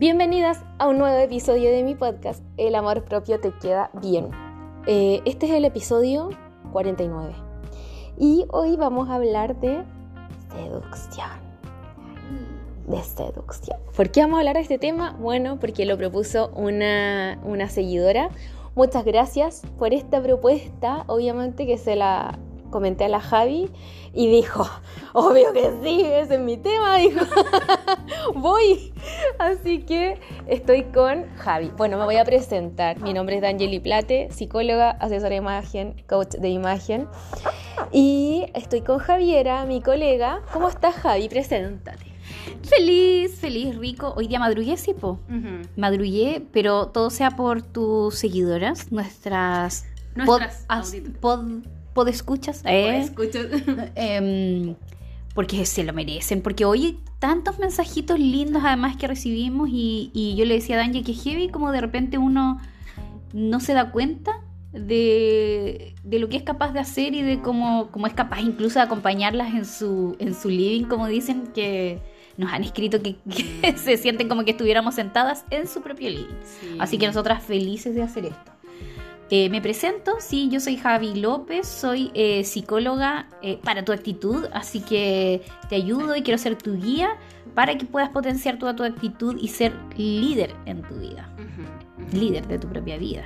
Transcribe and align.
Bienvenidas 0.00 0.64
a 0.78 0.88
un 0.88 0.96
nuevo 0.96 1.18
episodio 1.18 1.70
de 1.70 1.82
mi 1.82 1.94
podcast, 1.94 2.42
El 2.56 2.74
amor 2.74 3.04
propio 3.04 3.38
te 3.38 3.52
queda 3.58 3.90
bien. 4.00 4.30
Eh, 4.86 5.20
este 5.26 5.44
es 5.44 5.52
el 5.52 5.66
episodio 5.66 6.30
49 6.72 7.34
y 8.18 8.46
hoy 8.48 8.76
vamos 8.76 9.10
a 9.10 9.16
hablar 9.16 9.60
de 9.60 9.84
seducción. 10.54 11.28
De 12.86 13.02
seducción. 13.02 13.78
¿Por 13.94 14.10
qué 14.10 14.22
vamos 14.22 14.36
a 14.36 14.38
hablar 14.38 14.54
de 14.54 14.62
este 14.62 14.78
tema? 14.78 15.18
Bueno, 15.20 15.60
porque 15.60 15.84
lo 15.84 15.98
propuso 15.98 16.50
una, 16.56 17.38
una 17.44 17.68
seguidora. 17.68 18.30
Muchas 18.74 19.04
gracias 19.04 19.60
por 19.78 19.92
esta 19.92 20.22
propuesta. 20.22 21.04
Obviamente 21.08 21.66
que 21.66 21.76
se 21.76 21.94
la 21.94 22.38
comenté 22.70 23.04
a 23.04 23.08
la 23.08 23.20
Javi 23.20 23.70
y 24.12 24.28
dijo, 24.28 24.68
obvio 25.12 25.52
que 25.52 25.72
sí, 25.82 26.02
ese 26.02 26.34
es 26.34 26.40
mi 26.40 26.56
tema, 26.56 26.96
dijo, 26.98 27.24
voy. 28.34 28.92
Así 29.38 29.82
que 29.82 30.20
estoy 30.46 30.84
con 30.84 31.26
Javi. 31.36 31.70
Bueno, 31.76 31.98
me 31.98 32.04
voy 32.04 32.16
a 32.16 32.24
presentar. 32.24 33.00
Mi 33.00 33.12
nombre 33.12 33.36
es 33.36 33.42
Danieli 33.42 33.80
Plate, 33.80 34.28
psicóloga, 34.30 34.90
asesora 34.90 35.30
de 35.30 35.36
imagen, 35.36 36.02
coach 36.08 36.34
de 36.36 36.48
imagen. 36.48 37.08
Y 37.92 38.46
estoy 38.54 38.82
con 38.82 38.98
Javiera, 38.98 39.64
mi 39.64 39.80
colega. 39.80 40.42
¿Cómo 40.52 40.68
estás, 40.68 40.94
Javi? 40.96 41.28
Preséntate. 41.28 42.10
Feliz, 42.62 43.38
feliz, 43.38 43.76
rico. 43.76 44.12
Hoy 44.16 44.26
día 44.26 44.38
madrugué, 44.38 44.76
sí, 44.76 44.94
po. 44.94 45.18
Madrugué, 45.76 46.46
pero 46.52 46.88
todo 46.88 47.10
sea 47.10 47.30
por 47.30 47.62
tus 47.62 48.16
seguidoras, 48.16 48.92
nuestras... 48.92 49.86
Nuestras 50.14 50.66
pod, 51.20 51.62
podescuchas, 51.92 52.62
¿eh? 52.64 53.10
Em, 53.94 54.74
porque 55.34 55.64
se 55.64 55.84
lo 55.84 55.92
merecen, 55.92 56.42
porque 56.42 56.64
hoy 56.64 56.98
tantos 57.18 57.58
mensajitos 57.58 58.18
lindos 58.18 58.62
además 58.64 58.96
que 58.96 59.06
recibimos 59.06 59.68
y, 59.70 60.10
y 60.12 60.34
yo 60.36 60.44
le 60.44 60.54
decía 60.54 60.76
a 60.76 60.78
Danje 60.78 61.02
que 61.02 61.14
heavy 61.14 61.48
como 61.48 61.70
de 61.70 61.80
repente 61.80 62.18
uno 62.18 62.60
no 63.32 63.60
se 63.60 63.74
da 63.74 63.90
cuenta 63.90 64.40
de, 64.72 65.94
de, 66.04 66.18
lo 66.18 66.28
que 66.28 66.36
es 66.36 66.42
capaz 66.42 66.72
de 66.72 66.80
hacer 66.80 67.14
y 67.14 67.22
de 67.22 67.40
cómo, 67.40 67.90
cómo, 67.90 68.06
es 68.06 68.14
capaz 68.14 68.40
incluso 68.40 68.78
de 68.78 68.84
acompañarlas 68.84 69.54
en 69.54 69.64
su, 69.64 70.16
en 70.18 70.34
su 70.34 70.48
living, 70.48 70.84
como 70.84 71.08
dicen, 71.08 71.48
que 71.48 72.00
nos 72.36 72.52
han 72.52 72.62
escrito 72.62 73.02
que, 73.02 73.16
que 73.62 73.76
se 73.76 73.96
sienten 73.96 74.28
como 74.28 74.44
que 74.44 74.52
estuviéramos 74.52 74.94
sentadas 74.94 75.44
en 75.50 75.66
su 75.66 75.80
propio 75.80 76.10
living. 76.10 76.38
Sí. 76.44 76.76
Así 76.78 76.98
que 76.98 77.06
nosotras 77.06 77.42
felices 77.42 77.94
de 77.94 78.02
hacer 78.02 78.26
esto. 78.26 78.52
Eh, 79.32 79.48
me 79.48 79.62
presento, 79.62 80.16
sí, 80.18 80.48
yo 80.50 80.58
soy 80.58 80.76
Javi 80.76 81.14
López, 81.14 81.68
soy 81.68 82.10
eh, 82.14 82.42
psicóloga 82.42 83.28
eh, 83.42 83.60
para 83.62 83.84
tu 83.84 83.92
actitud, 83.92 84.46
así 84.52 84.80
que 84.80 85.42
te 85.68 85.76
ayudo 85.76 86.16
y 86.16 86.22
quiero 86.22 86.36
ser 86.36 86.56
tu 86.56 86.76
guía 86.76 87.16
para 87.54 87.78
que 87.78 87.86
puedas 87.86 88.08
potenciar 88.10 88.58
toda 88.58 88.74
tu 88.74 88.82
actitud 88.82 89.36
y 89.40 89.46
ser 89.46 89.72
líder 89.96 90.52
en 90.66 90.82
tu 90.82 90.96
vida, 90.96 91.32
líder 92.12 92.48
de 92.48 92.58
tu 92.58 92.68
propia 92.68 92.98
vida. 92.98 93.22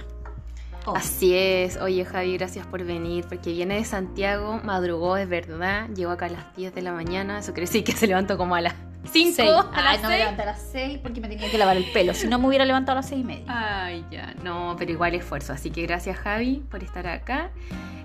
Oh. 0.84 0.94
Así 0.94 1.34
es. 1.34 1.78
Oye, 1.78 2.04
Javi, 2.04 2.36
gracias 2.36 2.66
por 2.66 2.84
venir, 2.84 3.24
porque 3.26 3.52
viene 3.52 3.76
de 3.76 3.84
Santiago, 3.86 4.60
madrugó, 4.62 5.16
es 5.16 5.26
verdad. 5.26 5.88
Llegó 5.88 6.10
acá 6.10 6.26
a 6.26 6.30
las 6.30 6.54
10 6.56 6.74
de 6.74 6.82
la 6.82 6.92
mañana. 6.92 7.38
Eso 7.38 7.54
quiere 7.54 7.66
decir 7.66 7.84
que 7.84 7.92
se 7.92 8.06
levantó 8.06 8.36
como 8.36 8.54
a 8.54 8.60
las 8.60 8.74
5, 9.04 9.32
Seis. 9.36 9.50
a 9.50 9.70
Ay, 9.72 9.84
las 9.84 10.02
no 10.02 10.08
me 10.08 10.14
6. 10.14 10.18
levanté 10.18 10.42
a 10.42 10.46
las 10.46 10.62
6 10.72 10.98
porque 11.02 11.20
me 11.20 11.28
tenía 11.28 11.50
que 11.50 11.58
lavar 11.58 11.76
el 11.76 11.84
pelo, 11.92 12.14
si 12.14 12.26
no 12.26 12.38
me 12.38 12.46
hubiera 12.48 12.64
levantado 12.64 12.98
a 12.98 13.00
las 13.02 13.08
6 13.08 13.20
y 13.20 13.24
media. 13.24 13.44
Ay, 13.48 14.04
ya. 14.10 14.34
No, 14.42 14.74
pero 14.78 14.90
igual 14.92 15.14
esfuerzo. 15.14 15.52
Así 15.52 15.70
que 15.70 15.82
gracias, 15.82 16.16
Javi, 16.18 16.62
por 16.70 16.82
estar 16.82 17.06
acá. 17.06 17.50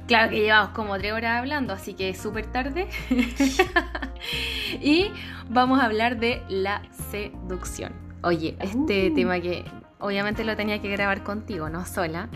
Claro 0.08 0.30
que 0.32 0.40
llevamos 0.42 0.72
como 0.72 0.98
3 0.98 1.14
horas 1.14 1.38
hablando, 1.40 1.74
así 1.74 1.94
que 1.94 2.10
es 2.10 2.20
súper 2.20 2.48
tarde. 2.52 2.88
y 4.82 5.12
vamos 5.50 5.80
a 5.80 5.86
hablar 5.86 6.18
de 6.20 6.42
la 6.50 6.82
seducción. 7.12 7.94
Oye, 8.24 8.56
este 8.60 9.10
Uh. 9.12 9.16
tema 9.16 9.40
que 9.40 9.64
obviamente 10.00 10.44
lo 10.44 10.56
tenía 10.56 10.82
que 10.82 10.90
grabar 10.90 11.24
contigo, 11.24 11.70
no 11.70 11.86
sola. 11.86 12.28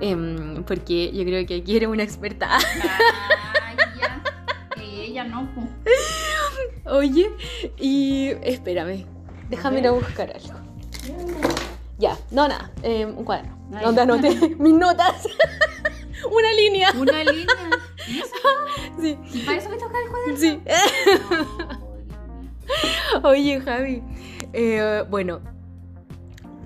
em, 0.00 0.62
porque 0.64 1.12
yo 1.12 1.24
creo 1.24 1.44
que 1.46 1.56
aquí 1.56 1.76
eres 1.76 1.88
una 1.88 2.02
experta. 2.02 2.56
Ay, 2.56 3.76
ya. 4.00 4.22
Que 4.74 4.82
ella 5.04 5.24
no. 5.24 5.46
Oye, 6.86 7.30
y 7.78 8.28
espérame, 8.42 9.06
déjame 9.48 9.80
ir 9.80 9.86
a 9.86 9.90
buscar 9.92 10.30
algo. 10.32 10.58
Ya, 11.98 12.16
no, 12.30 12.48
nada, 12.48 12.70
eh, 12.82 13.04
un 13.04 13.24
cuaderno. 13.24 13.58
Ay. 13.74 13.84
Donde 13.84 14.00
anoté 14.00 14.30
mis 14.58 14.74
notas. 14.74 15.26
Una 16.30 16.52
línea. 16.52 16.92
Una 16.98 17.24
línea. 17.24 17.46
Sí, 19.00 19.18
¿Y 19.32 19.38
para 19.42 19.58
eso 19.58 19.68
me 19.70 19.76
toca 19.78 19.94
el 20.04 20.10
cuaderno? 20.10 20.36
sí. 20.36 20.60
Oye, 23.22 23.60
Javi, 23.60 24.02
eh, 24.52 25.04
bueno, 25.08 25.40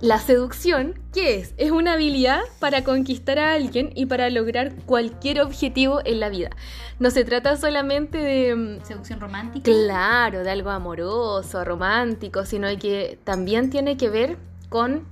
la 0.00 0.19
seducción, 0.19 0.99
¿qué 1.12 1.37
es? 1.37 1.55
Es 1.56 1.71
una 1.71 1.94
habilidad 1.94 2.41
para 2.59 2.84
conquistar 2.84 3.38
a 3.38 3.55
alguien 3.55 3.91
y 3.94 4.06
para 4.06 4.28
lograr 4.28 4.75
cualquier 4.84 5.41
objetivo 5.41 6.00
en 6.05 6.21
la 6.21 6.28
vida. 6.28 6.50
No 6.99 7.10
se 7.10 7.25
trata 7.25 7.56
solamente 7.56 8.19
de... 8.19 8.55
mm, 8.55 8.84
Seducción 8.84 9.21
romántica. 9.21 9.65
Claro, 9.71 10.44
de 10.44 10.50
algo 10.50 10.71
amoroso, 10.71 11.65
romántico, 11.65 12.44
sino 12.44 12.69
que 12.78 13.19
también 13.25 13.71
tiene 13.71 13.97
que 13.97 14.10
ver 14.10 14.37
con 14.69 15.05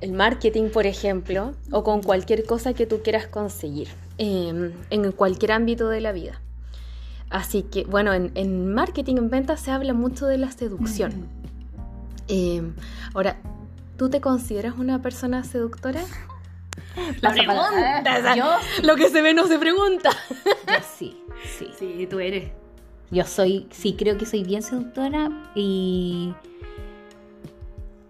el 0.00 0.12
marketing, 0.12 0.68
por 0.68 0.86
ejemplo, 0.86 1.54
o 1.70 1.82
con 1.82 2.02
cualquier 2.02 2.44
cosa 2.44 2.74
que 2.74 2.86
tú 2.86 3.00
quieras 3.02 3.26
conseguir 3.26 3.88
eh, 4.18 4.72
en 4.90 5.12
cualquier 5.12 5.52
ámbito 5.52 5.88
de 5.88 6.00
la 6.00 6.12
vida. 6.12 6.40
Así 7.30 7.62
que, 7.62 7.84
bueno, 7.84 8.12
en, 8.12 8.32
en 8.34 8.74
marketing, 8.74 9.16
en 9.16 9.30
ventas, 9.30 9.60
se 9.60 9.70
habla 9.70 9.94
mucho 9.94 10.26
de 10.26 10.36
la 10.38 10.52
seducción. 10.52 11.26
Eh, 12.28 12.62
ahora, 13.14 13.38
¿tú 13.96 14.08
te 14.10 14.20
consideras 14.20 14.74
una 14.78 15.00
persona 15.02 15.44
seductora? 15.44 16.00
La 17.20 17.30
para- 17.30 17.34
pregunta, 17.34 18.34
Yo, 18.36 18.44
Lo 18.82 18.96
que 18.96 19.08
se 19.10 19.22
ve 19.22 19.34
no 19.34 19.46
se 19.46 19.58
pregunta. 19.58 20.10
yo 20.68 20.74
sí, 20.96 21.20
sí. 21.58 21.68
Sí, 21.78 22.06
tú 22.08 22.18
eres. 22.20 22.50
Yo 23.10 23.24
soy, 23.24 23.66
sí, 23.70 23.94
creo 23.98 24.16
que 24.18 24.26
soy 24.26 24.42
bien 24.44 24.62
seductora 24.62 25.30
y 25.54 26.32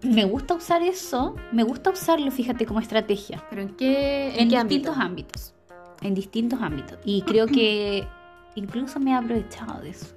me 0.01 0.23
gusta 0.25 0.53
usar 0.55 0.81
eso, 0.83 1.35
me 1.51 1.63
gusta 1.63 1.89
usarlo, 1.89 2.29
fíjate, 2.31 2.65
como 2.65 2.79
estrategia. 2.79 3.43
¿Pero 3.49 3.63
en 3.63 3.69
qué, 3.75 4.29
En, 4.39 4.49
qué 4.49 4.55
distintos 4.55 4.61
ámbito? 4.61 4.93
ámbitos. 4.93 5.53
En 6.01 6.13
distintos 6.13 6.61
ámbitos. 6.61 6.97
Y 7.05 7.21
creo 7.23 7.47
que 7.47 8.07
incluso 8.55 8.99
me 8.99 9.11
he 9.11 9.13
aprovechado 9.15 9.81
de 9.81 9.89
eso. 9.89 10.07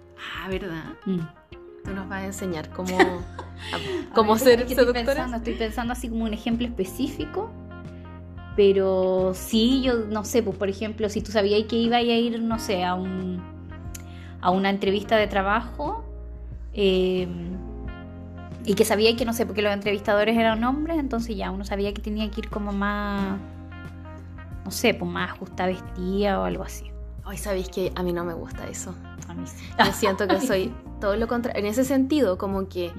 Ah, 0.42 0.48
¿verdad? 0.48 0.84
Mm. 1.06 1.20
Tú 1.84 1.92
nos 1.92 2.08
vas 2.08 2.22
a 2.22 2.26
enseñar 2.26 2.68
cómo, 2.70 2.88
a- 3.72 4.14
cómo 4.14 4.34
A 4.34 4.38
ser 4.38 4.60
estoy 4.60 4.74
seductora. 4.76 5.04
pensando, 5.06 5.36
estoy 5.38 5.54
pensando 5.54 5.92
así 5.92 6.08
como 6.08 6.24
un 6.24 6.32
ejemplo 6.34 6.66
específico. 6.66 7.50
Pero 8.56 9.32
sí, 9.34 9.82
yo 9.82 9.94
no 10.08 10.24
sé, 10.24 10.42
pues 10.42 10.56
por 10.56 10.68
ejemplo, 10.68 11.08
si 11.08 11.20
tú 11.20 11.30
sabías 11.30 11.62
que 11.68 11.76
iba 11.76 11.98
a 11.98 12.02
ir, 12.02 12.40
no 12.42 12.58
sé, 12.58 12.84
a 12.84 12.94
un 12.94 13.40
a 14.40 14.50
una 14.50 14.70
entrevista 14.70 15.16
de 15.16 15.26
trabajo 15.26 16.04
eh, 16.72 17.26
y 18.64 18.74
que 18.74 18.84
sabía 18.84 19.14
que, 19.16 19.24
no 19.24 19.32
sé, 19.32 19.46
porque 19.46 19.62
los 19.62 19.72
entrevistadores 19.72 20.36
eran 20.36 20.62
hombres, 20.64 20.98
entonces 20.98 21.36
ya 21.36 21.50
uno 21.50 21.64
sabía 21.64 21.92
que 21.94 22.00
tenía 22.02 22.28
que 22.30 22.40
ir 22.42 22.48
como 22.48 22.72
más, 22.72 23.36
no 24.64 24.70
sé, 24.70 24.94
pues 24.94 25.10
más 25.10 25.30
ajustada 25.32 25.68
vestida 25.70 26.40
o 26.40 26.44
algo 26.44 26.62
así. 26.64 26.84
Hoy 27.28 27.36
sabéis 27.36 27.68
que 27.68 27.92
a 27.94 28.02
mí 28.02 28.12
no 28.14 28.24
me 28.24 28.32
gusta 28.32 28.66
eso. 28.68 28.94
A 29.28 29.34
mí 29.34 29.46
sí. 29.46 29.62
Yo 29.84 29.92
siento 29.92 30.26
que 30.26 30.40
soy 30.40 30.72
todo 31.00 31.14
lo 31.16 31.28
contrario. 31.28 31.60
En 31.60 31.66
ese 31.66 31.84
sentido, 31.84 32.38
como 32.38 32.68
que 32.70 32.90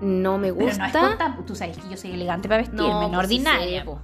no 0.00 0.38
me 0.38 0.52
Pero 0.54 0.64
no 0.64 0.70
es 0.70 0.78
gusta. 0.78 1.34
pues, 1.36 1.46
tú 1.46 1.54
sabes 1.54 1.76
que 1.76 1.88
yo 1.90 1.96
soy 1.98 2.12
elegante 2.12 2.48
para 2.48 2.62
vestirme, 2.62 2.88
no, 2.88 2.98
pues 3.12 3.28
sí 3.28 3.34
ordinaria. 3.34 3.84
po. 3.84 4.00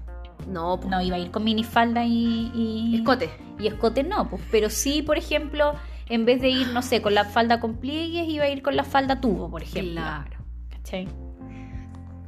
No, 0.46 0.78
po. 0.78 0.88
No 0.88 1.00
iba 1.00 1.16
a 1.16 1.18
ir 1.18 1.30
con 1.30 1.44
minifalda 1.44 2.04
y, 2.04 2.52
y, 2.54 2.96
Escote. 2.96 3.30
y 3.58 3.66
escote, 3.68 4.02
no, 4.04 4.28
pues, 4.28 4.42
pero 4.50 4.68
sí, 4.68 5.00
por 5.00 5.16
ejemplo, 5.16 5.72
en 6.10 6.26
vez 6.26 6.42
de 6.42 6.50
ir, 6.50 6.68
no 6.68 6.82
sé, 6.82 7.00
con 7.00 7.14
la 7.14 7.24
falda 7.24 7.58
con 7.58 7.76
pliegues, 7.76 8.28
iba 8.28 8.44
a 8.44 8.48
ir 8.50 8.62
con 8.62 8.76
la 8.76 8.84
falda 8.84 9.18
tubo, 9.20 9.50
por 9.50 9.62
ejemplo. 9.62 9.94
Claro. 9.94 10.36
¿Cachai? 10.70 11.08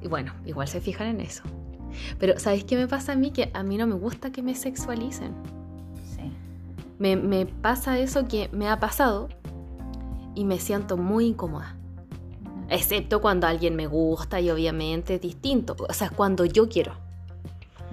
Y 0.00 0.08
bueno, 0.08 0.32
igual 0.46 0.67
se 0.69 0.81
fijan 0.81 1.08
en 1.08 1.20
eso. 1.20 1.43
Pero, 2.19 2.38
¿sabéis 2.38 2.64
qué 2.64 2.76
me 2.76 2.88
pasa 2.88 3.12
a 3.12 3.17
mí? 3.17 3.31
Que 3.31 3.50
a 3.52 3.62
mí 3.62 3.76
no 3.76 3.87
me 3.87 3.94
gusta 3.94 4.31
que 4.32 4.43
me 4.43 4.55
sexualicen. 4.55 5.34
Me, 6.98 7.16
me 7.16 7.46
pasa 7.46 7.98
eso 7.98 8.26
que 8.26 8.48
me 8.52 8.68
ha 8.68 8.80
pasado 8.80 9.28
y 10.34 10.44
me 10.44 10.58
siento 10.58 10.96
muy 10.96 11.26
incómoda. 11.26 11.74
Excepto 12.70 13.20
cuando 13.20 13.46
alguien 13.46 13.76
me 13.76 13.86
gusta 13.86 14.40
y 14.40 14.50
obviamente 14.50 15.14
es 15.14 15.20
distinto. 15.20 15.76
O 15.88 15.92
sea, 15.92 16.10
cuando 16.10 16.44
yo 16.44 16.68
quiero. 16.68 16.92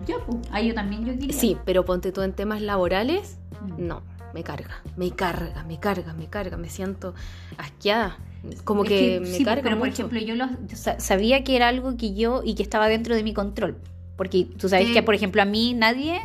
Yo, 0.07 0.23
pues, 0.25 0.37
ah, 0.51 0.61
yo 0.61 0.73
también 0.73 1.05
yo 1.05 1.13
quería. 1.13 1.37
Sí, 1.37 1.57
pero 1.65 1.85
ponte 1.85 2.11
tú 2.11 2.21
en 2.21 2.33
temas 2.33 2.61
laborales, 2.61 3.37
Mm. 3.61 3.87
no, 3.87 4.01
me 4.33 4.43
carga, 4.43 4.81
me 4.97 5.11
carga, 5.11 5.63
me 5.63 5.79
carga, 5.79 6.13
me 6.13 6.27
carga, 6.27 6.57
me 6.57 6.69
siento 6.69 7.13
asqueada. 7.57 8.17
Como 8.65 8.83
Es 8.83 8.89
que, 8.89 9.19
me 9.21 9.27
sí, 9.27 9.43
carga 9.45 9.63
pero 9.63 9.77
por 9.79 9.87
mucho. 9.87 10.03
ejemplo, 10.03 10.19
yo, 10.19 10.35
lo- 10.35 10.49
yo 10.67 10.75
sa- 10.75 10.99
sabía 10.99 11.43
que 11.43 11.55
era 11.55 11.69
algo 11.69 11.95
que 11.97 12.13
yo 12.13 12.41
y 12.43 12.53
que 12.55 12.61
estaba 12.63 12.87
dentro 12.89 13.15
de 13.15 13.23
mi 13.23 13.33
control. 13.33 13.77
Porque 14.17 14.45
tú 14.45 14.67
sabes 14.69 14.91
que, 14.91 15.01
por 15.03 15.15
ejemplo, 15.15 15.41
a 15.41 15.45
mí 15.45 15.73
nadie 15.73 16.21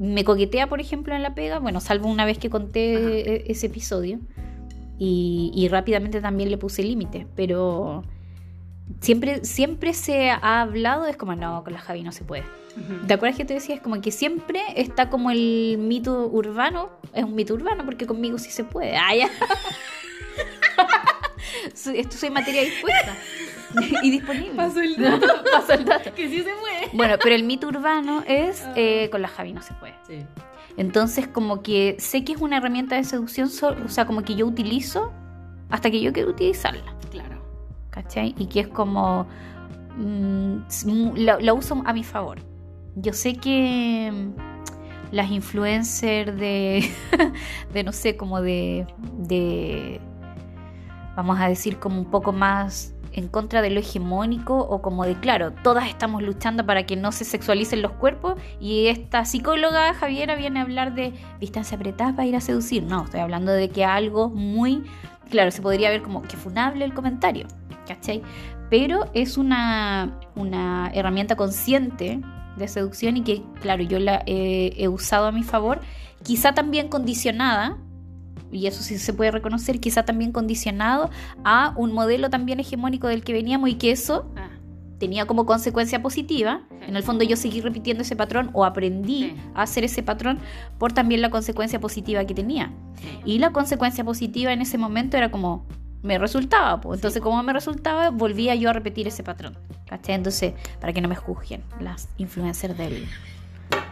me 0.00 0.24
coquetea, 0.24 0.66
por 0.66 0.80
ejemplo, 0.80 1.14
en 1.14 1.22
la 1.22 1.34
pega. 1.34 1.58
Bueno, 1.58 1.78
salvo 1.80 2.08
una 2.08 2.24
vez 2.24 2.38
que 2.38 2.48
conté 2.48 2.96
Ajá. 2.96 3.08
e- 3.10 3.44
ese 3.48 3.66
episodio. 3.66 4.18
Y, 4.98 5.52
y 5.54 5.68
rápidamente 5.68 6.20
también 6.22 6.50
le 6.50 6.56
puse 6.56 6.82
límite. 6.82 7.26
Pero 7.36 8.02
siempre, 9.00 9.44
siempre 9.44 9.92
se 9.92 10.30
ha 10.30 10.62
hablado, 10.62 11.06
es 11.06 11.16
como, 11.16 11.34
no, 11.34 11.62
con 11.64 11.74
la 11.74 11.80
Javi 11.80 12.02
no 12.02 12.12
se 12.12 12.24
puede. 12.24 12.44
¿Te 13.06 13.14
acuerdas 13.14 13.36
que 13.36 13.44
te 13.44 13.52
decía? 13.54 13.74
Es 13.74 13.80
como 13.82 14.00
que 14.00 14.10
siempre 14.10 14.62
está 14.76 15.10
como 15.10 15.30
el 15.30 15.76
mito 15.78 16.28
urbano, 16.28 16.88
es 17.12 17.24
un 17.24 17.34
mito 17.34 17.52
urbano 17.54 17.84
porque 17.84 18.06
conmigo 18.06 18.38
sí 18.38 18.50
se 18.50 18.64
puede. 18.64 18.96
Ah, 18.96 19.14
ya. 19.14 19.28
Esto 21.94 22.16
soy 22.16 22.30
materia 22.30 22.62
dispuesta 22.62 23.16
y 24.02 24.10
disponible. 24.10 24.54
Paso 24.56 24.80
el 24.80 24.96
dato. 25.02 25.26
Paso 25.52 25.72
el 25.74 25.84
dato. 25.84 26.12
Que 26.14 26.28
sí 26.28 26.38
se 26.38 26.44
puede. 26.54 26.88
Bueno, 26.92 27.14
pero 27.22 27.34
el 27.34 27.44
mito 27.44 27.68
urbano 27.68 28.22
es 28.26 28.66
eh, 28.76 29.08
con 29.10 29.22
la 29.22 29.28
Javi 29.28 29.52
no 29.52 29.62
se 29.62 29.74
puede. 29.74 29.94
Sí. 30.06 30.24
Entonces, 30.76 31.26
como 31.28 31.62
que 31.62 31.96
sé 31.98 32.24
que 32.24 32.32
es 32.32 32.40
una 32.40 32.56
herramienta 32.58 32.96
de 32.96 33.04
seducción, 33.04 33.48
so- 33.50 33.76
o 33.84 33.88
sea, 33.88 34.06
como 34.06 34.22
que 34.22 34.34
yo 34.34 34.46
utilizo 34.46 35.12
hasta 35.68 35.90
que 35.90 36.00
yo 36.00 36.12
quiero 36.12 36.30
utilizarla, 36.30 36.94
Claro. 37.10 37.42
¿cachai? 37.90 38.34
Y 38.38 38.46
que 38.46 38.60
es 38.60 38.68
como. 38.68 39.26
mm, 39.96 40.56
la, 41.16 41.38
la 41.40 41.52
uso 41.54 41.82
a 41.84 41.92
mi 41.92 42.04
favor. 42.04 42.38
Yo 42.96 43.12
sé 43.12 43.34
que 43.36 44.10
mm, 44.12 45.14
las 45.14 45.30
influencers 45.30 46.36
de. 46.38 46.88
de 47.72 47.84
no 47.84 47.92
sé, 47.92 48.16
como 48.16 48.40
de. 48.40 48.86
de. 49.18 50.00
vamos 51.16 51.38
a 51.40 51.48
decir, 51.48 51.78
como 51.78 51.98
un 51.98 52.10
poco 52.10 52.32
más 52.32 52.94
en 53.12 53.28
contra 53.28 53.62
de 53.62 53.70
lo 53.70 53.80
hegemónico 53.80 54.56
o 54.58 54.80
como 54.82 55.04
de, 55.04 55.14
claro, 55.18 55.52
todas 55.62 55.88
estamos 55.88 56.22
luchando 56.22 56.64
para 56.66 56.84
que 56.86 56.96
no 56.96 57.12
se 57.12 57.24
sexualicen 57.24 57.82
los 57.82 57.92
cuerpos 57.92 58.34
y 58.60 58.86
esta 58.86 59.24
psicóloga 59.24 59.94
Javiera 59.94 60.34
viene 60.36 60.60
a 60.60 60.62
hablar 60.62 60.94
de 60.94 61.12
distancia 61.40 61.76
apretada 61.76 62.14
para 62.14 62.26
ir 62.28 62.36
a 62.36 62.40
seducir. 62.40 62.82
No, 62.82 63.04
estoy 63.04 63.20
hablando 63.20 63.52
de 63.52 63.68
que 63.68 63.84
algo 63.84 64.28
muy, 64.28 64.84
claro, 65.30 65.50
se 65.50 65.62
podría 65.62 65.90
ver 65.90 66.02
como 66.02 66.22
que 66.22 66.36
funable 66.36 66.84
el 66.84 66.94
comentario, 66.94 67.46
¿cachai? 67.86 68.22
Pero 68.70 69.10
es 69.14 69.36
una, 69.36 70.18
una 70.36 70.90
herramienta 70.94 71.34
consciente 71.36 72.20
de 72.56 72.68
seducción 72.68 73.16
y 73.16 73.22
que, 73.22 73.42
claro, 73.60 73.82
yo 73.82 73.98
la 73.98 74.22
he- 74.26 74.72
he 74.76 74.88
usado 74.88 75.26
a 75.26 75.32
mi 75.32 75.42
favor, 75.42 75.80
quizá 76.22 76.52
también 76.52 76.88
condicionada 76.88 77.78
y 78.52 78.66
eso 78.66 78.82
sí 78.82 78.98
se 78.98 79.12
puede 79.12 79.30
reconocer, 79.30 79.80
quizá 79.80 80.04
también 80.04 80.32
condicionado 80.32 81.10
a 81.44 81.72
un 81.76 81.92
modelo 81.92 82.30
también 82.30 82.60
hegemónico 82.60 83.06
del 83.08 83.22
que 83.24 83.32
veníamos 83.32 83.70
y 83.70 83.74
que 83.74 83.90
eso 83.92 84.30
Ah, 84.36 84.48
tenía 84.98 85.24
como 85.26 85.46
consecuencia 85.46 86.02
positiva. 86.02 86.62
Sí. 86.68 86.76
En 86.88 86.96
el 86.96 87.02
fondo 87.02 87.24
yo 87.24 87.36
seguí 87.36 87.60
repitiendo 87.60 88.02
ese 88.02 88.16
patrón 88.16 88.50
o 88.52 88.64
aprendí 88.64 89.30
Sí. 89.30 89.36
a 89.54 89.62
hacer 89.62 89.84
ese 89.84 90.02
patrón 90.02 90.38
por 90.78 90.92
también 90.92 91.22
la 91.22 91.30
consecuencia 91.30 91.80
positiva 91.80 92.24
que 92.24 92.34
tenía. 92.34 92.72
Y 93.24 93.38
la 93.38 93.50
consecuencia 93.50 94.04
positiva 94.04 94.52
en 94.52 94.60
ese 94.60 94.76
momento 94.78 95.16
era 95.16 95.30
como 95.30 95.64
me 96.02 96.18
resultaba, 96.18 96.80
pues. 96.80 96.98
entonces 96.98 97.20
como 97.22 97.42
me 97.42 97.52
resultaba 97.52 98.10
volvía 98.10 98.54
yo 98.54 98.70
a 98.70 98.72
repetir 98.72 99.06
ese 99.08 99.22
patrón. 99.22 99.56
¿cachai? 99.86 100.14
Entonces, 100.14 100.52
para 100.80 100.92
que 100.92 101.00
no 101.00 101.08
me 101.08 101.16
juzguen 101.16 101.62
las 101.80 102.08
influencers 102.18 102.76
del... 102.78 103.06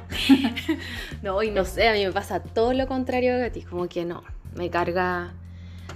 No, 1.23 1.43
y 1.43 1.51
no 1.51 1.65
sé, 1.65 1.89
a 1.89 1.93
mí 1.93 2.05
me 2.05 2.13
pasa 2.13 2.41
todo 2.43 2.73
lo 2.73 2.87
contrario 2.87 3.45
a 3.45 3.51
ti, 3.51 3.63
como 3.63 3.89
que 3.89 4.05
no, 4.05 4.23
me 4.55 4.71
carga, 4.71 5.35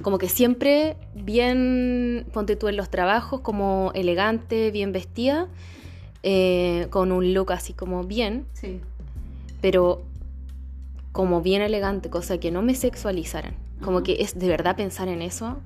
como 0.02 0.19
que 0.19 0.28
siempre 0.28 0.96
bien, 1.14 2.26
ponte 2.32 2.56
tú 2.56 2.69
en 2.69 2.76
los 2.76 2.90
trabajos, 2.90 3.40
como 3.40 3.90
elegante, 3.94 4.70
bien 4.70 4.93
vestida, 4.93 5.49
eh, 6.22 6.87
con 6.90 7.12
un 7.12 7.34
look 7.34 7.52
así 7.52 7.72
como 7.72 8.04
bien, 8.04 8.46
Sí. 8.52 8.81
pero 9.60 10.02
como 11.12 11.43
bien 11.43 11.62
elegante, 11.62 12.08
cosa 12.10 12.38
que 12.38 12.50
no 12.50 12.62
me 12.62 12.75
sexualizaran. 12.75 13.54
Como 13.82 14.02
que 14.02 14.16
es 14.20 14.38
de 14.38 14.49
verdad 14.49 14.76
pensar 14.76 15.08
en 15.08 15.20
eso, 15.22 15.56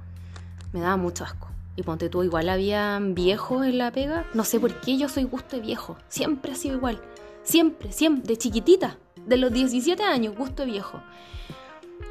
me 0.73 0.81
daba 0.81 0.97
mucho 0.97 1.25
asco. 1.25 1.49
Y 1.77 1.83
ponte 1.83 2.09
tú, 2.09 2.23
igual 2.23 2.49
había 2.49 2.99
viejos 3.03 3.67
en 3.67 3.77
la 3.79 3.93
pega. 3.93 4.25
No 4.33 4.45
sé 4.45 4.59
por 4.59 4.81
qué 4.81 4.97
yo 4.97 5.11
soy 5.11 5.25
gusto 5.25 5.57
de 5.57 5.63
viejo. 5.63 5.97
Siempre 6.09 6.53
ha 6.53 6.55
sido 6.55 6.77
igual. 6.77 7.01
Siempre, 7.43 7.93
siempre, 7.93 8.27
de 8.27 8.39
chiquitita. 8.39 8.97
De 9.27 9.37
los 9.37 9.53
17 9.53 10.03
años, 10.03 10.35
gusto 10.35 10.65
de 10.65 10.73
viejo. 10.73 11.03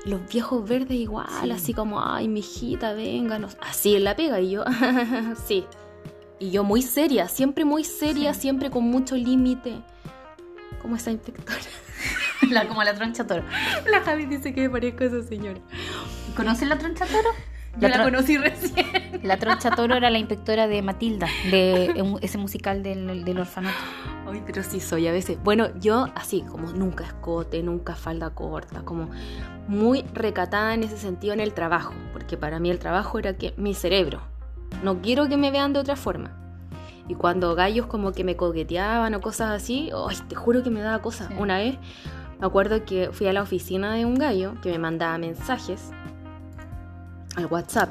Los 0.06 0.28
viejos 0.30 0.68
verdes 0.68 0.98
igual, 0.98 1.28
Sí. 1.44 1.52
así 1.52 1.74
como, 1.74 2.04
ay, 2.04 2.28
mi 2.28 2.40
hijita, 2.42 2.94
venga. 2.94 3.40
no- 3.40 3.50
Así 3.62 3.96
en 3.96 4.04
la 4.04 4.16
pega. 4.16 4.40
Y 4.40 4.52
yo, 4.52 4.64
sí. 5.48 5.66
Y 6.40 6.52
yo 6.52 6.64
muy 6.64 6.82
seria, 6.82 7.28
siempre 7.28 7.66
muy 7.66 7.84
seria, 7.84 8.34
Sí. 8.34 8.42
siempre 8.42 8.70
con 8.70 8.84
mucho 8.84 9.16
límite. 9.16 9.82
Como 10.82 10.96
esa 10.96 11.12
inspectora. 11.12 11.58
La, 12.52 12.68
como 12.68 12.84
la 12.84 12.94
troncha 12.94 13.26
toro. 13.26 13.44
La 13.90 14.02
Javi 14.02 14.26
dice 14.26 14.54
que 14.54 14.62
me 14.62 14.70
parezco 14.70 15.04
a 15.04 15.08
esa 15.08 15.24
señora. 15.24 15.60
¿Conocen 16.36 16.70
la 16.70 16.78
troncha 16.78 17.06
toro? 17.08 17.30
Yo 17.80 17.90
La 17.90 17.98
la 17.98 18.04
conocí 18.04 18.38
recién. 18.38 18.86
La 19.24 19.38
troncha 19.38 19.72
toro 19.72 19.96
era 19.96 20.10
la 20.10 20.20
inspectora 20.20 20.68
de 20.68 20.82
Matilda, 20.82 21.28
de 21.50 21.94
ese 22.22 22.38
musical 22.38 22.84
del, 22.84 23.26
del 23.26 23.40
orfanato. 23.40 23.76
Ay, 24.28 24.44
pero 24.46 24.62
sí 24.62 24.80
soy 24.80 25.08
a 25.08 25.12
veces. 25.12 25.38
Bueno, 25.44 25.70
yo 25.80 26.08
así, 26.16 26.42
como 26.42 26.72
nunca 26.72 27.06
escote, 27.06 27.64
nunca 27.64 27.96
falda 27.96 28.30
corta, 28.30 28.82
como 28.82 29.10
muy 29.68 30.04
recatada 30.14 30.74
en 30.74 30.84
ese 30.84 30.98
sentido 30.98 31.34
en 31.34 31.40
el 31.40 31.54
trabajo, 31.54 31.94
porque 32.14 32.38
para 32.38 32.60
mí 32.60 32.70
el 32.70 32.80
trabajo 32.80 33.18
era 33.18 33.36
que 33.36 33.54
mi 33.58 33.74
cerebro. 33.74 34.22
No 34.84 35.02
quiero 35.02 35.28
que 35.28 35.38
me 35.38 35.52
vean 35.52 35.74
de 35.74 35.80
otra 35.80 35.96
forma. 35.96 36.32
Y 37.08 37.16
cuando 37.16 37.56
gallos 37.56 37.88
como 37.88 38.12
que 38.12 38.24
me 38.24 38.36
coqueteaban 38.36 39.14
o 39.16 39.22
cosas 39.22 39.52
así, 39.52 39.92
ay, 40.08 40.18
te 40.28 40.36
juro 40.36 40.64
que 40.64 40.70
me 40.70 40.82
daba 40.82 41.02
cosas. 41.02 41.28
Sí. 41.28 41.34
Una 41.38 41.58
vez 41.58 41.78
me 42.40 42.48
acuerdo 42.48 42.84
que 42.86 43.10
fui 43.12 43.28
a 43.28 43.34
la 43.34 43.42
oficina 43.42 43.94
de 43.94 44.06
un 44.06 44.16
gallo 44.16 44.56
que 44.62 44.72
me 44.72 44.80
mandaba 44.80 45.18
mensajes 45.18 45.92
al 47.36 47.46
WhatsApp. 47.48 47.90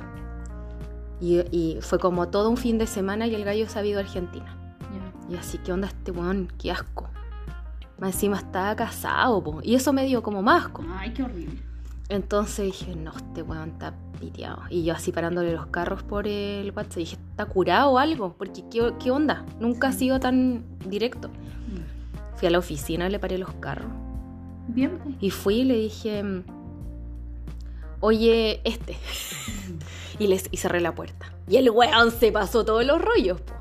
Y, 1.21 1.41
y 1.51 1.79
fue 1.81 1.99
como 1.99 2.29
todo 2.29 2.51
un 2.51 2.57
fin 2.57 2.79
de 2.79 2.87
semana 2.87 3.27
y 3.27 3.35
el 3.35 3.45
gallo 3.45 3.69
se 3.69 3.79
ha 3.79 3.85
ido 3.85 3.99
a 3.99 4.03
Argentina. 4.03 4.59
Y 5.29 5.37
así, 5.37 5.59
¿qué 5.59 5.73
onda 5.73 5.89
este 5.89 6.11
weón? 6.11 6.49
Qué 6.59 6.71
asco. 6.71 7.09
Más 7.99 8.15
encima 8.15 8.37
estaba 8.37 8.75
casado, 8.77 9.43
po. 9.43 9.61
Y 9.63 9.75
eso 9.75 9.93
me 9.93 10.05
dio 10.05 10.23
como 10.23 10.43
más 10.43 10.67
asco. 10.67 10.85
Ay, 10.97 11.13
qué 11.13 11.23
horrible. 11.23 11.63
Entonces 12.09 12.67
dije, 12.67 12.95
no, 12.95 13.13
este 13.17 13.43
weón 13.43 13.71
está 13.71 13.95
piteado. 14.21 14.63
Y 14.69 14.85
yo 14.85 14.95
así 14.95 15.13
parándole 15.13 15.53
los 15.53 15.67
carros 15.67 16.03
por 16.03 16.27
el 16.27 16.73
WhatsApp. 16.73 16.97
Dije, 16.97 17.17
¿está 17.31 17.47
curado 17.47 17.93
o 17.93 17.99
algo? 17.99 18.35
Porque, 18.37 18.65
¿qué, 18.71 18.93
qué 19.03 19.11
onda? 19.11 19.45
Nunca 19.61 19.89
ha 19.89 19.93
sido 19.93 20.21
tan 20.21 20.65
directo. 20.87 21.31
Fui 22.37 22.49
a 22.49 22.51
la 22.51 22.59
oficina, 22.59 23.09
le 23.09 23.19
paré 23.19 23.39
los 23.39 23.53
carros. 23.55 23.91
Bien. 24.69 25.17
Y 25.21 25.31
fui 25.31 25.61
y 25.61 25.65
le 25.65 25.77
dije, 25.77 26.23
oye, 28.05 28.61
este. 28.65 28.97
y, 30.19 30.27
les, 30.27 30.49
y 30.51 30.57
cerré 30.59 30.81
la 30.81 30.95
puerta. 30.95 31.33
Y 31.49 31.57
el 31.57 31.71
weón 31.71 32.11
se 32.11 32.31
pasó 32.33 32.65
todos 32.65 32.85
los 32.85 33.01
rollos, 33.01 33.41
po. 33.41 33.53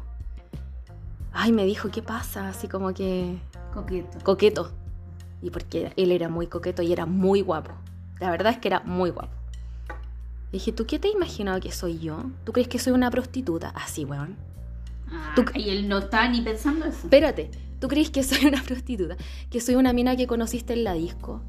Ay, 1.32 1.52
me 1.52 1.66
dijo, 1.66 1.90
¿qué 1.90 2.02
pasa? 2.02 2.48
Así 2.50 2.68
como 2.68 2.94
que 2.94 3.38
Coqueto. 3.74 4.20
coqueto. 4.24 4.72
Y 5.42 5.50
porque 5.50 5.92
él 5.98 6.12
era 6.12 6.30
muy 6.30 6.48
coqueto 6.48 6.82
y 6.84 6.94
era 6.94 7.06
muy 7.06 7.42
guapo. 7.42 7.72
La 8.20 8.30
verdad 8.32 8.54
es 8.54 8.60
que 8.60 8.68
era 8.68 8.82
muy 8.82 9.10
guapo. 9.10 9.34
Y 10.52 10.58
dije, 10.58 10.72
¿tú 10.72 10.86
qué 10.86 11.00
te 11.00 11.08
has 11.10 11.16
imaginado 11.16 11.60
que 11.60 11.72
soy 11.72 11.98
yo? 12.00 12.24
¿Tú 12.44 12.54
crees 12.54 12.68
que 12.68 12.78
soy 12.80 12.94
una 12.94 13.10
prostituta? 13.10 13.70
Así, 13.70 14.06
weón. 14.06 14.38
Tú- 15.36 15.44
y 15.56 15.70
él 15.70 15.90
no 15.90 15.98
estaba 15.98 16.28
ni 16.30 16.42
pensando 16.42 16.86
eso. 16.86 17.00
Espérate, 17.04 17.50
¿tú 17.80 17.88
crees 17.88 18.10
que 18.12 18.22
soy 18.24 18.46
una 18.46 18.62
prostituta? 18.68 19.18
¿Que 19.50 19.60
soy 19.60 19.76
una 19.76 19.92
mina 19.92 20.16
que 20.16 20.28
conociste 20.28 20.74
en 20.74 20.84
la 20.84 20.94
disco? 20.94 21.42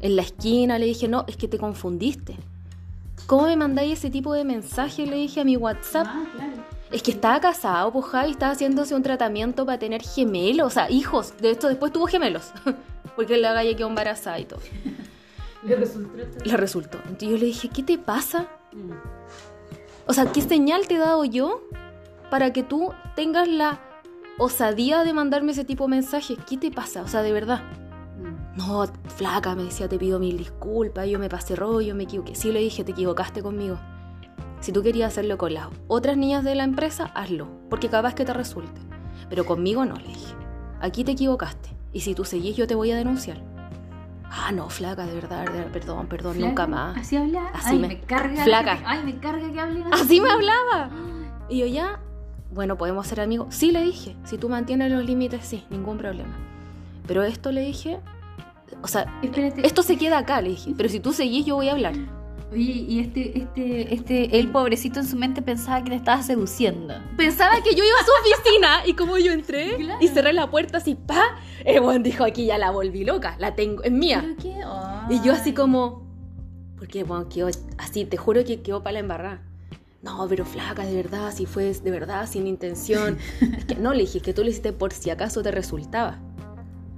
En 0.00 0.16
la 0.16 0.22
esquina 0.22 0.78
le 0.78 0.86
dije, 0.86 1.08
no, 1.08 1.24
es 1.28 1.36
que 1.36 1.48
te 1.48 1.58
confundiste. 1.58 2.36
¿Cómo 3.26 3.46
me 3.46 3.56
mandáis 3.56 3.98
ese 3.98 4.10
tipo 4.10 4.32
de 4.32 4.44
mensaje? 4.44 5.06
Le 5.06 5.16
dije 5.16 5.40
a 5.40 5.44
mi 5.44 5.56
WhatsApp. 5.56 6.06
Ah, 6.08 6.24
claro. 6.34 6.52
Es 6.90 7.02
que 7.02 7.10
estaba 7.10 7.38
casado, 7.40 7.92
pues 7.92 8.06
Javi 8.06 8.30
estaba 8.30 8.52
haciéndose 8.52 8.94
un 8.94 9.02
tratamiento 9.02 9.66
para 9.66 9.78
tener 9.78 10.02
gemelos, 10.02 10.68
o 10.68 10.70
sea, 10.70 10.90
hijos. 10.90 11.34
De 11.38 11.50
esto 11.50 11.68
después 11.68 11.92
tuvo 11.92 12.06
gemelos. 12.06 12.52
Porque 13.16 13.36
la 13.36 13.52
galla 13.52 13.76
quedó 13.76 13.88
embarazada 13.88 14.38
y 14.38 14.44
todo. 14.44 14.60
Le 15.62 15.76
resultó. 15.76 16.16
Le 16.44 16.56
resultó. 16.56 16.98
Entonces 16.98 17.28
yo 17.28 17.36
le 17.36 17.46
dije, 17.46 17.68
¿qué 17.68 17.82
te 17.82 17.98
pasa? 17.98 18.48
O 20.06 20.14
sea, 20.14 20.32
¿qué 20.32 20.40
señal 20.40 20.88
te 20.88 20.94
he 20.94 20.98
dado 20.98 21.24
yo 21.24 21.62
para 22.30 22.52
que 22.52 22.62
tú 22.62 22.92
tengas 23.16 23.48
la 23.48 23.80
osadía 24.38 25.04
de 25.04 25.12
mandarme 25.12 25.52
ese 25.52 25.64
tipo 25.64 25.84
de 25.84 25.90
mensajes? 25.90 26.38
¿Qué 26.48 26.56
te 26.56 26.70
pasa? 26.70 27.02
O 27.02 27.08
sea, 27.08 27.22
de 27.22 27.32
verdad. 27.32 27.60
No, 28.58 28.84
flaca, 29.16 29.54
me 29.54 29.62
decía, 29.64 29.88
te 29.88 29.98
pido 29.98 30.18
mil 30.18 30.36
disculpas, 30.36 31.06
yo 31.08 31.18
me 31.18 31.28
pasé 31.28 31.54
rollo, 31.54 31.94
me 31.94 32.02
equivoqué. 32.04 32.34
Sí, 32.34 32.50
le 32.52 32.58
dije, 32.60 32.82
te 32.82 32.90
equivocaste 32.92 33.40
conmigo. 33.42 33.78
Si 34.60 34.72
tú 34.72 34.82
querías 34.82 35.12
hacerlo 35.12 35.38
con 35.38 35.54
las 35.54 35.68
otras 35.86 36.16
niñas 36.16 36.42
de 36.42 36.54
la 36.56 36.64
empresa, 36.64 37.04
hazlo, 37.14 37.46
porque 37.70 37.88
capaz 37.88 38.14
que 38.14 38.24
te 38.24 38.32
resulte. 38.34 38.80
Pero 39.30 39.46
conmigo 39.46 39.84
no, 39.84 39.94
le 39.94 40.08
dije. 40.08 40.34
Aquí 40.80 41.04
te 41.04 41.12
equivocaste. 41.12 41.70
Y 41.92 42.00
si 42.00 42.14
tú 42.14 42.24
seguís, 42.24 42.56
yo 42.56 42.66
te 42.66 42.74
voy 42.74 42.90
a 42.90 42.96
denunciar. 42.96 43.40
Ah, 44.30 44.50
no, 44.52 44.68
flaca, 44.68 45.06
de 45.06 45.14
verdad, 45.14 45.44
de 45.46 45.52
verdad, 45.52 45.72
perdón, 45.72 46.06
perdón, 46.08 46.40
nunca 46.40 46.66
más. 46.66 46.98
Así 46.98 47.16
habla. 47.16 47.46
Así 47.54 47.70
Ay, 47.70 47.78
me- 47.78 47.88
me, 47.88 48.00
carga. 48.00 48.42
flaca. 48.44 48.76
que- 48.78 48.84
ay, 48.86 49.04
me 49.04 49.18
carga 49.20 49.50
que 49.52 49.60
hablen 49.60 49.84
así. 49.92 50.02
Así 50.02 50.20
me 50.20 50.30
hablaba. 50.30 50.90
Y 51.50 51.60
yo 51.60 51.66
ya, 51.66 52.00
bueno, 52.52 52.76
podemos 52.76 53.06
ser 53.06 53.20
amigos. 53.22 53.54
Sí, 53.54 53.70
le 53.72 53.82
dije, 53.82 54.16
si 54.24 54.36
tú 54.36 54.50
mantienes 54.50 54.92
los 54.92 55.02
límites, 55.02 55.46
sí, 55.46 55.64
ningún 55.70 55.96
problema. 55.96 56.36
Pero 57.06 57.22
esto 57.22 57.52
le 57.52 57.62
dije, 57.62 58.00
o 58.82 58.88
sea, 58.88 59.18
Espérate. 59.22 59.66
esto 59.66 59.82
se 59.82 59.96
queda 59.96 60.18
acá, 60.18 60.40
le 60.40 60.50
dije. 60.50 60.72
Pero 60.76 60.88
si 60.88 61.00
tú 61.00 61.12
seguís, 61.12 61.44
yo 61.46 61.56
voy 61.56 61.68
a 61.68 61.72
hablar. 61.72 61.94
Oye, 62.50 62.62
y 62.88 63.00
este, 63.00 63.38
este, 63.38 63.92
este, 63.94 64.38
el 64.38 64.50
pobrecito 64.50 65.00
en 65.00 65.06
su 65.06 65.16
mente 65.16 65.42
pensaba 65.42 65.82
que 65.84 65.90
le 65.90 65.96
estaba 65.96 66.22
seduciendo. 66.22 66.94
Pensaba 67.18 67.56
que 67.62 67.74
yo 67.74 67.84
iba 67.84 67.98
a 68.00 68.04
su 68.04 68.10
oficina 68.22 68.86
y 68.86 68.94
como 68.94 69.18
yo 69.18 69.32
entré 69.32 69.76
Claro. 69.76 69.98
y 70.00 70.08
cerré 70.08 70.32
la 70.32 70.50
puerta 70.50 70.78
así, 70.78 70.94
pa, 70.94 71.36
el 71.66 71.82
buen 71.82 72.02
dijo 72.02 72.24
aquí 72.24 72.46
ya 72.46 72.56
la 72.56 72.70
volví 72.70 73.04
loca, 73.04 73.36
la 73.38 73.54
tengo, 73.54 73.82
es 73.82 73.92
mía. 73.92 74.22
¿Pero 74.22 74.36
qué? 74.36 75.14
Y 75.14 75.20
yo 75.22 75.34
así 75.34 75.52
como, 75.52 76.06
porque 76.78 77.04
bueno, 77.04 77.28
quedó 77.28 77.48
así, 77.76 78.06
te 78.06 78.16
juro 78.16 78.42
que 78.44 78.62
quedó 78.62 78.82
para 78.82 78.94
la 78.94 79.00
embarrada. 79.00 79.42
No, 80.00 80.26
pero 80.26 80.46
flaca, 80.46 80.86
de 80.86 80.94
verdad, 80.94 81.30
si 81.34 81.44
fue 81.44 81.64
de 81.74 81.90
verdad, 81.90 82.26
sin 82.26 82.46
intención. 82.46 83.18
es 83.58 83.64
que 83.66 83.74
no, 83.74 83.92
le 83.92 84.00
dije, 84.00 84.18
es 84.18 84.24
que 84.24 84.32
tú 84.32 84.42
lo 84.42 84.48
hiciste 84.48 84.72
por 84.72 84.94
si 84.94 85.10
acaso 85.10 85.42
te 85.42 85.50
resultaba. 85.50 86.18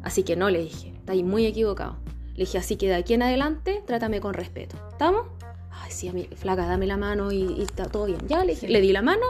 Así 0.04 0.22
que 0.22 0.36
no, 0.36 0.48
le 0.48 0.60
dije, 0.60 0.94
está 1.10 1.12
ahí 1.12 1.24
muy 1.24 1.44
equivocado. 1.46 1.96
Le 2.36 2.44
dije, 2.44 2.58
así 2.58 2.76
que 2.76 2.86
de 2.88 2.94
aquí 2.94 3.14
en 3.14 3.22
adelante, 3.22 3.82
trátame 3.86 4.20
con 4.20 4.32
respeto. 4.32 4.76
¿Estamos? 4.92 5.26
Ay, 5.72 5.90
sí, 5.90 6.08
a 6.08 6.12
mí, 6.12 6.28
flaca, 6.36 6.66
dame 6.66 6.86
la 6.86 6.96
mano 6.96 7.32
y, 7.32 7.42
y 7.58 7.62
está 7.62 7.86
todo 7.86 8.06
bien. 8.06 8.20
Ya, 8.28 8.44
le 8.44 8.54
dije, 8.54 8.68
le 8.68 8.80
di 8.80 8.92
la 8.92 9.02
mano, 9.02 9.26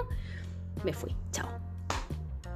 me 0.84 0.92
fui, 0.92 1.14
chao. 1.32 1.48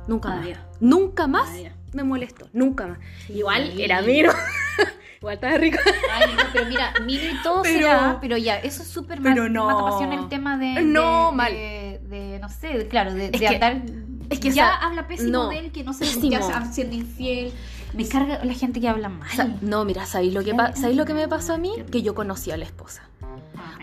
Nunca 0.07 0.29
más. 0.35 0.47
Nunca 0.81 1.27
más 1.27 1.51
me 1.95 2.05
molestó, 2.05 2.49
nunca 2.53 2.87
más. 2.87 2.99
Igual 3.31 3.73
Sí. 3.75 3.83
era 3.83 4.03
miro. 4.03 4.33
Igual 5.21 5.35
estaba 5.37 5.57
rico. 5.57 5.79
Ay, 6.13 6.35
no, 6.37 6.43
pero 6.53 6.67
mira, 6.67 6.93
miro 7.07 7.25
y 7.25 7.43
todo 7.43 7.63
Pero- 7.63 7.79
será, 7.79 8.19
pero 8.21 8.37
ya, 8.37 8.57
eso 8.59 8.83
es 8.83 8.89
súper 8.89 9.23
Pero 9.23 9.43
más, 9.45 9.51
no. 9.51 9.65
más 9.67 9.93
pasión 9.93 10.13
el 10.13 10.29
tema 10.29 10.59
de, 10.59 10.83
No, 10.83 11.31
de- 11.31 11.37
mal. 11.37 11.53
de, 11.53 12.01
de, 12.11 12.39
no 12.41 12.51
sé, 12.51 12.87
claro, 12.89 13.15
de, 13.15 13.31
de 13.31 13.39
que- 13.39 13.47
andar, 13.49 13.81
es 14.29 14.39
que 14.39 14.51
ya 14.51 14.67
esa- 14.69 14.77
habla 14.87 15.07
pésimo 15.09 15.31
no, 15.31 15.49
de 15.49 15.59
él, 15.61 15.73
que 15.73 15.83
no 15.83 15.95
sé, 15.95 16.05
está 16.05 16.67
siendo 16.73 16.95
infiel, 16.95 17.53
me 17.95 18.07
carga 18.09 18.45
la 18.45 18.53
gente 18.55 18.81
que 18.81 18.89
habla 18.89 19.09
mal. 19.09 19.29
Sa- 19.31 19.49
no, 19.61 19.85
mira, 19.85 20.05
¿sabéis 20.07 20.35
lo, 20.35 20.43
que 20.43 20.53
¿sabéis 20.75 20.97
lo 20.97 21.05
que 21.05 21.15
me 21.15 21.29
pasó 21.29 21.55
a 21.55 21.59
mí? 21.59 21.73
Que 21.91 22.03
yo 22.03 22.15
conocía 22.15 22.55
a 22.55 22.57
la 22.57 22.65
esposa. 22.65 23.03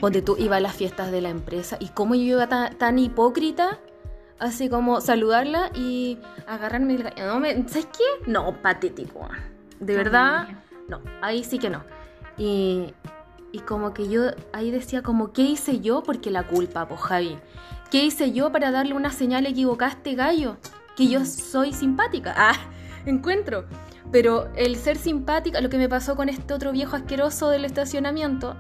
Donde 0.02 0.22
tú 0.22 0.36
ibas 0.40 0.58
a 0.58 0.62
las 0.62 0.76
fiestas 0.76 1.12
de 1.12 1.22
la 1.22 1.30
empresa 1.30 1.78
y 1.80 1.90
cómo 1.90 2.16
yo 2.16 2.22
iba 2.24 2.48
tan, 2.48 2.76
tan 2.78 2.98
hipócrita, 3.00 3.80
así 4.40 4.68
como 4.70 5.00
saludarla 5.02 5.70
y 5.76 6.18
agarrarme. 6.48 6.98
ga- 6.98 7.14
No, 7.28 7.40
me, 7.40 7.54
¿Sabes 7.68 7.86
qué? 7.86 8.30
No, 8.32 8.62
patético. 8.62 9.30
De 9.80 9.96
verdad, 9.96 10.48
no, 10.88 11.00
ahí 11.22 11.44
sí 11.44 11.60
que 11.60 11.70
no. 11.70 11.84
Y, 12.38 12.94
y 13.52 13.60
como 13.60 13.94
que 13.94 14.10
yo 14.10 14.32
ahí 14.54 14.72
decía 14.72 15.04
como, 15.04 15.32
¿qué 15.34 15.44
hice 15.44 15.80
yo? 15.82 16.02
Porque 16.04 16.32
la 16.32 16.44
culpa, 16.48 16.88
pues 16.88 17.00
Javi. 17.02 17.38
¿Qué 17.92 18.04
hice 18.06 18.32
yo 18.32 18.52
para 18.52 18.72
darle 18.72 18.94
una 18.94 19.12
señal 19.12 19.46
equivocada 19.46 19.92
a 19.92 19.96
este 19.96 20.16
gallo? 20.16 20.58
Que 20.96 21.08
yo 21.08 21.26
soy 21.26 21.74
simpática. 21.74 22.34
Ah, 22.38 22.56
encuentro. 23.06 23.66
Pero 24.12 24.50
el 24.56 24.76
ser 24.76 24.98
simpática, 24.98 25.62
lo 25.62 25.70
que 25.70 25.78
me 25.78 25.88
pasó 25.88 26.16
con 26.16 26.28
este 26.28 26.54
otro 26.54 26.72
viejo 26.72 26.96
asqueroso 26.96 27.50
del 27.50 27.66
estacionamiento, 27.66 28.58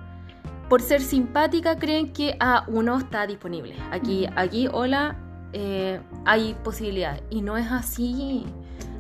por 0.70 0.81
ser 0.81 1.01
simpática 1.01 1.77
creen 1.77 2.13
que 2.13 2.38
ah, 2.39 2.63
uno 2.67 2.98
está 2.98 3.27
disponible. 3.27 3.75
Aquí, 3.91 4.27
aquí, 4.38 4.70
hola, 4.72 5.17
eh, 5.51 6.00
hay 6.25 6.55
posibilidades. 6.63 7.22
Y 7.29 7.41
no 7.41 7.58
es 7.58 7.70
así. 7.70 8.46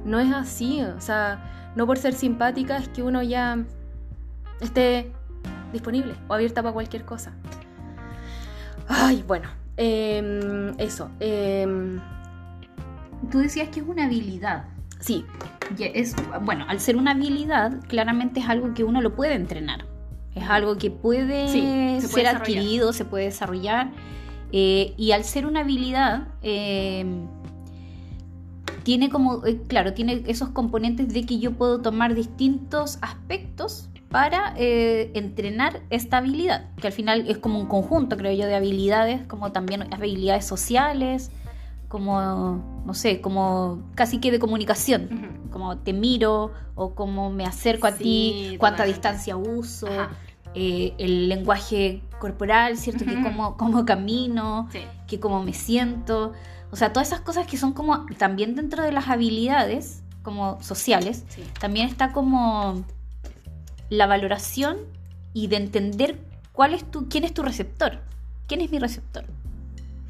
No 0.03 0.19
es 0.19 0.33
así. 0.33 0.81
O 0.83 0.99
sea, 0.99 1.71
no 1.75 1.87
por 1.87 1.97
ser 1.97 2.13
simpática 2.13 2.77
es 2.77 2.89
que 2.89 3.01
uno 3.01 3.21
ya 3.23 3.63
esté 4.59 5.13
disponible 5.71 6.15
o 6.27 6.33
abierta 6.33 6.61
para 6.61 6.73
cualquier 6.73 7.05
cosa. 7.05 7.31
Ay, 8.89 9.23
bueno. 9.25 9.49
em, 9.77 10.73
eso. 10.77 11.09
em, 11.21 12.01
Tú 13.31 13.39
decías 13.39 13.69
que 13.69 13.79
es 13.79 13.87
una 13.87 14.05
habilidad. 14.05 14.65
Sí, 15.01 15.25
es, 15.79 16.15
bueno, 16.43 16.65
al 16.67 16.79
ser 16.79 16.95
una 16.95 17.11
habilidad, 17.11 17.79
claramente 17.87 18.39
es 18.39 18.47
algo 18.49 18.73
que 18.73 18.83
uno 18.85 19.01
lo 19.01 19.15
puede 19.15 19.33
entrenar. 19.35 19.85
Es 20.33 20.49
algo 20.49 20.77
que 20.77 20.89
puede, 20.91 21.49
Sí, 21.49 21.61
se 21.99 22.07
ser 22.07 22.11
puede 22.11 22.27
adquirido, 22.29 22.93
se 22.93 23.03
puede 23.03 23.25
desarrollar. 23.25 23.91
eh, 24.53 24.93
y 24.97 25.11
al 25.11 25.23
ser 25.25 25.45
una 25.45 25.61
habilidad, 25.61 26.27
eh, 26.41 27.05
tiene 28.83 29.09
como, 29.09 29.45
eh, 29.45 29.61
claro, 29.67 29.93
tiene 29.93 30.23
esos 30.27 30.49
componentes 30.49 31.09
de 31.13 31.25
que 31.25 31.39
yo 31.39 31.51
puedo 31.51 31.81
tomar 31.81 32.15
distintos 32.15 32.97
aspectos 33.01 33.89
para 34.09 34.53
eh, 34.57 35.11
entrenar 35.13 35.81
esta 35.89 36.17
habilidad, 36.17 36.65
que 36.81 36.87
al 36.87 36.93
final 36.93 37.25
es 37.29 37.37
como 37.37 37.59
un 37.59 37.67
conjunto, 37.67 38.17
creo 38.17 38.33
yo, 38.33 38.45
de 38.45 38.55
habilidades, 38.55 39.21
como 39.27 39.51
también 39.51 39.93
habilidades 39.93 40.45
sociales, 40.45 41.31
como, 41.91 42.81
no 42.85 42.93
sé, 42.93 43.19
como 43.19 43.83
casi 43.95 44.19
que 44.19 44.31
de 44.31 44.39
comunicación 44.39 45.39
como 45.51 45.77
te 45.77 45.91
miro 45.91 46.51
o 46.75 46.95
cómo 46.95 47.29
me 47.29 47.43
acerco 47.45 47.85
a 47.85 47.91
Sí, 47.91 48.03
ti, 48.03 48.57
cuánta 48.57 48.83
totalmente. 48.85 49.09
distancia 49.09 49.35
uso, 49.35 49.87
eh, 50.55 50.93
el 50.97 51.27
lenguaje 51.27 52.01
corporal, 52.19 52.77
¿cierto? 52.77 53.03
Que 53.03 53.21
cómo, 53.21 53.57
cómo 53.57 53.83
camino, 53.85 54.69
Sí. 54.71 54.79
que 55.07 55.19
cómo 55.19 55.43
me 55.43 55.51
siento. 55.53 56.31
O 56.71 56.77
sea, 56.77 56.93
todas 56.93 57.09
esas 57.09 57.19
cosas 57.19 57.45
que 57.47 57.57
son 57.57 57.73
como 57.73 58.05
también 58.17 58.55
dentro 58.55 58.81
de 58.83 58.93
las 58.93 59.09
habilidades 59.09 60.01
como 60.23 60.57
sociales, 60.61 61.25
Sí. 61.27 61.43
también 61.59 61.87
está 61.89 62.13
como 62.13 62.85
la 63.89 64.07
valoración 64.07 64.77
y 65.33 65.47
de 65.47 65.57
entender 65.57 66.17
cuál 66.53 66.73
es 66.73 66.89
tu, 66.89 67.09
quién 67.09 67.25
es 67.25 67.33
tu 67.33 67.43
receptor, 67.43 67.99
quién 68.47 68.61
es 68.61 68.71
mi 68.71 68.79
receptor. 68.79 69.25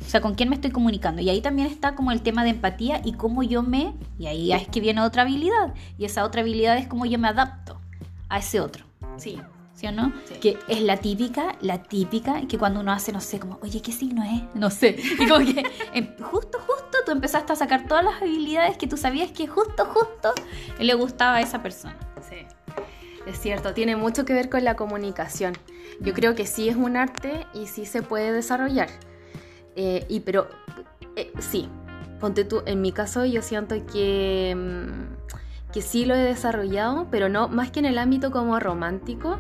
O 0.02 0.10
sea, 0.10 0.22
con 0.22 0.36
quién 0.36 0.50
me 0.50 0.56
estoy 0.56 0.72
comunicando. 0.72 1.22
Y 1.22 1.30
ahí 1.30 1.42
también 1.42 1.68
está 1.68 1.96
como 1.96 2.12
el 2.12 2.22
tema 2.22 2.44
de 2.44 2.50
empatía 2.50 3.02
y 3.04 3.14
cómo 3.14 3.44
yo 3.44 3.64
me... 3.64 3.94
Y 4.20 4.28
ahí 4.28 4.52
es 4.52 4.68
que 4.68 4.80
viene 4.80 5.02
otra 5.02 5.22
habilidad. 5.22 5.74
Y 5.98 6.06
esa 6.06 6.26
otra 6.26 6.42
habilidad 6.42 6.78
es 6.78 6.88
cómo 6.88 7.06
yo 7.06 7.20
me 7.20 7.28
adapto 7.28 7.80
a 8.30 8.40
ese 8.40 8.60
otro. 8.60 8.86
Sí. 9.18 9.40
¿Sí 9.74 9.88
o 9.88 9.92
no? 9.92 10.12
Sí. 10.26 10.36
Que 10.36 10.60
es 10.68 10.82
la 10.82 10.98
típica, 10.98 11.56
la 11.62 11.82
típica, 11.84 12.46
que 12.48 12.58
cuando 12.58 12.82
uno 12.82 12.92
hace, 12.92 13.12
no 13.12 13.22
sé, 13.22 13.40
como, 13.40 13.58
oye, 13.64 13.82
¿qué 13.82 13.92
signo 13.92 14.24
es? 14.24 14.44
No 14.54 14.70
sé. 14.70 14.98
Y 15.20 15.28
como 15.28 15.46
que 15.46 15.64
em, 15.94 16.16
justo, 16.20 16.60
justo 16.60 16.98
tú 17.06 17.12
empezaste 17.12 17.54
a 17.54 17.56
sacar 17.56 17.88
todas 17.88 18.04
las 18.04 18.22
habilidades 18.22 18.78
que 18.78 18.88
tú 18.88 18.98
sabías 18.98 19.32
que 19.32 19.48
justo, 19.48 19.86
justo 19.86 20.34
le 20.80 20.94
gustaba 20.94 21.38
a 21.38 21.42
esa 21.42 21.64
persona. 21.64 21.98
Sí, 22.28 22.46
es 23.26 23.40
cierto, 23.40 23.74
tiene 23.74 23.96
mucho 23.96 24.26
que 24.26 24.34
ver 24.34 24.50
con 24.50 24.64
la 24.64 24.76
comunicación. 24.76 25.58
Yo 26.00 26.14
creo 26.14 26.36
que 26.36 26.46
sí 26.46 26.70
es 26.70 26.76
un 26.76 26.98
arte 26.98 27.46
y 27.54 27.68
sí 27.68 27.86
se 27.86 28.02
puede 28.02 28.34
desarrollar. 28.34 28.90
Eh, 29.76 30.06
y 30.10 30.20
pero 30.22 30.48
eh, 31.16 31.32
sí, 31.40 31.70
ponte 32.20 32.44
tú, 32.46 32.62
en 32.66 32.82
mi 32.82 32.92
caso 32.92 33.26
yo 33.26 33.42
siento 33.42 33.76
que, 33.86 34.56
mm, 34.56 35.72
que 35.72 35.82
sí 35.82 36.06
lo 36.06 36.14
he 36.16 36.20
desarrollado, 36.20 37.08
pero 37.10 37.30
no 37.30 37.48
más 37.48 37.72
que 37.72 37.80
en 37.80 37.86
el 37.86 37.98
ámbito 37.98 38.32
como 38.32 38.60
romántico, 38.60 39.38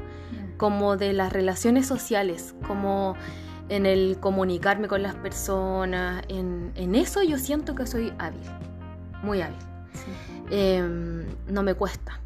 como 0.57 0.95
de 0.95 1.13
las 1.13 1.33
relaciones 1.33 1.85
sociales, 1.87 2.53
como 2.67 3.15
en 3.69 3.85
el 3.85 4.17
comunicarme 4.19 4.87
con 4.87 5.01
las 5.01 5.15
personas, 5.15 6.23
en, 6.27 6.71
en 6.75 6.95
eso 6.95 7.23
yo 7.23 7.37
siento 7.37 7.73
que 7.75 7.85
soy 7.87 8.13
hábil, 8.19 8.41
muy 9.23 9.41
hábil. 9.41 9.55
Em, 10.49 11.23
no 11.47 11.63
me 11.63 11.73
cuesta. 11.73 12.19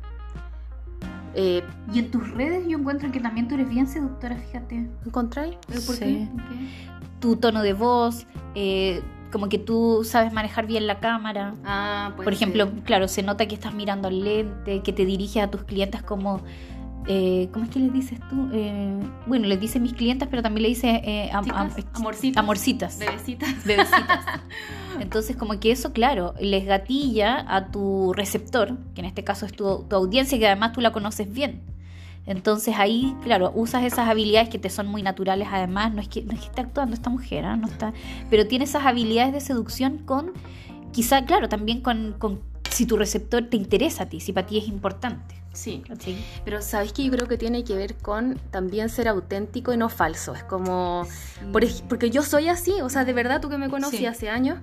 Eh, 1.37 1.63
Y 1.93 1.99
en 1.99 2.11
tus 2.11 2.29
redes 2.31 2.65
yo 2.67 2.77
encuentro 2.77 3.11
que 3.11 3.19
también 3.19 3.47
tú 3.47 3.55
eres 3.55 3.67
bien 3.69 3.87
seductora, 3.87 4.35
fíjate. 4.37 4.87
¿Encontráis? 5.05 5.55
¿Pero 5.67 5.81
por 5.81 5.95
Sí. 5.95 5.99
qué? 6.05 6.27
Tu 7.25 7.37
tono 7.37 7.63
de 7.63 7.73
voz, 7.73 8.27
eh, 8.53 9.01
como 9.31 9.49
que 9.49 9.57
tú 9.57 10.03
sabes 10.03 10.31
manejar 10.31 10.67
bien 10.67 10.85
la 10.85 10.99
cámara. 10.99 11.55
Ah, 11.65 12.11
pues 12.15 12.23
Por 12.23 12.33
ejemplo, 12.33 12.69
claro, 12.83 13.07
se 13.07 13.23
nota 13.23 13.47
que 13.47 13.55
estás 13.55 13.73
mirando 13.73 14.09
al 14.09 14.23
lente, 14.23 14.81
que 14.83 14.93
te 14.93 15.05
diriges 15.07 15.41
a 15.43 15.49
tus 15.49 15.63
clientes 15.63 16.03
como... 16.03 16.41
eh, 17.07 17.49
¿Cómo 17.51 17.65
es 17.65 17.71
que 17.71 17.79
les 17.79 17.91
dices 17.91 18.19
tú? 18.29 18.47
Eh, 18.53 18.99
bueno, 19.25 19.47
les 19.47 19.59
dice 19.59 19.79
mis 19.79 19.93
clientes, 19.93 20.27
pero 20.29 20.43
también 20.43 20.61
le 20.61 20.69
dice 20.69 21.01
eh, 21.03 21.31
am- 21.33 21.45
am- 21.51 21.71
amorcitas. 21.95 22.37
amorcitas. 22.43 22.99
Bebecitas. 22.99 23.49
Bebecitas. 23.65 24.25
Entonces, 24.99 25.35
como 25.35 25.59
que 25.59 25.71
eso, 25.71 25.93
claro, 25.93 26.35
les 26.39 26.63
gatilla 26.65 27.43
a 27.47 27.71
tu 27.71 28.13
receptor, 28.13 28.77
que 28.93 29.01
en 29.01 29.05
este 29.07 29.23
caso 29.23 29.47
es 29.47 29.51
tu, 29.53 29.83
tu 29.89 29.95
audiencia, 29.95 30.37
que 30.37 30.45
además 30.45 30.73
tú 30.73 30.79
la 30.81 30.91
conoces 30.91 31.33
bien. 31.33 31.63
Entonces 32.27 32.75
ahí, 32.77 33.15
claro, 33.23 33.51
usas 33.55 33.83
esas 33.83 34.07
habilidades 34.09 34.49
que 34.49 34.57
te 34.57 34.69
son 34.69 34.87
muy 34.87 35.03
naturales, 35.03 35.47
además, 35.51 35.93
no 35.93 36.01
es 36.01 36.07
que, 36.07 36.23
no 36.23 36.33
es 36.33 36.39
que 36.39 36.45
esté 36.47 36.61
actuando 36.61 36.95
esta 36.95 37.09
mujer, 37.09 37.45
¿ah? 37.45 37.55
no 37.55 37.67
está, 37.67 37.93
pero 38.29 38.47
tiene 38.47 38.65
esas 38.65 38.85
habilidades 38.85 39.31
de 39.33 39.41
seducción 39.41 39.99
con, 39.99 40.31
quizá, 40.91 41.23
claro, 41.25 41.49
también 41.49 41.81
con, 41.81 42.13
con 42.17 42.41
si 42.71 42.85
tu 42.85 42.97
receptor 42.97 43.43
te 43.49 43.57
interesa 43.57 44.03
a 44.03 44.05
ti, 44.09 44.19
si 44.19 44.33
para 44.33 44.47
ti 44.47 44.57
es 44.57 44.67
importante. 44.67 45.35
Sí. 45.53 45.81
¿cachai? 45.87 46.17
Pero 46.43 46.61
sabes 46.61 46.91
que 46.91 47.05
yo 47.05 47.11
creo 47.11 47.27
que 47.29 47.37
tiene 47.37 47.63
que 47.63 47.75
ver 47.75 47.95
con 47.95 48.37
también 48.51 48.89
ser 48.89 49.07
auténtico 49.07 49.71
y 49.71 49.77
no 49.77 49.87
falso. 49.87 50.33
Es 50.35 50.43
como. 50.43 51.07
por 51.53 51.63
ej- 51.63 51.81
porque 51.87 52.09
yo 52.09 52.23
soy 52.23 52.49
así, 52.49 52.73
o 52.81 52.89
sea, 52.89 53.05
de 53.05 53.13
verdad, 53.13 53.39
tú 53.39 53.47
que 53.47 53.57
me 53.57 53.69
conocí 53.69 53.99
Sí. 53.99 54.05
hace 54.05 54.29
años, 54.29 54.57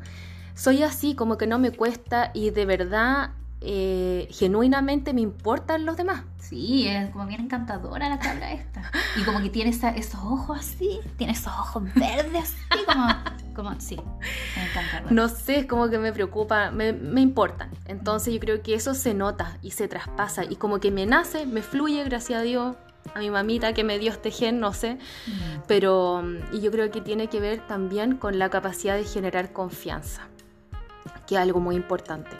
soy 0.54 0.82
así, 0.82 1.14
como 1.14 1.38
que 1.38 1.46
no 1.46 1.58
me 1.58 1.70
cuesta 1.70 2.30
y 2.34 2.50
de 2.50 2.66
verdad, 2.66 3.30
eh, 3.62 4.28
genuinamente 4.32 5.14
me 5.14 5.22
importan 5.22 5.86
los 5.86 5.96
demás. 5.96 6.24
Sí, 6.52 6.86
es 6.86 7.08
como 7.10 7.26
bien 7.26 7.40
encantadora 7.40 8.10
la 8.10 8.18
cabra 8.18 8.52
esta. 8.52 8.82
Y 9.18 9.22
como 9.24 9.40
que 9.40 9.48
tiene 9.48 9.70
esa- 9.70 9.90
esos 9.96 10.20
ojos 10.22 10.58
así, 10.58 11.00
tiene 11.16 11.32
esos 11.32 11.46
ojos 11.52 11.82
verdes 11.94 12.54
así, 12.70 12.84
como, 12.84 13.06
como 13.54 13.80
sí, 13.80 13.96
me 13.96 14.64
encanta. 14.68 15.10
No 15.10 15.28
sé, 15.30 15.60
es 15.60 15.66
como 15.66 15.88
que 15.88 15.98
me 15.98 16.12
preocupa, 16.12 16.70
me, 16.70 16.92
me 16.92 17.22
importan. 17.22 17.70
Entonces 17.86 18.34
yo 18.34 18.40
creo 18.40 18.62
que 18.62 18.74
eso 18.74 18.92
se 18.94 19.14
nota 19.14 19.56
y 19.62 19.70
se 19.70 19.88
traspasa 19.88 20.44
y 20.44 20.56
como 20.56 20.78
que 20.78 20.90
me 20.90 21.06
nace, 21.06 21.46
me 21.46 21.62
fluye, 21.62 22.04
gracias 22.04 22.40
a 22.40 22.42
Dios. 22.42 22.76
a 23.14 23.18
mi 23.18 23.30
mamita 23.30 23.72
que 23.72 23.82
me 23.82 23.98
dio 23.98 24.12
este 24.12 24.30
gen, 24.30 24.60
no 24.60 24.72
sé, 24.74 24.96
pero 25.66 26.22
y 26.52 26.60
yo 26.60 26.70
creo 26.70 26.90
que 26.90 27.00
tiene 27.00 27.28
que 27.28 27.40
ver 27.40 27.66
también 27.66 28.16
con 28.16 28.38
la 28.38 28.48
capacidad 28.50 28.96
de 28.96 29.04
generar 29.04 29.52
confianza, 29.52 30.28
que 31.26 31.34
es 31.34 31.40
algo 31.40 31.60
muy 31.60 31.74
importante. 31.76 32.36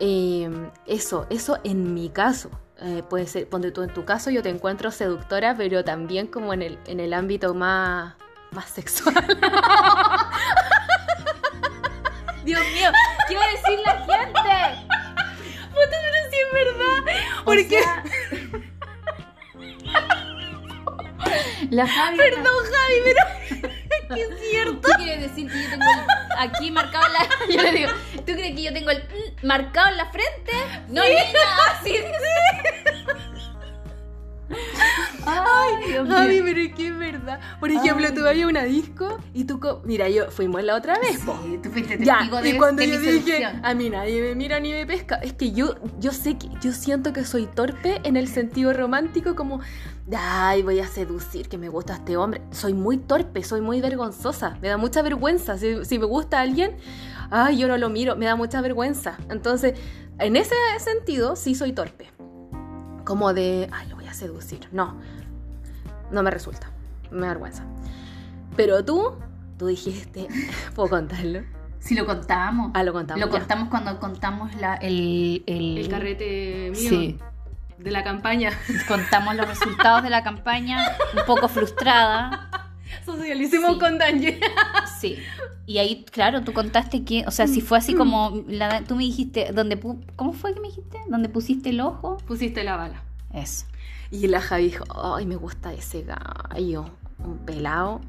Eh, 0.00 0.48
eso, 0.86 1.26
eso 1.30 1.58
en 1.64 1.94
mi 1.94 2.10
caso. 2.10 2.50
Eh, 2.80 3.02
puede 3.08 3.26
ser, 3.26 3.48
ponte 3.48 3.70
tú 3.70 3.82
en 3.82 3.92
tu 3.92 4.04
caso, 4.04 4.30
yo 4.30 4.42
te 4.42 4.48
encuentro 4.48 4.90
seductora, 4.90 5.54
pero 5.56 5.84
también 5.84 6.26
como 6.26 6.52
en 6.52 6.62
el, 6.62 6.78
en 6.86 6.98
el 7.00 7.12
ámbito 7.14 7.54
más, 7.54 8.14
más 8.50 8.68
sexual. 8.70 9.14
Dios 12.44 12.60
mío, 12.72 12.90
¿qué 13.28 13.36
va 13.36 13.44
a 13.44 13.48
decir 13.50 13.78
la 13.84 13.92
gente? 13.98 14.86
Puta, 15.70 15.96
pero 16.02 16.30
sí 16.30 16.36
es 16.40 16.52
verdad. 16.52 17.04
Porque. 17.44 17.80
La 21.70 21.86
Javi. 21.86 22.16
Perdón, 22.18 22.64
Javi, 22.64 22.94
pero. 23.04 23.20
que 24.14 24.22
es 24.22 24.40
cierto. 24.50 24.88
¿Qué 24.88 25.04
quiere 25.04 25.22
decir 25.28 25.50
que 25.50 25.62
yo 25.62 25.70
tengo 25.70 25.84
el- 25.84 26.38
aquí 26.38 26.70
marcado 26.72 27.06
en 27.06 27.12
la. 27.12 27.28
Yo 27.54 27.62
le 27.62 27.72
digo, 27.72 27.90
¿tú 28.16 28.32
crees 28.32 28.56
que 28.56 28.62
yo 28.64 28.72
tengo 28.72 28.90
el 28.90 28.98
mm 29.04 29.46
marcado 29.46 29.88
en 29.90 29.96
la 29.96 30.06
frente? 30.10 30.52
No, 30.88 31.02
nena, 31.02 31.22
así. 31.80 31.96
Ay. 35.26 36.06
Javi, 36.08 36.42
pero 36.42 36.60
es 36.60 36.74
que 36.74 36.88
es 36.88 36.98
verdad. 36.98 37.40
Por 37.60 37.70
ejemplo, 37.70 38.06
Ay. 38.08 38.14
tú 38.14 38.22
vas 38.22 38.36
a 38.36 38.46
una 38.46 38.64
disco 38.64 39.18
y 39.32 39.44
tú. 39.44 39.60
Mira, 39.84 40.08
yo 40.08 40.30
fuimos 40.30 40.62
la 40.62 40.76
otra 40.76 40.98
vez, 40.98 41.18
po. 41.18 41.38
Sí, 41.44 41.58
tú 41.62 41.70
fuiste 41.70 41.98
Ya, 42.04 42.18
testigo 42.18 42.42
de, 42.42 42.50
y 42.50 42.58
cuando 42.58 42.82
de 42.82 42.88
yo 42.88 42.98
dije, 42.98 43.44
a 43.44 43.74
mí 43.74 43.90
nadie 43.90 44.20
me 44.20 44.34
mira 44.34 44.60
ni 44.60 44.72
me 44.72 44.86
pesca, 44.86 45.16
es 45.16 45.32
que 45.32 45.52
yo, 45.52 45.74
yo 45.98 46.12
sé 46.12 46.36
que, 46.36 46.48
yo 46.60 46.72
siento 46.72 47.12
que 47.12 47.24
soy 47.24 47.46
torpe 47.46 48.00
en 48.04 48.16
el 48.16 48.28
sentido 48.28 48.72
romántico, 48.72 49.34
como, 49.34 49.60
ay, 50.16 50.62
voy 50.62 50.80
a 50.80 50.86
seducir, 50.86 51.48
que 51.48 51.58
me 51.58 51.68
gusta 51.68 51.94
este 51.94 52.16
hombre. 52.16 52.42
Soy 52.50 52.74
muy 52.74 52.98
torpe, 52.98 53.44
soy 53.44 53.60
muy 53.60 53.80
vergonzosa, 53.80 54.58
me 54.60 54.68
da 54.68 54.76
mucha 54.76 55.02
vergüenza. 55.02 55.58
Si, 55.58 55.84
si 55.84 55.98
me 55.98 56.06
gusta 56.06 56.40
alguien, 56.40 56.76
ay, 57.30 57.58
yo 57.58 57.68
no 57.68 57.76
lo 57.76 57.88
miro, 57.90 58.16
me 58.16 58.26
da 58.26 58.36
mucha 58.36 58.60
vergüenza. 58.60 59.16
Entonces, 59.30 59.74
en 60.18 60.36
ese 60.36 60.54
sentido, 60.78 61.36
sí 61.36 61.54
soy 61.54 61.72
torpe. 61.72 62.10
Como 63.04 63.32
de, 63.34 63.68
ay, 63.72 63.88
lo 63.88 63.96
voy 63.96 64.01
a 64.12 64.14
seducir. 64.14 64.68
No, 64.72 64.96
no 66.10 66.22
me 66.22 66.30
resulta, 66.30 66.70
me 67.10 67.22
da 67.22 67.28
vergüenza. 67.28 67.64
Pero 68.56 68.84
tú, 68.84 69.14
tú 69.58 69.66
dijiste, 69.66 70.28
¿puedo 70.74 70.88
contarlo? 70.90 71.40
Si 71.80 71.94
lo 71.96 72.06
contamos. 72.06 72.70
Ah, 72.74 72.84
lo 72.84 72.92
contamos. 72.92 73.20
Lo 73.20 73.26
ya. 73.32 73.38
contamos 73.38 73.68
cuando 73.68 73.98
contamos 73.98 74.54
la, 74.54 74.74
el, 74.76 75.42
el, 75.46 75.78
El 75.78 75.88
carrete 75.88 76.70
mío 76.70 76.88
Sí. 76.90 77.18
de 77.78 77.90
la 77.90 78.04
campaña. 78.04 78.50
Contamos 78.86 79.34
los 79.34 79.48
resultados 79.48 80.04
de 80.04 80.10
la 80.10 80.22
campaña, 80.22 80.78
un 81.18 81.26
poco 81.26 81.48
frustrada. 81.48 82.48
Socialicemos 83.04 83.72
Sí. 83.72 83.78
con 83.80 83.98
Danje. 83.98 84.38
Sí. 85.00 85.18
Y 85.66 85.78
ahí, 85.78 86.04
claro, 86.04 86.42
tú 86.42 86.52
contaste 86.52 87.02
que, 87.04 87.24
o 87.26 87.32
sea, 87.32 87.48
si 87.48 87.60
fue 87.60 87.78
así 87.78 87.94
como, 87.94 88.44
la- 88.46 88.82
tú 88.82 88.94
me 88.94 89.02
dijiste, 89.02 89.50
donde 89.52 89.80
¿cómo 90.14 90.32
fue 90.32 90.54
que 90.54 90.60
me 90.60 90.68
dijiste? 90.68 90.98
¿Donde 91.08 91.28
pusiste 91.28 91.70
el 91.70 91.80
ojo? 91.80 92.18
Pusiste 92.18 92.62
la 92.62 92.76
bala. 92.76 93.02
Eso. 93.32 93.66
Y 94.12 94.28
la 94.28 94.40
Javi 94.40 94.64
dijo, 94.64 94.84
ay, 94.94 95.26
me 95.26 95.34
gusta 95.36 95.72
ese 95.72 96.02
gallo, 96.04 96.84
un 97.18 97.38
pelado. 97.38 98.00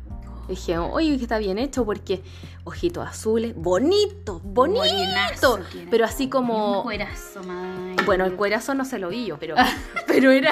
Dije, 0.50 0.78
oye, 0.78 1.16
que 1.18 1.24
está 1.24 1.38
bien 1.38 1.58
hecho 1.58 1.86
porque 1.86 2.22
ojitos 2.66 3.08
azules, 3.08 3.56
bonito, 3.56 4.42
bonito. 4.44 5.60
Pero 5.90 6.04
así 6.06 6.26
Un 6.26 6.30
como... 6.30 6.84
cuerazo, 6.84 7.42
madre. 7.44 7.96
Bueno, 8.06 8.26
el 8.26 8.36
cuerazo 8.36 8.74
no 8.76 8.84
se 8.84 9.00
lo 9.00 9.08
vi 9.10 9.26
yo, 9.28 9.40
pero, 9.40 9.56
pero 10.08 10.32
era, 10.32 10.52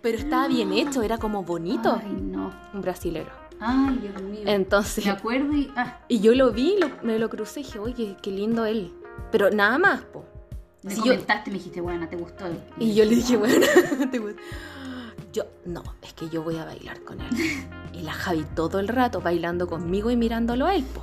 pero 0.00 0.16
estaba 0.18 0.46
bien 0.46 0.72
hecho, 0.72 1.02
era 1.02 1.18
como 1.18 1.42
bonito, 1.42 2.00
Ay, 2.00 2.12
no. 2.12 2.52
un 2.72 2.80
brasilero. 2.80 3.30
Ay, 3.60 3.98
Dios 4.00 4.22
mío. 4.22 4.42
Entonces, 4.46 5.04
Me 5.04 5.10
acuerdo 5.10 5.52
y. 5.52 5.68
Ah, 5.74 5.98
y 6.06 6.20
yo 6.20 6.32
lo 6.36 6.52
vi, 6.52 6.76
lo- 6.78 6.92
me 7.02 7.18
lo 7.18 7.28
crucé 7.28 7.58
y 7.58 7.62
dije, 7.64 7.80
oye, 7.80 7.94
qué, 7.96 8.16
qué 8.22 8.30
lindo 8.30 8.64
él. 8.66 8.94
Pero 9.32 9.50
nada 9.50 9.78
más, 9.78 10.02
po. 10.02 10.24
Me 10.88 10.94
Si 10.94 10.96
yo- 10.98 11.02
comentaste, 11.12 11.50
me 11.50 11.58
dijiste, 11.58 11.80
bueno, 11.80 12.08
¿te 12.08 12.16
gustó? 12.16 12.46
él? 12.46 12.58
Y 12.78 12.94
yo 12.94 13.04
le 13.04 13.14
dije, 13.16 13.36
bueno, 13.36 13.64
te 14.10 14.18
gusta. 14.18 14.40
Yo, 15.32 15.44
no, 15.66 15.82
es 16.02 16.12
que 16.14 16.28
yo 16.30 16.42
voy 16.42 16.56
a 16.56 16.64
bailar 16.64 17.00
con 17.02 17.20
él. 17.20 17.28
Y 17.92 18.02
la 18.02 18.12
Javi 18.12 18.44
todo 18.54 18.78
el 18.80 18.86
rato 18.88 19.20
bailando 19.20 19.66
conmigo 19.66 20.10
y 20.10 20.16
mirándolo 20.16 20.66
a 20.66 20.74
él, 20.76 20.84
po. 20.84 21.02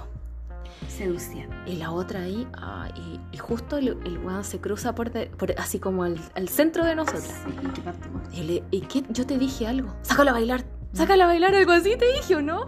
Seducía. 0.88 1.48
Y 1.66 1.76
la 1.78 1.92
otra 1.92 2.22
ahí, 2.22 2.48
ah, 2.54 2.88
y, 2.96 3.20
y 3.36 3.38
justo 3.38 3.78
el, 3.78 3.90
el 4.06 4.18
weón 4.20 4.44
se 4.44 4.60
cruza 4.60 4.96
por, 4.96 5.12
de- 5.12 5.28
por- 5.28 5.52
así 5.60 5.80
como 5.80 6.04
al, 6.04 6.18
al 6.36 6.48
centro 6.48 6.86
de 6.86 6.96
nosotras. 6.96 7.42
Sí, 7.46 7.54
¿y 7.68 7.70
qué 7.74 7.82
parte? 7.82 8.08
Y, 8.34 8.44
le- 8.44 8.64
¿y 8.72 8.82
qué? 8.82 9.04
Yo 9.10 9.26
te 9.26 9.38
dije 9.38 9.68
algo. 9.68 9.94
Sácala 10.04 10.32
a 10.32 10.34
bailar. 10.36 10.64
Sácala 10.94 11.26
a 11.26 11.28
bailar, 11.28 11.54
algo 11.56 11.72
así 11.74 11.98
te 11.98 12.06
dije, 12.14 12.36
¿o 12.36 12.42
no? 12.42 12.66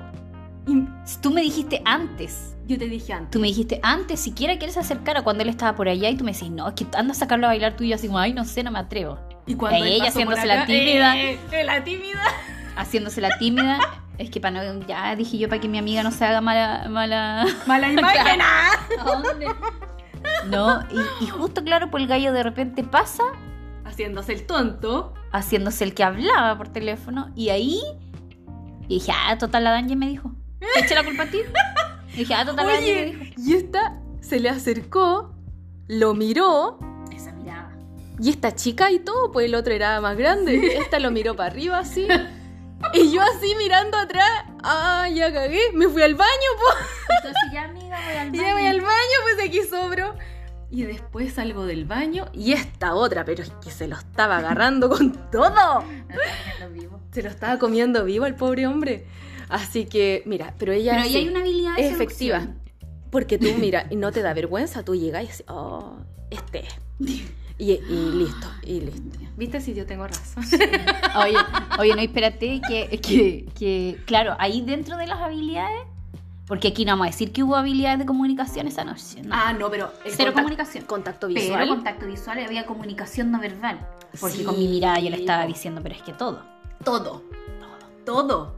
Y 0.68 0.86
Tú 1.22 1.32
me 1.32 1.42
dijiste 1.42 1.82
antes. 1.86 2.56
yo 2.68 2.78
te 2.78 2.88
dije 2.88 3.14
antes. 3.14 3.32
Tú 3.32 3.40
me 3.40 3.48
dijiste 3.48 3.80
antes, 3.84 4.20
siquiera 4.20 4.58
quieres 4.58 4.78
acercar 4.78 5.18
a 5.18 5.22
cuando 5.24 5.44
él 5.44 5.50
estaba 5.50 5.76
por 5.76 5.88
allá 5.88 6.10
y 6.10 6.18
tú 6.18 6.24
me 6.26 6.34
decís, 6.34 6.50
no, 6.52 6.68
es 6.68 6.74
que 6.76 6.86
anda 6.98 7.14
a 7.14 7.16
sacarlo 7.16 7.48
a 7.48 7.50
bailar 7.50 7.76
tú 7.78 7.84
y 7.86 7.90
yo 7.90 7.96
así 7.96 8.08
como, 8.08 8.20
ay, 8.20 8.34
no 8.34 8.44
sé, 8.46 8.64
no 8.64 8.72
me 8.72 8.80
atrevo. 8.80 9.18
Y 9.46 9.56
cuando 9.56 9.78
él 9.86 9.94
ella 9.94 10.10
haciéndose 10.10 10.40
por 10.42 10.48
la 10.48 10.54
acá, 10.56 10.66
tímida. 10.66 11.18
eh, 11.18 11.40
la 11.66 11.84
tímida. 11.84 12.22
Haciéndose 12.76 13.22
la 13.22 13.38
tímida. 13.38 13.80
Es 14.18 14.32
que 14.32 14.42
para 14.42 14.64
no, 14.74 14.88
ya 14.88 15.16
dije 15.16 15.38
yo 15.38 15.48
para 15.48 15.62
que 15.62 15.68
mi 15.68 15.78
amiga 15.78 16.02
no 16.02 16.10
se 16.10 16.26
haga 16.26 16.42
mala, 16.42 16.88
mala. 16.90 17.46
Mala 17.68 17.92
imagen. 17.94 18.42
ah. 18.42 18.72
¿A 19.00 19.04
dónde? 19.04 19.46
No, 20.50 20.82
y, 21.22 21.24
y 21.26 21.28
justo 21.28 21.64
claro, 21.64 21.92
pues 21.92 22.02
el 22.02 22.10
gallo 22.10 22.34
de 22.34 22.42
repente 22.42 22.84
pasa 22.84 23.22
Haciéndose 23.86 24.34
el 24.34 24.48
tonto. 24.48 25.14
haciéndose 25.32 25.84
el 25.84 25.94
que 25.94 26.04
hablaba 26.04 26.58
por 26.58 26.68
teléfono 26.70 27.30
y 27.36 27.50
ahí 27.50 27.80
y 28.90 28.96
dije, 28.96 29.12
ah, 29.16 29.38
total 29.38 29.66
la 29.66 29.70
Danje 29.72 29.96
me 29.96 30.08
dijo. 30.08 30.32
¿Te 30.60 30.80
eché 30.80 30.96
la 30.96 31.04
culpa 31.04 31.24
a 31.24 31.28
ti? 31.28 31.40
Y 32.14 32.22
dije, 32.22 32.34
ah, 32.34 32.46
total. 32.46 32.66
Oye, 32.66 33.32
y 33.38 33.54
esta 33.54 34.00
se 34.22 34.40
le 34.40 34.50
acercó, 34.50 35.36
lo 35.88 36.16
miró, 36.16 36.80
Esa 37.16 37.32
mirada. 37.34 37.78
y 38.20 38.32
esta 38.32 38.56
chica 38.56 38.90
y 38.90 38.98
todo, 38.98 39.32
pues 39.32 39.46
el 39.46 39.54
otro 39.54 39.72
era 39.72 40.02
más 40.02 40.18
grande. 40.18 40.78
Esta 40.78 40.98
lo 41.00 41.12
miró 41.12 41.36
para 41.36 41.52
arriba 41.52 41.78
así. 41.80 42.08
Y 42.94 43.12
yo 43.12 43.22
así 43.24 43.56
mirando 43.58 43.98
atrás, 43.98 44.30
ah, 44.64 45.08
ya 45.12 45.34
cagué, 45.34 45.60
me 45.74 45.88
fui 45.88 46.04
al 46.04 46.14
baño, 46.14 46.30
pues. 46.60 46.88
Entonces 47.18 47.42
ya 47.52 47.64
amiga 47.64 47.98
voy 48.06 48.16
al 48.18 48.36
Y 48.36 48.38
ya 48.42 48.54
voy 48.54 48.66
al 48.68 48.82
baño, 48.82 49.18
pues 49.24 49.48
aquí 49.48 49.62
sobro. 49.68 50.16
Y 50.70 50.84
después 50.84 51.34
salgo 51.34 51.66
del 51.66 51.86
baño 51.86 52.28
y 52.34 52.54
esta 52.54 52.94
otra, 52.94 53.26
pero 53.26 53.42
es 53.42 53.50
que 53.64 53.72
se 53.72 53.88
lo 53.88 53.96
estaba 53.96 54.38
agarrando 54.38 54.90
con 54.90 55.12
todo. 55.32 55.84
Se 57.12 57.24
lo 57.24 57.30
estaba 57.30 57.58
comiendo 57.58 58.06
vivo 58.06 58.26
el 58.28 58.36
pobre 58.36 58.68
hombre. 58.68 59.08
Así 59.50 59.86
que, 59.86 60.24
mira, 60.26 60.54
pero 60.58 60.72
ella 60.74 60.92
Pero 60.94 61.04
ahí 61.04 61.10
sí, 61.12 61.18
hay 61.18 61.28
una 61.30 61.40
habilidad 61.40 61.76
de 61.76 61.88
es 61.88 61.94
efectiva. 61.94 62.48
Porque 63.10 63.38
tú, 63.38 63.48
mira, 63.60 63.88
y 63.90 63.96
no 63.96 64.12
te 64.12 64.22
da 64.22 64.34
vergüenza, 64.34 64.84
tú 64.84 64.96
llegas 64.96 65.24
y 65.24 65.28
dices, 65.28 65.44
oh, 65.48 65.96
este. 66.30 66.66
es". 66.66 66.76
Y, 67.60 67.72
y 67.72 68.12
listo, 68.14 68.48
y 68.62 68.82
listo. 68.82 69.18
¿Viste 69.36 69.60
si 69.62 69.74
yo 69.74 69.88
tengo 69.88 70.06
razón? 70.06 70.44
Oye, 71.20 71.38
oye, 71.80 71.96
no, 71.96 72.02
espérate, 72.04 72.62
que, 72.68 73.00
que, 73.00 73.48
que, 73.58 73.98
claro, 74.06 74.36
ahí 74.38 74.62
dentro 74.62 74.96
de 74.96 75.08
las 75.08 75.18
habilidades, 75.20 75.82
porque 76.46 76.68
aquí 76.68 76.86
no 76.86 76.92
vamos 76.92 77.08
a 77.08 77.10
decir 77.10 77.32
que 77.32 77.42
hubo 77.42 77.56
habilidades 77.56 77.98
de 77.98 78.06
comunicación 78.06 78.68
esa 78.68 78.84
noche, 78.84 79.24
¿no? 79.24 79.30
Ah, 79.34 79.54
no, 79.54 79.72
pero 79.72 79.92
Cero 80.06 80.30
contac- 80.32 80.36
comunicación. 80.36 80.86
Contacto 80.86 81.28
pero 81.30 81.40
visual. 81.40 81.68
contacto 81.70 82.06
visual 82.06 82.38
había 82.46 82.64
comunicación 82.68 83.32
no 83.32 83.40
verbal. 83.40 83.80
Porque 84.20 84.38
Sí, 84.38 84.44
con 84.44 84.56
mi 84.60 84.68
mirada 84.68 85.00
yo 85.00 85.10
le 85.10 85.16
estaba 85.18 85.48
diciendo, 85.48 85.82
pero 85.82 85.96
es 85.96 86.04
que 86.04 86.14
todo. 86.14 86.44
todo. 86.84 87.24
Todo. 88.06 88.54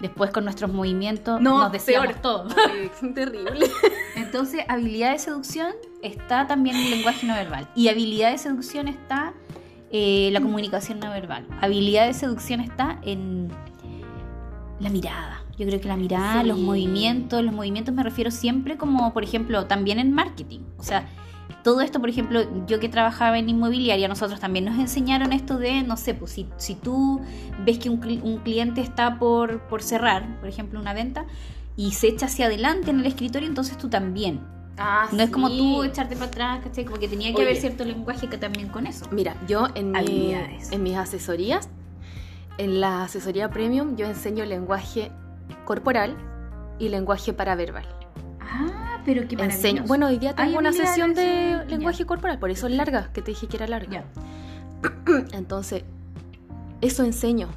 Después 0.00 0.30
con 0.30 0.44
nuestros 0.44 0.70
movimientos 0.72 1.40
No, 1.40 1.58
nos 1.60 1.72
decíamos 1.72 2.08
peor. 2.08 2.20
todo. 2.20 2.48
Ay, 2.70 2.90
terrible. 3.14 3.66
Entonces, 4.14 4.62
habilidad 4.68 5.12
de 5.12 5.18
seducción 5.18 5.72
está 6.02 6.46
también 6.46 6.76
el 6.76 6.90
lenguaje 6.90 7.26
no 7.26 7.34
verbal. 7.34 7.68
Y 7.74 7.88
habilidad 7.88 8.30
de 8.32 8.38
seducción 8.38 8.88
está 8.88 9.32
eh, 9.90 10.28
la 10.32 10.40
comunicación 10.40 11.00
no 11.00 11.10
verbal. 11.10 11.46
Habilidad 11.62 12.06
de 12.06 12.14
seducción 12.14 12.60
está 12.60 12.98
en 13.02 13.48
la 14.80 14.90
mirada. 14.90 15.42
Yo 15.56 15.66
creo 15.66 15.80
que 15.80 15.88
la 15.88 15.96
mirada, 15.96 16.42
Sí. 16.42 16.48
los 16.48 16.58
movimientos, 16.58 17.42
los 17.42 17.54
movimientos 17.54 17.94
me 17.94 18.02
refiero 18.02 18.30
siempre 18.30 18.76
como, 18.76 19.14
por 19.14 19.24
ejemplo, 19.24 19.64
también 19.66 19.98
en 19.98 20.12
marketing. 20.12 20.60
O 20.76 20.82
sea, 20.82 21.08
todo 21.66 21.80
esto, 21.80 21.98
por 21.98 22.08
ejemplo, 22.08 22.42
yo 22.68 22.78
que 22.78 22.88
trabajaba 22.88 23.40
en 23.40 23.48
inmobiliaria, 23.48 24.06
nosotros 24.06 24.38
también 24.38 24.66
nos 24.66 24.78
enseñaron 24.78 25.32
esto 25.32 25.58
de, 25.58 25.82
no 25.82 25.96
sé, 25.96 26.14
pues 26.14 26.30
si, 26.30 26.46
si 26.58 26.76
tú 26.76 27.20
ves 27.64 27.78
que 27.80 27.90
un, 27.90 27.98
un 28.22 28.36
cliente 28.38 28.80
está 28.80 29.18
por, 29.18 29.62
por 29.62 29.82
cerrar, 29.82 30.38
por 30.38 30.48
ejemplo, 30.48 30.78
una 30.78 30.94
venta, 30.94 31.24
y 31.76 31.90
se 31.90 32.06
echa 32.06 32.26
hacia 32.26 32.46
adelante 32.46 32.92
en 32.92 33.00
el 33.00 33.06
escritorio, 33.06 33.48
entonces 33.48 33.76
tú 33.78 33.88
también. 33.88 34.42
Ah, 34.78 35.08
No 35.10 35.24
es 35.24 35.30
como 35.30 35.48
tú 35.48 35.82
echarte 35.82 36.14
para 36.14 36.26
atrás, 36.28 36.60
¿cachai? 36.62 36.84
Como 36.84 37.00
que 37.00 37.08
tenía 37.08 37.30
que 37.30 37.38
Oye. 37.38 37.46
haber 37.46 37.56
cierto 37.56 37.84
lenguaje 37.84 38.28
que 38.28 38.38
también 38.38 38.68
con 38.68 38.86
eso. 38.86 39.04
Mira, 39.10 39.34
yo 39.48 39.66
en, 39.74 39.90
mi- 39.90 40.34
en 40.70 40.82
mis 40.84 40.96
asesorías, 40.96 41.68
en 42.58 42.80
la 42.80 43.02
asesoría 43.02 43.50
premium, 43.50 43.96
yo 43.96 44.06
enseño 44.06 44.44
lenguaje 44.44 45.10
corporal 45.64 46.16
y 46.78 46.90
lenguaje 46.90 47.32
paraverbal. 47.32 47.86
Ah, 48.58 49.00
pero 49.04 49.26
qué 49.28 49.36
Enseño, 49.36 49.84
bueno, 49.86 50.06
hoy 50.06 50.18
día 50.18 50.34
tengo 50.34 50.50
Hay 50.50 50.56
una 50.56 50.72
sesión 50.72 51.14
de 51.14 51.64
lenguaje 51.68 52.04
corporal, 52.04 52.38
por 52.38 52.50
eso 52.50 52.66
es 52.66 52.74
larga, 52.74 53.10
que 53.12 53.22
te 53.22 53.32
dije 53.32 53.46
que 53.46 53.56
era 53.56 53.66
larga. 53.66 53.90
Ya. 53.90 54.04
Entonces, 55.32 55.84
eso 56.80 57.04
enseño. 57.04 57.48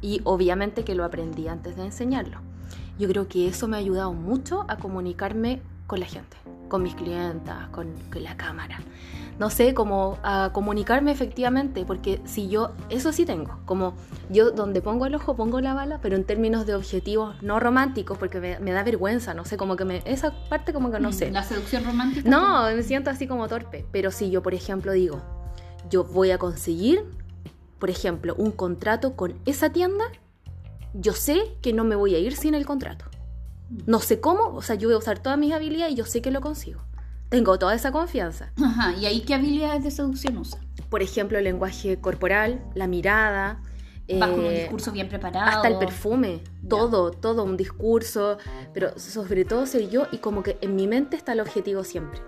Y 0.00 0.20
obviamente 0.24 0.84
que 0.84 0.94
lo 0.94 1.04
aprendí 1.04 1.48
antes 1.48 1.76
de 1.76 1.84
enseñarlo. 1.84 2.38
Yo 2.98 3.08
creo 3.08 3.28
que 3.28 3.48
eso 3.48 3.68
me 3.68 3.76
ha 3.76 3.80
ayudado 3.80 4.12
mucho 4.12 4.64
a 4.68 4.76
comunicarme 4.76 5.60
con 5.86 6.00
la 6.00 6.06
gente, 6.06 6.36
con 6.68 6.82
mis 6.82 6.94
clientas, 6.94 7.68
con, 7.68 7.88
con 8.10 8.22
la 8.22 8.36
cámara 8.36 8.78
no 9.38 9.50
sé, 9.50 9.74
como 9.74 10.18
a 10.22 10.50
comunicarme 10.52 11.10
efectivamente, 11.10 11.84
porque 11.84 12.20
si 12.24 12.48
yo, 12.48 12.72
eso 12.90 13.12
sí 13.12 13.24
tengo, 13.24 13.58
como 13.64 13.94
yo 14.30 14.50
donde 14.50 14.82
pongo 14.82 15.06
el 15.06 15.14
ojo 15.14 15.34
pongo 15.34 15.60
la 15.60 15.74
bala, 15.74 15.98
pero 16.02 16.16
en 16.16 16.24
términos 16.24 16.66
de 16.66 16.74
objetivos 16.74 17.40
no 17.42 17.58
románticos, 17.58 18.18
porque 18.18 18.40
me, 18.60 18.72
da 18.72 18.82
vergüenza, 18.82 19.34
no 19.34 19.44
sé, 19.44 19.56
como 19.56 19.76
que 19.76 19.84
me, 19.84 20.02
esa 20.04 20.32
parte 20.48 20.72
como 20.72 20.90
que 20.90 21.00
no 21.00 21.10
mm, 21.10 21.12
sé. 21.12 21.30
¿La 21.30 21.42
seducción 21.42 21.84
romántica? 21.84 22.28
No, 22.28 22.64
me 22.64 22.82
siento 22.82 23.10
así 23.10 23.26
como 23.26 23.48
torpe, 23.48 23.86
pero 23.90 24.10
si 24.10 24.30
yo, 24.30 24.42
por 24.42 24.54
ejemplo, 24.54 24.92
digo, 24.92 25.22
yo 25.90 26.04
voy 26.04 26.30
a 26.30 26.38
conseguir, 26.38 27.04
por 27.78 27.90
ejemplo, 27.90 28.34
un 28.36 28.52
contrato 28.52 29.16
con 29.16 29.34
esa 29.46 29.70
tienda, 29.70 30.04
yo 30.94 31.14
sé 31.14 31.56
que 31.62 31.72
no 31.72 31.84
me 31.84 31.96
voy 31.96 32.14
a 32.14 32.18
ir 32.18 32.36
sin 32.36 32.54
el 32.54 32.66
contrato. 32.66 33.06
Mm. 33.70 33.78
No 33.86 34.00
sé 34.00 34.20
cómo, 34.20 34.54
o 34.54 34.62
sea, 34.62 34.76
yo 34.76 34.88
voy 34.88 34.94
a 34.94 34.98
usar 34.98 35.18
todas 35.18 35.38
mis 35.38 35.52
habilidades 35.52 35.94
y 35.94 35.96
yo 35.96 36.04
sé 36.04 36.20
que 36.22 36.30
lo 36.30 36.40
consigo. 36.40 36.80
Tengo 37.32 37.58
toda 37.58 37.74
esa 37.74 37.90
confianza. 37.90 38.52
Ajá, 38.62 38.92
¿y 38.92 39.06
ahí 39.06 39.22
qué 39.22 39.32
habilidades 39.32 39.82
de 39.82 39.90
seducción 39.90 40.36
usa? 40.36 40.60
Por 40.90 41.02
ejemplo, 41.02 41.38
el 41.38 41.44
lenguaje 41.44 41.98
corporal, 41.98 42.62
la 42.74 42.86
mirada. 42.86 43.62
Bajo 44.20 44.34
un 44.34 44.44
eh, 44.44 44.60
discurso 44.60 44.92
bien 44.92 45.08
preparado. 45.08 45.50
Hasta 45.50 45.68
el 45.68 45.78
perfume, 45.78 46.42
todo, 46.68 47.10
todo, 47.10 47.42
un 47.44 47.56
discurso, 47.56 48.36
pero 48.74 48.98
sobre 48.98 49.46
todo 49.46 49.64
ser 49.64 49.88
yo 49.88 50.08
y 50.12 50.18
como 50.18 50.42
que 50.42 50.58
en 50.60 50.76
mi 50.76 50.86
mente 50.86 51.16
está 51.16 51.32
el 51.32 51.40
objetivo 51.40 51.84
siempre 51.84 52.20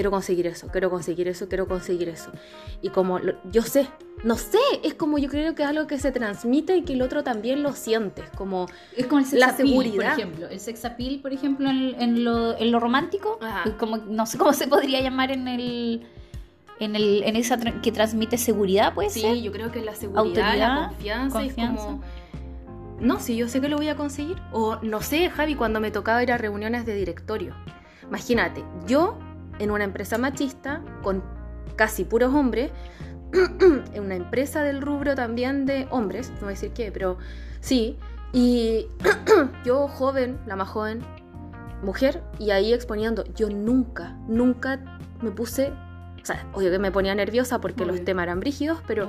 quiero 0.00 0.10
conseguir 0.10 0.46
eso, 0.46 0.68
quiero 0.68 0.88
conseguir 0.88 1.28
eso, 1.28 1.46
quiero 1.46 1.68
conseguir 1.68 2.08
eso. 2.08 2.30
Y 2.80 2.88
como 2.88 3.20
yo 3.52 3.60
sé, 3.60 3.86
no 4.24 4.38
sé, 4.38 4.56
es 4.82 4.94
como 4.94 5.18
yo 5.18 5.28
creo 5.28 5.54
que 5.54 5.62
es 5.62 5.68
algo 5.68 5.86
que 5.86 5.98
se 5.98 6.10
transmite 6.10 6.74
y 6.74 6.84
que 6.84 6.94
el 6.94 7.02
otro 7.02 7.22
también 7.22 7.62
lo 7.62 7.72
siente, 7.72 8.22
como 8.34 8.64
es 8.96 9.06
como 9.06 9.18
el 9.18 9.26
sex 9.26 9.38
la 9.38 9.54
seguridad. 9.54 10.12
por 10.12 10.20
ejemplo, 10.20 10.48
el 10.48 10.58
sex 10.58 10.86
appeal, 10.86 11.18
por 11.20 11.34
ejemplo, 11.34 11.68
en, 11.68 12.24
lo, 12.24 12.56
en 12.58 12.72
lo, 12.72 12.80
romántico, 12.80 13.38
como 13.78 13.98
no 13.98 14.24
sé 14.24 14.38
cómo 14.38 14.54
se 14.54 14.68
podría 14.68 15.02
llamar 15.02 15.32
en 15.32 15.46
el 15.46 16.06
en, 16.78 16.96
el, 16.96 17.22
en 17.22 17.36
esa 17.36 17.58
que 17.58 17.92
transmite 17.92 18.38
seguridad, 18.38 18.94
pues 18.94 19.12
sí, 19.12 19.42
yo 19.42 19.52
creo 19.52 19.70
que 19.70 19.82
la 19.82 19.94
seguridad, 19.94 20.56
la 20.56 20.88
confianza, 20.88 21.44
Es 21.44 21.52
como, 21.52 22.00
no, 23.00 23.20
sí, 23.20 23.36
yo 23.36 23.48
sé 23.48 23.60
que 23.60 23.68
lo 23.68 23.76
voy 23.76 23.88
a 23.88 23.96
conseguir. 23.96 24.38
O 24.50 24.76
no 24.76 25.02
sé, 25.02 25.28
Javi, 25.28 25.56
cuando 25.56 25.78
me 25.78 25.90
tocaba 25.90 26.22
ir 26.22 26.32
a 26.32 26.38
reuniones 26.38 26.86
de 26.86 26.94
directorio. 26.94 27.54
Imagínate, 28.08 28.64
yo 28.86 29.18
en 29.60 29.70
una 29.70 29.84
empresa 29.84 30.18
machista 30.18 30.82
con 31.02 31.22
casi 31.76 32.04
puros 32.04 32.34
hombres, 32.34 32.72
en 33.94 34.02
una 34.02 34.16
empresa 34.16 34.64
del 34.64 34.82
rubro 34.82 35.14
también 35.14 35.66
de 35.66 35.86
hombres, 35.90 36.30
no 36.30 36.40
voy 36.40 36.48
a 36.48 36.50
decir 36.50 36.72
qué, 36.72 36.90
pero 36.90 37.18
sí, 37.60 37.96
y 38.32 38.88
yo 39.64 39.86
joven, 39.86 40.38
la 40.46 40.56
más 40.56 40.68
joven, 40.68 41.00
mujer, 41.82 42.22
y 42.38 42.50
ahí 42.50 42.72
exponiendo, 42.72 43.24
yo 43.36 43.48
nunca, 43.48 44.16
nunca 44.26 44.98
me 45.22 45.30
puse, 45.30 45.68
o 45.68 46.24
sea, 46.24 46.46
obvio 46.54 46.70
que 46.70 46.78
me 46.78 46.90
ponía 46.90 47.14
nerviosa 47.14 47.60
porque 47.60 47.84
los 47.84 48.02
temas 48.04 48.24
eran 48.24 48.40
brígidos, 48.40 48.80
pero 48.86 49.08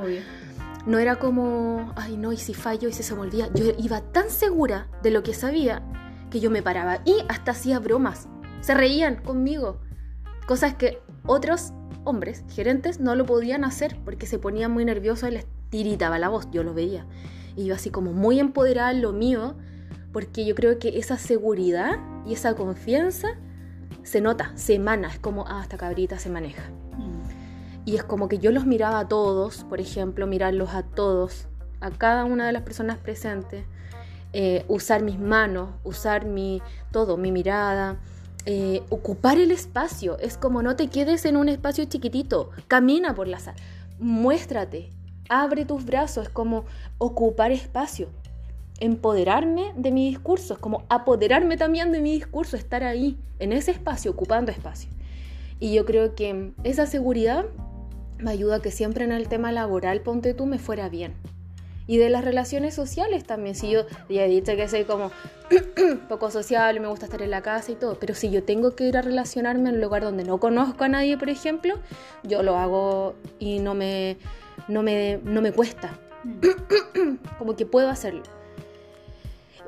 no 0.85 0.99
era 0.99 1.17
como, 1.17 1.93
ay 1.95 2.17
no, 2.17 2.33
y 2.33 2.37
si 2.37 2.53
fallo, 2.53 2.89
y 2.89 2.93
si 2.93 3.03
se 3.03 3.15
me 3.15 3.21
olvida, 3.21 3.49
yo 3.53 3.65
iba 3.77 4.01
tan 4.01 4.29
segura 4.29 4.87
de 5.01 5.11
lo 5.11 5.23
que 5.23 5.33
sabía 5.33 5.81
que 6.29 6.39
yo 6.39 6.49
me 6.49 6.61
paraba 6.61 6.99
y 7.05 7.15
hasta 7.29 7.51
hacía 7.51 7.79
bromas, 7.79 8.27
se 8.61 8.73
reían 8.73 9.15
conmigo 9.15 9.79
Cosas 10.51 10.75
que 10.75 10.99
otros 11.25 11.71
hombres, 12.03 12.43
gerentes, 12.49 12.99
no 12.99 13.15
lo 13.15 13.25
podían 13.25 13.63
hacer 13.63 13.97
porque 14.03 14.25
se 14.25 14.37
ponían 14.37 14.69
muy 14.69 14.83
nerviosos 14.83 15.29
y 15.29 15.31
les 15.31 15.47
tiritaba 15.69 16.19
la 16.19 16.27
voz, 16.27 16.51
yo 16.51 16.61
lo 16.61 16.73
veía. 16.73 17.05
Y 17.55 17.63
yo 17.63 17.75
así 17.75 17.89
como 17.89 18.11
muy 18.11 18.37
empoderada 18.37 18.91
en 18.91 19.01
lo 19.01 19.13
mío, 19.13 19.55
porque 20.11 20.43
yo 20.45 20.53
creo 20.53 20.77
que 20.77 20.99
esa 20.99 21.17
seguridad 21.17 21.99
y 22.25 22.33
esa 22.33 22.53
confianza 22.53 23.29
se 24.03 24.19
nota, 24.19 24.51
se 24.55 24.75
emana, 24.75 25.07
es 25.07 25.19
como, 25.19 25.45
ah, 25.47 25.61
esta 25.61 25.77
cabrita 25.77 26.19
se 26.19 26.29
maneja. 26.29 26.69
Mm. 26.97 27.85
Y 27.85 27.95
es 27.95 28.03
como 28.03 28.27
que 28.27 28.37
yo 28.37 28.51
los 28.51 28.65
miraba 28.65 28.99
a 28.99 29.07
todos, 29.07 29.63
por 29.63 29.79
ejemplo, 29.79 30.27
mirarlos 30.27 30.71
a 30.73 30.83
todos, 30.83 31.47
a 31.79 31.91
cada 31.91 32.25
una 32.25 32.45
de 32.45 32.51
las 32.51 32.63
personas 32.63 32.97
presentes, 32.97 33.63
eh, 34.33 34.65
usar 34.67 35.01
mis 35.01 35.17
manos, 35.17 35.69
usar 35.85 36.25
mi 36.25 36.61
todo, 36.91 37.15
mi 37.15 37.31
mirada, 37.31 38.01
eh, 38.45 38.82
ocupar 38.89 39.38
el 39.39 39.51
espacio. 39.51 40.17
Es 40.19 40.38
como 40.38 40.62
no 40.62 40.75
te 40.75 40.88
quedes 40.88 41.25
en 41.25 41.38
un 41.38 41.49
espacio 41.49 41.86
chiquitito. 41.86 42.51
Camina 42.67 43.13
por 43.15 43.27
la 43.27 43.39
sala. 43.39 43.58
Muéstrate. 43.99 44.89
Abre 45.30 45.65
tus 45.65 45.86
brazos. 45.86 46.27
Es 46.27 46.34
como 46.34 46.65
ocupar 46.97 47.51
espacio. 47.51 48.10
Empoderarme 48.80 49.73
de 49.75 49.91
mi 49.91 50.10
discurso. 50.10 50.54
Es 50.56 50.60
como 50.60 50.84
apoderarme 50.89 51.58
también 51.58 51.91
de 51.91 52.01
mi 52.01 52.13
discurso. 52.13 52.58
Estar 52.58 52.84
ahí, 52.84 53.17
en 53.39 53.54
ese 53.54 53.71
espacio, 53.71 54.12
ocupando 54.12 54.51
espacio. 54.51 54.89
Y 55.60 55.73
yo 55.73 55.86
creo 55.86 56.15
que 56.15 56.54
esa 56.63 56.88
seguridad 56.88 57.45
me 58.17 58.32
ayuda 58.32 58.58
a 58.58 58.62
que 58.62 58.71
siempre 58.71 59.06
en 59.06 59.12
el 59.12 59.27
tema 59.27 59.51
laboral, 59.51 60.01
ponte 60.01 60.34
tú, 60.34 60.45
me 60.45 60.58
fuera 60.58 60.89
bien 60.89 61.13
y 61.91 61.97
de 61.97 62.10
las 62.10 62.23
relaciones 62.23 62.73
sociales 62.73 63.25
también. 63.25 63.54
Si 63.54 63.69
yo 63.69 63.82
ya 64.08 64.23
he 64.23 64.30
dicho 64.30 64.56
que 64.56 64.65
soy 64.69 64.86
como 64.86 65.12
poco 66.08 66.32
sociable, 66.32 66.80
me 66.80 66.88
gusta 66.88 67.04
estar 67.04 67.21
en 67.21 67.32
la 67.32 67.41
casa 67.41 67.73
y 67.73 67.75
todo, 67.75 67.97
pero 67.99 68.15
si 68.15 68.32
yo 68.32 68.45
tengo 68.45 68.77
que 68.77 68.88
ir 68.88 68.95
a 68.95 69.01
relacionarme 69.01 69.67
en 69.67 69.75
un 69.75 69.82
lugar 69.82 70.01
donde 70.01 70.23
no 70.23 70.38
conozco 70.38 70.86
a 70.86 70.88
nadie, 70.88 71.17
por 71.17 71.30
ejemplo, 71.30 71.73
yo 72.23 72.43
lo 72.43 72.58
hago 72.58 73.15
y 73.39 73.60
no 73.60 73.73
me, 73.73 74.15
no 74.69 74.84
me, 74.84 75.19
no 75.25 75.41
me 75.41 75.51
cuesta. 75.51 75.99
Mm. 76.23 77.15
como 77.38 77.58
que 77.58 77.65
puedo 77.65 77.89
hacerlo. 77.89 78.23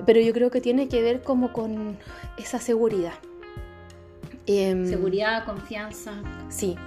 Pero 0.06 0.22
yo 0.22 0.32
creo 0.32 0.50
que 0.50 0.62
tiene 0.62 0.88
que 0.88 1.02
ver 1.02 1.24
como 1.24 1.52
con 1.52 1.98
esa 2.38 2.60
seguridad. 2.60 3.16
Em, 4.48 4.88
seguridad, 4.88 5.44
confianza. 5.44 6.14
Sí, 6.48 6.78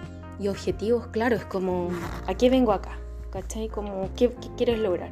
y 0.40 0.48
objetivos, 0.48 1.08
claro, 1.08 1.36
es 1.36 1.44
como, 1.44 1.90
¿a 2.26 2.32
qué 2.32 2.48
vengo 2.48 2.72
acá? 2.72 2.96
¿Cachai? 3.36 3.68
Como, 3.68 4.08
¿qué, 4.16 4.32
qué 4.32 4.48
quieres 4.56 4.78
lograr? 4.78 5.10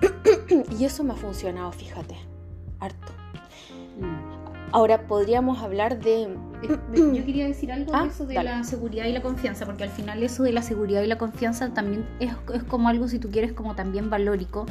y 0.78 0.84
eso 0.84 1.02
me 1.02 1.14
ha 1.14 1.16
funcionado, 1.16 1.72
fíjate, 1.72 2.14
harto. 2.78 3.12
Mm. 3.98 4.70
Ahora 4.70 5.08
podríamos 5.08 5.60
hablar 5.60 5.98
de... 5.98 6.28
Yo 6.62 6.78
quería 7.26 7.44
decir 7.48 7.72
algo 7.72 7.90
de 7.90 7.98
ah, 7.98 8.06
eso 8.08 8.24
de 8.24 8.40
la 8.40 8.62
seguridad 8.62 9.06
y 9.06 9.12
la 9.12 9.20
confianza, 9.20 9.66
porque 9.66 9.82
al 9.82 9.90
final 9.90 10.22
eso 10.22 10.44
de 10.44 10.52
la 10.52 10.62
seguridad 10.62 11.02
y 11.02 11.08
la 11.08 11.18
confianza 11.18 11.74
también 11.74 12.06
es, 12.20 12.32
como 12.68 12.88
algo, 12.88 13.08
si 13.08 13.18
tú 13.18 13.30
quieres, 13.30 13.52
como 13.52 13.74
también 13.74 14.10
valórico 14.10 14.64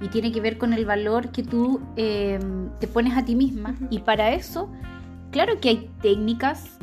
y 0.00 0.06
tiene 0.06 0.30
que 0.30 0.40
ver 0.40 0.56
con 0.56 0.72
el 0.72 0.86
valor 0.86 1.32
que 1.32 1.42
tú 1.42 1.80
eh, 1.96 2.38
te 2.78 2.86
pones 2.86 3.16
a 3.16 3.24
ti 3.24 3.34
misma. 3.34 3.74
Y 3.90 3.98
para 4.00 4.34
eso, 4.34 4.70
claro 5.32 5.58
que 5.58 5.68
hay 5.68 5.90
técnicas 6.00 6.78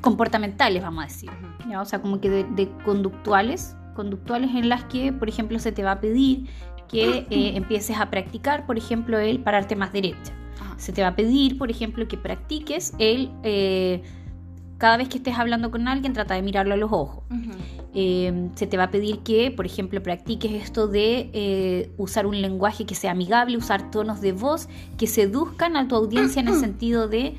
comportamentales, 0.00 0.82
vamos 0.82 1.04
a 1.04 1.06
decir, 1.06 1.30
o 1.78 1.84
sea, 1.84 2.02
como 2.02 2.20
que 2.20 2.28
de 2.28 2.68
conductuales, 2.84 3.76
conductuales 3.96 4.50
en 4.54 4.68
las 4.68 4.84
que, 4.84 5.12
por 5.12 5.28
ejemplo, 5.28 5.58
se 5.58 5.72
te 5.72 5.82
va 5.82 5.92
a 5.92 6.00
pedir 6.00 6.46
que 6.88 7.26
eh, 7.30 7.52
empieces 7.56 7.98
a 7.98 8.10
practicar, 8.10 8.66
por 8.66 8.78
ejemplo, 8.78 9.18
el 9.18 9.40
pararte 9.40 9.74
más 9.74 9.92
derecha. 9.92 10.32
Se 10.76 10.92
te 10.92 11.02
va 11.02 11.08
a 11.08 11.16
pedir, 11.16 11.58
por 11.58 11.70
ejemplo, 11.70 12.06
que 12.06 12.16
practiques 12.16 12.92
el... 12.98 13.30
Eh, 13.42 14.02
cada 14.78 14.98
vez 14.98 15.08
que 15.08 15.16
estés 15.16 15.38
hablando 15.38 15.70
con 15.70 15.88
alguien, 15.88 16.12
trata 16.12 16.34
de 16.34 16.42
mirarlo 16.42 16.74
a 16.74 16.76
los 16.76 16.92
ojos. 16.92 17.24
Eh, 17.94 18.50
se 18.56 18.66
te 18.66 18.76
va 18.76 18.84
a 18.84 18.90
pedir 18.90 19.20
que, 19.20 19.50
por 19.50 19.64
ejemplo, 19.64 20.02
practiques 20.02 20.52
esto 20.52 20.86
de 20.86 21.90
usar 21.96 22.26
un 22.26 22.42
lenguaje 22.42 22.84
que 22.84 22.94
sea 22.94 23.12
amigable, 23.12 23.56
usar 23.56 23.90
tonos 23.90 24.20
de 24.20 24.32
voz 24.32 24.68
que 24.98 25.06
seduzcan 25.06 25.78
a 25.78 25.88
tu 25.88 25.96
audiencia 25.96 26.40
en 26.40 26.48
el 26.48 26.54
sentido 26.60 27.08
de 27.08 27.36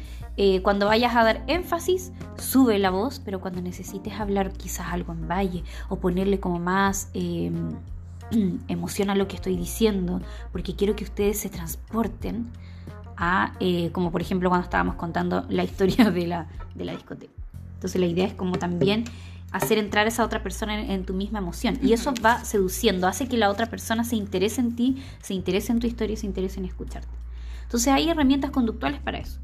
cuando 0.64 0.86
vayas 0.86 1.16
a 1.16 1.24
dar 1.24 1.44
énfasis, 1.48 2.12
sube 2.38 2.78
la 2.78 2.92
voz, 2.92 3.20
pero 3.24 3.42
cuando 3.42 3.62
necesites 3.62 4.14
hablar 4.20 4.52
quizás 4.54 4.88
algo 4.92 5.14
en 5.14 5.28
valle 5.28 5.64
o 5.90 5.96
ponerle 5.98 6.40
como 6.40 6.60
más 6.60 7.10
emociona 8.68 9.16
lo 9.16 9.28
que 9.28 9.36
estoy 9.36 9.56
diciendo, 9.56 10.22
porque 10.52 10.76
quiero 10.76 10.96
que 10.96 11.04
ustedes 11.04 11.40
se 11.40 11.50
transporten 11.50 12.52
a, 13.16 13.54
eh, 13.60 13.90
como 13.92 14.12
por 14.12 14.22
ejemplo 14.22 14.50
cuando 14.50 14.66
estábamos 14.66 14.96
contando 14.96 15.46
la 15.50 15.64
historia 15.64 16.12
de 16.12 16.28
la, 16.28 16.48
de 16.76 16.86
la 16.86 16.94
discoteca. 16.94 17.34
Entonces 17.74 18.00
la 18.00 18.08
idea 18.08 18.26
es 18.26 18.34
como 18.34 18.58
también 18.58 19.06
hacer 19.52 19.78
entrar 19.78 20.06
a 20.06 20.10
esa 20.10 20.26
otra 20.26 20.44
persona 20.44 20.80
en, 20.80 21.06
tu 21.06 21.14
misma 21.14 21.40
emoción. 21.40 21.80
Y 21.82 21.94
eso 21.94 22.14
va 22.24 22.44
seduciendo, 22.44 23.08
hace 23.08 23.28
que 23.28 23.38
la 23.38 23.50
otra 23.50 23.68
persona 23.68 24.04
se 24.04 24.16
interese 24.16 24.62
en 24.62 24.76
ti, 24.76 25.04
se 25.22 25.34
interese 25.34 25.72
en 25.72 25.80
tu 25.80 25.88
historia 25.88 26.14
y 26.14 26.18
se 26.18 26.26
interese 26.26 26.60
en 26.60 26.66
escucharte. 26.66 27.08
Entonces 27.64 27.94
hay 27.94 28.10
herramientas 28.10 28.52
conductuales 28.52 29.00
para 29.00 29.20
eso. 29.20 29.40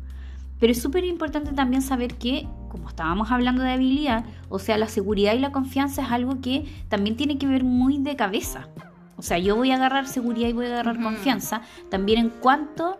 Pero 0.64 0.72
es 0.72 0.82
súper 0.82 1.04
importante 1.04 1.52
también 1.52 1.82
saber 1.82 2.16
que, 2.16 2.48
como 2.70 2.88
estábamos 2.88 3.32
hablando 3.32 3.64
de 3.64 3.74
habilidad, 3.74 4.24
o 4.48 4.60
sea, 4.60 4.78
la 4.78 4.88
seguridad 4.88 5.34
y 5.34 5.40
la 5.40 5.52
confianza 5.52 6.04
es 6.04 6.10
algo 6.10 6.40
que 6.40 6.64
también 6.88 7.18
tiene 7.18 7.38
que 7.38 7.46
ver 7.48 7.66
muy 7.66 7.98
de 7.98 8.16
cabeza. 8.16 8.70
O 9.18 9.22
sea, 9.22 9.38
yo 9.40 9.58
voy 9.58 9.72
a 9.72 9.76
agarrar 9.76 10.08
seguridad 10.08 10.48
y 10.48 10.54
voy 10.54 10.68
a 10.68 10.70
agarrar 10.70 11.02
confianza 11.02 11.64
también 11.90 12.20
en 12.20 12.30
cuanto, 12.30 12.98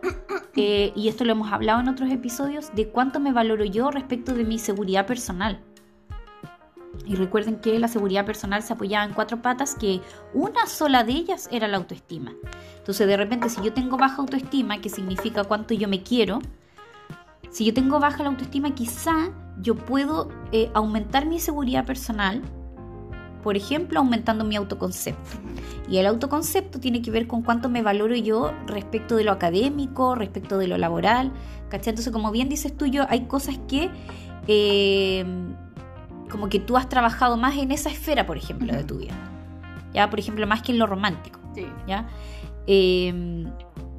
eh, 0.58 0.92
y 0.94 1.08
esto 1.08 1.24
lo 1.24 1.32
hemos 1.32 1.54
hablado 1.54 1.80
en 1.80 1.88
otros 1.88 2.12
episodios, 2.12 2.70
de 2.76 2.90
cuánto 2.90 3.22
me 3.22 3.32
valoro 3.32 3.64
yo 3.64 3.92
respecto 3.92 4.34
de 4.34 4.44
mi 4.44 4.60
seguridad 4.60 5.08
personal. 5.08 5.62
Y 7.06 7.16
recuerden 7.16 7.62
que 7.62 7.80
la 7.80 7.88
seguridad 7.88 8.26
personal 8.26 8.62
se 8.62 8.74
apoyaba 8.74 9.06
en 9.06 9.14
cuatro 9.14 9.42
patas, 9.42 9.76
que 9.76 10.02
una 10.34 10.66
sola 10.66 11.06
de 11.06 11.14
ellas 11.14 11.48
era 11.50 11.70
la 11.70 11.78
autoestima. 11.78 12.34
Entonces, 12.80 13.08
de 13.08 13.16
repente, 13.16 13.48
si 13.48 13.62
yo 13.62 13.72
tengo 13.72 13.96
baja 13.96 14.18
autoestima, 14.18 14.82
que 14.82 14.90
significa 14.90 15.46
cuánto 15.46 15.74
yo 15.74 15.88
me 15.88 16.04
quiero, 16.04 16.42
si 17.54 17.66
yo 17.66 17.74
tengo 17.74 18.00
baja 18.00 18.24
la 18.24 18.30
autoestima, 18.30 18.74
quizá 18.76 19.30
yo 19.62 19.76
puedo 19.76 20.30
eh, 20.52 20.72
aumentar 20.74 21.28
mi 21.28 21.40
seguridad 21.40 21.86
personal, 21.86 22.42
por 23.44 23.56
ejemplo, 23.56 24.00
aumentando 24.00 24.44
mi 24.44 24.56
autoconcepto. 24.56 25.38
Y 25.88 25.98
el 25.98 26.08
autoconcepto 26.08 26.80
tiene 26.80 27.02
que 27.02 27.12
ver 27.12 27.28
con 27.28 27.44
cuánto 27.44 27.70
me 27.70 27.84
valoro 27.84 28.16
yo 28.16 28.52
respecto 28.66 29.16
de 29.16 29.24
lo 29.24 29.32
académico, 29.32 30.16
respecto 30.16 30.58
de 30.58 30.68
lo 30.68 30.78
laboral, 30.78 31.32
¿cachai? 31.70 31.92
Entonces, 31.92 32.12
como 32.12 32.32
bien 32.32 32.50
dices 32.50 32.76
tú, 32.76 32.88
yo, 32.88 33.06
hay 33.08 33.26
cosas 33.28 33.60
que... 33.68 33.90
Eh, 34.48 35.24
como 36.32 36.50
que 36.50 36.60
tú 36.60 36.78
has 36.78 36.90
trabajado 36.90 37.38
más 37.38 37.56
en 37.58 37.72
esa 37.72 37.92
esfera, 37.92 38.26
por 38.26 38.38
ejemplo, 38.38 38.74
de 38.74 38.84
tu 38.84 38.98
vida. 38.98 39.14
¿Ya? 39.94 40.10
Por 40.10 40.20
ejemplo, 40.20 40.48
más 40.48 40.64
que 40.64 40.72
en 40.72 40.80
lo 40.80 40.88
romántico. 40.88 41.40
¿Ya? 41.88 42.08
Em, 42.66 43.46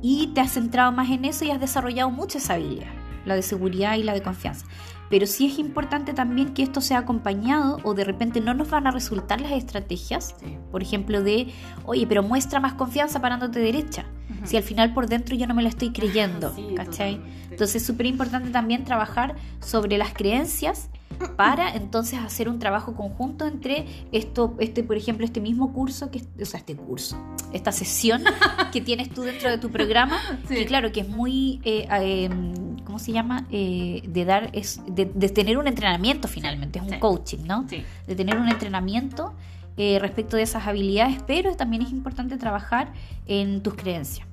y 0.03 0.29
te 0.35 0.41
has 0.41 0.51
centrado 0.53 0.91
más 0.91 1.11
en 1.11 1.25
eso 1.25 1.45
y 1.45 1.53
has 1.53 1.61
desarrollado 1.61 2.11
muchas 2.11 2.51
habilidades, 2.51 2.93
la 3.25 3.35
de 3.35 3.43
seguridad 3.43 3.97
y 3.97 4.03
la 4.03 4.15
de 4.15 4.23
confianza. 4.23 4.67
Pero 5.11 5.27
sí 5.27 5.47
es 5.47 5.59
importante 5.59 6.13
también 6.13 6.55
que 6.55 6.63
esto 6.63 6.81
sea 6.81 6.99
acompañado 6.99 7.79
o 7.85 7.95
de 7.95 8.05
repente 8.05 8.41
no 8.41 8.55
nos 8.55 8.71
van 8.71 8.87
a 8.87 8.91
resultar 8.91 9.41
las 9.41 9.53
estrategias, 9.53 10.35
por 10.71 10.83
ejemplo, 10.83 11.23
de, 11.23 11.53
oye, 11.85 12.07
pero 12.07 12.23
muestra 12.23 12.59
más 12.59 12.75
confianza 12.75 13.21
parándote 13.21 13.61
derecha. 13.61 14.07
Si 14.45 14.57
al 14.57 14.63
final 14.63 14.93
por 14.93 15.07
dentro 15.07 15.37
yo 15.37 15.47
no 15.47 15.55
me 15.55 15.63
lo 15.63 15.69
estoy 15.69 15.93
creyendo, 15.93 16.55
¿cachai? 16.75 17.21
Entonces 17.51 17.77
es 17.77 17.87
súper 17.87 18.07
importante 18.07 18.51
también 18.51 18.85
trabajar 18.85 19.37
sobre 19.61 19.99
las 19.99 20.13
creencias 20.13 20.89
para 21.37 21.73
entonces 21.75 22.19
hacer 22.19 22.49
un 22.49 22.59
trabajo 22.59 22.95
conjunto 22.95 23.47
entre 23.47 23.87
esto, 24.13 24.57
este, 24.59 24.83
por 24.83 24.97
ejemplo, 24.97 25.25
este 25.25 25.41
mismo 25.41 25.73
curso, 25.73 26.11
que, 26.11 26.23
o 26.41 26.45
sea, 26.45 26.61
este 26.61 26.77
curso, 26.77 27.23
esta 27.53 27.73
sesión 27.73 28.25
que 28.73 28.81
tienes 28.81 29.11
tú 29.11 29.23
dentro 29.23 29.51
de 29.51 29.59
tu 29.59 29.71
programa, 29.71 30.21
que 30.49 30.67
claro, 30.67 30.93
que 30.93 31.01
es 31.01 31.09
muy, 31.09 31.61
eh, 31.65 31.87
em, 31.91 32.55
¿cómo 32.95 33.05
se 33.05 33.11
llama? 33.11 33.45
Eh, 33.51 34.05
de 34.07 34.25
dar, 34.25 34.51
es 34.53 34.81
de, 34.87 35.05
tener 35.07 35.59
un 35.59 35.67
entrenamiento 35.67 36.29
finalmente, 36.29 36.79
es 36.79 36.85
un 36.85 37.01
coaching, 37.01 37.39
¿no? 37.45 37.67
De 38.07 38.15
tener 38.15 38.39
un 38.39 38.49
entrenamiento 38.49 39.35
eh, 39.77 39.99
respecto 39.99 40.37
de 40.37 40.45
esas 40.45 40.69
habilidades, 40.69 41.21
pero 41.27 41.57
también 41.57 41.83
es 41.83 41.91
importante 41.91 42.37
trabajar 42.37 42.93
en 43.27 43.65
tus 43.65 43.75
creencias. 43.75 44.29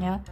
¿ya? 0.00 0.22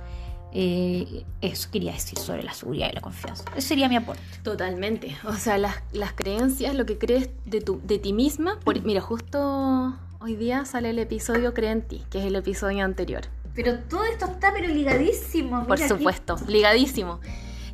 Eh, 0.54 1.26
eso 1.42 1.68
quería 1.70 1.92
decir 1.92 2.18
sobre 2.18 2.42
la 2.44 2.54
seguridad 2.54 2.88
y 2.90 2.94
la 2.94 3.02
confianza. 3.02 3.44
Ese 3.54 3.68
sería 3.68 3.90
mi 3.90 3.96
aporte. 3.96 4.22
Totalmente. 4.42 5.14
O 5.24 5.34
sea, 5.34 5.58
las, 5.58 5.82
creencias, 6.14 6.74
lo 6.74 6.86
que 6.86 6.96
crees 6.96 7.28
de, 7.44 7.60
tu, 7.60 7.78
de 7.84 7.98
ti 7.98 8.14
misma. 8.14 8.58
mira, 8.84 9.02
justo 9.02 9.94
hoy 10.18 10.36
día 10.36 10.64
sale 10.64 10.88
el 10.88 10.98
episodio 10.98 11.52
Cree 11.52 11.72
en 11.72 11.82
ti, 11.82 12.04
que 12.08 12.20
es 12.20 12.24
el 12.24 12.36
episodio 12.36 12.82
anterior. 12.86 13.24
Pero 13.54 13.78
todo 13.78 14.04
esto 14.04 14.26
está 14.26 14.52
pero 14.52 14.68
ligadísimo. 14.68 15.66
Por 15.66 15.78
supuesto, 15.78 16.36
ligadísimo. 16.48 17.20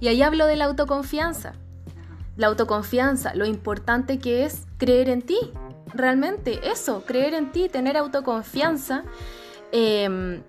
Y 0.00 0.08
ahí 0.08 0.22
hablo 0.22 0.46
de 0.46 0.56
la 0.56 0.66
autoconfianza. 0.66 1.54
La 2.36 2.46
autoconfianza, 2.48 3.34
lo 3.34 3.44
importante 3.46 4.18
que 4.18 4.44
es 4.44 4.66
creer 4.78 5.08
en 5.08 5.22
ti. 5.22 5.38
Realmente, 5.92 6.60
eso, 6.70 7.04
creer 7.04 7.34
en 7.34 7.52
ti, 7.52 7.68
tener 7.68 7.96
autoconfianza. 7.96 9.04
Eh, 9.72 10.40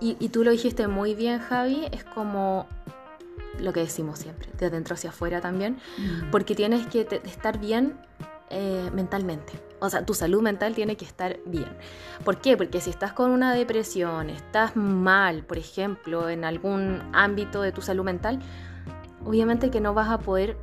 y, 0.00 0.28
tú 0.30 0.44
lo 0.44 0.50
dijiste 0.50 0.88
muy 0.88 1.14
bien, 1.14 1.40
Javi, 1.40 1.86
es 1.92 2.04
como 2.04 2.66
lo 3.58 3.72
que 3.74 3.80
decimos 3.80 4.18
siempre, 4.18 4.48
de 4.58 4.66
adentro 4.66 4.94
hacia 4.94 5.10
afuera 5.10 5.42
también, 5.42 5.78
mm. 5.98 6.30
porque 6.30 6.54
tienes 6.54 6.86
que 6.86 7.06
estar 7.24 7.58
bien 7.58 7.98
eh, 8.48 8.90
mentalmente. 8.94 9.52
O 9.80 9.90
sea, 9.90 10.04
tu 10.04 10.14
salud 10.14 10.42
mental 10.42 10.74
tiene 10.74 10.96
que 10.96 11.04
estar 11.04 11.38
bien. 11.46 11.68
¿Por 12.24 12.38
qué? 12.38 12.56
Porque 12.56 12.80
si 12.80 12.90
estás 12.90 13.12
con 13.12 13.30
una 13.30 13.54
depresión, 13.54 14.30
estás 14.30 14.76
mal, 14.76 15.42
por 15.42 15.58
ejemplo, 15.58 16.28
en 16.28 16.44
algún 16.44 17.02
ámbito 17.12 17.62
de 17.62 17.72
tu 17.72 17.82
salud 17.82 18.04
mental, 18.04 18.40
obviamente 19.24 19.70
que 19.70 19.80
no 19.80 19.94
vas 19.94 20.08
a 20.08 20.18
poder 20.18 20.56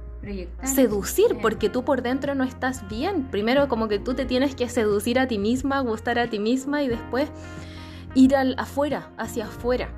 seducir 0.64 1.38
porque 1.42 1.70
tú 1.70 1.84
por 1.84 2.02
dentro 2.02 2.36
no 2.36 2.44
estás 2.44 2.88
bien. 2.90 3.28
Primero 3.30 3.68
como 3.68 3.88
que 3.88 4.00
tú 4.00 4.14
te 4.14 4.26
tienes 4.26 4.56
que 4.56 4.70
seducir 4.70 5.20
a 5.20 5.28
ti 5.28 5.38
misma, 5.38 5.80
gustar 5.82 6.20
a 6.20 6.30
ti 6.30 6.40
misma 6.40 6.84
y 6.84 6.88
después 6.88 7.30
ir 8.14 8.36
al 8.36 8.56
afuera, 8.58 9.10
hacia 9.18 9.46
afuera. 9.46 9.90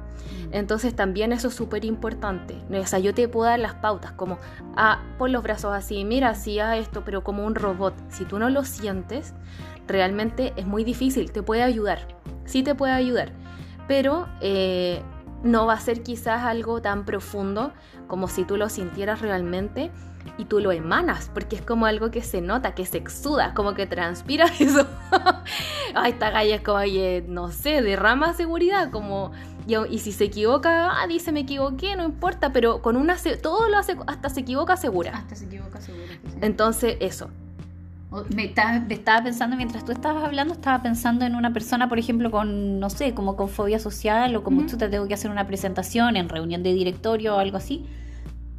Entonces 0.52 0.96
también 0.96 1.32
eso 1.32 1.50
es 1.50 1.54
súper 1.54 1.86
importante. 1.86 2.56
O 2.72 2.86
sea, 2.86 3.00
yo 3.00 3.14
te 3.14 3.28
puedo 3.28 3.50
dar 3.50 3.60
las 3.60 3.76
pautas 3.76 4.12
como, 4.14 4.40
ah, 4.76 5.04
pon 5.18 5.32
los 5.32 5.44
brazos 5.44 5.74
así, 5.74 6.04
mira, 6.06 6.30
así, 6.30 6.60
a 6.60 6.78
esto, 6.78 7.04
pero 7.06 7.24
como 7.24 7.46
un 7.46 7.56
robot. 7.56 7.94
Si 8.10 8.26
tú 8.26 8.40
no 8.40 8.50
lo 8.50 8.64
sientes, 8.64 9.34
realmente 9.88 10.54
es 10.56 10.66
muy 10.66 10.84
difícil. 10.84 11.32
Te 11.32 11.44
puede 11.44 11.64
ayudar, 11.64 12.08
sí 12.46 12.64
te 12.64 12.76
puede 12.76 12.94
ayudar, 12.94 13.32
pero 13.88 14.28
eh, 14.42 15.04
no 15.44 15.66
va 15.66 15.74
a 15.74 15.80
ser 15.80 16.04
quizás 16.04 16.44
algo 16.44 16.82
tan 16.82 17.06
profundo 17.06 17.74
como 18.08 18.28
si 18.28 18.44
tú 18.44 18.58
lo 18.58 18.70
sintieras 18.70 19.22
realmente 19.22 19.92
y 20.38 20.46
tú 20.46 20.60
lo 20.60 20.72
emanas, 20.72 21.30
porque 21.34 21.56
es 21.56 21.62
como 21.62 21.86
algo 21.86 22.12
que 22.12 22.22
se 22.22 22.42
nota, 22.42 22.76
que 22.76 22.86
se 22.86 22.98
exuda, 22.98 23.54
como 23.54 23.74
que 23.74 23.86
transpira 23.86 24.46
eso. 24.60 24.88
Ay, 25.96 26.12
esta 26.12 26.30
galla 26.30 26.56
es 26.56 26.62
como, 26.62 26.80
no 27.28 27.52
sé, 27.52 27.82
derrama 27.82 28.34
seguridad, 28.34 28.90
como, 28.92 29.32
y, 29.90 30.00
si 30.00 30.12
se 30.12 30.26
equivoca, 30.26 31.02
ah, 31.02 31.08
dice 31.08 31.32
me 31.32 31.42
equivoqué, 31.42 31.96
no 31.96 32.04
importa, 32.04 32.52
pero 32.52 32.82
con 32.82 32.98
una, 32.98 33.18
todo 33.42 33.70
lo 33.70 33.78
hace, 33.78 33.96
hasta 34.08 34.30
se 34.30 34.42
equivoca 34.42 34.78
segura. 34.78 35.12
Hasta 35.16 35.36
se 35.36 35.46
equivoca 35.46 35.80
segura. 35.82 36.14
Entonces, 36.42 36.98
eso. 37.00 37.30
Me 38.36 38.46
estaba, 38.46 39.24
pensando, 39.24 39.56
mientras 39.56 39.86
tú 39.86 39.92
estabas 39.92 40.24
hablando, 40.24 40.56
estaba 40.56 40.82
pensando 40.82 41.26
en 41.26 41.36
una 41.36 41.54
persona, 41.54 41.88
por 41.88 42.00
ejemplo, 42.00 42.32
con, 42.32 42.80
no 42.80 42.90
sé, 42.90 43.14
como 43.14 43.36
con 43.36 43.50
fobia 43.50 43.78
social 43.78 44.36
o 44.36 44.44
como 44.44 44.66
tú 44.66 44.78
te 44.78 44.90
tengo 44.90 45.08
que 45.08 45.14
hacer 45.14 45.30
una 45.30 45.46
presentación 45.46 46.18
en 46.18 46.28
reunión 46.28 46.64
de 46.64 46.74
directorio 46.74 47.36
o 47.36 47.40
algo 47.40 47.58
así. 47.58 47.86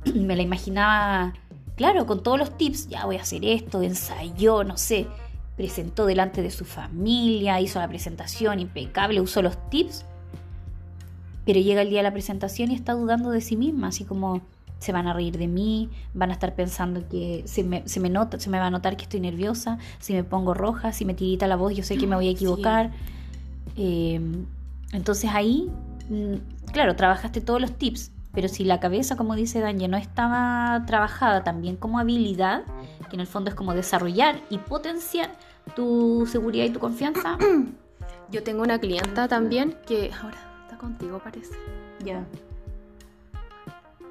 Me 0.15 0.37
la 0.37 0.43
imaginaba 0.43 1.35
claro, 1.81 2.05
con 2.05 2.23
todos 2.23 2.39
los 2.39 2.59
tips, 2.59 2.89
ya 2.89 3.07
voy 3.07 3.17
a 3.17 3.23
hacer 3.23 3.43
esto, 3.43 3.81
ensayó, 3.81 4.65
no 4.65 4.77
sé, 4.77 5.07
presentó 5.57 6.05
delante 6.05 6.43
de 6.43 6.51
su 6.51 6.67
familia, 6.67 7.59
hizo 7.59 7.79
la 7.79 7.89
presentación 7.89 8.61
impecable, 8.61 9.19
usó 9.23 9.41
los 9.41 9.57
tips, 9.71 10.05
pero 11.45 11.61
llega 11.61 11.83
el 11.83 11.91
día 11.91 12.01
de 12.01 12.05
la 12.05 12.13
presentación 12.13 12.71
y 12.71 12.75
está 12.75 12.93
dudando 12.93 13.31
de 13.31 13.41
sí 13.41 13.57
misma, 13.57 13.89
así 13.89 14.05
como 14.05 14.41
se 14.81 14.93
van 14.93 15.07
a 15.07 15.13
reír 15.13 15.39
de 15.39 15.47
mí, 15.47 15.91
van 16.15 16.31
a 16.31 16.33
estar 16.33 16.55
pensando 16.55 17.07
que 17.09 17.43
se 17.45 17.63
me, 17.63 18.11
nota, 18.11 18.41
se 18.41 18.51
me 18.51 18.59
va 18.59 18.67
a 18.67 18.71
notar 18.71 18.97
que 18.97 19.03
estoy 19.05 19.21
nerviosa, 19.21 19.79
si 20.01 20.15
me 20.15 20.25
pongo 20.25 20.55
roja, 20.55 20.93
si 20.93 21.05
me 21.05 21.15
tirita 21.15 21.47
la 21.47 21.57
voz, 21.57 21.77
yo 21.77 21.85
sé 21.85 21.99
que 21.99 22.07
me 22.07 22.17
voy 22.17 22.29
a 22.29 22.31
equivocar. 22.33 22.91
Em, 23.77 24.47
entonces 24.93 25.31
ahí, 25.33 25.71
mm, 26.09 26.71
claro, 26.73 26.97
trabajaste 26.97 27.43
todos 27.43 27.61
los 27.61 27.73
tips, 27.73 28.11
pero 28.33 28.49
si 28.49 28.65
la 28.65 28.81
cabeza, 28.81 29.17
como 29.17 29.35
dice 29.35 29.61
Danje, 29.61 29.87
no 29.87 29.99
estaba 29.99 30.83
trabajada 30.87 31.45
también 31.45 31.77
como 31.77 31.99
habilidad, 31.99 32.63
que 33.11 33.17
en 33.17 33.21
el 33.21 33.27
fondo 33.27 33.51
es 33.51 33.57
como 33.57 33.75
desarrollar 33.75 34.41
y 34.49 34.59
potenciar 34.59 35.31
tu 35.77 36.27
seguridad 36.27 36.65
y 36.65 36.71
tu 36.71 36.81
confianza. 36.81 37.37
Yo 38.31 38.43
tengo 38.43 38.63
una 38.63 38.79
clienta 38.79 39.29
también 39.29 39.77
que 39.87 40.11
ahora 40.23 40.50
contigo, 40.81 41.21
parece. 41.23 41.55
Ya. 42.05 42.25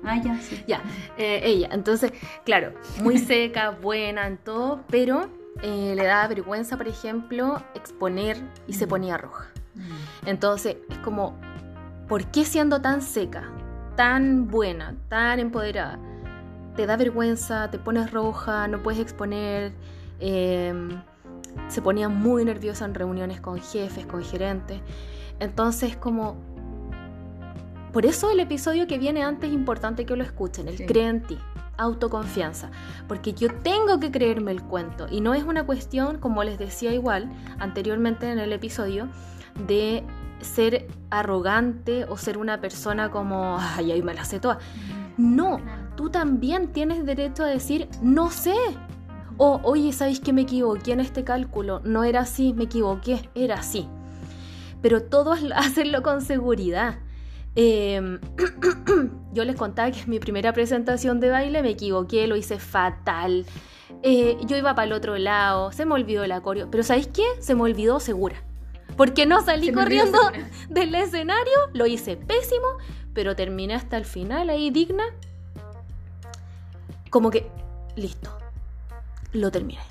Ah, 0.03 0.21
ya, 0.23 0.39
sí. 0.39 0.63
Ya, 0.67 0.81
eh, 1.17 1.41
ella. 1.43 1.69
Entonces, 1.71 2.13
claro, 2.45 2.73
muy 3.01 3.17
seca, 3.31 3.71
buena 3.71 4.27
en 4.27 4.37
todo, 4.37 4.83
pero 4.89 5.29
eh, 5.61 5.93
le 5.95 6.03
da 6.05 6.27
vergüenza, 6.27 6.77
por 6.77 6.87
ejemplo, 6.87 7.61
exponer 7.75 8.37
y 8.67 8.73
se 8.73 8.85
mm. 8.85 8.89
ponía 8.89 9.17
roja. 9.17 9.47
Mm. 9.75 10.27
Entonces, 10.27 10.77
es 10.89 10.97
como, 10.99 11.35
¿por 12.07 12.25
qué 12.27 12.45
siendo 12.45 12.79
tan 12.81 13.01
seca? 13.01 13.51
tan 13.99 14.47
buena, 14.47 14.95
tan 15.09 15.39
empoderada, 15.39 15.99
te 16.77 16.85
da 16.85 16.95
vergüenza, 16.95 17.69
te 17.69 17.79
pones 17.79 18.11
roja, 18.13 18.65
no 18.69 18.81
puedes 18.81 19.01
exponer, 19.01 19.73
em, 20.21 21.01
se 21.67 21.81
ponía 21.81 22.07
muy 22.07 22.45
nerviosa 22.45 22.85
en 22.85 22.93
reuniones 22.93 23.41
con 23.41 23.59
jefes, 23.59 24.05
con 24.05 24.23
gerentes. 24.23 24.79
Entonces, 25.41 25.97
como... 25.97 26.37
Por 27.91 28.05
eso 28.05 28.29
el 28.29 28.39
episodio 28.39 28.85
que 28.85 28.99
viene 28.99 29.23
antes 29.23 29.49
es 29.49 29.55
importante 29.55 30.05
que 30.05 30.15
lo 30.15 30.23
escuchen, 30.23 30.67
el 30.67 30.85
cree 30.85 31.07
en 31.07 31.23
ti, 31.23 31.37
autoconfianza, 31.77 32.69
porque 33.07 33.33
yo 33.33 33.47
tengo 33.63 33.99
que 33.99 34.11
creerme 34.11 34.51
el 34.51 34.61
cuento 34.61 35.07
y 35.09 35.21
no 35.21 35.33
es 35.33 35.43
una 35.43 35.65
cuestión, 35.65 36.19
como 36.19 36.43
les 36.43 36.59
decía 36.59 36.93
igual 36.93 37.31
anteriormente 37.57 38.31
en 38.31 38.37
el 38.37 38.53
episodio, 38.53 39.07
de 39.67 40.03
ser 40.41 40.87
arrogante 41.09 42.05
o 42.05 42.17
ser 42.17 42.37
una 42.37 42.61
persona 42.61 43.09
como, 43.09 43.57
ay, 43.59 43.91
ay, 43.91 44.03
me 44.03 44.13
la 44.13 44.23
sé 44.23 44.39
toda. 44.39 44.59
No, 45.17 45.59
tú 45.95 46.09
también 46.09 46.71
tienes 46.71 47.05
derecho 47.05 47.43
a 47.43 47.47
decir, 47.47 47.89
no 48.01 48.29
sé. 48.29 48.55
O, 49.37 49.59
oye, 49.63 49.91
¿sabéis 49.93 50.19
que 50.19 50.33
me 50.33 50.41
equivoqué 50.41 50.91
en 50.91 50.99
este 50.99 51.23
cálculo? 51.23 51.81
No 51.83 52.03
era 52.03 52.21
así, 52.21 52.53
me 52.53 52.65
equivoqué, 52.65 53.29
era 53.35 53.55
así. 53.55 53.87
Pero 54.81 55.03
todo 55.03 55.33
es 55.33 55.43
hacerlo 55.55 56.03
con 56.03 56.21
seguridad. 56.21 56.99
Em, 57.55 58.19
yo 59.33 59.43
les 59.43 59.55
contaba 59.55 59.91
que 59.91 60.01
en 60.01 60.09
mi 60.09 60.19
primera 60.19 60.53
presentación 60.53 61.19
de 61.19 61.29
baile 61.29 61.61
me 61.61 61.69
equivoqué, 61.71 62.27
lo 62.27 62.35
hice 62.35 62.59
fatal. 62.59 63.45
Eh, 64.03 64.37
yo 64.45 64.55
iba 64.55 64.75
para 64.75 64.85
el 64.85 64.93
otro 64.93 65.17
lado, 65.17 65.71
se 65.71 65.85
me 65.85 65.93
olvidó 65.93 66.23
el 66.23 66.31
acorio, 66.31 66.69
pero 66.71 66.83
¿sabéis 66.83 67.07
qué? 67.07 67.23
Se 67.39 67.55
me 67.55 67.63
olvidó 67.63 67.99
segura. 67.99 68.35
Porque 68.95 69.25
no 69.25 69.41
salí 69.43 69.71
corriendo 69.71 70.19
del 70.69 70.93
escenario, 70.95 71.53
lo 71.73 71.85
hice 71.85 72.17
pésimo, 72.17 72.67
pero 73.13 73.35
terminé 73.35 73.73
hasta 73.73 73.97
el 73.97 74.05
final 74.05 74.49
ahí 74.49 74.69
digna. 74.69 75.03
Como 77.09 77.31
que, 77.31 77.49
listo, 77.95 78.37
lo 79.33 79.51
terminé. 79.51 79.81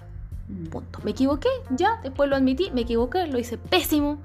Mm. 0.49 0.66
Punto. 0.66 1.01
Me 1.05 1.11
equivoqué, 1.11 1.49
ya, 1.71 2.01
después 2.03 2.31
lo 2.31 2.37
admití, 2.37 2.71
me 2.73 2.83
equivoqué, 2.83 3.27
lo 3.27 3.38
hice 3.38 3.59
pésimo. 3.59 4.23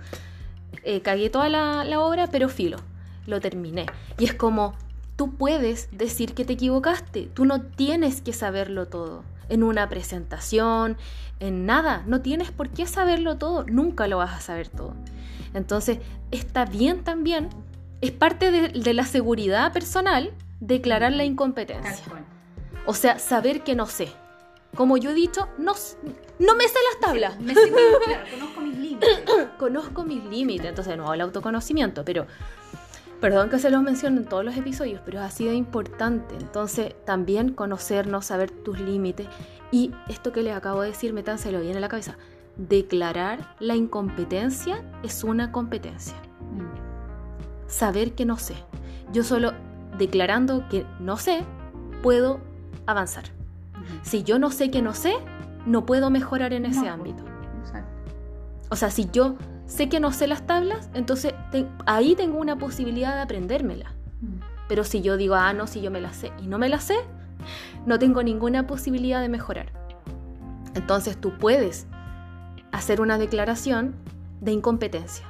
Eh, 0.84 1.02
cagué 1.02 1.30
toda 1.30 1.50
la, 1.50 1.84
la 1.84 2.00
obra, 2.00 2.28
pero 2.28 2.50
filo, 2.50 2.78
lo 3.26 3.40
terminé. 3.40 3.86
Y 4.18 4.26
es 4.26 4.34
como, 4.34 4.74
tú 5.16 5.36
puedes 5.36 5.90
decir 5.92 6.34
que 6.34 6.46
te 6.46 6.54
equivocaste, 6.54 7.30
tú 7.34 7.46
no 7.46 7.62
tienes 7.62 8.22
que 8.22 8.34
saberlo 8.34 8.88
todo. 8.88 9.24
En 9.50 9.64
una 9.64 9.90
presentación, 9.90 10.98
en 11.40 11.66
nada, 11.66 12.04
no 12.08 12.22
tienes 12.22 12.52
por 12.52 12.70
qué 12.70 12.88
saberlo 12.88 13.38
todo, 13.38 13.66
nunca 13.66 14.08
lo 14.08 14.18
vas 14.18 14.34
a 14.34 14.42
saber 14.42 14.70
todo. 14.70 14.94
Entonces, 15.54 16.00
está 16.32 16.66
bien 16.66 17.04
también, 17.04 17.50
es 18.02 18.12
parte 18.12 18.52
de, 18.52 18.94
la 18.94 19.06
seguridad 19.06 19.72
personal 19.72 20.32
declarar 20.60 21.12
la 21.14 21.26
incompetencia. 21.26 22.06
O 22.86 22.94
sea, 22.94 23.20
saber 23.20 23.64
que 23.64 23.76
no 23.76 23.86
sé. 23.86 24.10
Como 24.76 24.98
yo 24.98 25.12
he 25.12 25.14
dicho, 25.14 25.48
no, 25.58 25.74
no 26.40 26.56
me 26.56 26.68
sé 26.68 26.80
las 26.92 27.00
tablas. 27.00 27.40
me 27.40 27.54
sé, 27.54 27.72
conozco 28.32 28.62
mis 28.62 28.78
límites. 28.80 29.20
conozco 29.60 30.04
mis 30.04 30.24
límites, 30.26 30.66
entonces 30.66 30.98
no 30.98 31.14
el 31.14 31.22
autoconocimiento, 31.22 32.04
pero 32.04 32.26
Perdón 33.24 33.50
que 33.50 33.58
se 33.58 33.70
los 33.70 33.82
mencione 33.82 34.18
en 34.18 34.26
todos 34.26 34.44
los 34.44 34.58
episodios, 34.58 35.00
pero 35.06 35.20
es 35.20 35.24
así 35.24 35.46
de 35.46 35.56
importante. 35.56 36.36
Entonces, 36.36 36.94
también 37.06 37.54
conocernos, 37.54 38.26
saber 38.26 38.52
tus 38.52 38.82
límites. 38.82 39.28
Y 39.72 39.94
esto 40.10 40.34
que 40.34 40.44
les 40.44 40.54
acabo 40.54 40.82
de 40.82 40.90
decir, 40.90 41.14
métanselo 41.14 41.62
bien 41.62 41.76
en 41.76 41.80
la 41.80 41.88
cabeza. 41.88 42.18
Declarar 42.58 43.56
la 43.62 43.78
incompetencia 43.78 44.84
es 45.04 45.24
una 45.24 45.54
competencia. 45.54 46.18
Mm. 46.52 47.70
Saber 47.70 48.12
que 48.12 48.26
no 48.26 48.36
sé. 48.36 48.56
Yo 49.14 49.24
solo 49.24 49.54
declarando 49.98 50.68
que 50.68 50.86
no 51.00 51.16
sé, 51.16 51.46
puedo 52.02 52.42
avanzar. 52.88 53.24
Si 54.02 54.24
yo 54.24 54.38
no 54.38 54.52
sé 54.52 54.70
que 54.70 54.82
no 54.82 54.94
sé, 54.94 55.14
no 55.66 55.86
puedo 55.86 56.10
mejorar 56.10 56.52
en 56.52 56.66
ese 56.66 56.90
ámbito. 56.90 57.24
O 58.70 58.76
sea, 58.76 58.92
si 58.92 59.10
yo 59.14 59.38
sé 59.74 59.90
que 59.90 60.00
no 60.00 60.12
sé 60.12 60.28
las 60.28 60.46
tablas, 60.46 60.92
entonces 60.94 61.34
ahí 61.88 62.16
tengo 62.16 62.38
una 62.38 62.60
posibilidad 62.60 63.16
de 63.16 63.22
aprendérmela. 63.22 63.92
Mm. 64.22 64.40
Pero 64.70 64.84
si 64.84 65.02
yo 65.02 65.18
digo, 65.18 65.34
ah, 65.34 65.52
no, 65.54 65.66
si 65.66 65.82
yo 65.82 65.90
me 65.90 66.00
las 66.00 66.16
sé 66.16 66.32
y 66.40 66.48
no 66.48 66.60
me 66.60 66.70
las 66.70 66.84
sé, 66.84 66.96
no 67.88 67.98
tengo 67.98 68.22
ninguna 68.22 68.68
posibilidad 68.68 69.20
de 69.20 69.30
mejorar. 69.30 69.72
Entonces 70.76 71.20
tú 71.20 71.40
puedes 71.40 71.88
hacer 72.72 73.02
una 73.02 73.18
declaración 73.18 73.96
de 74.42 74.52
incompetencia. 74.52 75.26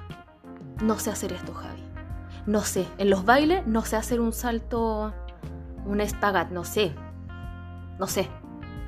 No 0.84 1.00
sé 1.00 1.12
hacer 1.12 1.32
esto, 1.32 1.54
Javi. 1.54 1.82
No 2.46 2.62
sé. 2.64 2.86
En 2.98 3.10
los 3.10 3.24
bailes 3.24 3.66
no 3.66 3.86
sé 3.86 3.96
hacer 3.96 4.20
un 4.20 4.34
salto, 4.34 5.14
un 5.86 6.02
espagat, 6.02 6.52
no 6.52 6.66
sé. 6.66 6.94
No 7.98 8.08
sé. 8.08 8.28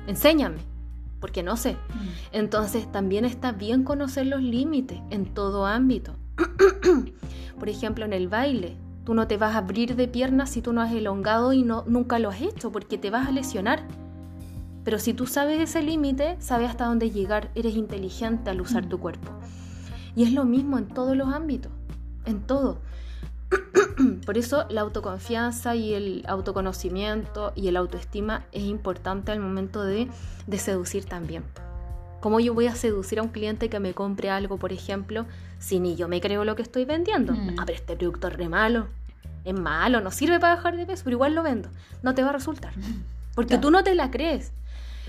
Enséñame 0.06 0.75
porque 1.20 1.42
no 1.42 1.56
sé. 1.56 1.72
Mm. 1.72 2.08
Entonces 2.32 2.90
también 2.90 3.24
está 3.24 3.52
bien 3.52 3.84
conocer 3.84 4.26
los 4.26 4.42
límites 4.42 5.00
en 5.10 5.26
todo 5.26 5.66
ámbito. 5.66 6.14
Por 7.58 7.68
ejemplo, 7.68 8.04
en 8.04 8.12
el 8.12 8.28
baile, 8.28 8.76
tú 9.04 9.14
no 9.14 9.26
te 9.26 9.36
vas 9.36 9.54
a 9.54 9.58
abrir 9.58 9.96
de 9.96 10.08
piernas 10.08 10.50
si 10.50 10.62
tú 10.62 10.72
no 10.72 10.82
has 10.82 10.92
elongado 10.92 11.52
y 11.52 11.62
no, 11.62 11.84
nunca 11.86 12.18
lo 12.18 12.30
has 12.30 12.40
hecho, 12.40 12.70
porque 12.70 12.98
te 12.98 13.10
vas 13.10 13.28
a 13.28 13.32
lesionar. 13.32 13.86
Pero 14.84 14.98
si 14.98 15.14
tú 15.14 15.26
sabes 15.26 15.60
ese 15.60 15.82
límite, 15.82 16.36
sabes 16.38 16.70
hasta 16.70 16.86
dónde 16.86 17.10
llegar, 17.10 17.50
eres 17.54 17.74
inteligente 17.74 18.50
al 18.50 18.60
usar 18.60 18.86
mm. 18.86 18.88
tu 18.88 19.00
cuerpo. 19.00 19.32
Y 20.14 20.22
es 20.22 20.32
lo 20.32 20.44
mismo 20.44 20.78
en 20.78 20.88
todos 20.88 21.16
los 21.16 21.32
ámbitos, 21.32 21.72
en 22.24 22.40
todo. 22.40 22.78
Por 24.24 24.38
eso 24.38 24.66
la 24.68 24.82
autoconfianza 24.82 25.74
y 25.74 25.94
el 25.94 26.24
autoconocimiento 26.26 27.52
y 27.54 27.68
el 27.68 27.76
autoestima 27.76 28.44
es 28.52 28.64
importante 28.64 29.32
al 29.32 29.40
momento 29.40 29.82
de, 29.82 30.08
seducir 30.58 31.04
también. 31.04 31.44
¿Cómo 32.20 32.40
yo 32.40 32.54
voy 32.54 32.66
a 32.66 32.74
seducir 32.74 33.18
a 33.18 33.22
un 33.22 33.28
cliente 33.28 33.68
que 33.68 33.78
me 33.78 33.94
compre 33.94 34.30
algo, 34.30 34.56
por 34.56 34.72
ejemplo, 34.72 35.26
si 35.58 35.80
ni 35.80 35.96
yo 35.96 36.08
me 36.08 36.20
creo 36.20 36.44
lo 36.44 36.56
que 36.56 36.62
estoy 36.62 36.84
vendiendo? 36.84 37.34
Mm. 37.34 37.56
Ah, 37.58 37.64
pero 37.66 37.78
este 37.78 37.96
producto 37.96 38.28
es 38.28 38.34
re 38.34 38.48
malo, 38.48 38.88
es 39.44 39.54
malo, 39.54 40.00
no 40.00 40.10
sirve 40.10 40.40
para 40.40 40.56
bajar 40.56 40.76
de 40.76 40.86
peso, 40.86 41.04
pero 41.04 41.16
igual 41.16 41.34
lo 41.34 41.42
vendo. 41.42 41.68
No 42.02 42.14
te 42.14 42.22
va 42.22 42.30
a 42.30 42.32
resultar, 42.32 42.72
porque 43.34 43.58
tú 43.58 43.70
no 43.70 43.84
te 43.84 43.94
la 43.94 44.10
crees. 44.10 44.52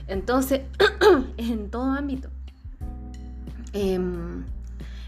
Entonces, 0.08 0.62
es 1.38 1.50
en 1.50 1.70
todo 1.70 1.92
ámbito. 1.92 2.30
Em, 3.74 4.44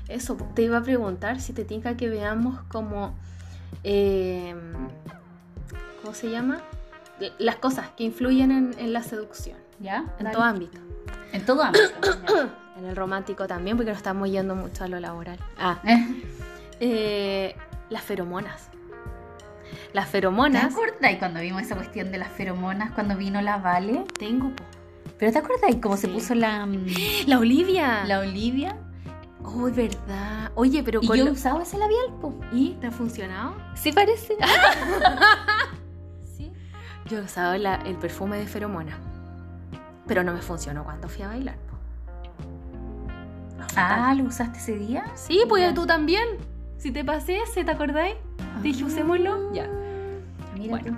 eso, 0.08 0.36
te 0.56 0.64
iba 0.64 0.78
a 0.78 0.84
preguntar 0.84 1.40
si 1.40 1.54
te 1.54 1.64
tinca 1.64 1.96
que 1.96 2.10
veamos 2.10 2.60
como, 2.70 3.14
eh, 3.84 4.56
¿cómo 6.02 6.14
se 6.14 6.30
llama? 6.30 6.62
Las 7.38 7.58
cosas 7.58 7.90
que 7.98 8.04
influyen 8.04 8.74
en, 8.78 8.94
la 8.94 9.04
seducción, 9.04 9.58
¿ya? 9.80 10.06
En 10.20 10.32
todo 10.32 10.44
ámbito. 10.44 10.80
En 11.34 11.46
todo 11.46 11.64
ámbito. 11.64 11.86
en 12.78 12.86
el 12.86 12.96
romántico 12.96 13.48
también, 13.48 13.76
porque 13.76 13.92
nos 13.92 13.98
estamos 13.98 14.30
yendo 14.30 14.56
mucho 14.56 14.84
a 14.84 14.88
lo 14.88 15.00
laboral. 15.00 15.40
Ah. 15.58 15.82
Eh, 16.80 17.56
las 17.90 18.04
feromonas. 18.04 18.70
Las 19.92 20.08
feromonas. 20.08 20.62
¿Te 20.62 20.74
acuerdas 20.74 21.16
cuando 21.20 21.42
vimos 21.42 21.62
esa 21.64 21.76
cuestión 21.76 22.12
de 22.12 22.18
las 22.20 22.30
feromonas 22.30 22.92
cuando 22.92 23.18
vino 23.18 23.42
la 23.42 23.58
Vale? 23.58 24.06
Tengo, 24.18 24.54
¿Pero 25.18 25.34
te 25.34 25.40
acuerdas 25.40 25.76
cómo 25.82 25.98
se 25.98 26.08
puso 26.08 26.34
la. 26.34 26.66
Mm, 26.66 26.88
la 27.28 27.40
Olivia? 27.40 28.06
La 28.06 28.20
Olivia 28.20 28.78
Oh, 29.44 29.70
verdad. 29.72 30.52
Oye, 30.56 30.84
pero 30.84 31.00
¿Y 31.02 31.08
yo 31.08 31.16
he 31.16 31.32
usado 31.32 31.62
ese 31.62 31.78
labial, 31.78 32.06
¿Y 32.52 32.72
te 32.76 32.88
ha 32.88 32.92
funcionado? 32.92 33.56
Sí, 33.76 33.92
parece. 33.92 34.36
sí. 36.24 36.52
Yo 37.06 37.20
he 37.20 37.22
usado 37.22 37.54
el 37.54 37.96
perfume 37.98 38.38
de 38.38 38.48
feromona. 38.48 38.98
Pero 40.06 40.24
no 40.24 40.34
me 40.34 40.42
funcionó 40.42 40.84
cuando 40.84 41.08
fui 41.08 41.24
a 41.24 41.28
bailar, 41.28 41.56
ah, 43.76 44.14
¿lo 44.16 44.24
usaste 44.26 44.58
ese 44.58 44.76
día? 44.78 45.06
Sí, 45.16 45.42
pues 45.48 45.74
tú 45.74 45.86
también. 45.86 46.24
Si 46.78 46.92
te 46.92 47.04
pasé 47.04 47.40
ese, 47.42 47.64
¿te 47.64 47.72
acordáis? 47.72 48.16
dije, 48.62 48.84
usémoslo. 48.84 49.54
Ya. 49.54 49.68
Mira 50.58 50.70
bueno. 50.70 50.98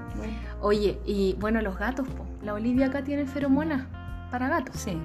Oye, 0.61 0.99
y 1.05 1.35
bueno, 1.39 1.61
los 1.61 1.77
gatos, 1.77 2.07
po. 2.07 2.25
La 2.43 2.53
Olivia 2.53 2.87
acá 2.87 3.03
tiene 3.03 3.25
feromona 3.25 3.87
para 4.29 4.47
gatos. 4.47 4.75
Sí. 4.77 4.97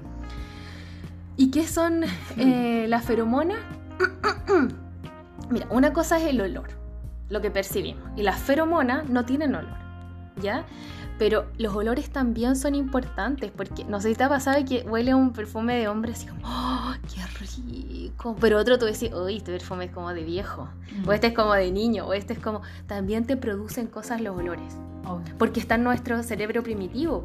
¿Y 1.37 1.51
qué 1.51 1.67
son 1.67 2.03
eh, 2.35 2.87
las 2.89 3.05
feromonas? 3.05 3.59
Mira, 5.51 5.67
una 5.69 5.93
cosa 5.93 6.17
es 6.17 6.25
el 6.25 6.41
olor, 6.41 6.69
lo 7.29 7.41
que 7.41 7.51
percibimos, 7.51 8.03
y 8.17 8.23
las 8.23 8.39
feromonas 8.39 9.07
no 9.07 9.23
tienen 9.23 9.53
olor, 9.53 9.77
¿ya? 10.41 10.65
Pero 11.19 11.45
los 11.57 11.75
olores 11.75 12.09
también 12.09 12.55
son 12.55 12.73
importantes, 12.73 13.51
porque 13.55 13.85
no 13.85 14.01
sé 14.01 14.09
si 14.09 14.15
te 14.15 14.23
ha 14.23 14.29
pasado 14.29 14.63
que 14.65 14.81
huele 14.81 15.13
un 15.13 15.31
perfume 15.31 15.75
de 15.77 15.87
hombre 15.87 16.13
así 16.13 16.25
como, 16.25 16.41
¡oh, 16.43 16.93
qué 17.13 17.21
rico! 17.39 18.35
Pero 18.41 18.57
otro 18.57 18.79
tú 18.79 18.85
decís, 18.85 19.11
uy, 19.13 19.37
este 19.37 19.51
perfume 19.51 19.85
es 19.85 19.91
como 19.91 20.13
de 20.13 20.23
viejo, 20.23 20.67
o 21.05 21.13
este 21.13 21.27
es 21.27 21.33
como 21.33 21.53
de 21.53 21.71
niño, 21.71 22.07
o 22.07 22.13
este 22.13 22.33
es 22.33 22.39
como... 22.39 22.61
También 22.87 23.25
te 23.25 23.37
producen 23.37 23.87
cosas 23.87 24.21
los 24.21 24.35
olores, 24.35 24.75
porque 25.37 25.59
está 25.59 25.75
en 25.75 25.83
nuestro 25.83 26.21
cerebro 26.23 26.63
primitivo, 26.63 27.23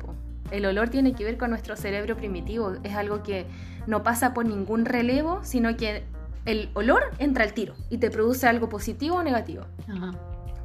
el 0.50 0.66
olor 0.66 0.88
tiene 0.88 1.14
que 1.14 1.24
ver 1.24 1.38
con 1.38 1.50
nuestro 1.50 1.76
cerebro 1.76 2.16
primitivo, 2.16 2.74
es 2.82 2.94
algo 2.94 3.22
que 3.22 3.46
no 3.86 4.02
pasa 4.02 4.34
por 4.34 4.44
ningún 4.44 4.84
relevo, 4.84 5.40
sino 5.42 5.76
que 5.76 6.04
el 6.44 6.70
olor 6.74 7.12
entra 7.18 7.44
al 7.44 7.52
tiro 7.52 7.74
y 7.88 7.98
te 7.98 8.10
produce 8.10 8.46
algo 8.46 8.68
positivo 8.68 9.16
o 9.16 9.22
negativo. 9.22 9.64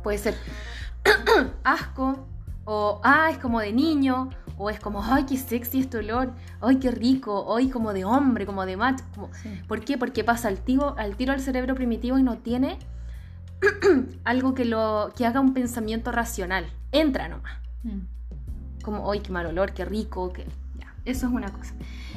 Puede 0.04 0.18
ser 0.18 0.36
asco, 1.64 2.28
o 2.66 3.00
ah, 3.04 3.30
es 3.32 3.38
como 3.38 3.60
de 3.60 3.72
niño, 3.72 4.30
o 4.58 4.70
es 4.70 4.80
como, 4.80 5.04
ay, 5.04 5.26
qué 5.26 5.38
sexy 5.38 5.82
este 5.82 6.00
olor, 6.00 6.32
ay, 6.62 6.78
qué 6.78 6.92
rico, 6.92 7.46
hoy 7.46 7.70
como 7.70 7.94
de 7.94 8.06
hombre, 8.06 8.46
como 8.46 8.66
de 8.66 8.76
macho. 8.76 9.06
¿Por 9.68 9.82
qué? 9.86 9.98
Porque 9.98 10.24
pasa 10.24 10.48
al 10.48 10.60
tiro, 10.60 10.96
al 10.98 11.16
tiro 11.16 11.32
al 11.32 11.40
cerebro 11.40 11.76
primitivo 11.76 12.18
y 12.18 12.24
no 12.24 12.38
tiene 12.40 12.80
algo 14.26 14.54
que, 14.54 14.66
lo, 14.66 15.14
que 15.16 15.26
haga 15.26 15.40
un 15.40 15.54
pensamiento 15.54 16.12
racional. 16.12 16.66
Entra 16.92 17.30
nomás. 17.30 17.54
Mm 17.84 18.17
como, 18.88 19.12
¡ay, 19.12 19.20
qué 19.20 19.34
mal 19.34 19.46
olor, 19.46 19.74
qué 19.74 19.84
rico! 19.84 20.32
Que... 20.32 20.46
Ya, 20.80 20.96
eso 21.04 21.28
es 21.28 21.34
una 21.34 21.52
cosa. 21.52 21.74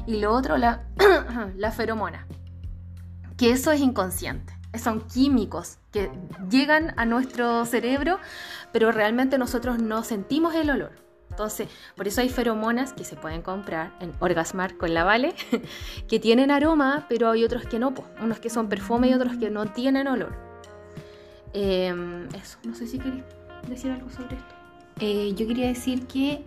Y 0.06 0.20
lo 0.20 0.32
otro, 0.32 0.56
la, 0.56 0.84
la 1.56 1.72
feromona, 1.72 2.28
que 3.36 3.50
eso 3.50 3.72
es 3.72 3.80
inconsciente. 3.80 4.54
Son 4.80 5.00
químicos 5.00 5.78
que 5.90 6.12
llegan 6.48 6.94
a 6.96 7.06
nuestro 7.06 7.64
cerebro, 7.64 8.20
pero 8.72 8.92
realmente 8.92 9.36
nosotros 9.36 9.82
no 9.82 10.04
sentimos 10.04 10.54
el 10.54 10.70
olor. 10.70 10.92
Entonces, 11.30 11.68
por 11.96 12.06
eso 12.06 12.20
hay 12.20 12.28
feromonas 12.28 12.92
que 12.92 13.02
se 13.02 13.16
pueden 13.16 13.42
comprar 13.42 13.92
en 13.98 14.12
Orgasmar 14.20 14.76
con 14.76 14.94
la 14.94 15.02
Vale, 15.02 15.34
que 16.08 16.20
tienen 16.20 16.52
aroma, 16.52 17.06
pero 17.08 17.30
hay 17.30 17.42
otros 17.42 17.64
que 17.64 17.80
no, 17.80 17.92
unos 18.22 18.38
que 18.38 18.48
son 18.48 18.68
perfume 18.68 19.08
y 19.08 19.14
otros 19.14 19.36
que 19.38 19.50
no 19.50 19.66
tienen 19.66 20.06
olor. 20.06 20.36
Em, 21.52 22.28
eso, 22.28 22.58
no 22.62 22.76
sé 22.76 22.86
si 22.86 23.00
queréis 23.00 23.24
decir 23.68 23.90
algo 23.90 24.08
sobre 24.08 24.36
esto. 24.36 24.54
Eh, 25.00 25.32
yo 25.34 25.46
quería 25.46 25.66
decir 25.66 26.06
que 26.06 26.44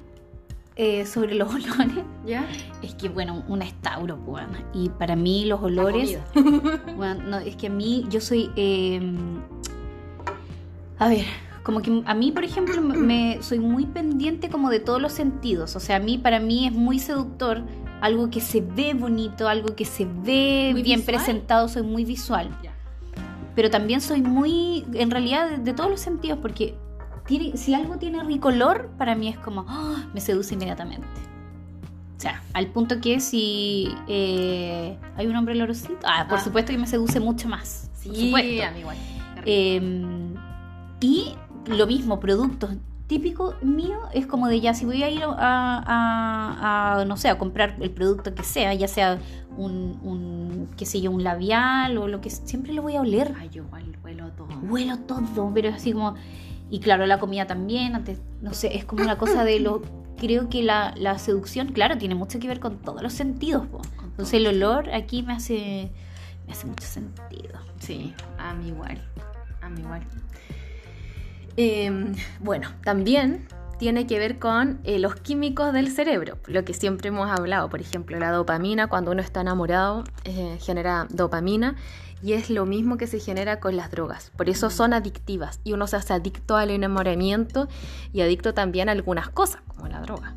eh, 0.76 1.06
sobre 1.06 1.36
los 1.36 1.50
olores, 1.54 2.04
¿Ya? 2.26 2.46
es 2.82 2.96
que 2.96 3.10
bueno, 3.10 3.44
una 3.48 3.66
es 3.66 3.74
Tauro, 3.82 4.18
pues, 4.18 4.46
y 4.74 4.90
para 4.90 5.16
mí 5.16 5.46
los 5.46 5.62
olores, 5.62 6.20
bueno, 6.96 7.24
no, 7.28 7.38
es 7.38 7.56
que 7.56 7.68
a 7.68 7.70
mí 7.70 8.06
yo 8.10 8.20
soy, 8.22 8.50
eh, 8.56 9.02
a 11.00 11.08
ver, 11.08 11.26
como 11.64 11.82
que 11.82 12.02
a 12.06 12.14
mí, 12.14 12.32
por 12.32 12.44
ejemplo, 12.44 12.82
me 12.82 13.38
soy 13.42 13.60
muy 13.60 13.86
pendiente 13.86 14.50
como 14.50 14.70
de 14.70 14.80
todos 14.80 15.02
los 15.02 15.14
sentidos, 15.14 15.76
o 15.76 15.80
sea, 15.80 15.98
a 15.98 16.00
mí 16.00 16.18
para 16.18 16.40
mí 16.40 16.68
es 16.68 16.74
muy 16.74 17.00
seductor 17.00 17.64
algo 18.02 18.30
que 18.30 18.42
se 18.42 18.60
ve 18.60 18.94
bonito, 18.94 19.48
algo 19.48 19.76
que 19.76 19.86
se 19.86 20.06
ve 20.06 20.72
¿Muy 20.74 20.84
bien 20.84 21.00
visual? 21.00 21.16
presentado, 21.16 21.70
soy 21.70 21.84
muy 21.84 22.04
visual. 22.04 22.50
Pero 23.56 23.70
también 23.70 24.02
soy 24.02 24.22
muy, 24.22 24.84
en 24.94 25.10
realidad, 25.10 25.50
de, 25.50 25.58
de 25.60 25.74
todos 25.74 25.90
los 25.90 26.02
sentidos, 26.02 26.40
porque 26.42 26.76
tiene, 27.28 27.58
si 27.58 27.74
algo 27.74 27.98
tiene 27.98 28.24
ricolor, 28.24 28.90
para 28.98 29.16
mí 29.16 29.28
es 29.30 29.38
como, 29.38 29.66
¡ah! 29.68 30.06
me 30.14 30.22
seduce 30.22 30.54
inmediatamente. 30.56 31.08
O 32.18 32.20
sea, 32.24 32.42
al 32.54 32.68
punto 32.68 33.02
que 33.02 33.20
si 33.20 33.90
eh, 34.08 34.98
hay 35.18 35.28
un 35.28 35.36
hombre 35.36 35.56
lorosito, 35.56 35.98
ah, 36.06 36.26
por 36.30 36.40
Ah. 36.40 36.42
supuesto 36.44 36.72
que 36.72 36.78
me 36.78 36.88
seduce 36.88 37.20
mucho 37.20 37.50
más. 37.50 37.90
por 38.06 38.16
Sí, 38.16 38.26
supuesto. 38.28 38.64
a 38.66 38.72
mí 38.72 38.80
igual. 38.80 38.98
Eh, 39.46 40.34
y 41.02 41.36
lo 41.68 41.88
mismo, 41.88 42.20
productos 42.20 42.72
típico 43.08 43.54
mío 43.62 44.00
es 44.14 44.26
como 44.26 44.48
de 44.48 44.60
ya, 44.62 44.74
si 44.74 44.86
voy 44.86 45.04
a 45.04 45.10
ir 45.10 45.22
a, 45.24 45.30
a- 45.38 47.00
a, 47.02 47.06
no 47.06 47.18
sé, 47.18 47.30
a 47.30 47.38
comprar 47.38 47.76
el 47.82 47.92
producto 47.92 48.34
que 48.34 48.44
sea, 48.44 48.74
ya 48.74 48.88
sea 48.88 49.20
un, 49.58 50.00
un, 50.02 50.70
qué 50.78 50.86
sé 50.86 51.00
yo, 51.02 51.12
un 51.12 51.24
labial 51.24 51.98
o 51.98 52.08
lo 52.08 52.22
que 52.22 52.30
siempre 52.30 52.74
lo 52.74 52.82
voy 52.82 52.96
a 52.96 53.02
oler. 53.02 53.34
Ay, 53.40 53.50
yo 53.50 53.66
huelo 54.04 54.30
todo. 54.32 54.48
Huelo 54.64 54.98
todo, 55.00 55.52
pero 55.54 55.70
es 55.70 55.76
así 55.76 55.92
como... 55.94 56.16
Y 56.74 56.80
claro, 56.80 57.06
la 57.06 57.20
comida 57.20 57.46
también, 57.46 57.94
antes, 57.94 58.18
no 58.42 58.52
sé, 58.56 58.76
es 58.76 58.84
como 58.84 59.04
una 59.04 59.20
cosa 59.20 59.44
de 59.44 59.60
lo... 59.60 59.84
Creo 60.18 60.50
que 60.50 60.64
la, 60.64 60.96
la 60.98 61.20
seducción, 61.20 61.72
claro, 61.72 62.00
tiene 62.00 62.16
mucho 62.16 62.40
que 62.40 62.48
ver 62.48 62.60
con 62.60 62.80
todos 62.80 63.04
los 63.04 63.14
sentidos. 63.14 63.68
po. 63.68 63.80
Entonces 64.02 64.34
el 64.34 64.48
olor 64.48 64.90
aquí 64.90 65.22
me 65.22 65.34
hace, 65.34 65.92
me 66.48 66.54
hace 66.54 66.66
mucho 66.66 66.88
sentido. 66.88 67.60
Sí, 67.78 68.16
a 68.40 68.56
mí 68.56 68.70
igual. 68.70 69.08
A 69.62 69.70
mí 69.70 69.82
igual. 69.82 70.02
Em, 71.58 72.16
bueno, 72.40 72.70
también 72.84 73.46
tiene 73.78 74.08
que 74.08 74.18
ver 74.18 74.40
con 74.40 74.80
eh, 74.84 74.98
los 74.98 75.16
químicos 75.16 75.74
del 75.74 75.92
cerebro, 75.92 76.40
lo 76.48 76.66
que 76.66 76.74
siempre 76.74 77.10
hemos 77.10 77.30
hablado. 77.30 77.70
Por 77.70 77.82
ejemplo, 77.82 78.18
la 78.18 78.32
dopamina, 78.32 78.88
cuando 78.88 79.12
uno 79.12 79.22
está 79.22 79.42
enamorado, 79.42 80.06
eh, 80.24 80.58
genera 80.60 81.06
dopamina 81.12 81.76
y 82.24 82.34
es 82.34 82.50
lo 82.50 82.66
mismo 82.66 82.96
que 82.96 83.06
se 83.06 83.20
genera 83.20 83.60
con 83.60 83.76
las 83.76 83.92
drogas. 83.92 84.32
Por 84.38 84.50
eso 84.50 84.70
son 84.70 84.94
adictivas 84.94 85.60
y 85.66 85.74
uno 85.74 85.88
se 85.88 85.98
hace 85.98 86.14
adicto 86.14 86.56
al 86.56 86.72
enamoramiento 86.72 87.68
y 88.14 88.22
adicto 88.22 88.54
también 88.54 88.88
a 88.88 88.94
algunas 88.94 89.30
cosas, 89.30 89.62
como 89.68 89.88
la 89.90 90.00
droga. 90.00 90.34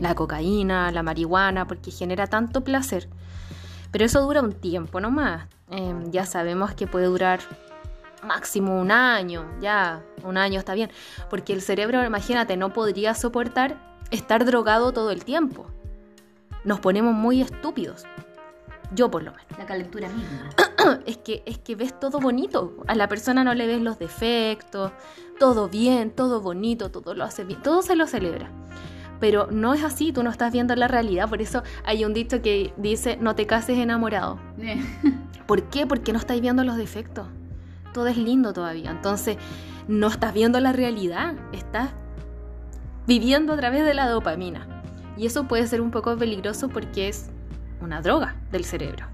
La 0.00 0.14
cocaína, 0.14 0.92
la 0.92 1.02
marihuana, 1.02 1.66
porque 1.66 1.90
genera 1.90 2.26
tanto 2.26 2.62
placer. 2.62 3.08
Pero 3.90 4.04
eso 4.04 4.20
dura 4.20 4.42
un 4.42 4.52
tiempo 4.52 5.00
nomás. 5.00 5.48
Em, 5.70 6.10
ya 6.10 6.26
sabemos 6.26 6.74
que 6.74 6.86
puede 6.86 7.06
durar 7.06 7.40
máximo 8.22 8.78
un 8.78 8.90
año, 8.90 9.46
ya, 9.60 10.02
un 10.24 10.36
año 10.36 10.58
está 10.58 10.74
bien. 10.74 10.90
Porque 11.30 11.54
el 11.54 11.62
cerebro, 11.62 12.04
imagínate, 12.04 12.58
no 12.58 12.74
podría 12.74 13.14
soportar 13.14 13.96
estar 14.10 14.44
drogado 14.44 14.92
todo 14.92 15.10
el 15.10 15.24
tiempo. 15.24 15.66
Nos 16.64 16.80
ponemos 16.80 17.14
muy 17.14 17.40
estúpidos. 17.40 18.04
Yo 18.94 19.10
por 19.10 19.22
lo 19.22 19.32
menos. 19.32 19.46
La 19.58 19.66
calentura 19.66 20.08
misma. 20.08 20.50
Es 21.06 21.16
que, 21.16 21.42
es 21.46 21.56
que 21.56 21.76
ves 21.76 21.98
todo 21.98 22.20
bonito. 22.20 22.76
A 22.86 22.94
la 22.94 23.08
persona 23.08 23.42
no 23.42 23.54
le 23.54 23.66
ves 23.66 23.80
los 23.80 23.98
defectos, 23.98 24.92
todo 25.38 25.70
bien, 25.70 26.10
todo 26.10 26.42
bonito, 26.42 26.90
todo 26.90 27.14
lo 27.14 27.24
hace 27.24 27.42
bien, 27.44 27.62
todo 27.62 27.80
se 27.80 27.96
lo 27.96 28.06
celebra. 28.06 28.50
Pero 29.18 29.48
no 29.50 29.72
es 29.72 29.82
así, 29.82 30.12
tú 30.12 30.22
no 30.22 30.28
estás 30.28 30.52
viendo 30.52 30.76
la 30.76 30.86
realidad. 30.86 31.28
Por 31.30 31.40
eso 31.40 31.62
hay 31.84 32.04
un 32.04 32.12
dicho 32.12 32.42
que 32.42 32.74
dice, 32.76 33.16
no 33.16 33.34
te 33.34 33.46
cases 33.46 33.78
enamorado. 33.78 34.38
¿Por 35.46 35.62
qué? 35.70 35.86
Porque 35.86 36.12
no 36.12 36.18
estáis 36.18 36.42
viendo 36.42 36.64
los 36.64 36.76
defectos. 36.76 37.28
Todo 37.94 38.08
es 38.08 38.18
lindo 38.18 38.52
todavía. 38.52 38.90
Entonces, 38.90 39.38
no 39.88 40.08
estás 40.08 40.34
viendo 40.34 40.60
la 40.60 40.72
realidad. 40.72 41.34
Estás 41.52 41.90
viviendo 43.06 43.54
a 43.54 43.56
través 43.56 43.86
de 43.86 43.94
la 43.94 44.08
dopamina. 44.08 44.82
Y 45.16 45.26
eso 45.26 45.44
puede 45.44 45.66
ser 45.66 45.80
un 45.80 45.90
poco 45.90 46.16
peligroso 46.16 46.68
porque 46.68 47.08
es 47.08 47.30
una 47.84 48.00
droga 48.00 48.34
del 48.50 48.64
cerebro. 48.64 49.06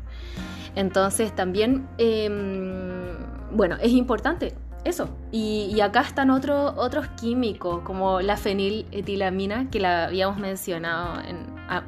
Entonces, 0.77 1.35
también, 1.35 1.89
em, 1.99 3.17
bueno, 3.53 3.77
es 3.81 3.91
importante 3.93 4.55
eso. 4.85 5.09
Y, 5.33 5.79
acá 5.81 6.01
están 6.03 6.31
otro- 6.31 6.75
otros 6.77 7.07
químicos, 7.21 7.81
como 7.83 8.21
la 8.21 8.37
feniletilamina, 8.37 9.69
que 9.71 9.81
la 9.81 10.05
habíamos 10.05 10.39
mencionado 10.39 11.21
en 11.21 11.39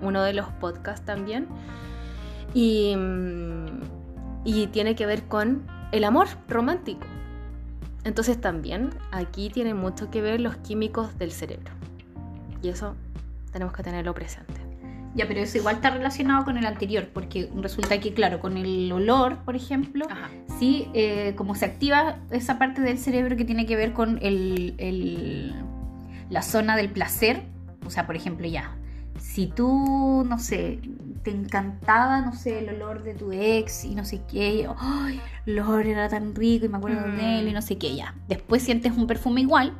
uno 0.02 0.22
de 0.22 0.32
los 0.34 0.46
podcasts 0.60 1.04
también. 1.04 1.46
Y, 2.54 2.94
mm, 2.96 3.66
y 4.44 4.66
tiene 4.68 4.94
que 4.94 5.06
ver 5.06 5.22
con 5.24 5.62
el 5.92 6.04
amor 6.04 6.26
romántico. 6.48 7.06
Entonces 8.04 8.40
también 8.40 8.90
aquí 9.12 9.48
tiene 9.50 9.74
mucho 9.74 10.10
que 10.10 10.20
ver 10.20 10.40
los 10.40 10.56
químicos 10.56 11.16
del 11.18 11.30
cerebro. 11.30 11.70
Y 12.62 12.68
eso 12.68 12.94
tenemos 13.52 13.72
que 13.74 13.82
tenerlo 13.82 14.12
presente. 14.14 14.61
Ya, 15.14 15.26
pero 15.28 15.40
eso 15.40 15.58
igual 15.58 15.74
está 15.76 15.90
relacionado 15.90 16.44
con 16.44 16.56
el 16.56 16.64
anterior, 16.64 17.08
porque 17.12 17.50
resulta 17.56 18.00
que, 18.00 18.14
claro, 18.14 18.40
con 18.40 18.56
el 18.56 18.90
olor, 18.92 19.38
por 19.44 19.56
ejemplo, 19.56 20.06
Ajá. 20.08 20.30
sí, 20.58 20.88
eh, 20.94 21.34
como 21.36 21.54
se 21.54 21.66
activa 21.66 22.16
esa 22.30 22.58
parte 22.58 22.80
del 22.80 22.96
cerebro 22.98 23.36
que 23.36 23.44
tiene 23.44 23.66
que 23.66 23.76
ver 23.76 23.92
con 23.92 24.18
el, 24.22 24.74
el- 24.78 25.54
la 26.30 26.40
zona 26.40 26.76
del 26.76 26.88
placer, 26.90 27.42
o 27.84 27.90
sea, 27.90 28.06
por 28.06 28.16
ejemplo, 28.16 28.46
ya, 28.46 28.74
si 29.20 29.48
tú, 29.48 30.24
no 30.26 30.38
sé, 30.38 30.78
te 31.22 31.30
encantaba, 31.30 32.22
no 32.22 32.32
sé, 32.34 32.60
el 32.60 32.70
olor 32.70 33.02
de 33.02 33.12
tu 33.14 33.32
ex 33.32 33.84
y 33.84 33.94
no 33.94 34.06
sé 34.06 34.22
qué, 34.30 34.54
y, 34.62 34.66
ay, 34.78 35.20
el 35.44 35.58
olor 35.60 35.86
era 35.86 36.08
tan 36.08 36.34
rico 36.34 36.64
y 36.64 36.68
me 36.70 36.78
acuerdo 36.78 37.06
Mm. 37.06 37.16
de 37.16 37.38
él 37.40 37.48
y 37.48 37.52
no 37.52 37.60
sé 37.60 37.76
qué, 37.76 37.94
ya. 37.94 38.14
Después 38.28 38.62
sientes 38.62 38.92
un 38.96 39.06
perfume 39.06 39.42
igual, 39.42 39.74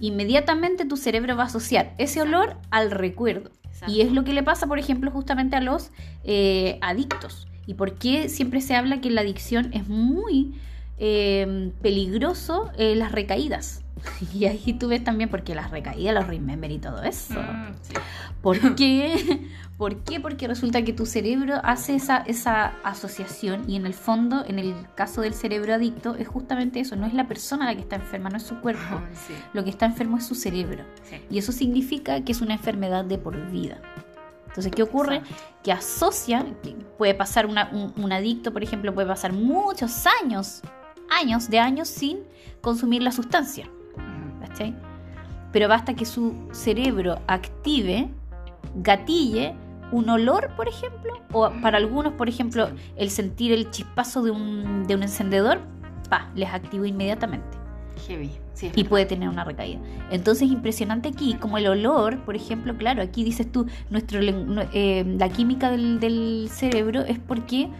inmediatamente 0.00 0.84
tu 0.84 0.96
cerebro 0.98 1.34
va 1.36 1.44
a 1.44 1.46
asociar 1.46 1.94
ese 1.98 2.20
olor 2.22 2.56
al 2.70 2.90
recuerdo. 2.90 3.50
Y 3.86 4.02
es 4.02 4.12
lo 4.12 4.24
que 4.24 4.32
le 4.32 4.42
pasa, 4.42 4.66
por 4.66 4.78
ejemplo, 4.78 5.10
justamente 5.10 5.56
a 5.56 5.60
los 5.60 5.90
eh, 6.24 6.78
adictos. 6.82 7.48
¿Y 7.66 7.74
por 7.74 7.94
qué 7.94 8.28
siempre 8.28 8.60
se 8.60 8.74
habla 8.74 9.00
que 9.00 9.10
la 9.10 9.20
adicción 9.20 9.70
es 9.72 9.88
muy 9.88 10.54
eh, 10.98 11.72
peligroso 11.82 12.70
eh, 12.78 12.94
las 12.96 13.12
recaídas? 13.12 13.82
Y 14.34 14.46
ahí 14.46 14.72
tú 14.78 14.88
ves 14.88 15.04
también 15.04 15.28
porque 15.28 15.54
las 15.54 15.70
recaídas, 15.70 16.14
los 16.14 16.26
remember 16.26 16.70
y 16.70 16.78
todo 16.78 17.02
eso. 17.02 17.40
Mm, 17.40 17.74
sí. 17.82 17.94
¿Por 18.42 18.74
qué? 18.74 19.46
¿Por 19.80 19.96
qué? 20.04 20.20
Porque 20.20 20.46
resulta 20.46 20.82
que 20.82 20.92
tu 20.92 21.06
cerebro 21.06 21.54
hace 21.64 21.94
esa, 21.94 22.18
esa 22.18 22.74
asociación 22.84 23.64
y 23.66 23.76
en 23.76 23.86
el 23.86 23.94
fondo, 23.94 24.44
en 24.46 24.58
el 24.58 24.74
caso 24.94 25.22
del 25.22 25.32
cerebro 25.32 25.72
adicto, 25.72 26.16
es 26.16 26.28
justamente 26.28 26.80
eso. 26.80 26.96
No 26.96 27.06
es 27.06 27.14
la 27.14 27.26
persona 27.26 27.64
la 27.64 27.74
que 27.74 27.80
está 27.80 27.96
enferma, 27.96 28.28
no 28.28 28.36
es 28.36 28.42
su 28.42 28.60
cuerpo. 28.60 29.00
Sí, 29.26 29.32
Lo 29.54 29.64
que 29.64 29.70
está 29.70 29.86
enfermo 29.86 30.18
es 30.18 30.26
su 30.26 30.34
cerebro. 30.34 30.84
sí. 31.04 31.16
Y 31.30 31.38
eso 31.38 31.50
significa 31.50 32.22
que 32.22 32.32
es 32.32 32.42
una 32.42 32.52
enfermedad 32.52 33.06
de 33.06 33.16
por 33.16 33.34
vida. 33.50 33.78
Entonces, 34.48 34.70
¿qué 34.70 34.82
ocurre? 34.82 35.16
Exacto. 35.16 35.42
Que 35.62 35.72
asocia, 35.72 36.44
que 36.62 36.72
puede 36.98 37.14
pasar 37.14 37.46
una- 37.46 37.70
un, 37.72 37.94
un 37.96 38.12
adicto, 38.12 38.52
por 38.52 38.62
ejemplo, 38.62 38.92
puede 38.92 39.08
pasar 39.08 39.32
muchos 39.32 40.04
años, 40.22 40.60
años 41.08 41.48
de 41.48 41.58
años 41.58 41.88
sin 41.88 42.18
consumir 42.60 43.02
la 43.02 43.12
sustancia. 43.12 43.66
¿cachai? 44.46 44.76
Pero 45.52 45.68
basta 45.68 45.94
que 45.94 46.04
su 46.04 46.34
cerebro 46.52 47.18
active, 47.28 48.10
gatille 48.74 49.54
un 49.92 50.08
olor, 50.08 50.50
por 50.56 50.68
ejemplo, 50.68 51.20
o 51.32 51.50
para 51.62 51.78
algunos, 51.78 52.12
por 52.14 52.28
ejemplo, 52.28 52.70
el 52.96 53.10
sentir 53.10 53.52
el 53.52 53.70
chispazo 53.70 54.22
de 54.22 54.30
un, 54.30 54.86
de 54.86 54.94
un 54.94 55.02
encendedor, 55.02 55.60
pa, 56.08 56.30
les 56.34 56.48
activa 56.52 56.86
inmediatamente 56.86 57.60
Heavy. 58.06 58.30
Sí, 58.54 58.70
y 58.74 58.84
puede 58.84 59.06
tener 59.06 59.28
una 59.28 59.44
recaída. 59.44 59.80
Entonces 60.10 60.48
es 60.48 60.52
impresionante 60.52 61.08
aquí, 61.08 61.34
como 61.34 61.56
el 61.58 61.66
olor, 61.66 62.18
por 62.24 62.36
ejemplo, 62.36 62.76
claro, 62.76 63.02
aquí 63.02 63.24
dices 63.24 63.50
tú, 63.50 63.66
nuestro, 63.88 64.20
eh, 64.20 65.04
la 65.18 65.28
química 65.30 65.70
del, 65.70 65.98
del 65.98 66.48
cerebro 66.50 67.00
es 67.02 67.18
porque 67.18 67.70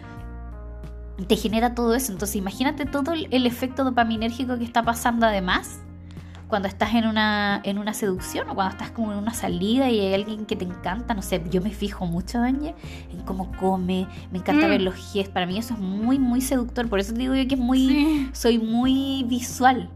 te 1.27 1.37
genera 1.37 1.75
todo 1.75 1.95
eso. 1.95 2.13
Entonces 2.13 2.37
imagínate 2.37 2.87
todo 2.87 3.13
el 3.13 3.47
efecto 3.47 3.85
dopaminérgico 3.85 4.57
que 4.59 4.65
está 4.65 4.83
pasando 4.83 5.27
además 5.27 5.81
cuando 6.51 6.69
estás 6.69 6.95
en 6.95 7.07
una, 7.07 7.61
en 7.65 7.79
una 7.79 7.95
seducción 7.95 8.49
o 8.51 8.55
cuando 8.55 8.73
estás 8.73 8.91
como 8.91 9.13
en 9.13 9.19
una 9.19 9.33
salida 9.33 9.89
y 9.89 10.01
hay 10.01 10.13
alguien 10.15 10.45
que 10.45 10.57
te 10.57 10.65
encanta, 10.67 11.15
no 11.15 11.23
sé, 11.23 11.43
yo 11.51 11.63
me 11.63 11.71
fijo 11.71 12.05
mucho, 12.07 12.39
Danje, 12.41 12.75
en 13.11 13.23
cómo 13.23 13.51
come, 13.59 14.07
me 14.31 14.39
encanta 14.39 14.67
Mm. 14.67 14.71
ver 14.71 14.83
los 14.83 14.95
gestos, 15.13 15.33
para 15.33 15.47
mí 15.47 15.57
eso 15.57 15.73
es 15.75 15.81
muy, 15.81 16.19
muy 16.19 16.41
seductor, 16.43 16.89
por 16.89 16.99
eso 17.01 17.15
te 17.15 17.21
digo 17.21 17.35
yo 17.35 17.49
que 17.49 17.55
es 17.55 17.61
muy 17.61 17.79
Sí. 17.79 18.29
soy 18.33 18.59
muy 18.59 19.25
visual. 19.29 19.89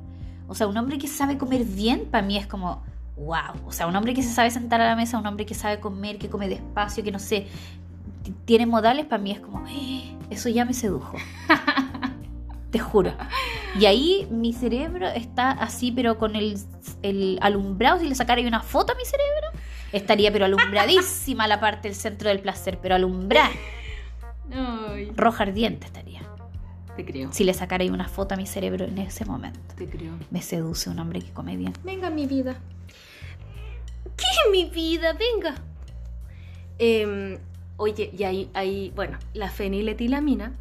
O 0.49 0.55
sea, 0.55 0.67
un 0.67 0.77
hombre 0.77 0.97
que 0.99 1.09
sabe 1.09 1.37
comer 1.37 1.65
bien, 1.65 2.05
para 2.11 2.27
mí 2.27 2.37
es 2.39 2.47
como, 2.47 2.83
wow. 3.17 3.55
O 3.67 3.73
sea, 3.73 3.87
un 3.87 3.97
hombre 3.97 4.15
que 4.15 4.23
se 4.23 4.31
sabe 4.33 4.51
sentar 4.51 4.81
a 4.81 4.87
la 4.87 4.97
mesa, 4.97 5.19
un 5.19 5.27
hombre 5.27 5.45
que 5.47 5.55
sabe 5.55 5.81
comer, 5.81 6.19
que 6.19 6.29
come 6.31 6.49
despacio, 6.49 7.03
que 7.05 7.11
no 7.13 7.19
sé, 7.19 7.47
tiene 8.45 8.65
modales, 8.67 9.05
para 9.07 9.23
mí 9.23 9.31
es 9.33 9.41
como, 9.41 9.67
"Eh, 9.69 10.17
eso 10.31 10.49
ya 10.49 10.65
me 10.65 10.73
sedujo. 10.73 11.17
Te 12.75 12.81
juro. 12.81 13.13
Y 13.79 13.87
ahí 13.87 14.27
mi 14.33 14.53
cerebro 14.53 15.07
está 15.07 15.53
así, 15.53 15.93
pero 15.93 16.19
con 16.19 16.35
el, 16.35 16.59
el 17.03 17.39
alumbrado. 17.41 18.01
Si 18.01 18.09
le 18.09 18.17
sacara 18.17 18.43
una 18.43 18.63
foto 18.63 18.95
a 18.95 18.97
mi 18.97 19.05
cerebro, 19.05 19.61
estaría 19.93 20.33
pero 20.33 20.45
alumbradísima 20.47 21.47
la 21.47 21.61
parte 21.61 21.87
del 21.87 21.95
centro 21.95 22.31
del 22.31 22.41
placer, 22.41 22.81
pero 22.83 22.97
alumbrada. 22.97 23.53
Roja 25.15 25.45
ardiente 25.45 25.87
estaría. 25.87 26.23
te 26.97 27.05
creo. 27.05 27.33
Si 27.33 27.45
le 27.45 27.55
sacara 27.55 27.85
una 27.85 28.09
foto 28.09 28.35
a 28.35 28.37
mi 28.37 28.45
cerebro 28.45 28.87
en 28.87 28.99
ese 28.99 29.25
momento. 29.25 29.61
Te 29.77 29.89
creo. 29.89 30.15
Me 30.33 30.43
seduce 30.43 30.91
un 30.91 30.99
hombre 30.99 31.21
que 31.21 31.31
come 31.31 31.57
bien. 31.57 31.75
Venga, 31.85 32.11
mi 32.11 32.27
vida. 32.27 32.57
¿Qué 34.17 34.25
es 34.25 34.51
mi 34.51 34.65
vida? 34.65 35.13
Venga. 35.13 35.55
Em, 36.81 37.39
oye, 37.77 38.11
y 38.19 38.25
ahí, 38.25 38.51
ahí, 38.53 38.93
bueno, 38.97 39.17
la 39.33 39.49
feniletilamina 39.49 40.55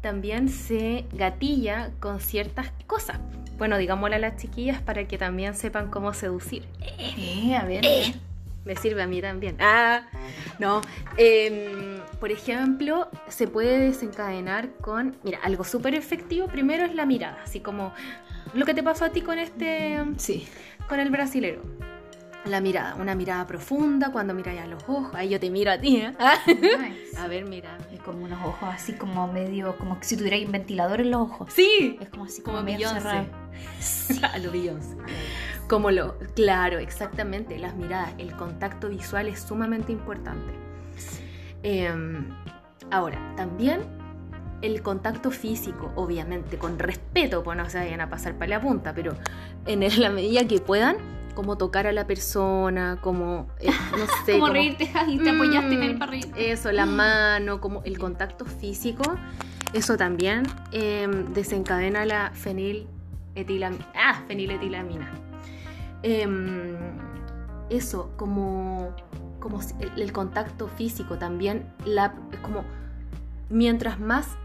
también 0.00 0.48
se 0.48 1.04
gatilla 1.12 1.90
con 2.00 2.20
ciertas 2.20 2.72
cosas. 2.86 3.18
Bueno, 3.58 3.78
digámosle 3.78 4.16
a 4.16 4.18
las 4.18 4.36
chiquillas 4.36 4.80
para 4.82 5.06
que 5.08 5.18
también 5.18 5.54
sepan 5.54 5.90
cómo 5.90 6.12
seducir. 6.12 6.66
Eh, 6.80 7.56
a 7.56 7.64
ver. 7.64 7.84
Me 8.64 8.74
sirve 8.74 9.02
a 9.02 9.06
mí 9.06 9.20
también. 9.22 9.56
Ah, 9.60 10.02
no. 10.58 10.82
Em, 11.16 12.00
por 12.18 12.32
ejemplo, 12.32 13.08
se 13.28 13.46
puede 13.46 13.78
desencadenar 13.78 14.70
con, 14.80 15.16
mira, 15.22 15.38
algo 15.44 15.62
súper 15.62 15.94
efectivo. 15.94 16.48
Primero 16.48 16.84
es 16.84 16.94
la 16.94 17.06
mirada, 17.06 17.38
así 17.44 17.60
como 17.60 17.92
lo 18.54 18.66
que 18.66 18.74
te 18.74 18.82
pasó 18.82 19.04
a 19.04 19.10
ti 19.10 19.20
con 19.20 19.38
este, 19.38 19.98
Sí. 20.16 20.48
con 20.88 20.98
el 20.98 21.10
brasilero. 21.10 21.62
La 22.46 22.60
mirada, 22.60 22.94
una 22.94 23.14
mirada 23.14 23.46
profunda 23.46 24.12
cuando 24.12 24.32
miras 24.32 24.58
a 24.58 24.66
los 24.66 24.82
ojos. 24.84 25.14
Ahí 25.14 25.28
yo 25.28 25.40
te 25.40 25.50
miro 25.50 25.72
a 25.72 25.78
ti, 25.78 25.96
¿eh? 25.96 26.12
A 27.18 27.26
ver, 27.26 27.44
mira. 27.44 27.76
Es 27.92 28.00
como 28.00 28.24
unos 28.24 28.40
ojos 28.44 28.68
así 28.72 28.92
como 28.92 29.26
medio, 29.26 29.76
como 29.78 29.98
si 30.00 30.16
tuviera 30.16 30.36
un 30.44 30.52
ventilador 30.52 31.00
en 31.00 31.10
los 31.10 31.22
ojos. 31.22 31.52
Sí, 31.52 31.98
Es 32.00 32.08
como 32.08 32.24
así 32.24 32.42
como, 32.42 32.58
como 32.58 32.70
medio 32.70 32.88
cerrado. 32.88 33.26
A 34.32 34.38
lo 34.38 34.52
Beyoncé. 34.52 34.96
Como 35.68 35.90
lo, 35.90 36.16
claro, 36.36 36.78
exactamente, 36.78 37.58
las 37.58 37.74
miradas, 37.74 38.12
el 38.18 38.32
contacto 38.36 38.88
visual 38.88 39.28
es 39.28 39.40
sumamente 39.40 39.90
importante. 39.90 40.52
Em, 41.64 42.28
ahora, 42.92 43.18
también 43.36 43.80
el 44.62 44.82
contacto 44.82 45.32
físico, 45.32 45.92
obviamente, 45.96 46.58
con 46.58 46.78
respeto, 46.78 47.42
pues 47.42 47.56
no 47.56 47.68
se 47.68 47.78
vayan 47.78 48.00
a 48.00 48.08
pasar 48.08 48.34
para 48.34 48.50
la 48.50 48.60
punta, 48.60 48.94
pero 48.94 49.16
en 49.66 49.80
la 50.00 50.10
medida 50.10 50.46
que 50.46 50.60
puedan, 50.60 50.96
como 51.36 51.56
tocar 51.56 51.86
a 51.86 51.92
la 51.92 52.06
persona, 52.08 52.98
como, 53.00 53.46
eh, 53.60 53.70
no 53.92 54.06
sé, 54.26 54.32
como 54.32 54.48
reírte 54.48 54.90
y 55.06 55.18
te 55.18 55.30
apoyaste 55.30 55.74
en 55.74 55.82
él 55.82 55.94
Mm, 55.94 55.98
para 55.98 56.10
reír. 56.10 56.32
Eso, 56.36 56.72
la 56.72 56.86
mano, 56.86 57.60
como 57.60 57.82
el 57.84 57.98
contacto 57.98 58.44
físico, 58.46 59.04
eso 59.72 59.96
también 59.96 60.42
em, 60.72 61.32
desencadena 61.32 62.04
la 62.04 62.32
feniletilamina. 62.32 63.86
Ah, 63.94 64.22
feniletilamina. 64.26 65.08
Em, 66.02 66.74
eso, 67.68 68.10
como, 68.16 68.94
como 69.38 69.60
el, 69.80 70.02
el 70.02 70.12
contacto 70.12 70.66
físico 70.68 71.18
también, 71.18 71.70
la, 71.84 72.14
es 72.32 72.38
como 72.40 72.64
mientras 73.50 74.00
más 74.00 74.36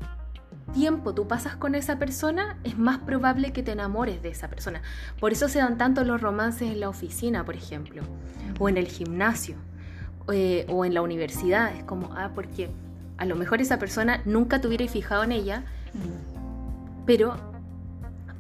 tiempo 0.74 1.14
tú 1.14 1.28
pasas 1.28 1.56
con 1.56 1.76
esa 1.76 1.98
persona, 2.00 2.58
es 2.64 2.78
más 2.78 3.00
probable 3.00 3.52
que 3.54 3.64
te 3.64 3.72
enamores 3.72 4.22
de 4.22 4.30
esa 4.30 4.48
persona. 4.50 4.82
Por 5.20 5.32
eso 5.32 5.48
se 5.50 5.60
dan 5.60 5.78
tanto 5.78 6.04
los 6.04 6.22
romances 6.22 6.70
en 6.72 6.80
la 6.80 6.90
oficina, 6.90 7.44
por 7.46 7.56
ejemplo, 7.56 8.04
o 8.60 8.70
en 8.70 8.78
el 8.78 8.88
gimnasio, 8.88 9.56
eh, 10.32 10.66
o 10.70 10.86
en 10.86 10.94
la 10.94 11.02
universidad. 11.02 11.76
Es 11.76 11.84
como, 11.84 12.14
ah, 12.16 12.32
porque 12.36 12.70
a 13.18 13.26
lo 13.26 13.36
mejor 13.36 13.62
esa 13.62 13.78
persona 13.80 14.22
nunca 14.26 14.60
te 14.62 14.68
hubiera 14.68 14.88
fijado 14.88 15.24
en 15.24 15.32
ella, 15.32 15.64
pero 17.06 17.36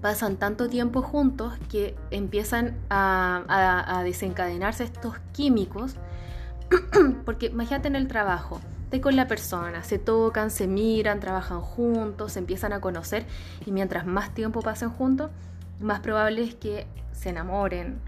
pasan 0.01 0.37
tanto 0.37 0.67
tiempo 0.67 1.01
juntos 1.03 1.53
que 1.69 1.95
empiezan 2.09 2.75
a, 2.89 3.43
a- 3.47 3.99
a 3.99 4.03
desencadenarse 4.03 4.83
estos 4.83 5.15
químicos. 5.33 5.95
Porque 7.25 7.47
imagínate 7.47 7.87
en 7.89 7.95
el 7.97 8.07
trabajo, 8.07 8.61
con 8.99 9.15
la 9.15 9.27
persona, 9.27 9.83
se 9.83 9.97
tocan, 9.99 10.51
se 10.51 10.67
miran, 10.67 11.19
trabajan 11.21 11.61
juntos, 11.61 12.33
se 12.33 12.39
empiezan 12.39 12.73
a 12.73 12.81
conocer 12.81 13.25
y 13.65 13.71
mientras 13.71 14.05
más 14.05 14.33
tiempo 14.33 14.61
pasen 14.61 14.89
juntos, 14.89 15.31
más 15.79 16.01
probable 16.01 16.43
es 16.43 16.55
que 16.55 16.87
se 17.13 17.29
enamoren 17.29 17.99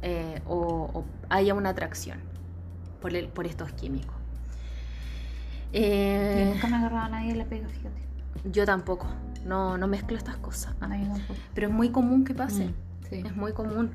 eh, 0.00 0.40
o, 0.46 0.90
o 0.94 1.04
haya 1.28 1.52
una 1.54 1.70
atracción 1.70 2.18
por, 3.00 3.14
el- 3.14 3.28
por 3.28 3.46
estos 3.46 3.72
químicos. 3.72 4.14
Yo 5.72 5.80
Eh, 5.80 6.50
nunca 6.54 6.66
me 6.68 6.76
agarraba 6.76 7.04
a 7.06 7.08
nadie 7.08 7.32
de 7.32 7.38
la 7.38 7.44
pega, 7.44 7.68
fíjate. 7.68 8.00
yo 8.44 8.64
tampoco, 8.66 9.06
no, 9.44 9.78
no 9.78 9.86
mezclo 9.88 10.16
estas 10.16 10.36
cosas. 10.36 10.74
Pero 11.54 11.68
es 11.68 11.72
muy 11.72 11.90
común 11.90 12.24
que 12.24 12.34
pase. 12.34 12.66
Mm, 12.66 12.74
sí. 13.08 13.22
Es 13.24 13.36
muy 13.36 13.52
común. 13.52 13.90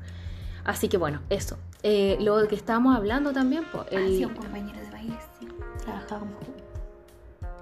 Así 0.64 0.88
que 0.88 0.96
bueno, 0.98 1.20
eso. 1.30 1.56
Eh, 1.84 2.16
lo 2.20 2.46
que 2.48 2.56
estábamos 2.56 2.96
hablando 2.96 3.32
también, 3.32 3.64
pues, 3.70 3.84
Ah, 3.92 3.96
sí, 4.08 4.24
un 4.24 4.30
el... 4.32 4.36
compañero 4.36 4.80
de 4.80 4.90
baile. 4.90 5.14
Trabajábamos 5.88 6.34
juntos. 6.44 6.64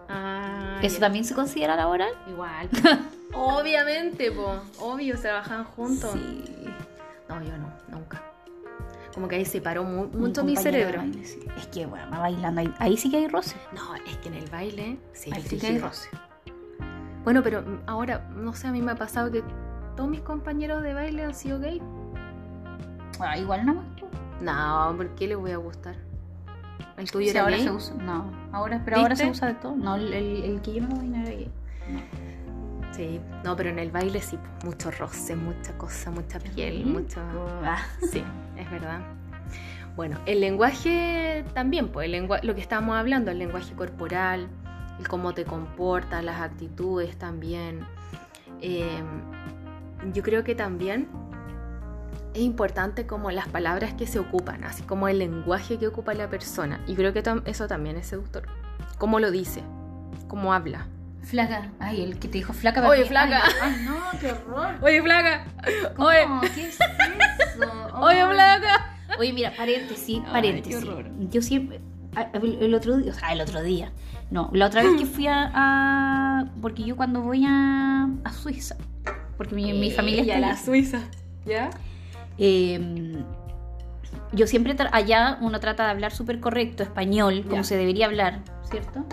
Ah, 0.09 0.79
¿Eso 0.83 0.95
ya. 0.97 1.01
también 1.01 1.24
se 1.24 1.35
considera 1.35 1.77
laboral? 1.77 2.12
Igual. 2.29 2.68
Obviamente, 3.35 4.31
po. 4.33 4.61
Obvio, 4.81 5.16
se 5.16 5.22
trabajan 5.22 5.64
juntos. 5.64 6.11
Sí. 6.12 6.45
No, 7.29 7.43
yo 7.43 7.57
no, 7.59 7.72
nunca. 7.89 8.22
Como 9.12 9.29
que 9.29 9.37
ahí 9.37 9.45
se 9.45 9.61
paró 9.61 9.83
mu- 9.83 10.07
mucho 10.09 10.45
mi 10.45 10.57
cerebro. 10.57 10.99
baile, 10.99 11.24
sí. 11.24 11.41
Es 11.57 11.66
que, 11.68 11.87
bueno, 11.87 12.09
va 12.11 12.18
bailando 12.20 12.61
ahí. 12.61 12.72
Ahí 12.79 12.97
sí 12.97 13.11
que 13.11 13.16
hay 13.16 13.29
roce. 13.29 13.57
No, 13.72 13.95
es 13.95 14.16
que 14.18 14.29
en 14.29 14.35
el 14.35 14.49
baile, 14.51 14.99
sí, 15.12 15.31
ahí 15.35 15.43
sí 15.43 15.59
que 15.59 15.66
hay 15.68 15.79
roce. 15.79 16.09
Bueno, 17.24 17.43
pero 17.43 17.64
ahora, 17.87 18.29
no 18.37 18.55
sé, 18.55 18.68
a 18.68 18.72
mí 18.72 18.81
me 18.83 18.93
ha 18.93 18.97
pasado 18.97 19.33
que 19.33 19.43
todos 19.97 20.09
mis 20.09 20.20
compañeros 20.20 20.83
de 20.83 20.95
baile 20.95 21.24
han 21.24 21.35
sido 21.35 21.59
gay. 21.59 21.83
Ah, 23.18 23.37
igual 23.39 23.66
nada 23.66 23.81
más. 23.81 23.87
No, 24.41 24.97
¿por 24.97 25.09
qué 25.16 25.27
les 25.27 25.37
voy 25.39 25.51
a 25.51 25.57
gustar? 25.57 25.97
¿El 26.97 27.11
tuyo 27.11 27.24
Sí, 27.26 27.30
era 27.30 27.42
ahora 27.42 27.57
gay? 27.57 27.64
se 27.64 27.70
usa. 27.72 27.94
No, 27.97 28.30
ahora, 28.53 28.80
pero 28.84 28.97
ahora 28.99 29.16
se 29.16 29.28
usa 29.28 29.49
de 29.49 29.55
todo. 29.55 29.76
No, 29.76 29.97
el, 29.97 30.12
el- 30.12 30.44
el 30.44 30.61
que 30.62 30.74
yo 30.74 30.82
me 30.82 31.09
era 31.20 31.28
gay. 31.28 31.51
Sí, 32.92 33.20
no, 33.44 33.55
pero 33.57 33.68
en 33.68 33.78
el 33.78 33.90
baile 33.90 34.20
sí, 34.22 34.38
po, 34.38 34.66
mucho 34.66 34.90
roce, 34.90 35.36
mucha 35.36 35.76
cosa, 35.76 36.11
mucha 36.11 36.38
piel, 36.38 36.86
Mm. 36.86 36.92
mucho... 36.92 37.20
Ah, 37.62 37.78
Sí, 38.11 38.24
es 38.57 38.70
verdad. 38.70 39.01
Bueno, 39.97 40.18
el 40.26 40.40
lenguaje 40.40 41.44
también, 41.55 41.88
pues 41.88 42.07
el 42.07 42.12
lengua- 42.12 42.40
lo 42.42 42.55
que 42.55 42.61
estábamos 42.62 42.97
hablando, 42.97 43.30
el 43.30 43.38
lenguaje 43.38 43.74
corporal, 43.74 44.49
el 44.99 45.09
cómo 45.09 45.34
te 45.34 45.44
comportas, 45.44 46.24
las 46.24 46.40
actitudes 46.40 47.16
también. 47.18 47.80
Eh, 48.62 48.88
yo 50.14 50.22
creo 50.22 50.42
que 50.44 50.55
también 50.55 51.09
es 52.37 52.43
importante 52.43 53.07
como 53.07 53.30
las 53.30 53.49
palabras 53.49 53.95
que 53.95 54.07
se 54.07 54.18
ocupan, 54.18 54.64
así 54.64 54.82
como 54.82 55.09
el 55.09 55.18
lenguaje 55.18 55.78
que 55.78 55.87
ocupa 55.89 56.14
la 56.14 56.28
persona. 56.28 56.80
Y 56.87 56.95
creo 56.95 57.12
que 57.12 57.22
eso 57.47 57.66
también 57.66 57.97
es 57.97 58.07
seductor. 58.09 58.45
Cómo 58.99 59.20
lo 59.20 59.30
dice, 59.30 59.62
cómo 60.28 60.53
habla. 60.53 60.87
Flaca. 61.22 61.70
Ay, 61.80 62.03
el 62.03 62.18
que 62.18 62.28
te 62.28 62.39
dijo 62.39 62.53
flaca. 62.53 62.87
Oye, 62.87 63.03
mí- 63.03 63.09
flaca. 63.09 63.43
Ay, 63.45 63.53
ay, 63.62 63.84
no, 63.84 64.18
qué 64.20 64.32
horror. 64.32 64.74
Oye, 64.80 65.03
flaca. 65.03 65.45
¿Cómo? 65.97 66.09
Oye, 66.09 66.51
¿Qué 66.55 66.68
es 66.68 66.74
eso? 66.80 66.84
oye, 68.01 68.20
Ay. 68.22 68.32
flaca. 68.32 68.97
Oye, 69.18 69.32
mira, 69.32 69.53
paréntesis, 69.57 70.20
Ay, 70.26 70.32
paréntesis. 70.32 70.76
qué 70.84 70.89
horror. 70.91 71.11
Yo 71.30 71.43
siempre, 71.43 71.80
a- 72.14 72.30
el, 72.34 72.74
otro 72.74 72.99
día, 72.99 73.11
o 73.12 73.14
sea, 73.14 73.32
el 73.32 73.41
otro 73.41 73.62
día, 73.62 73.91
no, 74.30 74.51
la 74.53 74.66
otra 74.66 74.82
vez 74.82 74.97
que 74.99 75.07
fui 75.07 75.26
a, 75.26 75.51
a- 75.55 76.45
porque 76.61 76.84
yo 76.84 76.97
cuando 76.97 77.22
voy 77.22 77.45
a, 77.47 78.09
a 78.24 78.32
Suiza, 78.32 78.76
porque 79.37 79.55
mi, 79.55 79.72
mi 79.72 79.91
familia 79.91 80.20
está 80.22 80.39
la 80.39 80.49
allá, 80.49 80.57
Suiza. 80.64 81.01
¿Ya? 81.45 81.70
Eh, 82.39 83.16
yo 84.32 84.47
siempre, 84.47 84.76
allá 84.93 85.39
uno 85.41 85.61
trata 85.61 85.84
de 85.84 85.91
hablar 85.91 86.12
súper 86.12 86.41
correcto, 86.41 86.82
español, 86.82 87.45
como 87.49 87.64
se 87.64 87.76
debería 87.76 88.07
hablar, 88.07 88.41
¿cierto? 88.70 89.05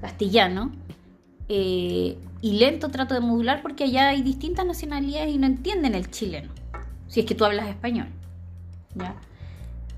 Castellano. 0.00 0.72
eh, 1.48 2.18
y 2.42 2.58
lento 2.58 2.90
trato 2.90 3.14
de 3.14 3.20
modular 3.20 3.62
porque 3.62 3.84
allá 3.84 4.08
hay 4.08 4.22
distintas 4.22 4.66
nacionalidades 4.66 5.34
y 5.34 5.38
no 5.38 5.46
entienden 5.46 5.94
el 5.94 6.10
chileno. 6.10 6.50
Si 7.08 7.20
es 7.20 7.26
que 7.26 7.34
tú 7.34 7.44
hablas 7.44 7.68
español. 7.68 8.08
¿ya? 8.94 9.14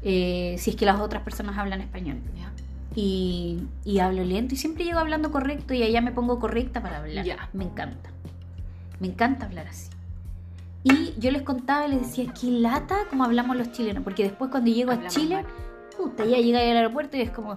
Eh, 0.02 0.54
si 0.58 0.70
es 0.70 0.76
que 0.76 0.86
las 0.86 1.00
otras 1.00 1.22
personas 1.24 1.58
hablan 1.58 1.80
español. 1.80 2.18
Ya. 2.36 2.52
Y, 2.94 3.64
y 3.84 3.98
hablo 3.98 4.24
lento 4.24 4.54
y 4.54 4.56
siempre 4.56 4.84
llego 4.84 4.98
hablando 4.98 5.30
correcto 5.30 5.74
y 5.74 5.82
allá 5.82 6.00
me 6.00 6.12
pongo 6.12 6.38
correcta 6.38 6.80
para 6.80 6.98
hablar. 6.98 7.24
Ya. 7.24 7.48
Me 7.52 7.64
encanta. 7.64 8.10
Me 9.00 9.08
encanta 9.08 9.46
hablar 9.46 9.66
así. 9.66 9.90
Y 10.90 11.14
yo 11.18 11.30
les 11.30 11.42
contaba 11.42 11.86
y 11.86 11.90
les 11.90 12.00
decía, 12.02 12.32
qué 12.40 12.46
lata 12.50 12.96
como 13.10 13.24
hablamos 13.24 13.56
los 13.56 13.72
chilenos. 13.72 14.02
Porque 14.04 14.22
después 14.24 14.50
cuando 14.50 14.70
llego 14.70 14.92
a 14.92 15.06
Chile, 15.08 15.36
mal. 15.42 15.46
puta, 15.96 16.24
ya 16.24 16.38
llega 16.38 16.60
al 16.60 16.76
aeropuerto 16.76 17.16
y 17.16 17.22
es 17.22 17.30
como, 17.30 17.56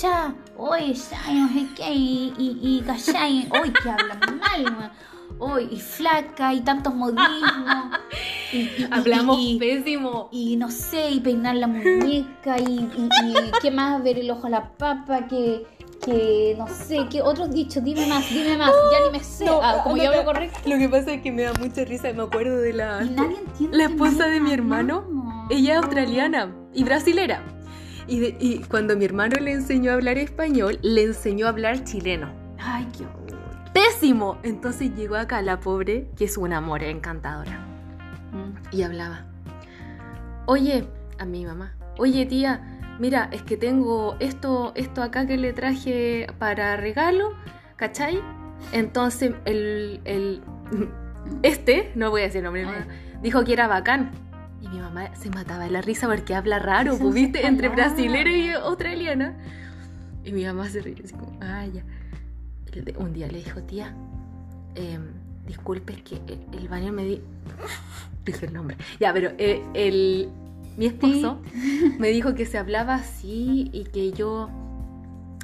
ya, 0.00 0.34
oye, 0.56 0.94
ya, 0.94 1.32
no 1.32 1.48
sé 1.48 1.66
qué, 1.76 1.92
y, 1.94 2.32
y, 2.38 2.58
y 2.62 2.80
callai, 2.82 3.48
oye, 3.62 3.72
que 3.72 3.90
hablan 3.90 4.18
mal. 4.40 4.92
Oye, 5.38 5.68
y 5.72 5.76
flaca, 5.80 6.54
y 6.54 6.60
tantos 6.60 6.94
modismos. 6.94 7.30
y- 8.52 8.68
Hablamos 8.90 9.38
y- 9.40 9.58
pésimo. 9.58 10.28
y 10.32 10.56
no 10.56 10.70
sé, 10.70 11.10
y 11.10 11.20
peinar 11.20 11.56
la 11.56 11.66
muñeca, 11.66 12.58
y 12.60 12.88
qué 13.60 13.70
más, 13.70 14.02
ver 14.02 14.18
el 14.18 14.30
ojo 14.30 14.46
a 14.46 14.50
la 14.50 14.70
papa, 14.76 15.26
que, 15.26 15.66
que 16.06 16.54
no 16.56 16.66
sé, 16.68 17.06
que 17.10 17.20
otros 17.20 17.50
dichos, 17.52 17.82
dime 17.84 18.06
más, 18.06 18.30
dime 18.30 18.56
más, 18.56 18.70
ya 18.92 19.04
ni 19.06 19.18
me 19.18 19.22
sé. 19.24 19.44
No, 19.44 19.60
Ah, 19.62 19.80
como 19.82 19.96
yo 19.96 20.04
anda 20.04 20.20
hablo 20.20 20.32
correcto. 20.32 20.58
Lo 20.66 20.78
que 20.78 20.88
pasa 20.88 21.12
es 21.14 21.20
que 21.22 21.32
me 21.32 21.42
da 21.42 21.52
mucha 21.60 21.84
risa, 21.84 22.10
me 22.14 22.22
acuerdo 22.22 22.56
de 22.58 22.72
la... 22.72 23.00
Nadie 23.04 23.38
entiende. 23.44 23.76
La 23.76 23.84
esposa 23.84 24.26
de 24.28 24.40
mi 24.40 24.52
hermano, 24.52 25.46
ella 25.50 25.72
es 25.72 25.78
australiana 25.78 26.54
y 26.72 26.84
brasilera. 26.84 27.42
Y, 28.06 28.20
de- 28.20 28.36
y 28.40 28.58
cuando 28.60 28.96
mi 28.96 29.04
hermano 29.04 29.36
le 29.40 29.50
enseñó 29.52 29.90
a 29.90 29.94
hablar 29.94 30.16
español, 30.16 30.78
le 30.82 31.02
enseñó 31.02 31.46
a 31.46 31.48
hablar 31.50 31.82
chileno. 31.84 32.30
Ay, 32.58 32.86
qué. 32.96 33.04
Pésimo. 33.72 34.38
Entonces 34.44 34.94
llegó 34.94 35.16
acá 35.16 35.42
la 35.42 35.58
pobre, 35.60 36.08
que 36.16 36.24
es 36.26 36.38
un 36.38 36.52
amor 36.52 36.82
encantadora, 36.84 37.58
Mm. 38.32 38.54
y 38.76 38.82
hablaba. 38.82 39.26
Oye, 40.46 40.86
a 41.18 41.24
mi 41.24 41.44
mamá. 41.44 41.74
Oye, 41.98 42.26
tía, 42.26 42.75
mira, 42.98 43.28
es 43.32 43.42
que 43.42 43.56
tengo 43.56 44.16
esto, 44.20 44.72
esto 44.74 45.02
acá 45.02 45.26
que 45.26 45.36
le 45.36 45.52
traje 45.52 46.26
para 46.38 46.76
regalo, 46.76 47.32
¿cachai? 47.76 48.20
Entonces 48.72 49.34
el, 49.44 50.00
el 50.04 50.42
este, 51.42 51.92
no 51.94 52.10
voy 52.10 52.22
a 52.22 52.24
decir 52.24 52.38
el 52.38 52.44
nombre, 52.44 52.66
Ay. 52.66 52.84
dijo 53.22 53.44
que 53.44 53.52
era 53.52 53.68
bacán. 53.68 54.10
Y 54.60 54.68
mi 54.68 54.78
mamá 54.78 55.14
se 55.14 55.30
mataba 55.30 55.64
de 55.64 55.70
la 55.70 55.82
risa 55.82 56.08
porque 56.08 56.34
habla 56.34 56.58
raro, 56.58 56.96
pues, 56.98 57.14
¿viste? 57.14 57.46
Entre 57.46 57.68
brasilera 57.68 58.30
y 58.30 58.50
australiana. 58.50 59.36
Y 60.24 60.32
mi 60.32 60.44
mamá 60.44 60.68
se 60.68 60.80
ríe 60.80 60.96
así 61.04 61.14
como, 61.14 61.38
ah, 61.40 61.66
ya. 61.66 61.84
Un 62.98 63.12
día 63.12 63.28
le 63.28 63.38
dijo, 63.38 63.62
tía, 63.62 63.94
em, 64.74 65.12
disculpe, 65.46 65.92
es 65.92 66.02
que 66.02 66.16
el, 66.26 66.46
el 66.58 66.68
baño 66.68 66.92
me 66.92 67.04
di... 67.04 67.22
Dije 68.24 68.46
el 68.46 68.54
nombre. 68.54 68.76
Ya, 68.98 69.12
pero 69.12 69.30
eh, 69.38 69.62
el, 69.74 70.28
mi 70.76 70.86
esposo 70.86 71.40
me 71.98 72.08
dijo 72.08 72.34
que 72.34 72.46
se 72.46 72.58
hablaba 72.58 72.96
así 72.96 73.70
y 73.72 73.84
que 73.84 74.12
yo 74.12 74.50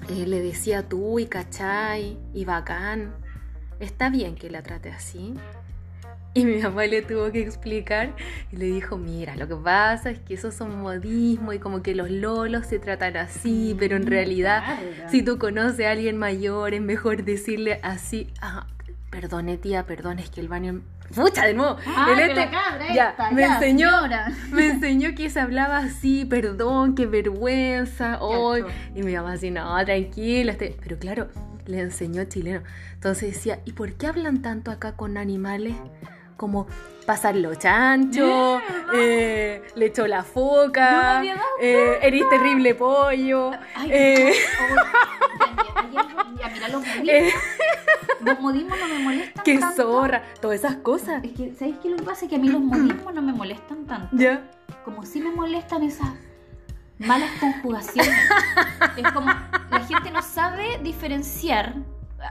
eh, 0.09 0.27
le 0.27 0.41
decía 0.41 0.89
tú 0.89 1.19
y 1.19 1.27
cachai 1.27 2.19
y 2.35 2.45
bacán. 2.45 3.15
Está 3.81 4.11
bien 4.11 4.35
que 4.35 4.51
la 4.51 4.63
trate 4.63 4.91
así. 4.91 5.35
Y 6.35 6.47
mi 6.47 6.63
mamá 6.63 6.87
le 6.87 7.03
tuvo 7.03 7.31
que 7.31 7.43
explicar 7.43 8.15
y 8.51 8.57
le 8.57 8.65
dijo, 8.65 8.97
mira, 8.97 9.37
lo 9.37 9.47
que 9.49 9.57
pasa 9.57 10.11
es 10.11 10.19
que 10.19 10.35
esos 10.35 10.55
son 10.55 10.81
modismos 10.81 11.55
y 11.55 11.59
como 11.59 11.83
que 11.83 11.95
los 11.95 12.11
lolos 12.11 12.67
se 12.67 12.79
tratan 12.79 13.19
así, 13.19 13.77
pero 13.79 13.97
en 13.97 14.07
realidad 14.07 14.79
si 15.11 15.23
tú 15.23 15.39
conoces 15.39 15.85
a 15.85 15.91
alguien 15.91 16.17
mayor 16.17 16.73
es 16.73 16.81
mejor 16.81 17.25
decirle 17.25 17.81
así, 17.83 18.29
ah, 18.41 18.67
perdone 19.11 19.59
tía, 19.59 19.85
perdón, 19.85 20.19
es 20.19 20.31
que 20.31 20.41
el 20.41 20.49
baño... 20.49 20.81
¡Pucha, 21.15 21.47
de 21.47 21.55
nuevo! 21.55 21.77
Ah, 21.87 22.09
El 22.13 22.19
este- 22.21 22.51
cabra 22.51 22.95
ya, 22.95 23.11
esta, 23.11 23.31
me 23.31 23.41
ya, 23.43 23.55
enseñó, 23.55 23.91
señora. 24.01 24.33
me 24.51 24.67
enseñó 24.67 25.15
que 25.15 25.29
se 25.31 25.41
hablaba 25.41 25.79
así, 25.79 26.25
perdón, 26.25 26.95
qué 26.95 27.07
vergüenza, 27.07 28.19
hoy. 28.21 28.65
Y 28.95 29.03
mi 29.03 29.15
mamá 29.15 29.33
así, 29.33 29.51
no, 29.51 29.85
tranquila. 29.85 30.53
este-". 30.53 30.77
Pero 30.83 30.99
claro, 30.99 31.29
le 31.67 31.81
enseñó 31.81 32.25
chileno. 32.25 32.63
Entonces 32.95 33.35
decía, 33.35 33.61
¿y 33.65 33.73
por 33.73 33.93
qué 33.95 34.07
hablan 34.07 34.43
tanto 34.43 34.71
acá 34.71 34.93
con 34.93 35.17
animales? 35.17 35.75
Como 36.43 36.67
pasarlo 37.07 37.55
chancho, 37.55 38.61
eh, 38.93 39.63
le 39.77 39.87
echó 39.87 40.09
la 40.09 40.19
No 40.19 40.25
foca, 40.25 41.23
dado 41.23 41.41
eh, 41.61 42.01
eres 42.03 42.29
terrible 42.29 42.75
pollo. 42.75 43.53
Ay, 43.77 43.91
eh, 43.93 44.33
ya, 46.41 46.49
mira, 46.49 46.69
los 46.69 46.85
modismos, 46.97 47.33
los 48.23 48.41
modismos 48.41 48.77
no 48.77 48.89
me 48.89 48.99
molestan 49.05 49.45
qué 49.45 49.59
tanto. 49.59 49.83
zorra, 49.85 50.25
todas 50.41 50.59
esas 50.59 50.79
cosas. 50.79 51.23
Es 51.23 51.31
que, 51.31 51.55
¿sabéis 51.55 51.77
qué 51.81 51.91
lo 51.91 51.97
que 51.99 52.03
pasa? 52.03 52.27
Que 52.27 52.35
a 52.35 52.39
mí 52.41 52.49
los 52.49 52.61
modismos 52.61 53.15
no 53.15 53.23
me 53.23 53.33
molestan 53.33 53.87
tanto. 53.87 54.17
Ya. 54.17 54.43
Como 54.85 55.07
si 55.07 55.21
me 55.21 55.31
molestan 55.31 55.85
esas 55.85 56.09
malas 56.99 57.31
conjugaciones. 57.39 58.19
es 58.97 59.13
como, 59.13 59.31
la 59.71 59.81
gente 59.87 60.11
no 60.11 60.21
sabe 60.23 60.81
diferenciar. 60.83 61.77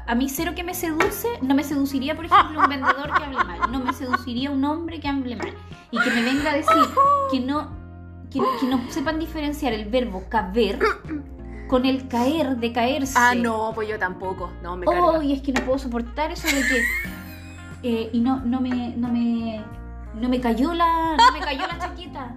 A 0.07 0.15
mí 0.15 0.29
cero 0.29 0.53
que 0.55 0.63
me 0.63 0.73
seduce, 0.73 1.27
no 1.41 1.53
me 1.53 1.63
seduciría, 1.63 2.15
por 2.15 2.25
ejemplo, 2.25 2.59
un 2.59 2.69
vendedor 2.69 3.13
que 3.13 3.23
hable 3.23 3.43
mal. 3.43 3.71
No 3.71 3.79
me 3.79 3.93
seduciría 3.93 4.49
un 4.51 4.63
hombre 4.63 4.99
que 4.99 5.07
hable 5.07 5.35
mal. 5.35 5.53
Y 5.91 5.99
que 5.99 6.09
me 6.11 6.21
venga 6.23 6.51
a 6.51 6.55
decir 6.55 6.83
que 7.31 7.39
no, 7.39 7.69
que, 8.31 8.39
que 8.59 8.67
no 8.67 8.81
sepan 8.89 9.19
diferenciar 9.19 9.73
el 9.73 9.89
verbo 9.89 10.23
caber 10.29 10.79
con 11.67 11.85
el 11.85 12.07
caer, 12.07 12.57
de 12.57 12.71
caerse. 12.71 13.13
Ah, 13.17 13.33
no, 13.35 13.71
pues 13.73 13.87
yo 13.89 13.97
tampoco. 13.99 14.51
No, 14.61 14.75
me 14.77 14.85
carga. 14.85 15.01
Oh, 15.01 15.21
y 15.21 15.33
es 15.33 15.41
que 15.41 15.53
no 15.53 15.61
puedo 15.61 15.79
soportar 15.79 16.31
eso 16.31 16.47
de 16.47 16.61
que. 16.63 16.83
eh, 17.83 18.09
y 18.13 18.19
no, 18.19 18.39
no 18.39 18.61
me. 18.61 18.95
No 18.95 19.07
me. 19.07 19.63
No 20.15 20.27
me 20.27 20.41
cayó 20.41 20.73
la. 20.73 21.15
No 21.17 21.31
me 21.31 21.39
cayó 21.39 21.65
la 21.67 21.79
chaqueta. 21.79 22.35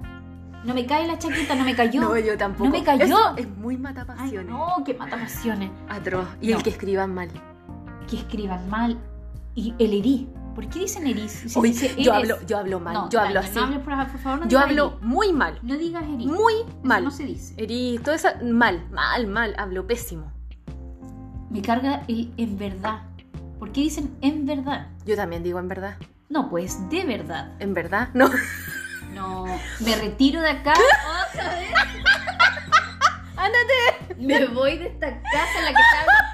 No 0.65 0.75
me 0.75 0.87
cae 0.87 1.07
la 1.07 1.19
chaqueta, 1.19 1.55
no 1.55 1.65
me 1.65 1.75
cayó. 1.77 2.01
No, 2.01 2.19
yo 2.19 2.37
tampoco. 2.39 2.65
No 2.65 2.71
me 2.71 2.83
cayó. 2.83 3.05
Eso 3.05 3.37
es 3.37 3.49
muy 3.49 3.77
matapasiones. 3.77 4.51
no, 4.51 4.83
que 4.85 4.95
mata 4.95 5.17
pasiones. 5.19 5.71
Atroz. 5.89 6.27
Y 6.41 6.51
No. 6.51 6.57
el 6.59 6.63
que 6.63 6.71
escriban 6.71 7.13
mal. 7.15 7.29
Que 8.09 8.17
escriban 8.17 8.69
mal. 8.69 8.99
Y 9.55 9.75
el 9.79 9.93
herí. 9.93 10.29
¿Por 10.55 10.69
qué 10.69 10.81
dicen 10.81 11.07
erí? 11.07 11.29
Si 11.29 11.61
dice 11.61 11.95
yo 12.01 12.15
hablo, 12.15 12.37
yo 12.47 12.59
hablo 12.59 12.79
mal. 12.81 12.95
No, 12.95 13.11
yo 13.11 13.21
hablo 13.21 13.41
así. 13.41 13.57
No 13.57 13.65
hables, 13.65 13.79
por, 13.81 13.95
por 14.09 14.21
favor, 14.21 14.41
no 14.41 14.49
yo 14.49 14.59
hablo 14.61 14.99
muy 15.03 15.33
mal. 15.33 15.59
No 15.63 15.77
digas 15.77 16.05
erí. 16.05 16.27
Muy 16.27 16.55
Eso 16.55 16.67
mal. 16.83 17.05
no 17.05 17.11
se 17.11 17.25
dice. 17.25 17.55
Eri, 17.57 18.01
todo 18.03 18.15
eso, 18.15 18.29
mal, 18.45 18.87
mal, 18.93 19.27
mal. 19.27 19.55
Hablo 19.59 19.87
pésimo. 19.87 20.33
Me 21.51 21.61
carga 21.61 22.03
el 22.09 22.33
en 22.37 22.57
verdad. 22.57 23.03
¿Por 23.59 23.73
qué 23.73 23.81
dicen 23.83 24.17
en 24.21 24.47
verdad? 24.47 24.89
Yo 25.05 25.17
también 25.17 25.43
digo 25.43 25.59
en 25.59 25.69
verdad. 25.69 25.97
No, 26.29 26.49
pues 26.49 26.89
de 26.89 27.05
verdad. 27.05 27.53
En 27.59 27.75
verdad. 27.75 28.09
No. 28.15 28.31
No, 29.15 29.45
me 29.81 29.97
retiro 29.97 30.41
de 30.41 30.51
acá. 30.51 30.75
Otra 31.31 31.49
vez. 31.55 31.71
Ándate. 33.37 34.15
Me 34.19 34.47
voy 34.47 34.79
de 34.79 34.87
esta 34.89 35.09
casa 35.23 35.59
en 35.59 35.65
la 35.65 35.71
que 35.75 35.83
está 35.83 36.01
hablando 36.01 36.25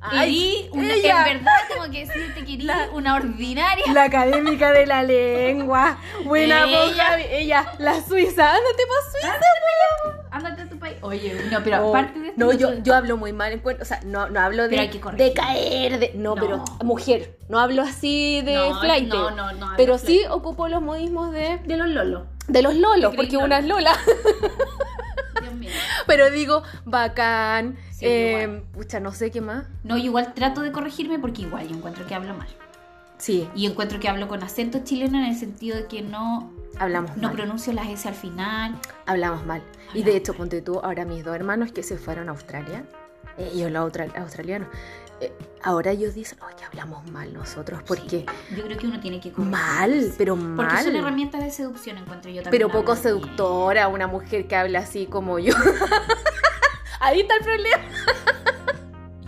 pésimo. 0.00 0.22
Erí 0.22 0.68
una- 0.72 0.94
en 0.94 1.02
verdad 1.38 1.52
tengo 1.68 1.84
que 1.90 2.06
decirte 2.06 2.44
que 2.44 2.54
erí 2.54 2.62
La- 2.64 2.88
una 2.92 3.14
ordinaria. 3.16 3.84
La 3.92 4.04
académica 4.04 4.72
de 4.72 4.86
la 4.86 5.02
lengua. 5.02 5.98
Buena 6.24 6.64
boca. 6.66 7.18
Ella, 7.20 7.72
la 7.78 7.94
suiza. 8.02 8.48
Ándate 8.54 8.82
para 8.88 9.10
Suiza. 9.10 9.46
Ándate 10.32 10.62
a 10.62 10.68
tu 10.68 10.78
país. 10.78 10.96
Oye, 11.02 11.34
no, 11.50 11.62
pero 11.64 11.84
Oh, 11.86 11.88
aparte 11.90 12.18
de 12.20 12.28
esto. 12.28 12.40
no, 12.44 12.52
yo, 12.52 12.74
yo 12.82 12.94
hablo 12.94 13.16
muy 13.16 13.32
mal. 13.32 13.52
encuentro- 13.52 13.82
O 13.82 13.86
sea, 13.86 14.00
no, 14.04 14.28
no 14.30 14.40
hablo 14.40 14.68
de, 14.68 14.76
de 15.16 15.32
caer, 15.34 15.98
de, 15.98 16.12
no, 16.14 16.34
No. 16.36 16.40
pero 16.40 16.64
mujer. 16.84 17.36
No 17.48 17.58
hablo 17.58 17.82
así 17.82 18.40
de 18.42 18.54
No, 18.54 18.80
flight. 18.80 19.08
no, 19.08 19.30
no, 19.32 19.52
no, 19.52 19.72
Pero 19.76 19.98
sí 19.98 20.22
ocupo 20.30 20.68
los 20.68 20.80
modismos 20.82 21.32
de, 21.32 21.58
De 21.64 21.76
los 21.76 21.88
lolos. 21.88 22.22
de 22.46 22.62
los 22.62 22.74
lolos, 22.76 23.14
porque 23.16 23.36
una 23.36 23.58
es 23.58 23.64
Lola. 23.64 23.92
Pero 26.06 26.30
digo, 26.30 26.62
bacán. 26.84 27.76
Sí, 27.92 28.06
eh, 28.06 28.62
pucha, 28.72 29.00
no 29.00 29.12
sé 29.12 29.30
qué 29.30 29.40
más. 29.40 29.66
No, 29.84 29.96
yo 29.96 30.04
igual 30.04 30.32
trato 30.34 30.60
de 30.62 30.72
corregirme 30.72 31.18
porque 31.18 31.42
igual 31.42 31.68
yo 31.68 31.76
encuentro 31.76 32.06
que 32.06 32.14
hablo 32.14 32.34
mal. 32.34 32.48
Sí, 33.18 33.48
Y 33.54 33.66
encuentro 33.66 34.00
que 34.00 34.08
hablo 34.08 34.28
con 34.28 34.42
acento 34.42 34.80
chileno 34.82 35.18
en 35.18 35.24
el 35.24 35.36
sentido 35.36 35.76
de 35.76 35.86
que 35.86 36.00
no, 36.00 36.50
hablamos 36.78 37.16
no 37.18 37.28
mal. 37.28 37.36
pronuncio 37.36 37.72
las 37.74 37.88
S 37.88 38.08
al 38.08 38.14
final. 38.14 38.78
Hablamos 39.04 39.44
mal. 39.44 39.60
Y 39.60 39.98
Hablamos 40.00 40.04
de 40.06 40.16
hecho, 40.16 40.34
ponte 40.34 40.62
tú, 40.62 40.80
ahora 40.82 41.04
mis 41.04 41.22
dos 41.22 41.34
hermanos 41.34 41.70
que 41.72 41.82
se 41.82 41.98
fueron 41.98 42.28
a 42.28 42.32
Australia, 42.32 42.84
ellos 43.36 43.70
los 43.70 43.82
austra- 43.92 44.14
australianos, 44.16 44.68
eh, 45.20 45.32
ahora 45.62 45.90
ellos 45.92 46.14
dicen, 46.14 46.38
oye, 46.42 46.64
hablamos 46.64 47.08
mal 47.10 47.32
nosotros, 47.32 47.82
porque 47.86 48.26
Sí, 48.48 48.56
yo 48.56 48.64
creo 48.64 48.76
que 48.78 48.86
uno 48.86 49.00
tiene 49.00 49.20
que 49.20 49.30
mal, 49.36 50.12
pero 50.18 50.34
Porque 50.36 50.76
son 50.78 50.92
mal. 50.92 50.96
herramientas 50.96 51.42
de 51.42 51.50
seducción, 51.50 51.98
encuentro 51.98 52.30
yo 52.30 52.42
también. 52.42 52.50
Pero 52.50 52.68
poco 52.72 52.92
bien. 52.92 53.02
seductora, 53.02 53.88
una 53.88 54.06
mujer 54.06 54.46
que 54.46 54.56
habla 54.56 54.80
así 54.80 55.06
como 55.06 55.38
yo. 55.38 55.54
Ahí 57.00 57.20
está 57.20 57.34
el 57.36 57.42
problema. 57.42 57.82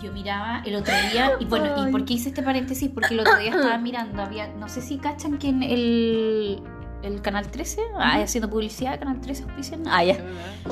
Yo 0.02 0.12
miraba 0.12 0.62
el 0.66 0.74
otro 0.74 0.92
día, 1.12 1.36
y 1.38 1.44
bueno, 1.44 1.88
¿y 1.88 1.92
por 1.92 2.04
qué 2.04 2.14
hice 2.14 2.30
este 2.30 2.42
paréntesis? 2.42 2.90
Porque 2.92 3.14
el 3.14 3.20
otro 3.20 3.38
día 3.38 3.50
estaba 3.50 3.78
mirando, 3.78 4.20
había, 4.22 4.48
no 4.48 4.68
sé 4.68 4.82
si 4.82 4.98
cachan 4.98 5.38
que 5.38 5.48
en 5.48 5.62
el, 5.62 6.60
el 7.04 7.22
Canal 7.22 7.48
13, 7.48 7.80
ah, 7.98 8.20
haciendo 8.20 8.50
publicidad, 8.50 8.98
Canal 8.98 9.20
13 9.20 9.44
auspician, 9.44 9.82
ah, 9.86 10.02
ya, 10.02 10.18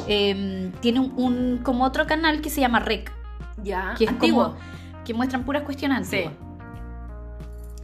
Em, 0.08 0.72
tiene 0.80 0.98
un, 1.00 1.12
un- 1.16 1.58
como 1.62 1.84
otro 1.84 2.06
canal 2.08 2.40
que 2.40 2.50
se 2.50 2.60
llama 2.60 2.80
Rec, 2.80 3.12
Ya, 3.62 3.94
que 3.96 4.04
es 4.04 4.10
antiguo. 4.10 4.44
como, 4.48 4.58
que 5.10 5.14
muestran 5.14 5.42
puras 5.44 5.64
cuestiones 5.64 6.06
Sí. 6.06 6.16
antiguas. 6.18 6.36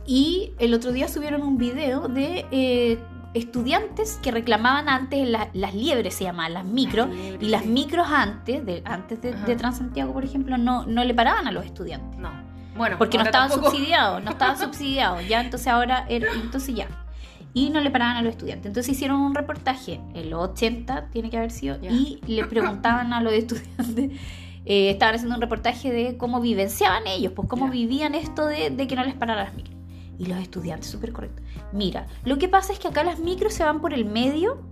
Y 0.06 0.52
el 0.60 0.72
otro 0.74 0.92
día 0.92 1.08
subieron 1.08 1.42
un 1.42 1.58
video 1.58 2.06
de 2.06 2.46
eh, 2.52 2.98
estudiantes 3.34 4.20
que 4.22 4.30
reclamaban 4.30 4.88
antes 4.88 5.28
la- 5.28 5.48
las 5.52 5.74
liebres, 5.74 6.14
se 6.14 6.22
llamaban 6.24 6.54
las 6.54 6.64
micros, 6.64 7.08
liebres, 7.08 7.42
y 7.42 7.48
las 7.50 7.62
sí. 7.62 7.68
micros 7.68 8.06
antes 8.08 8.64
de, 8.64 8.82
antes 8.84 9.20
de, 9.20 9.32
de 9.34 9.56
Transantiago, 9.56 10.12
por 10.12 10.24
ejemplo, 10.24 10.56
no, 10.56 10.86
no 10.86 11.02
le 11.02 11.12
paraban 11.14 11.48
a 11.48 11.52
los 11.52 11.64
estudiantes. 11.64 12.16
No. 12.18 12.30
Bueno, 12.76 12.96
Porque 12.98 13.18
no 13.18 13.24
estaban 13.24 13.48
tampoco. 13.48 13.70
subsidiados, 13.72 14.22
no 14.22 14.30
estaban 14.30 14.56
subsidiados. 14.60 15.26
Ya, 15.26 15.40
entonces 15.40 15.66
ahora, 15.66 16.06
era- 16.08 16.28
entonces 16.40 16.72
ya. 16.76 16.86
Y 17.52 17.70
no 17.70 17.80
le 17.80 17.90
paraban 17.90 18.16
a 18.18 18.22
los 18.22 18.30
estudiantes. 18.32 18.66
Entonces 18.66 18.92
hicieron 18.94 19.18
un 19.18 19.34
reportaje 19.34 20.00
en 20.14 20.30
los 20.30 20.50
80, 20.50 21.06
tiene 21.10 21.30
que 21.30 21.38
haber 21.38 21.50
sido, 21.50 21.78
y 21.82 22.20
le 22.28 22.44
preguntaban 22.44 23.12
a 23.12 23.20
los 23.22 23.32
estudiantes, 23.32 24.12
eh, 24.66 24.90
estaban 24.90 25.14
haciendo 25.14 25.34
un 25.36 25.40
reportaje 25.40 25.90
de 25.92 26.16
cómo 26.18 26.40
vivenciaban 26.40 27.06
ellos, 27.06 27.32
pues 27.34 27.48
cómo 27.48 27.66
Ya. 27.66 27.72
vivían 27.72 28.14
esto 28.14 28.46
de, 28.46 28.70
de 28.70 28.86
que 28.86 28.96
no 28.96 29.04
les 29.04 29.14
pararan 29.14 29.44
las 29.46 29.54
micros. 29.54 29.74
Y 30.18 30.26
los 30.26 30.38
estudiantes, 30.38 30.90
súper 30.90 31.12
correcto. 31.12 31.42
Mira, 31.72 32.06
lo 32.24 32.38
que 32.38 32.48
pasa 32.48 32.72
es 32.72 32.78
que 32.78 32.88
acá 32.88 33.04
las 33.04 33.18
micros 33.18 33.54
se 33.54 33.64
van 33.64 33.80
por 33.80 33.92
el 33.94 34.04
medio 34.04 34.62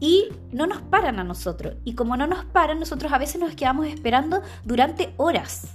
y 0.00 0.24
no 0.52 0.66
nos 0.66 0.82
paran 0.82 1.18
a 1.20 1.24
nosotros. 1.24 1.74
Y 1.84 1.94
como 1.94 2.16
no 2.16 2.26
nos 2.26 2.44
paran, 2.46 2.80
nosotros 2.80 3.12
a 3.12 3.18
veces 3.18 3.40
nos 3.40 3.54
quedamos 3.54 3.86
esperando 3.86 4.42
durante 4.64 5.12
horas. 5.16 5.68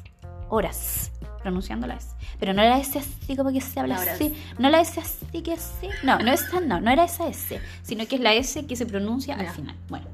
Horas. 0.50 1.12
Pronunciando 1.42 1.88
la 1.88 1.96
S. 1.96 2.10
Pero 2.40 2.54
no 2.54 2.62
era 2.62 2.78
ese 2.80 3.00
así 3.00 3.36
como 3.38 3.52
que 3.54 3.62
se 3.62 3.80
habla 3.80 3.98
Ahora 3.98 4.14
así. 4.14 4.34
No 4.60 4.70
la 4.70 4.82
S 4.82 5.00
así 5.00 5.42
que 5.42 5.54
así. 5.54 5.88
No, 6.04 6.18
no, 6.20 6.32
esa, 6.34 6.60
no, 6.60 6.82
no 6.82 6.92
era 6.92 7.06
esa 7.06 7.28
S. 7.28 7.60
Sino 7.84 8.06
que 8.08 8.16
es 8.16 8.22
la 8.22 8.34
S 8.34 8.66
que 8.66 8.76
se 8.76 8.86
pronuncia 8.86 9.36
al 9.36 9.46
Ya. 9.46 9.54
final. 9.54 9.76
Bueno. 9.88 10.08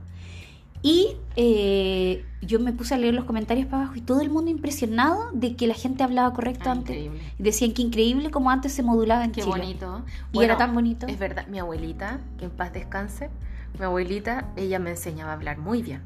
Y 0.84 1.16
eh, 1.36 2.26
yo 2.42 2.60
me 2.60 2.74
puse 2.74 2.96
a 2.96 2.98
leer 2.98 3.14
los 3.14 3.26
comentarios 3.26 3.68
para 3.68 3.84
abajo 3.84 3.96
y 3.98 4.02
todo 4.02 4.22
el 4.22 4.30
mundo 4.30 4.50
impresionado 4.50 5.30
de 5.34 5.56
que 5.56 5.68
la 5.68 5.76
gente 5.76 6.04
hablaba 6.04 6.34
correcto 6.34 6.70
Ah, 6.70 6.72
antes. 6.72 6.96
increíble. 6.96 7.22
Decían 7.38 7.74
que 7.74 7.82
increíble 7.84 8.32
como 8.32 8.50
antes 8.50 8.74
se 8.74 8.82
modulaba 8.82 9.24
en 9.24 9.32
Qué 9.32 9.42
Chile. 9.42 9.52
bonito. 9.58 10.02
Y 10.32 10.44
era 10.44 10.58
tan 10.58 10.74
bonito. 10.74 11.06
Es 11.08 11.20
verdad, 11.20 11.46
mi 11.48 11.60
abuelita, 11.60 12.20
que 12.40 12.46
en 12.46 12.52
paz 12.52 12.74
descanse, 12.74 13.30
mi 13.78 13.86
abuelita, 13.86 14.50
ella 14.56 14.80
me 14.80 14.90
enseñaba 14.92 15.32
a 15.32 15.36
hablar 15.36 15.60
muy 15.60 15.82
bien. 15.84 16.02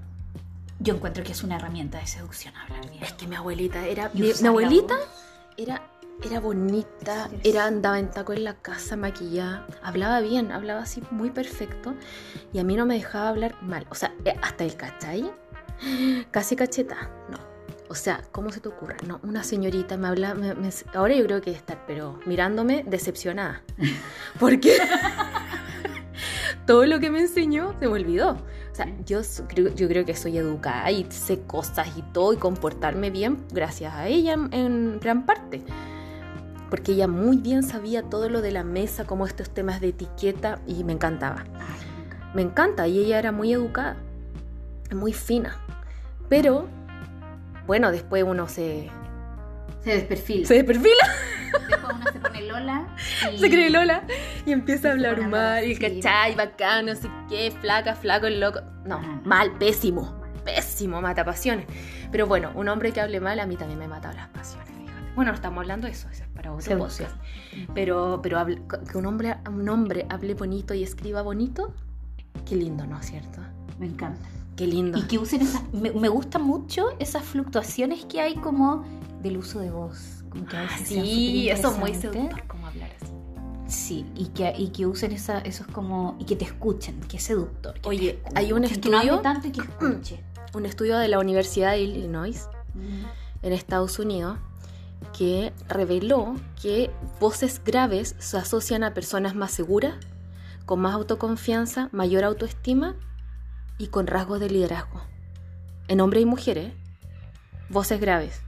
Yo 0.79 0.93
encuentro 0.95 1.23
que 1.23 1.31
es 1.31 1.41
una 1.43 1.55
herramienta 1.55 1.99
de 1.99 2.07
seducción 2.07 2.53
hablar 2.57 2.89
bien. 2.91 3.01
Es 3.03 3.13
que 3.13 3.27
mi 3.27 3.35
abuelita 3.35 3.85
era. 3.87 4.11
Mi, 4.13 4.29
abuelita 4.45 4.95
era, 5.57 5.81
era 6.23 6.39
bonita, 6.39 7.29
era 7.43 7.65
andaba 7.65 7.99
en 7.99 8.09
taco 8.09 8.33
en 8.33 8.43
la 8.43 8.55
casa, 8.55 8.95
maquillada, 8.95 9.67
hablaba 9.83 10.21
bien, 10.21 10.51
hablaba 10.51 10.81
así 10.81 11.01
muy 11.11 11.29
perfecto. 11.29 11.93
Y 12.53 12.59
a 12.59 12.63
mí 12.63 12.75
no 12.75 12.85
me 12.85 12.95
dejaba 12.95 13.29
hablar 13.29 13.55
mal. 13.61 13.85
O 13.89 13.95
sea, 13.95 14.13
eh, 14.25 14.33
hasta 14.41 14.63
el 14.63 14.75
cachai, 14.75 15.31
casi 16.31 16.55
cacheta, 16.55 17.09
no. 17.29 17.37
O 17.87 17.93
sea, 17.93 18.21
¿cómo 18.31 18.49
se 18.51 18.59
te 18.59 18.67
ocurre? 18.69 18.97
No, 19.05 19.19
una 19.23 19.43
señorita 19.43 19.95
me 19.97 20.07
habla, 20.07 20.33
me- 20.33 20.55
me- 20.55 20.69
ahora 20.95 21.13
yo 21.15 21.23
creo 21.25 21.41
que 21.41 21.51
estar, 21.51 21.83
pero 21.85 22.19
mirándome 22.25 22.83
decepcionada. 22.87 23.61
Porque 24.39 24.75
todo 26.65 26.85
lo 26.87 26.99
que 26.99 27.11
me 27.11 27.19
enseñó 27.19 27.75
se 27.79 27.87
me 27.87 27.93
olvidó. 27.93 28.31
O 28.71 28.75
sea, 28.75 28.87
yo 29.05 29.21
yo 29.75 29.87
creo 29.87 30.03
que 30.03 30.15
soy 30.15 30.37
educada 30.39 30.89
y 30.91 31.05
sé 31.11 31.41
cosas 31.43 31.87
y 31.95 32.01
todo 32.11 32.33
y 32.33 32.37
comportarme 32.37 33.09
bien 33.11 33.45
gracias 33.53 33.93
a 33.93 34.07
ella 34.07 34.33
en 34.51 34.99
gran 34.99 35.25
parte. 35.25 35.63
Porque 36.75 36.91
ella 36.91 37.07
muy 37.07 37.37
bien 37.37 37.63
sabía 37.63 38.03
todo 38.03 38.27
lo 38.27 38.41
de 38.41 38.51
la 38.51 38.65
mesa, 38.65 39.05
como 39.05 39.25
estos 39.25 39.49
temas 39.49 39.79
de 39.79 39.87
etiqueta 39.89 40.59
y 40.67 40.83
me 40.83 40.91
encantaba. 40.91 41.45
Me 42.33 42.41
encanta 42.41 42.85
y 42.85 42.99
ella 42.99 43.17
era 43.17 43.31
muy 43.31 43.53
educada, 43.53 43.95
muy 44.93 45.13
fina. 45.13 45.55
Pero, 46.27 46.67
bueno, 47.65 47.93
después 47.93 48.25
uno 48.27 48.49
se, 48.49 48.89
Se 49.85 49.91
desperfila. 49.93 50.45
se 50.45 50.63
perfila, 50.65 51.05
Después 51.69 51.93
uno 51.95 52.11
se 52.11 52.19
pone 52.19 52.41
Lola. 52.41 52.87
y- 53.33 53.39
se 53.39 53.49
cree 53.49 53.69
Lola 53.69 54.03
y 54.45 54.51
empieza 54.51 54.89
a 54.89 54.91
Y 54.91 54.93
hablar 54.95 55.29
mal 55.29 55.63
y 55.63 55.77
cachai, 55.77 56.35
bacán, 56.35 56.87
no 56.87 56.95
sé 56.95 57.09
qué, 57.29 57.53
flaca, 57.61 57.95
flaco, 57.95 58.27
el 58.27 58.41
loco. 58.41 58.59
No, 58.83 58.97
Ah, 58.97 59.01
no. 59.15 59.21
mal, 59.23 59.53
pésimo, 59.57 60.21
pésimo, 60.43 60.99
mata 60.99 61.23
pasiones. 61.23 61.67
Pero 62.11 62.27
bueno, 62.27 62.51
un 62.53 62.67
hombre 62.67 62.91
que 62.91 62.99
hable 62.99 63.21
mal 63.21 63.39
a 63.39 63.45
mí 63.45 63.55
también 63.55 63.79
me 63.79 63.87
mata 63.87 64.11
las 64.11 64.27
pasiones. 64.27 64.64
Bueno, 65.15 65.31
no 65.31 65.35
estamos 65.35 65.59
hablando 65.59 65.87
de 65.87 65.93
eso, 65.93 66.09
eso 66.09 66.23
es 66.23 66.29
para 66.29 66.51
otro 66.51 66.61
Seducción. 66.61 67.09
podcast. 67.09 67.69
Pero, 67.73 68.19
pero 68.21 68.37
hable- 68.39 68.61
que 68.91 68.97
un 68.97 69.05
hombre, 69.05 69.37
un 69.49 69.67
hombre 69.69 70.05
hable 70.09 70.33
bonito 70.33 70.73
y 70.73 70.83
escriba 70.83 71.21
bonito, 71.21 71.73
qué 72.45 72.55
lindo, 72.55 72.85
¿no 72.85 72.99
es 72.99 73.05
cierto? 73.07 73.39
Me 73.79 73.85
encanta. 73.87 74.27
Qué 74.55 74.67
lindo. 74.67 74.97
Y 74.97 75.03
que 75.03 75.17
usen 75.17 75.41
esas. 75.41 75.61
Me, 75.73 75.91
me 75.91 76.07
gusta 76.09 76.39
mucho 76.39 76.87
esas 76.99 77.23
fluctuaciones 77.23 78.05
que 78.05 78.21
hay 78.21 78.35
como 78.35 78.85
del 79.21 79.37
uso 79.37 79.59
de 79.59 79.69
voz. 79.71 80.23
Como 80.29 80.45
que 80.45 80.55
a 80.57 80.61
veces 80.61 80.81
Ah, 80.81 80.85
Sí, 80.85 81.49
eso 81.49 81.71
es 81.71 81.77
muy 81.77 81.93
seductor, 81.93 82.43
como 82.47 82.67
hablar 82.67 82.89
así. 83.01 83.11
Sí, 83.67 84.05
y 84.15 84.27
que, 84.27 84.53
y 84.57 84.69
que 84.69 84.85
usen 84.85 85.11
esa, 85.11 85.39
esos 85.39 85.67
como. 85.67 86.15
Y 86.19 86.25
que 86.25 86.35
te 86.37 86.45
escuchen, 86.45 86.99
que 87.01 87.17
es 87.17 87.23
seductor. 87.23 87.73
que 87.81 87.89
Oye, 87.89 88.09
escuchen, 88.11 88.37
hay 88.37 88.53
un 88.53 88.61
Que 88.63 88.67
no 88.69 88.73
estudio- 89.01 89.19
tanto 89.21 89.47
y 89.47 89.51
que 89.51 89.61
escuche. 89.61 90.23
Un 90.53 90.65
estudio 90.65 90.97
de 90.99 91.07
la 91.09 91.19
Universidad 91.19 91.71
de 91.71 91.81
Illinois 91.81 92.47
en 93.41 93.51
Estados 93.53 93.99
Unidos 93.99 94.37
que 95.17 95.53
reveló 95.67 96.35
que 96.61 96.91
voces 97.19 97.61
graves 97.63 98.15
se 98.19 98.37
asocian 98.37 98.83
a 98.83 98.93
personas 98.93 99.35
más 99.35 99.51
seguras, 99.51 99.95
con 100.65 100.79
más 100.79 100.93
autoconfianza, 100.93 101.89
mayor 101.91 102.23
autoestima 102.23 102.95
y 103.77 103.87
con 103.87 104.07
rasgos 104.07 104.39
de 104.39 104.49
liderazgo. 104.49 105.01
En 105.87 106.01
hombres 106.01 106.23
y 106.23 106.25
mujeres, 106.25 106.73
voces 107.69 107.99
graves. 107.99 108.41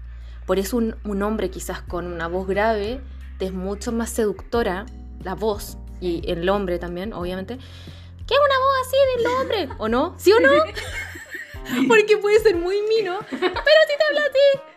Por 0.46 0.60
eso 0.60 0.78
un, 0.78 0.96
un 1.04 1.24
hombre 1.24 1.50
quizás 1.50 1.82
con 1.82 2.08
una 2.08 2.28
voz 2.28 2.48
grave 2.48 3.02
es 3.40 3.54
mucho 3.54 3.92
más 3.92 4.10
seductora 4.10 4.86
la 5.24 5.36
voz, 5.36 5.78
y 6.00 6.30
el 6.30 6.48
hombre 6.50 6.80
también, 6.80 7.14
obviamente, 7.14 7.58
que 7.58 8.36
una 8.36 8.60
voz 8.60 8.88
así 8.88 8.98
del 9.18 9.28
hombre, 9.28 9.70
¿o 9.78 9.90
no? 9.90 10.16
¿Sí 10.18 10.32
o 10.32 10.40
no? 10.40 10.50
Porque 11.88 12.18
puede 12.18 12.40
ser 12.40 12.56
muy 12.56 12.82
mino, 12.84 13.20
pero 13.30 13.42
si 13.42 13.98
te 13.98 14.04
habla 14.10 14.22
así. 14.22 14.77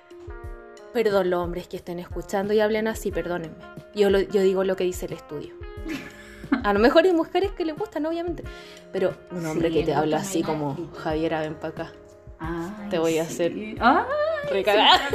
Perdón, 0.93 1.30
los 1.30 1.41
hombres 1.41 1.68
que 1.68 1.76
estén 1.76 1.99
escuchando 2.01 2.53
y 2.53 2.61
hablen 2.61 2.88
así, 2.88 3.11
perdónenme. 3.12 3.57
Yo, 3.95 4.11
lo- 4.11 4.20
yo 4.20 4.43
digo 4.43 4.64
lo 4.64 4.74
que 4.76 4.84
dice 4.84 5.07
el 5.07 5.12
estudio. 5.12 5.55
A 6.64 6.72
lo 6.72 6.80
mejor 6.80 7.05
hay 7.05 7.12
mujeres 7.12 7.53
que 7.53 7.64
les 7.64 7.76
gustan, 7.76 8.05
obviamente. 8.07 8.43
Pero 8.93 9.14
un 9.30 9.47
hombre 9.47 9.68
Sí, 9.68 9.74
que 9.74 9.84
te 9.84 9.95
habla 9.95 10.16
así 10.18 10.43
como 10.43 10.70
nadie. 10.72 10.88
Javier, 11.01 11.30
ven 11.41 11.55
para 11.55 11.68
acá. 11.68 11.93
Ay, 12.41 12.88
Te 12.91 12.99
voy 12.99 13.18
a 13.18 13.24
sí. 13.24 13.32
hacer 13.34 13.53
Ay, 13.80 14.05
Recagada. 14.51 15.01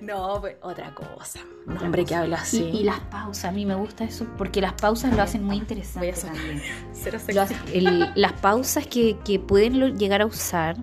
No, 0.00 0.40
pues, 0.40 0.56
otra 0.62 0.94
cosa. 0.94 1.40
Un 1.66 1.72
Otra 1.74 1.86
hombre 1.86 2.04
que 2.04 2.14
habla 2.14 2.36
así. 2.36 2.62
Y, 2.72 2.78
y 2.78 2.82
las 2.84 3.00
pausas, 3.00 3.46
a 3.46 3.50
mí 3.52 3.66
me 3.66 3.74
gusta 3.74 4.04
eso, 4.04 4.26
porque 4.38 4.60
las 4.60 4.74
pausas 4.74 5.14
lo 5.14 5.22
hacen 5.22 5.42
muy 5.42 5.56
interesante 5.56 6.12
Voy 6.12 6.16
a 6.18 6.22
también. 6.22 6.62
Cero 6.92 7.18
Lo 7.34 7.42
hace- 7.42 7.56
el- 7.74 8.12
las 8.14 8.32
pausas 8.34 8.86
que, 8.86 9.16
que 9.24 9.38
pueden 9.40 9.80
lo- 9.80 9.88
llegar 9.88 10.22
a 10.22 10.26
usar 10.26 10.76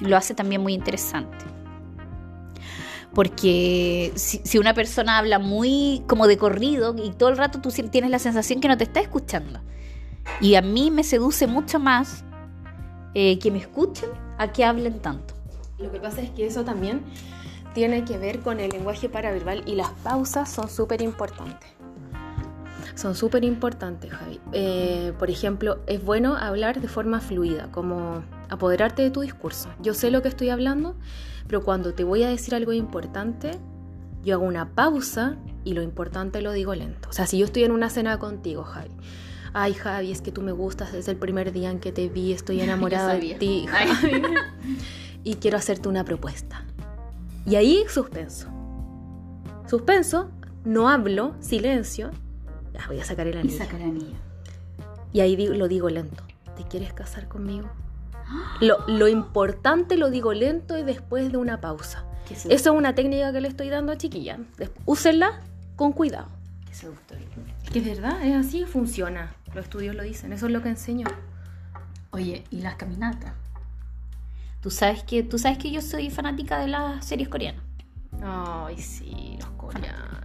lo 0.00 0.16
hace 0.16 0.34
también 0.34 0.60
muy 0.60 0.74
interesante. 0.74 1.44
Porque 3.14 4.12
si, 4.14 4.58
una 4.58 4.74
persona 4.74 5.18
habla 5.18 5.38
muy 5.38 6.02
como 6.08 6.26
de 6.26 6.38
corrido 6.38 6.94
y 6.96 7.10
todo 7.10 7.28
el 7.28 7.36
rato 7.36 7.60
tú 7.60 7.70
tienes 7.70 8.10
la 8.10 8.18
sensación 8.18 8.60
que 8.60 8.68
no 8.68 8.76
te 8.76 8.84
está 8.84 9.00
escuchando. 9.00 9.60
Y 10.40 10.54
a 10.54 10.62
mí 10.62 10.90
me 10.90 11.04
seduce 11.04 11.46
mucho 11.46 11.78
más 11.78 12.24
eh, 13.14 13.38
que 13.38 13.50
me 13.50 13.58
escuchen 13.58 14.08
a 14.38 14.52
que 14.52 14.64
hablen 14.64 15.00
tanto. 15.00 15.34
Lo 15.78 15.90
que 15.90 16.00
pasa 16.00 16.22
es 16.22 16.30
que 16.30 16.46
eso 16.46 16.64
también 16.64 17.02
tiene 17.74 18.04
que 18.04 18.18
ver 18.18 18.40
con 18.40 18.60
el 18.60 18.70
lenguaje 18.70 19.08
paraverbal 19.08 19.62
y 19.66 19.74
las 19.74 19.90
pausas 20.02 20.50
son 20.50 20.68
súper 20.68 21.02
importantes. 21.02 21.68
Son 22.94 23.14
súper 23.14 23.44
importantes, 23.44 24.12
Javi. 24.12 24.40
Eh, 24.52 25.12
por 25.18 25.30
ejemplo, 25.30 25.80
es 25.86 26.04
bueno 26.04 26.36
hablar 26.36 26.80
de 26.80 26.88
forma 26.88 27.20
fluida, 27.20 27.68
como 27.72 28.22
apoderarte 28.50 29.02
de 29.02 29.10
tu 29.10 29.22
discurso. 29.22 29.70
Yo 29.80 29.94
sé 29.94 30.10
lo 30.10 30.20
que 30.20 30.28
estoy 30.28 30.50
hablando, 30.50 30.94
pero 31.46 31.62
cuando 31.62 31.94
te 31.94 32.04
voy 32.04 32.22
a 32.22 32.28
decir 32.28 32.54
algo 32.54 32.72
importante, 32.72 33.52
yo 34.24 34.34
hago 34.36 34.44
una 34.44 34.70
pausa 34.74 35.36
y 35.64 35.74
lo 35.74 35.82
importante 35.82 36.42
lo 36.42 36.52
digo 36.52 36.74
lento. 36.74 37.08
O 37.08 37.12
sea, 37.12 37.26
si 37.26 37.38
yo 37.38 37.46
estoy 37.46 37.64
en 37.64 37.72
una 37.72 37.90
cena 37.90 38.18
contigo, 38.18 38.62
Javi. 38.62 38.90
Ay, 39.54 39.74
Javi, 39.74 40.10
es 40.12 40.22
que 40.22 40.32
tú 40.32 40.40
me 40.42 40.52
gustas 40.52 40.92
desde 40.92 41.12
el 41.12 41.18
primer 41.18 41.52
día 41.52 41.70
en 41.70 41.78
que 41.80 41.92
te 41.92 42.08
vi, 42.08 42.32
estoy 42.32 42.60
enamorada 42.62 43.14
de 43.14 43.34
ti, 43.34 43.66
Javi. 43.68 44.22
y 45.24 45.34
quiero 45.34 45.58
hacerte 45.58 45.88
una 45.88 46.04
propuesta. 46.04 46.64
Y 47.44 47.56
ahí 47.56 47.84
suspenso. 47.88 48.48
Suspenso, 49.68 50.30
no 50.64 50.88
hablo, 50.88 51.34
silencio. 51.40 52.10
Ya 52.72 52.86
voy 52.86 53.00
a 53.00 53.04
sacar 53.04 53.26
el 53.26 53.34
Y 53.34 53.38
anillo. 53.38 53.58
sacar 53.58 53.82
anillo. 53.82 54.16
Y 55.12 55.20
ahí 55.20 55.36
lo 55.36 55.68
digo 55.68 55.90
lento. 55.90 56.22
¿Te 56.56 56.64
quieres 56.64 56.92
casar 56.92 57.28
conmigo? 57.28 57.68
Lo, 58.60 58.86
lo 58.86 59.08
importante 59.08 59.96
lo 59.96 60.10
digo 60.10 60.32
lento 60.32 60.78
y 60.78 60.82
después 60.82 61.30
de 61.32 61.38
una 61.38 61.60
pausa. 61.60 62.04
Eso 62.30 62.48
es 62.48 62.66
una 62.66 62.94
técnica 62.94 63.32
que 63.32 63.40
le 63.40 63.48
estoy 63.48 63.68
dando 63.68 63.92
a 63.92 63.96
chiquilla. 63.96 64.38
Úsenla 64.86 65.40
con 65.76 65.92
cuidado. 65.92 66.28
Qué 66.66 66.74
seductor. 66.74 67.18
Que 67.70 67.78
es 67.78 67.84
verdad, 67.84 68.24
es 68.24 68.46
así, 68.46 68.64
funciona. 68.64 69.34
Los 69.54 69.64
estudios 69.64 69.94
lo 69.94 70.02
dicen, 70.02 70.32
eso 70.32 70.46
es 70.46 70.52
lo 70.52 70.62
que 70.62 70.70
enseño. 70.70 71.06
Oye, 72.10 72.44
¿y 72.50 72.60
las 72.60 72.76
caminatas? 72.76 73.34
Tú 74.60 74.70
sabes 74.70 75.02
que, 75.02 75.22
tú 75.22 75.38
sabes 75.38 75.58
que 75.58 75.70
yo 75.70 75.82
soy 75.82 76.10
fanática 76.10 76.58
de 76.58 76.68
las 76.68 77.04
series 77.04 77.28
coreanas. 77.28 77.62
Ay, 78.22 78.78
sí, 78.78 79.36
los 79.40 79.50
coreanos. 79.50 80.21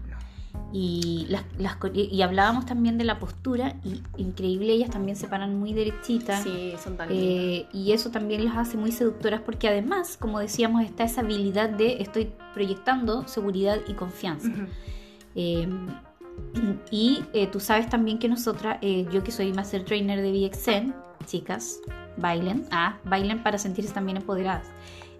Y, 0.73 1.25
las, 1.29 1.43
las 1.57 1.77
y 1.93 2.21
hablábamos 2.21 2.65
también 2.65 2.97
de 2.97 3.05
la 3.05 3.19
postura, 3.19 3.75
y 3.85 4.01
increíble, 4.21 4.73
ellas 4.73 4.89
también 4.89 5.15
se 5.15 5.27
paran 5.27 5.57
muy 5.57 5.73
derechitas. 5.73 6.43
Sí, 6.43 6.73
son 6.83 6.97
tan. 6.97 7.07
Eh, 7.09 7.67
y 7.71 7.93
eso 7.93 8.11
también 8.11 8.43
las 8.43 8.57
hace 8.57 8.75
muy 8.75 8.91
seductoras 8.91 9.41
porque 9.41 9.69
además, 9.69 10.17
como 10.19 10.39
decíamos, 10.39 10.83
está 10.83 11.05
esa 11.05 11.21
habilidad 11.21 11.69
de 11.69 12.01
estoy 12.01 12.31
proyectando 12.53 13.27
seguridad 13.27 13.79
y 13.87 13.93
confianza. 13.93 14.49
Ujú. 14.49 14.67
Eh, 15.35 15.67
y 16.91 17.23
eh, 17.33 17.47
tú 17.47 17.59
sabes 17.59 17.89
también 17.89 18.19
que 18.19 18.27
nosotras, 18.27 18.77
eh, 18.81 19.05
yo 19.11 19.23
que 19.23 19.31
soy 19.31 19.53
Master 19.53 19.83
Trainer 19.83 20.21
de 20.21 20.31
BXN, 20.31 20.93
chicas, 21.25 21.79
bailen, 22.17 22.65
ah, 22.71 22.97
bailen 23.03 23.43
para 23.43 23.57
sentirse 23.57 23.93
también 23.93 24.17
empoderadas. 24.17 24.65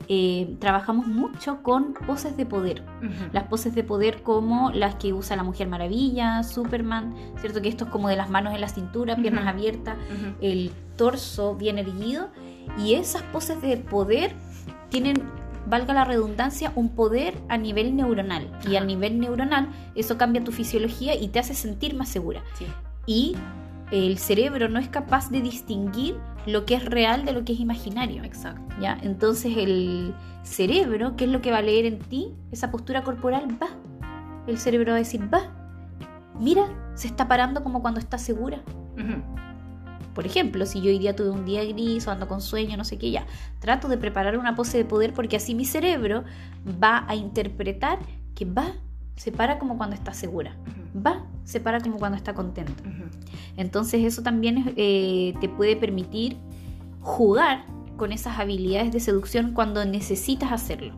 eh, 0.10 0.56
trabajamos 0.60 1.08
mucho 1.08 1.62
con 1.64 1.94
poses 1.94 2.38
de 2.38 2.46
poder. 2.46 2.84
Las 3.34 3.46
poses 3.46 3.76
de 3.76 3.84
poder 3.84 4.22
como 4.24 4.72
las 4.72 4.96
que 4.96 5.12
usa 5.14 5.36
la 5.36 5.44
Mujer 5.44 5.68
Maravilla, 5.68 6.44
Superman, 6.44 7.14
¿cierto? 7.42 7.62
Que 7.62 7.70
esto 7.70 7.86
es 7.86 7.90
como 7.90 8.08
de 8.08 8.16
las 8.16 8.30
manos 8.30 8.54
en 8.54 8.62
la 8.62 8.70
cintura, 8.70 9.16
piernas 9.16 9.48
abiertas, 9.48 9.98
el 10.42 10.72
torso 10.96 11.56
bien 11.56 11.78
erguido. 11.78 12.30
Y 12.78 12.94
esas 12.94 13.24
poses 13.24 13.62
de 13.62 13.78
poder 13.78 14.34
tienen, 14.90 15.24
valga 15.66 15.94
la 15.94 16.06
redundancia, 16.06 16.72
un 16.76 16.90
poder 16.90 17.38
a 17.50 17.58
nivel 17.58 17.96
neuronal. 17.96 18.50
Y 18.70 18.76
a 18.76 18.84
nivel 18.84 19.20
neuronal 19.20 19.70
eso 19.96 20.18
cambia 20.18 20.44
tu 20.44 20.52
fisiología 20.52 21.16
y 21.16 21.28
te 21.30 21.40
hace 21.40 21.54
sentir 21.54 21.96
más 21.96 22.08
segura. 22.10 22.44
Sí. 22.58 22.68
Y 23.06 23.36
el 23.92 24.18
cerebro 24.18 24.70
no 24.70 24.80
es 24.80 24.90
capaz 24.90 25.30
de 25.30 25.42
distinguir 25.42 26.18
lo 26.46 26.66
que 26.66 26.76
es 26.76 26.86
real 26.86 27.26
de 27.26 27.34
lo 27.34 27.44
que 27.46 27.54
es 27.54 27.60
imaginario. 27.60 28.24
Exacto. 28.24 28.76
¿ya? 28.82 28.98
Entonces 29.02 29.56
el 29.58 30.14
cerebro, 30.44 31.16
¿qué 31.16 31.26
es 31.26 31.32
lo 31.32 31.42
que 31.42 31.52
va 31.52 31.60
a 31.60 31.62
leer 31.62 31.86
en 31.86 32.00
ti? 32.00 32.34
Esa 32.52 32.72
postura 32.72 33.04
corporal 33.04 33.58
va. 33.62 33.70
El 34.48 34.58
cerebro 34.58 34.92
va 34.92 34.96
a 34.96 35.00
decir, 35.00 35.22
va. 35.34 35.42
Mira, 36.40 36.68
se 36.96 37.08
está 37.08 37.28
parando 37.28 37.64
como 37.64 37.82
cuando 37.82 38.00
está 38.00 38.18
segura. 38.18 38.62
Por 40.14 40.26
ejemplo, 40.26 40.66
si 40.66 40.82
yo 40.82 40.90
hoy 40.90 40.98
día 40.98 41.16
tuve 41.16 41.30
un 41.30 41.46
día 41.46 41.64
gris 41.64 42.08
o 42.08 42.12
ando 42.12 42.28
con 42.28 42.42
sueño, 42.42 42.76
no 42.76 42.84
sé 42.84 42.98
qué, 42.98 43.12
ya, 43.12 43.28
trato 43.60 43.88
de 43.88 43.98
preparar 43.98 44.38
una 44.38 44.56
pose 44.56 44.78
de 44.78 44.86
poder 44.86 45.14
porque 45.14 45.36
así 45.36 45.54
mi 45.54 45.66
cerebro 45.66 46.24
va 46.84 47.06
a 47.08 47.16
interpretar 47.16 48.00
que 48.34 48.46
va, 48.46 48.72
se 49.16 49.32
para 49.32 49.60
como 49.60 49.78
cuando 49.78 49.96
está 49.96 50.14
segura. 50.14 50.56
Va, 51.06 51.26
se 51.44 51.60
para 51.60 51.80
como 51.80 51.98
cuando 51.98 52.18
está 52.18 52.34
contento. 52.34 52.84
Entonces 53.58 54.04
eso 54.04 54.22
también 54.24 54.74
eh, 54.78 55.34
te 55.42 55.50
puede 55.50 55.76
permitir 55.76 56.38
jugar 57.02 57.66
con 57.98 58.12
esas 58.12 58.38
habilidades 58.40 58.92
de 58.92 59.00
seducción 59.00 59.54
cuando 59.54 59.84
necesitas 59.86 60.52
hacerlo. 60.52 60.94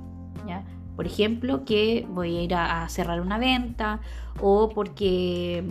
¿ya? 0.48 0.64
Por 0.96 1.06
ejemplo, 1.06 1.64
que 1.66 2.06
voy 2.10 2.38
a 2.38 2.42
ir 2.42 2.54
a, 2.56 2.84
a 2.84 2.90
cerrar 2.90 3.22
una 3.22 3.38
venta 3.38 4.00
o 4.42 4.70
porque 4.70 5.64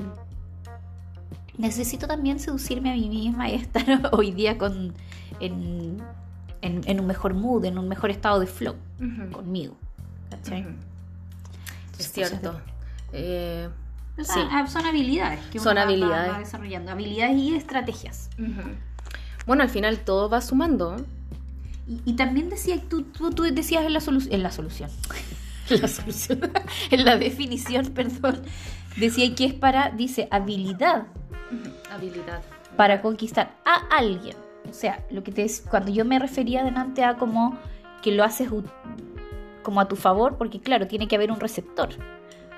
necesito 1.57 2.07
también 2.07 2.39
seducirme 2.39 2.91
a 2.93 2.95
mí 2.95 3.09
misma 3.09 3.51
y 3.51 3.55
estar 3.57 3.85
hoy 4.13 4.31
día 4.31 4.59
con, 4.59 4.95
en, 5.41 5.99
en- 6.63 6.81
en 6.87 7.01
un 7.01 7.07
mejor 7.07 7.35
mood, 7.35 7.65
en 7.65 7.79
un 7.79 7.89
mejor 7.89 8.11
estado 8.11 8.41
de 8.41 8.47
flow 8.47 8.75
conmigo. 9.33 9.75
Es 11.99 12.13
cierto. 12.13 12.53
Eh, 13.13 13.69
O 14.19 14.25
sea, 14.25 14.35
sí. 14.35 14.41
ah, 14.51 14.67
Son 14.67 14.85
habilidades 14.85 15.41
que 15.47 15.59
Son 15.59 15.73
uno 15.73 15.81
va- 15.81 15.85
va- 15.85 15.91
habilidades. 15.93 16.33
va 16.33 16.39
desarrollando. 16.41 16.91
Habilidades 16.93 17.37
y 17.37 17.55
estrategias. 17.55 18.31
Bueno, 19.47 19.63
al 19.63 19.71
final 19.71 19.99
todo 20.01 20.29
va 20.29 20.41
sumando. 20.41 20.97
Y, 21.87 22.01
y 22.05 22.13
también 22.15 22.51
decía, 22.51 22.81
tú, 22.89 23.03
tú, 23.03 23.31
tú 23.31 23.45
decías 23.45 23.85
en 23.87 23.93
la, 23.95 24.01
solu- 24.01 24.29
en 24.31 24.43
la 24.43 24.51
solución, 24.51 24.91
en 25.71 25.81
la 25.81 25.89
solución, 25.89 26.41
en 26.91 27.05
la 27.05 27.17
definición, 27.17 27.87
perdón, 27.95 28.43
decía 28.97 29.35
que 29.35 29.47
es 29.47 29.55
para, 29.55 29.91
dice, 29.91 30.29
habilidad 30.31 31.07
Habilidad. 31.91 32.43
para 32.77 33.01
conquistar 33.01 33.55
a 33.65 33.97
alguien. 33.97 34.37
O 34.69 34.75
sea, 34.75 35.03
lo 35.11 35.23
que 35.25 35.33
te 35.33 35.47
dec- 35.47 35.63
cuando 35.71 35.91
yo 35.91 36.05
me 36.05 36.19
refería 36.19 36.63
delante 36.63 37.03
a 37.05 37.15
como 37.17 37.57
que 38.03 38.13
lo 38.13 38.23
haces 38.23 38.51
como 39.63 39.81
a 39.81 39.89
tu 39.89 39.97
favor, 39.97 40.37
porque 40.37 40.61
claro, 40.61 40.87
tiene 40.89 41.09
que 41.09 41.17
haber 41.17 41.31
un 41.33 41.41
receptor. 41.41 41.89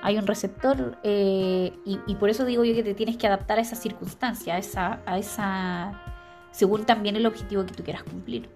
Hay 0.03 0.17
un 0.17 0.27
receptor 0.27 0.99
eh, 1.03 1.73
y, 1.85 1.99
y 2.07 2.15
por 2.15 2.31
eso 2.31 2.45
digo 2.45 2.65
yo 2.65 2.75
que 2.75 2.83
te 2.83 2.95
tienes 2.95 3.17
que 3.17 3.27
adaptar 3.27 3.59
a 3.59 3.61
esa 3.61 3.77
circunstancia, 3.77 4.55
a 4.55 4.59
esa, 4.59 5.01
a 5.07 5.19
esa, 5.19 6.03
según 6.53 6.85
también 6.85 7.17
el 7.17 7.27
objetivo 7.27 7.67
que 7.67 7.75
tú 7.75 7.85
quieras 7.85 8.03
cumplir. 8.05 8.49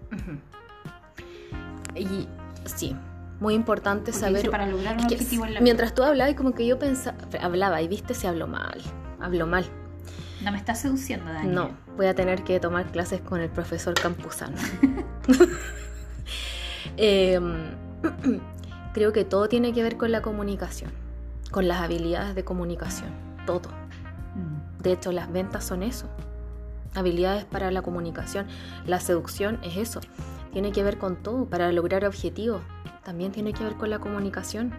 Y 1.95 2.27
sí, 2.65 2.95
muy 3.39 3.53
importante 3.53 4.11
Porque 4.11 4.19
saber. 4.19 4.49
para 4.49 4.65
lograr 4.65 4.97
un 4.97 5.05
objetivo 5.05 5.45
en 5.45 5.53
la 5.53 5.61
mientras 5.61 5.93
tú 5.93 6.03
hablabas, 6.03 6.33
y 6.33 6.35
como 6.35 6.53
que 6.53 6.65
yo 6.65 6.79
pensaba, 6.79 7.17
hablaba 7.41 7.81
y 7.81 7.87
viste 7.87 8.13
si 8.13 8.27
hablo 8.27 8.47
mal. 8.47 8.81
Hablo 9.19 9.45
mal. 9.47 9.65
No 10.43 10.51
me 10.51 10.57
estás 10.57 10.81
seduciendo, 10.81 11.31
Dani. 11.31 11.47
No, 11.47 11.69
voy 11.95 12.07
a 12.07 12.15
tener 12.15 12.43
que 12.43 12.59
tomar 12.59 12.85
clases 12.91 13.21
con 13.21 13.39
el 13.39 13.49
profesor 13.49 13.93
Campuzano. 13.93 14.57
Em, 16.97 17.71
creo 18.93 19.11
que 19.11 19.25
todo 19.25 19.49
tiene 19.49 19.73
que 19.73 19.83
ver 19.83 19.97
con 19.97 20.11
la 20.11 20.21
comunicación, 20.21 20.91
con 21.51 21.67
las 21.67 21.81
habilidades 21.81 22.35
de 22.35 22.43
comunicación, 22.43 23.09
todo. 23.45 23.69
Mm. 24.35 24.81
De 24.83 24.91
hecho, 24.91 25.11
las 25.11 25.31
ventas 25.31 25.63
son 25.63 25.83
eso. 25.83 26.07
Habilidades 26.93 27.45
para 27.45 27.71
la 27.71 27.81
comunicación. 27.81 28.47
La 28.85 28.99
seducción 28.99 29.59
es 29.63 29.77
eso. 29.77 30.01
Tiene 30.53 30.71
que 30.71 30.83
ver 30.83 30.97
con 30.97 31.17
todo, 31.17 31.45
para 31.45 31.71
lograr 31.71 32.05
objetivos. 32.05 32.61
También 33.03 33.31
tiene 33.31 33.53
que 33.53 33.63
ver 33.63 33.75
con 33.75 33.89
la 33.89 33.99
comunicación. 33.99 34.73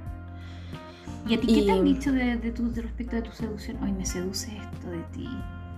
¿Y 1.28 1.34
a 1.34 1.40
ti 1.40 1.46
qué 1.46 1.62
te 1.62 1.72
han 1.72 1.84
dicho 1.84 2.12
de, 2.12 2.36
de 2.36 2.52
tu, 2.52 2.70
de 2.72 2.82
respecto 2.82 3.16
de 3.16 3.22
tu 3.22 3.32
seducción? 3.32 3.82
Hoy 3.82 3.92
me 3.92 4.06
seduce 4.06 4.56
esto 4.56 4.90
de 4.90 5.02
ti. 5.12 5.28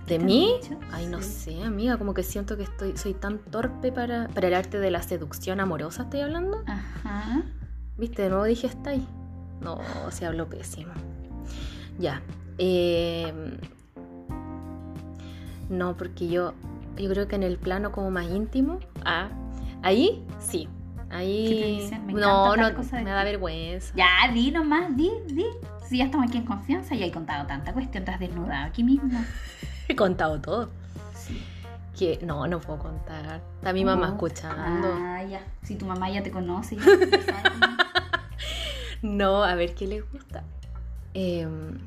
¿Qué 0.05 0.17
¿De 0.17 0.23
mí? 0.25 0.53
Ay, 0.91 1.05
no 1.07 1.21
Sí. 1.21 1.53
sé, 1.55 1.63
amiga, 1.63 1.97
como 1.97 2.13
que 2.13 2.23
siento 2.23 2.55
que 2.57 2.63
estoy, 2.63 2.97
soy 2.97 3.13
tan 3.13 3.39
torpe 3.39 3.91
para, 3.91 4.27
para 4.29 4.47
el 4.47 4.53
arte 4.53 4.79
de 4.79 4.89
la 4.91 5.01
seducción 5.03 5.59
amorosa, 5.59 6.03
estoy 6.03 6.21
hablando. 6.21 6.63
Ajá. 6.65 7.43
¿Viste? 7.97 8.23
De 8.23 8.29
nuevo 8.29 8.43
dije 8.45 8.65
está 8.67 8.91
ahí. 8.91 9.07
No, 9.61 9.79
se 10.11 10.25
habló 10.25 10.47
pésimo. 10.49 10.93
Ya. 11.97 12.21
eh, 12.57 13.33
no, 15.69 15.95
porque 15.97 16.27
yo, 16.27 16.53
yo 16.97 17.09
creo 17.09 17.27
que 17.27 17.35
en 17.35 17.43
el 17.43 17.57
plano 17.57 17.91
como 17.91 18.09
más 18.11 18.25
íntimo, 18.27 18.79
ah, 19.05 19.29
ahí 19.83 20.25
sí. 20.39 20.67
Ahí. 21.11 21.47
¿Qué 21.49 21.55
te 21.61 21.67
dicen? 21.81 22.05
Me 22.05 22.13
no, 22.13 22.55
no, 22.55 22.71
me 22.71 23.03
da 23.11 23.21
ti. 23.23 23.25
vergüenza. 23.25 23.93
Ya, 23.95 24.31
di 24.33 24.51
nomás, 24.51 24.95
di, 24.95 25.09
di. 25.27 25.45
Si 25.87 25.97
ya 25.97 26.05
estamos 26.05 26.27
aquí 26.27 26.37
en 26.37 26.45
confianza, 26.45 26.93
ya 26.95 27.05
he 27.05 27.11
contado 27.11 27.47
tanta 27.47 27.73
cuestión, 27.73 28.03
estás 28.03 28.19
desnudada 28.19 28.65
aquí 28.65 28.83
mismo. 28.83 29.19
He 29.87 29.95
contado 29.95 30.39
todo. 30.39 30.69
Sí. 31.15 31.41
Que 31.97 32.19
no, 32.23 32.45
no 32.45 32.59
puedo 32.59 32.77
contar. 32.77 33.41
Está 33.55 33.73
mi 33.73 33.83
mamá 33.83 34.05
No. 34.07 34.13
escuchando. 34.13 34.87
Ah, 35.01 35.23
ya. 35.23 35.41
Si 35.63 35.75
tu 35.75 35.87
mamá 35.87 36.11
ya 36.11 36.21
te 36.21 36.29
conoce. 36.29 36.75
ya 36.75 36.83
sabe 36.83 37.09
cómo- 37.59 37.88
No, 39.01 39.43
a 39.43 39.55
ver 39.55 39.73
qué 39.75 39.87
les 39.87 40.09
gusta. 40.11 40.43
Em, 41.13 41.79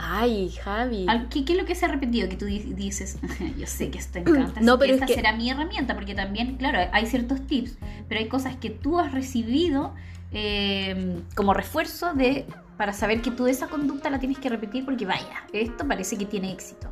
Ay, 0.00 0.50
Javi. 0.50 1.06
¿Qué, 1.28 1.44
qué 1.44 1.54
es 1.54 1.58
lo 1.58 1.64
que 1.66 1.74
se 1.74 1.84
ha 1.84 1.88
repetido? 1.88 2.28
Que 2.28 2.36
tú 2.36 2.44
di- 2.44 2.72
dices, 2.74 3.18
yo 3.58 3.66
sé 3.66 3.90
que 3.90 3.98
esto 3.98 4.18
encanta, 4.20 4.60
No, 4.62 4.78
pero 4.78 4.90
que 4.90 4.94
es 4.94 4.94
esta 4.94 5.06
que- 5.06 5.14
será 5.14 5.32
mi 5.36 5.50
herramienta, 5.50 5.94
porque 5.94 6.14
también, 6.14 6.56
claro, 6.56 6.78
hay 6.92 7.06
ciertos 7.06 7.44
tips, 7.46 7.76
pero 8.08 8.20
hay 8.20 8.28
cosas 8.28 8.56
que 8.56 8.70
tú 8.70 8.98
has 9.00 9.12
recibido 9.12 9.94
eh, 10.30 11.20
como 11.34 11.52
refuerzo 11.54 12.14
de 12.14 12.46
para 12.76 12.92
saber 12.92 13.22
que 13.22 13.32
tú 13.32 13.48
esa 13.48 13.66
conducta 13.66 14.08
la 14.08 14.20
tienes 14.20 14.38
que 14.38 14.48
repetir 14.48 14.84
porque 14.84 15.04
vaya, 15.04 15.42
esto 15.52 15.88
parece 15.88 16.16
que 16.16 16.26
tiene 16.26 16.52
éxito. 16.52 16.88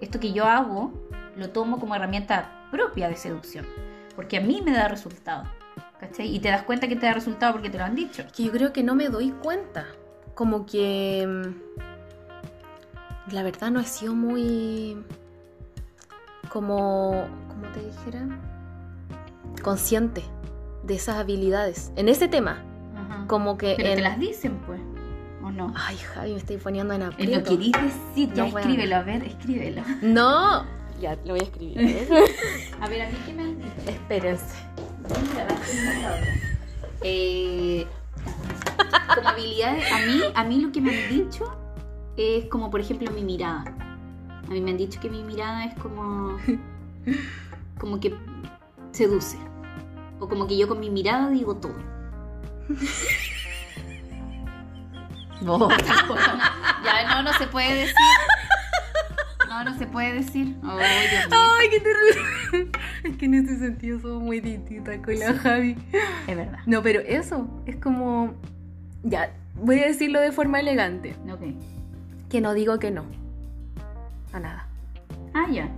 Esto 0.00 0.20
que 0.20 0.34
yo 0.34 0.44
hago 0.44 0.92
lo 1.36 1.48
tomo 1.50 1.78
como 1.80 1.94
herramienta 1.94 2.66
propia 2.70 3.08
de 3.08 3.16
seducción, 3.16 3.64
porque 4.16 4.36
a 4.36 4.40
mí 4.42 4.60
me 4.62 4.72
da 4.72 4.86
resultado. 4.88 5.44
¿Cachai? 6.00 6.34
Y 6.34 6.40
te 6.40 6.48
das 6.48 6.62
cuenta 6.62 6.88
que 6.88 6.96
te 6.96 7.06
da 7.06 7.12
resultado 7.12 7.52
porque 7.52 7.70
te 7.70 7.78
lo 7.78 7.84
han 7.84 7.94
dicho. 7.94 8.24
que 8.34 8.44
yo 8.44 8.52
creo 8.52 8.72
que 8.72 8.82
no 8.82 8.94
me 8.94 9.08
doy 9.08 9.30
cuenta. 9.32 9.86
Como 10.34 10.64
que. 10.66 11.26
mm, 11.28 13.32
La 13.34 13.42
verdad 13.42 13.70
no 13.70 13.80
he 13.80 13.84
sido 13.84 14.14
muy. 14.14 14.96
Como. 16.48 17.26
¿Cómo 17.48 17.66
te 17.72 17.80
dijera? 17.84 18.26
Consciente 19.62 20.22
de 20.84 20.94
esas 20.94 21.16
habilidades. 21.16 21.92
En 21.96 22.08
ese 22.08 22.28
tema. 22.28 22.62
Ajá. 22.96 23.24
Como 23.26 23.58
que. 23.58 23.74
Pero 23.76 23.90
en... 23.90 23.96
te 23.96 24.02
las 24.02 24.18
dicen, 24.18 24.58
pues, 24.66 24.80
¿o 25.42 25.50
no? 25.50 25.72
Ay, 25.76 25.96
Javi, 25.98 26.32
me 26.32 26.38
estoy 26.38 26.56
poniendo 26.56 26.94
en 26.94 27.02
Eh, 27.02 27.04
Lo 27.04 27.10
aprieto. 27.12 27.50
querís 27.50 27.72
decir, 27.72 28.32
ya 28.32 28.46
No, 28.46 28.58
escríbelo, 28.58 28.96
a 28.96 29.02
ver, 29.02 29.22
escríbelo. 29.24 29.82
No. 30.02 30.64
Ya, 31.00 31.14
lo 31.24 31.30
voy 31.32 31.40
a 31.40 31.44
escribir. 31.44 31.78
A 32.82 32.86
ver, 32.88 33.02
a 33.02 33.08
mí 33.08 33.16
qué 33.24 33.32
me 33.32 33.42
han 33.42 33.56
dicho. 33.56 33.70
Espérense. 33.86 34.54
Eh, 37.02 37.86
como 39.14 39.28
habilidades, 39.28 39.90
a 39.90 40.06
mí, 40.06 40.20
a 40.34 40.44
mí 40.44 40.60
lo 40.60 40.72
que 40.72 40.80
me 40.80 40.96
han 40.96 41.08
dicho 41.08 41.56
es 42.16 42.44
como, 42.46 42.70
por 42.70 42.80
ejemplo, 42.80 43.10
mi 43.10 43.22
mirada. 43.22 43.64
A 44.46 44.50
mí 44.50 44.60
me 44.60 44.72
han 44.72 44.76
dicho 44.76 45.00
que 45.00 45.08
mi 45.08 45.22
mirada 45.22 45.64
es 45.64 45.74
como. 45.78 46.38
como 47.78 48.00
que 48.00 48.14
seduce. 48.92 49.38
O 50.18 50.28
como 50.28 50.46
que 50.46 50.56
yo 50.56 50.68
con 50.68 50.80
mi 50.80 50.90
mirada 50.90 51.30
digo 51.30 51.56
todo. 51.56 51.74
ya, 56.84 57.14
no, 57.14 57.22
no 57.22 57.32
se 57.38 57.46
puede 57.46 57.74
decir. 57.74 57.94
No, 59.50 59.64
no 59.64 59.76
se 59.76 59.86
puede 59.86 60.14
decir. 60.14 60.56
Oh, 60.62 60.76
Dios 60.76 61.28
mío. 61.28 61.38
Ay, 61.60 61.68
qué 61.70 61.80
terrible. 61.80 62.70
Es 63.04 63.16
que 63.16 63.24
en 63.24 63.34
ese 63.34 63.58
sentido 63.58 63.98
somos 63.98 64.22
muy 64.22 64.40
distintas 64.40 64.98
con 64.98 65.18
la 65.18 65.34
Javi. 65.34 65.76
Es 66.28 66.36
verdad. 66.36 66.60
No, 66.66 66.82
pero 66.82 67.00
eso 67.00 67.48
es 67.66 67.74
como. 67.76 68.34
Ya, 69.02 69.32
voy 69.56 69.80
a 69.80 69.86
decirlo 69.88 70.20
de 70.20 70.30
forma 70.32 70.60
elegante. 70.60 71.16
Ok. 71.30 71.40
Que 72.28 72.40
no 72.40 72.54
digo 72.54 72.78
que 72.78 72.90
no. 72.92 73.04
A 74.32 74.38
nada. 74.38 74.68
Ah, 75.34 75.46
ya. 75.50 75.68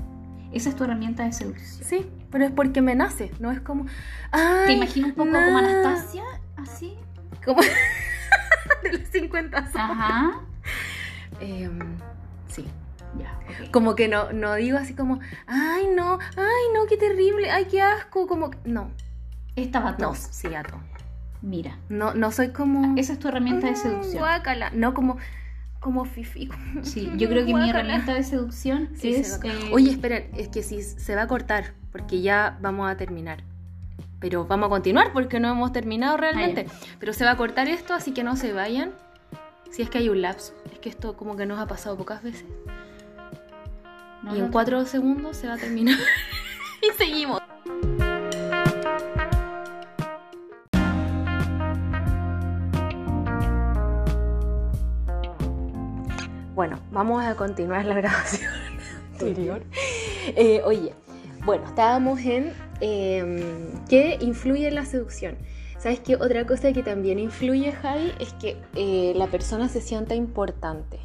Esa 0.52 0.68
es 0.68 0.76
tu 0.76 0.84
herramienta 0.84 1.24
de 1.24 1.32
seducción. 1.32 1.82
Sí, 1.84 2.10
pero 2.30 2.44
es 2.44 2.50
porque 2.50 2.82
me 2.82 2.94
nace, 2.94 3.30
no 3.40 3.50
es 3.50 3.60
como... 3.60 3.86
Ay, 4.32 4.66
Te 4.66 4.72
imagino 4.74 5.06
un 5.06 5.14
poco 5.14 5.30
na- 5.30 5.46
como 5.46 5.58
Anastasia, 5.58 6.24
así. 6.56 6.94
Como... 7.42 7.62
de 8.82 8.92
los 8.98 9.08
50 9.08 9.56
sombras. 9.62 9.90
Ajá. 9.90 10.40
Em, 11.40 11.78
sí. 12.48 12.66
Ya, 13.18 13.38
ok. 13.48 13.70
Como 13.70 13.94
que 13.94 14.08
no, 14.08 14.32
no 14.32 14.54
digo 14.54 14.78
así 14.78 14.94
como, 14.94 15.20
ay 15.46 15.86
no, 15.94 16.18
ay 16.36 16.64
no, 16.74 16.86
qué 16.88 16.96
terrible, 16.96 17.50
ay 17.50 17.66
qué 17.70 17.80
asco, 17.82 18.26
como 18.26 18.50
que- 18.50 18.58
no, 18.64 18.90
Estaba 19.56 19.92
no, 19.92 19.96
todo. 19.98 20.14
sí, 20.14 20.48
gato. 20.48 20.74
Mira, 21.42 21.76
No, 21.88 22.14
no 22.14 22.30
soy 22.30 22.48
como 22.50 22.96
esa 22.96 23.12
es 23.14 23.18
tu 23.18 23.28
herramienta 23.28 23.66
de 23.66 23.72
"Mm, 23.72 23.76
seducción. 23.76 24.18
guácala", 24.18 24.70
no 24.70 24.94
como 24.94 25.16
como 25.80 26.04
fifi. 26.04 26.48
Sí, 26.82 27.10
yo 27.16 27.28
creo 27.28 27.40
que 27.44 27.52
mi 27.52 27.60
Guácala. 27.60 27.80
herramienta 27.80 28.14
de 28.14 28.22
seducción 28.22 28.90
Sí, 28.94 29.14
es. 29.16 29.34
se 29.34 29.48
a- 29.48 29.52
eh, 29.52 29.70
Oye, 29.72 29.90
esperen, 29.90 30.30
es 30.36 30.48
que 30.48 30.62
sí 30.62 30.80
se 30.82 31.16
va 31.16 31.22
a 31.22 31.26
cortar 31.26 31.74
porque 31.90 32.22
ya 32.22 32.56
vamos 32.62 32.88
a 32.90 32.96
terminar. 32.96 33.42
Pero 34.20 34.46
vamos 34.46 34.66
a 34.66 34.70
continuar 34.70 35.12
porque 35.12 35.40
no 35.40 35.50
hemos 35.50 35.72
terminado 35.72 36.16
realmente. 36.16 36.66
Pero 37.00 37.12
se 37.12 37.24
va 37.24 37.32
a 37.32 37.36
cortar 37.36 37.66
esto, 37.66 37.92
así 37.92 38.12
que 38.14 38.22
no 38.22 38.36
se 38.36 38.52
vayan. 38.52 38.92
Si 39.72 39.82
es 39.82 39.90
que 39.90 39.98
hay 39.98 40.08
un 40.08 40.22
lapso. 40.22 40.54
Es 40.72 40.78
que 40.78 40.88
esto 40.88 41.16
como 41.16 41.34
que 41.34 41.44
nos 41.46 41.58
ha 41.58 41.66
pasado 41.66 41.96
pocas 41.96 42.22
veces. 42.22 42.44
No, 44.22 44.34
y 44.34 44.38
en 44.38 44.46
no, 44.46 44.50
cuatro 44.50 44.84
segundos 44.86 45.36
se 45.36 45.48
va 45.48 45.54
a 45.54 45.58
terminar. 45.58 45.98
y 46.82 46.92
seguimos. 46.96 47.40
Bueno, 56.54 56.78
vamos 56.90 57.24
a 57.24 57.34
continuar 57.34 57.84
la 57.86 57.94
grabación 58.00 58.50
anterior. 59.12 59.62
Eh, 60.36 60.62
oye, 60.64 60.94
bueno, 61.44 61.66
estábamos 61.66 62.20
en 62.20 62.52
eh, 62.80 63.80
qué 63.88 64.18
influye 64.20 64.68
en 64.68 64.76
la 64.76 64.84
seducción. 64.84 65.36
¿Sabes 65.78 65.98
qué? 65.98 66.14
Otra 66.14 66.46
cosa 66.46 66.72
que 66.72 66.84
también 66.84 67.18
influye, 67.18 67.72
Javi, 67.72 68.12
es 68.20 68.32
que 68.34 68.56
eh, 68.76 69.14
la 69.16 69.26
persona 69.26 69.68
se 69.68 69.80
sienta 69.80 70.14
importante. 70.14 71.00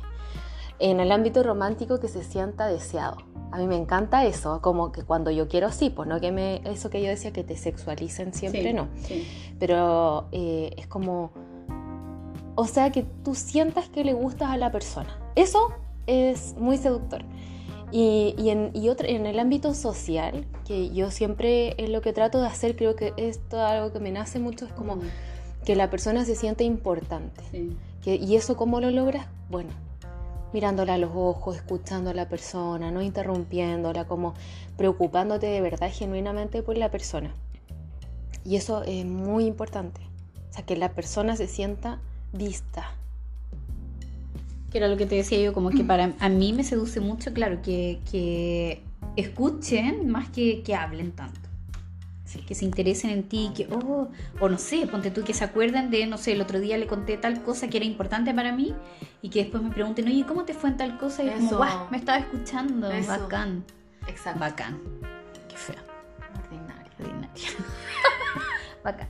En 0.79 0.99
el 0.99 1.11
ámbito 1.11 1.43
romántico 1.43 1.99
que 1.99 2.07
se 2.07 2.23
sienta 2.23 2.67
deseado. 2.67 3.17
A 3.51 3.57
mí 3.59 3.67
me 3.67 3.77
encanta 3.77 4.25
eso, 4.25 4.61
como 4.61 4.91
que 4.91 5.03
cuando 5.03 5.31
yo 5.31 5.47
quiero 5.47 5.71
sí, 5.71 5.89
pues 5.89 6.07
no 6.07 6.19
que 6.19 6.31
me, 6.31 6.61
eso 6.65 6.89
que 6.89 7.01
yo 7.01 7.07
decía 7.07 7.31
que 7.31 7.43
te 7.43 7.55
sexualicen 7.55 8.33
siempre, 8.33 8.61
Sí, 8.63 8.73
no. 8.73 8.87
sí. 9.03 9.25
Pero 9.57 10.27
eh, 10.33 10.73
es 10.77 10.85
como, 10.87 11.31
o 12.55 12.65
sea, 12.67 12.91
que 12.91 13.03
tú 13.23 13.35
sientas 13.35 13.87
que 13.89 14.03
le 14.03 14.13
gustas 14.13 14.49
a 14.49 14.57
la 14.57 14.71
persona. 14.71 15.17
Eso 15.35 15.69
es 16.07 16.55
muy 16.57 16.77
seductor. 16.77 17.23
Y, 17.91 18.35
y 18.37 18.49
en, 18.49 18.71
y 18.73 18.89
otro, 18.89 19.07
en 19.07 19.25
el 19.25 19.39
ámbito 19.39 19.73
social, 19.73 20.45
que 20.65 20.89
yo 20.89 21.09
siempre 21.09 21.73
es 21.81 21.89
lo 21.89 22.01
que 22.01 22.11
trato 22.11 22.41
de 22.41 22.47
hacer, 22.47 22.75
creo 22.75 22.97
que 22.97 23.13
esto 23.15 23.55
es 23.57 23.63
algo 23.63 23.93
que 23.93 23.99
me 23.99 24.11
nace 24.11 24.39
mucho, 24.39 24.65
es 24.65 24.73
como 24.73 24.97
que 25.63 25.75
la 25.77 25.89
persona 25.89 26.25
se 26.25 26.35
siente 26.35 26.65
importante. 26.65 27.41
Sí. 27.49 27.77
Que, 28.01 28.15
¿Y 28.15 28.35
eso 28.35 28.57
cómo 28.57 28.81
lo 28.81 28.91
logras? 28.91 29.27
Bueno, 29.49 29.69
mirándola 30.53 30.95
a 30.95 30.97
los 30.97 31.11
ojos, 31.13 31.55
escuchando 31.55 32.09
a 32.09 32.13
la 32.13 32.29
persona, 32.29 32.91
no 32.91 33.01
interrumpiéndola, 33.01 34.07
como 34.07 34.33
preocupándote 34.77 35.47
de 35.47 35.61
verdad, 35.61 35.91
genuinamente 35.93 36.63
por 36.63 36.77
la 36.77 36.91
persona. 36.91 37.33
Y 38.45 38.55
eso 38.55 38.83
es 38.83 39.05
muy 39.05 39.45
importante. 39.45 40.01
O 40.49 40.53
sea, 40.53 40.65
que 40.65 40.77
la 40.77 40.93
persona 40.93 41.35
se 41.35 41.47
sienta 41.47 41.99
vista. 42.31 42.91
Que 44.71 44.77
era 44.77 44.87
lo 44.87 44.97
que 44.97 45.05
te 45.05 45.15
decía 45.15 45.39
yo, 45.39 45.53
como 45.53 45.69
que 45.69 45.83
para 45.85 46.13
a 46.19 46.29
mí 46.29 46.53
me 46.53 46.63
seduce 46.63 46.99
mucho, 46.99 47.33
claro, 47.33 47.61
que, 47.61 47.99
que 48.09 48.83
escuchen 49.15 50.09
más 50.09 50.29
que, 50.29 50.63
que 50.63 50.75
hablen 50.75 51.11
tanto. 51.11 51.46
Que 52.47 52.55
se 52.55 52.65
interesen 52.65 53.09
en 53.11 53.23
ti, 53.23 53.51
que, 53.55 53.67
oh, 53.71 54.09
o 54.39 54.49
no 54.49 54.57
sé, 54.57 54.85
ponte 54.87 55.11
tú, 55.11 55.23
que 55.23 55.33
se 55.33 55.43
acuerden 55.45 55.89
de, 55.91 56.05
no 56.07 56.17
sé, 56.17 56.33
el 56.33 56.41
otro 56.41 56.59
día 56.59 56.77
le 56.77 56.85
conté 56.87 57.17
tal 57.17 57.41
cosa 57.43 57.67
que 57.69 57.77
era 57.77 57.85
importante 57.85 58.33
para 58.33 58.51
mí 58.51 58.73
y 59.21 59.29
que 59.29 59.39
después 59.43 59.63
me 59.63 59.69
pregunten, 59.71 60.07
oye, 60.07 60.25
¿cómo 60.27 60.43
te 60.43 60.53
fue 60.53 60.69
en 60.69 60.77
tal 60.77 60.97
cosa? 60.97 61.23
Y 61.23 61.27
yo 61.27 61.33
como, 61.33 61.47
Eso. 61.47 61.57
guau, 61.57 61.87
me 61.89 61.97
estaba 61.97 62.17
escuchando, 62.19 62.91
Eso. 62.91 63.07
bacán, 63.07 63.63
Exacto. 64.07 64.39
bacán. 64.39 64.77
Qué 65.47 65.55
feo, 65.55 65.75
Ordinario. 66.43 66.91
ordinario. 66.99 67.43
bacán. 68.83 69.07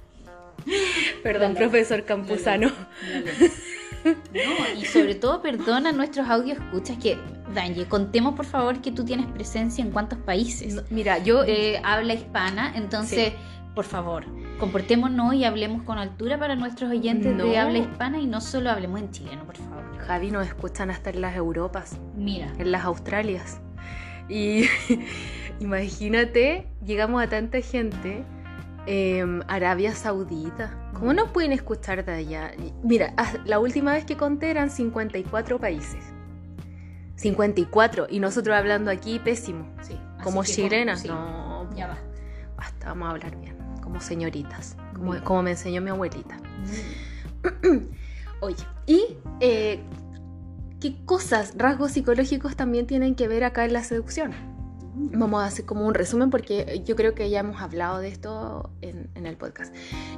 Perdón, 1.24 1.54
Dale. 1.54 1.68
profesor 1.68 2.04
Campuzano. 2.06 2.72
No, 4.06 4.80
y 4.80 4.86
sobre 4.86 5.16
todo 5.16 5.42
perdona 5.42 5.92
nuestros 5.92 6.28
audios 6.30 6.58
escuchas 6.58 6.98
que, 6.98 7.18
Danje, 7.54 7.86
contemos 7.86 8.36
por 8.36 8.46
favor 8.46 8.82
que 8.82 8.92
tú 8.92 9.04
tienes 9.06 9.26
presencia 9.28 9.84
en 9.84 9.92
cuántos 9.92 10.20
países 10.20 10.76
No, 10.76 10.82
Mira, 10.90 11.18
yo... 11.18 11.44
habla 11.84 12.14
hispana, 12.14 12.74
entonces, 12.76 13.34
por 13.76 13.86
favor, 13.86 14.26
comportémonos 14.60 15.34
y 15.34 15.44
hablemos 15.46 15.84
con 15.84 15.98
altura 15.98 16.38
para 16.40 16.56
nuestros 16.56 16.92
oyentes 16.92 17.36
No. 17.36 17.46
de 17.46 17.58
habla 17.58 17.80
hispana 17.80 18.20
y 18.20 18.28
no 18.28 18.42
solo 18.42 18.70
hablemos 18.72 19.00
en 19.00 19.12
chileno, 19.12 19.44
por 19.46 19.56
favor. 19.58 19.98
Javi 20.00 20.32
nos 20.32 20.48
escuchan 20.48 20.90
hasta 20.90 21.10
en 21.10 21.22
las 21.22 21.36
Europas. 21.36 21.98
Mira, 22.16 22.54
en 22.58 22.72
las 22.72 22.86
Australias. 22.86 23.60
Y 24.30 24.66
imagínate, 25.60 26.68
llegamos 26.86 27.22
a 27.22 27.28
tanta 27.28 27.62
gente, 27.62 28.24
em, 28.86 29.42
Arabia 29.48 29.94
Saudita. 29.96 30.87
¿Cómo 31.00 31.14
nos 31.14 31.30
pueden 31.30 31.52
escuchar 31.52 32.04
de 32.04 32.12
allá? 32.12 32.52
Mira, 32.84 33.14
la 33.46 33.60
última 33.60 33.94
vez 33.94 34.06
que 34.06 34.18
conté 34.18 34.50
eran 34.50 34.72
54 34.72 35.60
países. 35.60 36.04
54, 37.16 38.08
y 38.10 38.20
nosotros 38.20 38.56
hablando 38.56 38.90
aquí 38.90 39.20
pésimo. 39.20 39.68
sí, 39.82 40.00
Como 40.24 40.44
chilenas, 40.44 41.02
sí, 41.02 41.08
no. 41.08 41.70
Ya 41.76 41.88
va. 41.88 41.98
Basta, 42.56 42.90
vamos 42.90 43.08
a 43.08 43.12
hablar 43.12 43.40
bien. 43.40 43.56
Como 43.82 44.00
señoritas, 44.02 44.76
como, 44.96 45.24
como 45.24 45.44
me 45.44 45.52
enseñó 45.52 45.82
mi 45.82 45.92
abuelita. 45.92 46.38
Oye, 48.42 48.64
y 48.86 49.18
eh, 49.40 49.80
qué 50.80 50.96
cosas, 51.06 51.54
rasgos 51.58 51.92
psicológicos 51.92 52.56
también 52.56 52.88
tienen 52.88 53.16
que 53.16 53.28
ver 53.28 53.44
acá 53.44 53.66
en 53.66 53.74
la 53.74 53.84
seducción. 53.84 54.34
Vamos 54.96 55.44
a 55.44 55.46
hacer 55.46 55.66
como 55.66 55.86
un 55.86 55.94
resumen 55.94 56.32
porque 56.32 56.82
yo 56.86 56.96
creo 56.96 57.14
que 57.14 57.30
ya 57.30 57.40
hemos 57.40 57.62
hablado 57.62 58.00
de 58.00 58.08
esto 58.10 58.72
en, 58.82 59.10
en 59.14 59.28
el 59.28 59.38
podcast. 59.38 59.74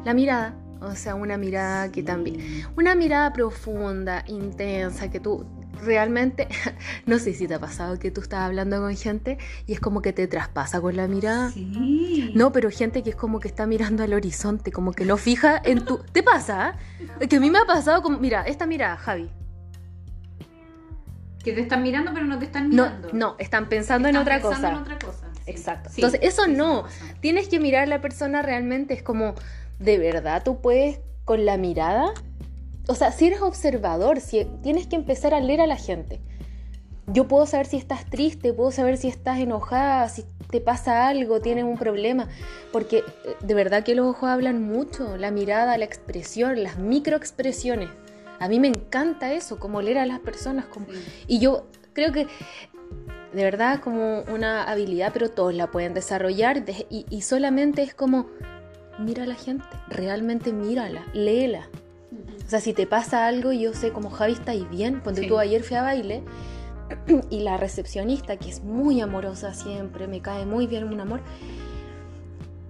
La 0.06 0.14
mirada, 0.14 0.56
o 0.82 0.96
sea, 0.96 1.16
una 1.16 1.38
mirada 1.38 1.92
que 1.92 2.04
también, 2.04 2.66
una 2.78 2.96
mirada 2.96 3.34
profunda, 3.34 4.24
intensa, 4.28 5.10
que 5.10 5.20
tú 5.20 5.46
realmente, 5.84 6.48
no 7.06 7.20
sé 7.20 7.34
si 7.34 7.48
te 7.48 7.54
ha 7.56 7.60
pasado 7.60 8.00
que 8.00 8.12
tú 8.12 8.22
estás 8.22 8.42
hablando 8.42 8.80
con 8.82 8.96
gente 8.98 9.38
y 9.66 9.74
es 9.74 9.80
como 9.80 10.02
que 10.02 10.12
te 10.14 10.28
traspasa 10.28 10.82
con 10.82 10.96
la 10.98 11.08
mirada. 11.08 11.50
Sí. 11.52 12.32
No, 12.36 12.52
pero 12.52 12.70
gente 12.70 13.02
que 13.04 13.12
es 13.12 13.16
como 13.16 13.40
que 13.40 13.48
está 13.48 13.66
mirando 13.66 14.04
al 14.04 14.14
horizonte, 14.14 14.72
como 14.72 14.92
que 14.94 15.06
no 15.06 15.18
fija 15.18 15.62
en 15.64 15.86
tu... 15.86 16.00
¿Te 16.00 16.22
pasa? 16.24 16.76
Que 17.30 17.38
a 17.38 17.40
mí 17.40 17.50
me 17.50 17.60
ha 17.60 17.66
pasado 17.66 18.02
como... 18.02 18.18
Mira, 18.20 18.44
esta 18.44 18.66
mirada, 18.66 18.98
Javi. 18.98 19.30
Que 21.44 21.54
te 21.54 21.62
están 21.62 21.82
mirando 21.84 22.12
pero 22.14 22.26
no 22.26 22.38
te 22.38 22.46
están 22.46 22.70
No, 22.70 22.84
mirando. 22.86 23.10
no, 23.14 23.36
están 23.40 23.70
pensando 23.70 24.10
en 24.10 24.16
Están 24.16 24.22
otra 24.40 24.50
pensando 24.50 24.80
cosa. 24.80 24.92
en 24.92 24.96
otra 24.96 25.00
cosa. 25.08 25.28
sí. 25.34 25.40
Exacto. 25.52 25.90
Sí, 25.90 26.02
Entonces, 26.02 26.20
eso 26.24 26.48
no. 26.48 26.84
Tienes 27.22 27.48
que 27.48 27.60
mirar 27.60 27.84
a 27.84 27.86
la 27.88 28.02
persona 28.02 28.42
realmente, 28.42 28.94
es 28.94 29.02
como, 29.02 29.36
¿de 29.80 29.98
verdad 29.98 30.44
tú 30.44 30.62
puedes 30.62 31.00
con 31.26 31.46
la 31.46 31.58
mirada? 31.58 32.14
O 32.88 32.96
sea, 32.96 33.12
si 33.12 33.28
eres 33.28 33.42
observador, 33.42 34.20
si 34.20 34.46
tienes 34.64 34.88
que 34.88 34.96
empezar 34.96 35.34
a 35.34 35.40
leer 35.40 35.62
a 35.62 35.68
la 35.68 35.76
gente. 35.78 36.20
Yo 37.12 37.28
puedo 37.28 37.46
saber 37.48 37.66
si 37.66 37.78
estás 37.78 38.06
triste, 38.06 38.54
puedo 38.54 38.72
saber 38.72 38.98
si 38.98 39.08
estás 39.08 39.40
enojada, 39.40 40.08
si 40.10 40.26
te 40.52 40.62
pasa 40.62 41.08
algo, 41.08 41.40
tienes 41.42 41.64
un 41.64 41.78
problema, 41.78 42.28
porque 42.72 42.98
eh, 43.00 43.04
de 43.42 43.54
verdad 43.56 43.84
que 43.84 43.96
los 43.96 44.06
ojos 44.08 44.30
hablan 44.30 44.62
mucho, 44.62 45.18
la 45.18 45.32
mirada, 45.32 45.76
la 45.78 45.86
expresión, 45.86 46.62
las 46.62 46.78
microexpresiones. 46.78 47.90
A 48.40 48.48
mí 48.48 48.60
me 48.60 48.68
encanta 48.68 49.34
eso, 49.34 49.60
como 49.60 49.82
leer 49.82 49.98
a 50.00 50.06
las 50.06 50.20
personas, 50.20 50.66
como 50.66 50.86
Sí. 50.88 51.26
y 51.28 51.40
yo 51.40 51.66
creo 51.94 52.12
que 52.12 52.28
de 53.34 53.44
verdad 53.44 53.80
como 53.82 54.22
una 54.34 54.64
habilidad, 54.64 55.12
pero 55.14 55.30
todos 55.30 55.54
la 55.54 55.68
pueden 55.72 55.94
desarrollar 55.94 56.64
de- 56.66 56.86
y, 56.90 57.06
y 57.10 57.22
solamente 57.22 57.82
es 57.84 57.94
como 57.94 58.28
mira 59.00 59.24
a 59.24 59.28
la 59.28 59.36
gente, 59.36 59.66
realmente 59.90 60.54
mírala, 60.54 61.02
léela. 61.14 61.68
O 62.46 62.50
sea, 62.50 62.60
si 62.60 62.74
te 62.74 62.88
pasa 62.88 63.28
algo 63.28 63.52
yo 63.52 63.74
sé 63.74 63.92
como 63.92 64.10
Javi 64.10 64.34
está 64.34 64.52
ahí 64.52 64.66
bien, 64.72 65.02
ponte 65.02 65.22
Sí. 65.22 65.28
tú 65.28 65.38
ayer 65.38 65.62
fui 65.64 65.78
a 65.78 65.84
baile 65.84 66.24
y 67.30 67.42
la 67.42 67.58
recepcionista, 67.58 68.38
que 68.38 68.50
es 68.50 68.64
muy 68.64 69.00
amorosa 69.02 69.54
siempre, 69.54 70.08
me 70.08 70.22
cae 70.22 70.46
muy 70.46 70.66
bien 70.68 70.86
un 70.86 71.00
amor, 71.00 71.22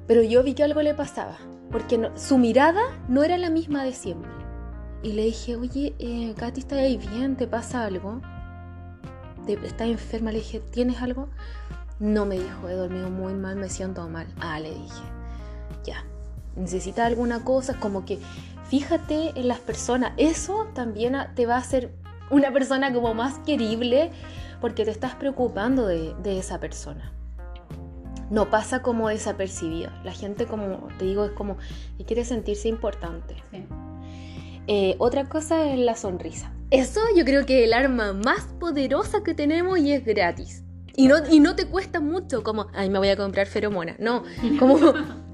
pero 0.07 0.21
yo 0.23 0.43
vi 0.43 0.53
que 0.53 0.63
algo 0.63 0.81
le 0.81 0.93
pasaba, 0.93 1.37
porque 1.71 1.97
no- 1.97 2.15
su 2.17 2.37
mirada 2.37 2.81
no 3.07 3.23
era 3.23 3.37
la 3.37 3.49
misma 3.49 3.83
de 3.83 3.93
siempre. 3.93 4.29
Y 5.03 5.13
le 5.13 5.23
dije, 5.23 5.55
oye, 5.55 5.93
eh, 5.99 6.33
Katy, 6.37 6.59
¿estás 6.59 6.79
ahí 6.79 6.97
bien? 6.97 7.37
¿Te 7.37 7.47
pasa 7.47 7.85
algo? 7.85 8.19
¿Te- 9.45 9.53
¿Estás 9.65 9.87
enferma? 9.87 10.31
Le 10.33 10.39
dije, 10.39 10.59
¿tienes 10.59 11.01
algo? 11.01 11.29
No 11.99 12.25
me 12.25 12.35
dijo, 12.37 12.67
he 12.67 12.73
dormido 12.73 13.09
muy 13.09 13.33
mal, 13.33 13.55
me 13.55 13.69
siento 13.69 14.07
mal. 14.09 14.27
Ah, 14.41 14.59
le 14.59 14.71
dije, 14.73 15.03
ya. 15.85 16.03
¿Necesitas 16.55 17.05
alguna 17.05 17.43
cosa? 17.43 17.79
Como 17.79 18.05
que 18.05 18.19
fíjate 18.69 19.39
en 19.39 19.47
las 19.47 19.59
personas. 19.59 20.13
Eso 20.17 20.67
también 20.73 21.15
te 21.35 21.45
va 21.45 21.55
a 21.55 21.59
hacer 21.59 21.91
una 22.29 22.51
persona 22.51 22.93
como 22.93 23.13
más 23.13 23.39
querible 23.39 24.11
porque 24.61 24.85
te 24.85 24.91
estás 24.91 25.15
preocupando 25.15 25.87
de, 25.87 26.13
de 26.21 26.37
esa 26.39 26.59
persona. 26.59 27.13
no 28.29 28.49
pasa 28.49 28.81
como 28.81 29.09
desapercibido. 29.09 29.91
La 30.03 30.11
gente, 30.11 30.45
como 30.45 30.87
te 30.97 31.05
digo, 31.05 31.25
es 31.25 31.31
como 31.31 31.57
que 31.97 32.05
quiere 32.05 32.25
sentirse 32.25 32.67
importante. 32.67 33.35
Eh, 34.67 34.95
otra 34.99 35.27
cosa 35.27 35.71
es 35.71 35.79
la 35.79 35.95
sonrisa. 35.95 36.53
Eso 36.69 37.01
yo 37.15 37.25
creo 37.25 37.45
que 37.45 37.59
es 37.59 37.65
el 37.65 37.73
arma 37.73 38.13
más 38.13 38.43
poderosa 38.59 39.23
que 39.23 39.33
tenemos 39.33 39.79
y 39.79 39.93
es 39.93 40.05
gratis. 40.05 40.63
Y 40.99 41.07
no, 41.07 41.15
y 41.31 41.39
no 41.39 41.55
te 41.55 41.65
cuesta 41.65 42.01
mucho, 42.01 42.43
como, 42.43 42.67
ay, 42.73 42.89
me 42.89 42.99
voy 42.99 43.07
a 43.07 43.15
comprar 43.15 43.47
feromona. 43.47 43.95
No, 43.99 44.23
como, 44.59 44.77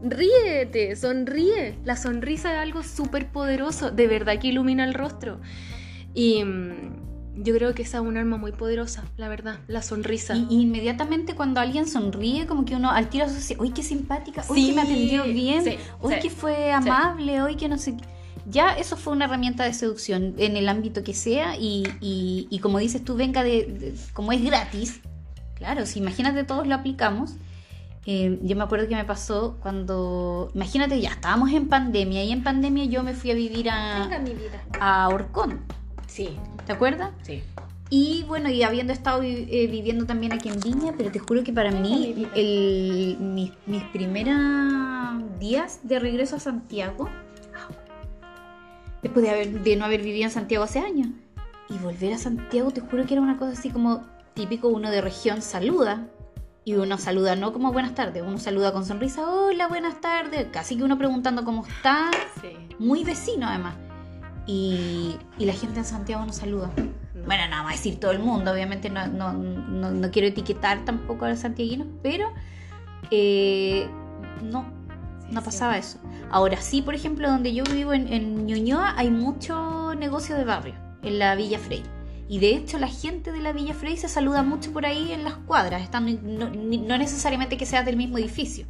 ríete, 0.04 0.96
sonríe. 0.96 1.80
La 1.84 1.98
sonrisa 1.98 2.54
es 2.54 2.60
algo 2.60 2.84
súper 2.84 3.32
poderoso, 3.32 3.90
de 3.90 4.06
verdad 4.06 4.38
que 4.40 4.50
ilumina 4.50 4.84
el 4.84 4.94
rostro. 4.94 5.40
Y 6.14 6.44
mm, 6.44 7.44
yo 7.44 7.56
creo 7.56 7.74
que 7.74 7.82
esa 7.82 7.98
es 7.98 8.04
un 8.04 8.16
arma 8.16 8.38
muy 8.38 8.52
poderosa, 8.52 9.06
la 9.18 9.28
verdad, 9.28 9.58
la 9.66 9.82
sonrisa. 9.82 10.36
Y, 10.36 10.62
inmediatamente 10.62 11.34
cuando 11.34 11.62
alguien 11.62 11.88
sonríe, 11.88 12.46
como 12.46 12.64
que 12.64 12.76
uno 12.76 12.92
al 12.92 13.10
tiro 13.10 13.26
asocia, 13.26 13.58
uy, 13.60 13.72
qué 13.72 13.82
simpática, 13.82 14.46
uy, 14.48 14.68
que 14.68 14.74
me 14.74 14.82
atendió 14.84 15.24
bien, 15.24 15.64
uy, 16.00 16.20
que 16.22 16.30
fue 16.30 16.72
amable, 16.74 17.42
hoy 17.42 17.56
que 17.56 17.68
no 17.68 17.80
sé 17.80 17.98
qué 17.98 18.04
ya 18.48 18.74
eso 18.74 18.96
fue 18.96 19.12
una 19.14 19.26
herramienta 19.26 19.64
de 19.64 19.74
seducción 19.74 20.36
en 20.38 20.56
el 20.56 20.70
ámbito 20.70 21.04
que 21.04 21.16
sea 21.16 21.56
y, 21.60 22.60
como 22.62 22.78
dices 22.78 23.04
tú, 23.04 23.16
venga 23.16 23.44
de, 23.44 23.96
como 24.14 24.32
es 24.32 24.44
gratis, 24.44 25.02
claro, 25.56 25.86
si 25.86 26.00
imagínate 26.00 26.44
todos 26.44 26.68
lo 26.68 26.76
aplicamos. 26.76 27.36
Eh, 28.08 28.38
yo 28.44 28.56
me 28.56 28.64
acuerdo 28.64 28.88
que 28.88 28.96
me 28.96 29.04
pasó 29.04 29.58
cuando, 29.62 30.52
imagínate, 30.54 31.02
ya 31.02 31.10
estábamos 31.10 31.52
en 31.52 31.68
pandemia 31.68 32.24
y 32.24 32.32
en 32.32 32.44
pandemia 32.44 32.86
yo 32.86 33.02
me 33.02 33.16
fui 33.16 33.32
a 33.32 33.34
vivir 33.34 33.70
a, 33.70 34.08
a 34.80 35.10
Orcón. 35.10 35.62
Sí. 36.06 36.38
¿Te 36.68 36.74
acuerdas? 36.74 37.10
Sí. 37.24 37.42
Y 37.90 38.24
bueno, 38.28 38.50
y 38.50 38.64
habiendo 38.64 38.94
estado 38.94 39.22
eh, 39.24 39.68
viviendo 39.72 40.06
también 40.06 40.34
aquí 40.34 40.50
en 40.50 40.60
Viña, 40.60 40.94
pero 40.98 41.12
te 41.12 41.20
juro 41.20 41.44
que 41.44 41.54
para 41.54 41.72
mí 41.72 42.28
el, 42.36 43.18
mis, 43.20 43.52
mis 43.68 43.84
primeros 43.86 45.40
días 45.40 45.80
de 45.84 46.00
regreso 46.00 46.36
a 46.36 46.40
Santiago 46.40 47.10
después 49.06 49.24
de, 49.24 49.30
haber, 49.30 49.62
de 49.62 49.76
no 49.76 49.86
haber 49.86 50.02
vivido 50.02 50.26
en 50.26 50.32
Santiago 50.32 50.64
hace 50.64 50.80
años. 50.80 51.10
Y 51.70 51.78
volver 51.78 52.14
a 52.14 52.18
Santiago, 52.18 52.72
te 52.72 52.82
juro 52.82 53.06
que 53.06 53.14
era 53.14 53.22
una 53.22 53.38
cosa 53.38 53.52
así 53.52 53.70
como 53.70 54.04
típico 54.36 54.68
uno 54.68 54.92
de 54.92 55.02
región 55.02 55.42
saluda. 55.42 56.08
Y 56.68 56.74
uno 56.74 56.98
saluda 56.98 57.36
no 57.36 57.54
como 57.54 57.72
buenas 57.72 57.94
tardes, 57.94 58.24
uno 58.26 58.40
saluda 58.40 58.74
con 58.74 58.86
sonrisa, 58.86 59.30
hola, 59.30 59.68
buenas 59.68 60.02
tardes, 60.02 60.48
casi 60.52 60.76
que 60.76 60.84
uno 60.84 60.98
preguntando 60.98 61.46
cómo 61.46 61.64
está, 61.64 62.10
muy 62.80 63.04
vecino 63.04 63.48
además. 63.48 63.76
Y, 64.48 65.16
y, 65.38 65.46
la 65.46 65.54
gente 65.54 65.80
en 65.80 65.86
Santiago 65.86 66.26
no 66.26 66.34
saluda. 66.34 66.72
Bueno, 67.26 67.48
nada 67.50 67.64
más 67.64 67.74
decir 67.74 68.00
todo 68.00 68.12
el 68.12 68.20
mundo, 68.20 68.52
obviamente 68.52 68.90
no, 68.90 69.08
no, 69.08 69.34
no, 69.34 70.12
quiero 70.12 70.28
etiquetar 70.28 70.86
tampoco 70.86 71.26
a 71.26 71.30
los 71.30 71.40
santiaguinos, 71.40 71.88
pero 72.02 72.32
eh, 73.12 73.88
no, 74.44 74.66
no 75.32 75.42
pasaba 75.44 75.78
eso. 75.78 76.00
Ahora 76.32 76.58
sí, 76.58 76.82
por 76.82 76.96
ejemplo, 76.96 77.30
donde 77.30 77.54
yo 77.54 77.64
vivo 77.64 77.94
en, 77.94 78.46
Ñuñoa 78.46 78.96
hay 78.98 79.12
mucho 79.12 79.94
negocio 79.96 80.36
de 80.36 80.46
barrio, 80.46 80.74
en 81.04 81.20
la 81.20 81.36
Villa 81.36 81.60
Frey. 81.60 81.84
Y 82.28 82.40
de 82.40 82.56
hecho 82.56 82.80
la 82.80 82.88
gente 82.88 83.32
de 83.32 83.40
la 83.40 83.54
Villa 83.54 83.74
Frey 83.74 83.98
se 83.98 84.10
saluda 84.10 84.42
mucho 84.42 84.72
por 84.72 84.86
ahí 84.86 85.12
en 85.12 85.24
las 85.24 85.36
cuadras, 85.36 85.84
estando, 85.84 86.12
no, 86.24 86.98
necesariamente 86.98 87.58
que 87.58 87.66
sea 87.66 87.84
del 87.84 87.98
mismo 87.98 88.18
edificio. 88.18 88.66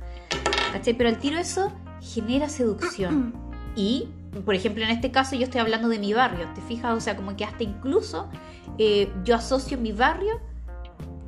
¿Cachai? 0.74 0.93
Pero 0.93 1.10
al 1.10 1.20
tiro 1.20 1.38
eso 1.38 1.72
genera 2.01 2.49
seducción. 2.49 3.34
Y, 3.76 4.10
por 4.43 4.56
ejemplo, 4.56 4.84
en 4.84 4.89
este 4.89 5.12
caso 5.12 5.36
yo 5.36 5.43
estoy 5.43 5.62
hablando 5.62 5.88
de 5.88 5.99
mi 5.99 6.14
barrio, 6.14 6.47
¿te 6.53 6.62
fijas? 6.62 6.95
O 6.95 6.99
sea, 6.99 7.16
como 7.16 7.36
que 7.36 7.45
hasta 7.45 7.64
incluso 7.64 8.30
eh, 8.78 9.10
yo 9.24 9.36
asocio 9.36 9.78
mi 9.78 9.93
barrio, 9.93 10.39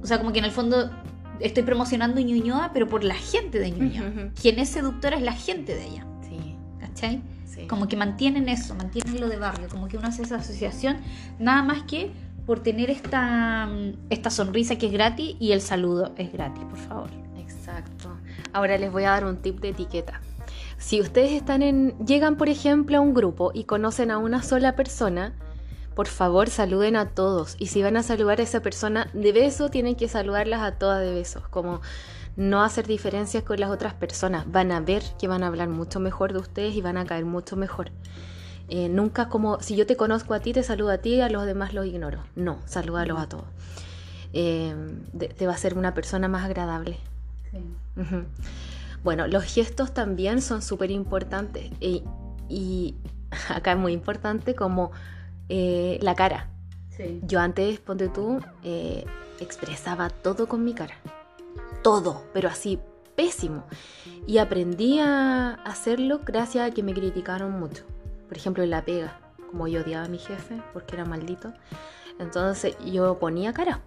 o 0.02 0.06
sea, 0.06 0.18
como 0.18 0.34
que 0.34 0.40
en 0.40 0.46
el 0.46 0.52
fondo 0.52 0.90
estoy 1.40 1.64
promocionando 1.64 2.20
Ñuñoa, 2.20 2.72
pero 2.74 2.88
por 2.88 3.04
la 3.04 3.16
gente 3.16 3.60
de 3.60 3.72
Ñuñoa. 3.72 4.32
Quien 4.42 4.60
es 4.60 4.70
seductora 4.70 5.18
es 5.18 5.24
la 5.24 5.34
gente 5.34 5.76
de 5.76 5.86
ella. 5.86 6.08
Sí. 6.28 6.56
¿Cachai? 6.80 7.22
Como 7.68 7.88
que 7.88 7.96
mantienen 7.96 8.50
eso, 8.50 8.76
mantienen 8.76 9.20
lo 9.20 9.28
de 9.28 9.38
barrio, 9.38 9.68
como 9.70 9.88
que 9.88 9.98
uno 9.98 10.08
hace 10.08 10.24
esa 10.24 10.38
asociación, 10.38 10.98
nada 11.40 11.64
más 11.64 11.84
que 11.84 12.12
por 12.46 12.62
tener 12.62 12.90
esta, 12.90 13.70
esta 14.10 14.30
sonrisa 14.30 14.78
que 14.78 14.88
es 14.88 14.92
gratis 14.94 15.36
y 15.40 15.52
el 15.52 15.62
saludo 15.62 16.14
es 16.18 16.32
gratis, 16.32 16.64
por 16.64 16.78
favor. 16.78 17.10
Exacto. 17.38 18.10
Ahora 18.54 18.78
les 18.78 18.92
voy 18.92 19.04
a 19.04 19.12
dar 19.12 19.26
un 19.26 19.38
tip 19.38 19.60
de 19.60 19.70
etiqueta. 19.70 20.22
Si 20.78 21.02
ustedes 21.02 21.32
están 21.32 21.62
en, 21.62 21.98
llegan 22.06 22.38
por 22.38 22.50
ejemplo 22.50 22.98
a 22.98 23.02
un 23.02 23.14
grupo 23.14 23.52
y 23.54 23.66
conocen 23.66 24.12
a 24.12 24.18
una 24.18 24.44
sola 24.44 24.76
persona, 24.76 25.34
por 25.96 26.08
favor 26.08 26.50
saluden 26.50 26.96
a 26.96 27.10
todos. 27.10 27.56
Y 27.60 27.68
si 27.68 27.82
van 27.82 27.98
a 27.98 28.04
saludar 28.04 28.40
a 28.40 28.44
esa 28.44 28.62
persona 28.62 29.10
de 29.14 29.32
beso, 29.32 29.70
tienen 29.70 29.96
que 29.96 30.08
saludarlas 30.08 30.62
a 30.62 30.78
todas 30.78 31.02
de 31.02 31.12
besos. 31.12 31.48
Como 31.50 31.82
no 32.38 32.64
hacer 32.64 32.88
diferencias 32.88 33.44
con 33.44 33.60
las 33.60 33.70
otras 33.70 33.94
personas. 33.94 34.50
Van 34.50 34.72
a 34.72 34.80
ver 34.80 35.04
que 35.20 35.28
van 35.28 35.44
a 35.44 35.48
hablar 35.48 35.68
mucho 35.68 36.00
mejor 36.00 36.32
de 36.32 36.40
ustedes 36.40 36.76
y 36.76 36.82
van 36.82 36.98
a 36.98 37.06
caer 37.06 37.26
mucho 37.26 37.58
mejor. 37.58 37.92
Eh, 38.70 38.88
nunca 38.88 39.28
como, 39.28 39.60
si 39.60 39.76
yo 39.76 39.86
te 39.86 39.98
conozco 39.98 40.34
a 40.34 40.40
ti, 40.40 40.54
te 40.54 40.64
saludo 40.64 40.92
a 40.92 40.98
ti, 41.00 41.16
y 41.16 41.22
a 41.22 41.30
los 41.30 41.46
demás 41.46 41.74
los 41.74 41.86
ignoro. 41.86 42.24
No, 42.36 42.60
salúdalos 42.66 43.20
a 43.20 43.28
todos. 43.28 43.46
Eh, 44.32 44.74
te 45.36 45.48
va 45.48 45.54
a 45.54 45.58
ser 45.58 45.78
una 45.78 45.94
persona 45.94 46.30
más 46.30 46.46
agradable. 46.46 46.98
Bueno, 49.04 49.28
los 49.28 49.44
gestos 49.44 49.94
también 49.94 50.42
son 50.42 50.62
súper 50.62 50.92
importantes. 50.92 51.72
y 51.80 52.96
acá 53.50 53.74
es 53.74 53.78
muy 53.78 53.94
importante 53.94 54.56
como 54.56 54.92
eh, 55.50 56.00
la 56.02 56.16
cara. 56.16 56.50
Yo 57.22 57.40
antes, 57.40 57.80
ponte 57.80 58.10
tú, 58.10 58.40
eh, 58.64 59.06
expresaba 59.40 60.10
todo 60.10 60.48
con 60.48 60.64
mi 60.64 60.74
cara. 60.74 60.96
Todo, 61.88 62.26
pero 62.34 62.50
así 62.50 62.82
pésimo. 63.16 63.64
Y 64.28 64.40
aprendí 64.40 65.00
a 65.00 65.54
hacerlo 65.54 66.20
gracias 66.26 66.70
a 66.70 66.74
que 66.74 66.84
me 66.84 66.94
criticaron 66.94 67.58
mucho. 67.58 67.86
Por 68.28 68.36
ejemplo, 68.36 68.62
en 68.62 68.72
la 68.72 68.84
pega, 68.84 69.22
como 69.50 69.70
yo 69.70 69.80
odiaba 69.80 70.04
a 70.04 70.10
mi 70.10 70.18
jefe 70.18 70.62
porque 70.74 70.96
era 70.96 71.06
maldito. 71.06 71.54
Entonces 72.20 72.76
yo 72.84 73.18
ponía 73.20 73.54
caras. 73.54 73.80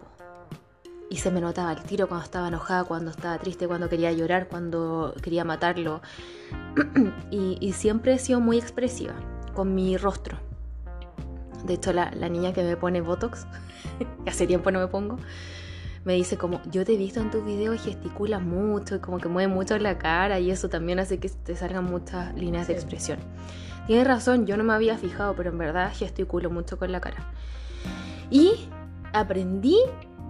Y 1.11 1.19
se 1.19 1.31
me 1.31 1.43
notaba 1.43 1.73
el 1.75 1.83
tiro 1.83 2.09
cuando 2.09 2.25
estaba 2.25 2.49
enojada, 2.49 2.85
cuando 2.85 3.11
estaba 3.11 3.37
triste, 3.37 3.69
cuando 3.69 3.91
quería 3.91 4.13
llorar, 4.13 4.49
cuando 4.49 5.15
quería 5.23 5.45
matarlo. 5.45 6.01
y 7.31 7.73
siempre 7.75 8.15
he 8.15 8.19
sido 8.19 8.41
muy 8.41 8.57
expresiva 8.57 9.13
con 9.53 9.75
mi 9.75 9.99
rostro. 9.99 10.39
De 11.65 11.75
hecho, 11.75 11.93
la, 11.93 12.11
niña 12.11 12.53
que 12.53 12.63
me 12.63 12.77
pone 12.77 13.01
Botox, 13.01 13.47
que 14.25 14.31
hace 14.31 14.47
tiempo 14.47 14.71
no 14.71 14.81
me 14.81 14.89
pongo, 14.89 15.19
me 16.05 16.15
dice 16.15 16.39
como, 16.39 16.61
yo 16.71 16.85
te 16.85 16.95
he 16.95 16.97
visto 16.97 17.21
en 17.21 17.31
tus 17.31 17.45
videos 17.45 17.77
y 17.77 17.91
gesticulas 17.91 18.43
mucho 18.43 18.97
y 18.97 18.99
como 19.01 19.19
que 19.19 19.29
mueves 19.29 19.55
mucho 19.55 19.79
la 19.79 19.99
cara 19.99 20.41
y 20.41 20.51
eso 20.51 20.69
también 20.69 20.99
hace 20.99 21.19
que 21.19 21.29
te 21.29 21.55
salgan 21.57 21.85
muchas 21.85 22.35
líneas 22.35 22.69
de 22.69 22.75
expresión. 22.75 23.19
Tienes 23.87 24.07
razón, 24.07 24.47
yo 24.47 24.57
no 24.57 24.65
me 24.65 24.73
había 24.73 24.97
fijado, 24.97 25.35
pero 25.35 25.51
en 25.51 25.59
verdad 25.59 25.93
gesticulo 25.93 26.51
mucho 26.51 26.79
con 26.79 26.93
la 26.93 27.01
cara. 27.01 27.27
Y 28.31 28.53
aprendí 29.13 29.79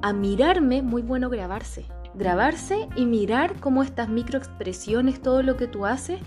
a 0.02 0.12
mirarme, 0.12 0.82
muy 0.82 1.02
bueno 1.02 1.28
grabarse. 1.28 1.86
Grabarse 2.14 2.88
y 2.96 3.06
mirar 3.06 3.54
cómo 3.60 3.84
estas 3.84 4.08
microexpresiones, 4.08 5.22
todo 5.22 5.42
lo 5.44 5.56
que 5.56 5.68
tú 5.68 5.86
haces 5.86 6.20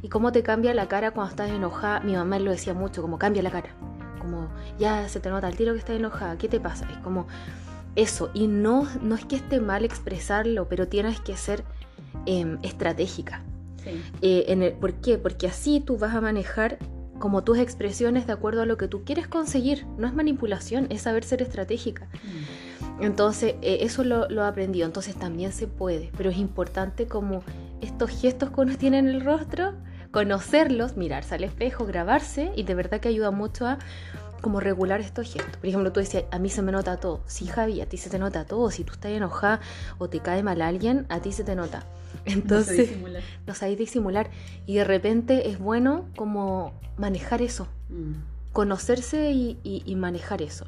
y 0.00 0.08
cómo 0.08 0.32
te 0.32 0.42
cambia 0.42 0.72
la 0.72 0.88
cara 0.88 1.10
cuando 1.10 1.30
estás 1.30 1.50
enojada. 1.50 2.00
Mi 2.00 2.14
mamá 2.14 2.38
lo 2.38 2.50
decía 2.50 2.72
mucho, 2.72 3.02
como 3.02 3.18
cambia 3.18 3.42
la 3.42 3.50
cara 3.50 3.70
como 4.26 4.48
ya 4.76 5.08
se 5.08 5.20
te 5.20 5.30
nota 5.30 5.48
el 5.48 5.56
tiro 5.56 5.72
que 5.72 5.78
estás 5.78 5.96
enojada, 5.96 6.36
¿qué 6.36 6.48
te 6.48 6.58
pasa? 6.58 6.88
Es 6.90 6.98
como 6.98 7.28
eso, 7.96 8.30
y 8.34 8.46
no, 8.46 8.86
no 9.02 9.14
es 9.14 9.24
que 9.24 9.36
esté 9.36 9.60
mal 9.60 9.84
expresarlo, 9.84 10.68
pero 10.68 10.86
tienes 10.86 11.20
que 11.20 11.36
ser 11.36 11.64
em, 12.26 12.58
estratégica. 12.62 13.42
Eh, 14.20 14.46
en 14.48 14.62
el, 14.62 14.72
¿Por 14.72 14.94
qué? 14.94 15.16
Porque 15.16 15.46
así 15.46 15.80
tú 15.80 15.96
vas 15.96 16.14
a 16.14 16.20
manejar 16.20 16.78
como 17.18 17.44
tus 17.44 17.58
expresiones 17.58 18.26
de 18.26 18.32
acuerdo 18.32 18.62
a 18.62 18.66
lo 18.66 18.76
que 18.76 18.88
tú 18.88 19.04
quieres 19.04 19.28
conseguir. 19.28 19.86
No 19.96 20.06
es 20.06 20.14
manipulación, 20.14 20.86
es 20.90 21.02
saber 21.02 21.24
ser 21.24 21.40
estratégica. 21.40 22.06
Mm. 22.06 23.02
Entonces, 23.04 23.54
eh, 23.62 23.78
eso 23.82 24.04
lo, 24.04 24.28
lo, 24.28 24.42
he 24.42 24.46
aprendido. 24.46 24.86
Entonces 24.86 25.14
también 25.14 25.52
se 25.52 25.66
puede, 25.66 26.10
pero 26.16 26.30
es 26.30 26.36
importante 26.36 27.06
como 27.06 27.42
estos 27.80 28.10
gestos 28.10 28.50
que 28.50 28.60
uno 28.60 28.76
tiene 28.78 28.98
en 28.98 29.08
el 29.08 29.20
rostro, 29.22 29.74
conocerlos, 30.10 30.96
mirarse 30.96 31.34
al 31.34 31.44
espejo, 31.44 31.86
grabarse 31.86 32.52
y 32.56 32.62
de 32.62 32.74
verdad 32.74 33.00
que 33.00 33.08
ayuda 33.08 33.30
mucho 33.30 33.66
a 33.66 33.78
como 34.46 34.60
regular 34.60 35.00
estos 35.00 35.32
gestos. 35.32 35.56
Por 35.56 35.66
ejemplo, 35.66 35.90
tú 35.90 35.98
decías, 35.98 36.22
a 36.30 36.38
mí 36.38 36.50
se 36.50 36.62
me 36.62 36.70
nota 36.70 36.98
todo. 36.98 37.20
Sí, 37.26 37.48
Javi, 37.48 37.80
a 37.80 37.88
ti 37.88 37.96
se 37.96 38.10
te 38.10 38.20
nota 38.20 38.44
todo. 38.44 38.70
Si 38.70 38.84
tú 38.84 38.92
estás 38.92 39.10
enojada 39.10 39.60
o 39.98 40.08
te 40.08 40.20
cae 40.20 40.44
mal 40.44 40.62
alguien, 40.62 41.04
a 41.08 41.18
ti 41.18 41.32
se 41.32 41.42
te 41.42 41.56
nota. 41.56 41.84
Entonces, 42.26 42.92
no 43.44 43.54
sabéis 43.56 43.76
disimular. 43.76 44.30
Y 44.64 44.76
de 44.76 44.84
repente 44.84 45.50
es 45.50 45.58
bueno 45.58 46.04
como 46.14 46.74
manejar 46.96 47.42
eso. 47.42 47.66
Mm. 47.88 48.52
Conocerse 48.52 49.32
y 49.32 49.96
manejar 49.96 50.42
eso. 50.42 50.64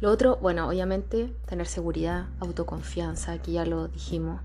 Lo 0.00 0.10
otro, 0.10 0.38
bueno, 0.40 0.66
obviamente 0.66 1.30
tener 1.44 1.66
seguridad, 1.66 2.24
autoconfianza, 2.40 3.32
aquí 3.32 3.52
ya 3.52 3.66
lo 3.66 3.88
dijimos. 3.88 4.40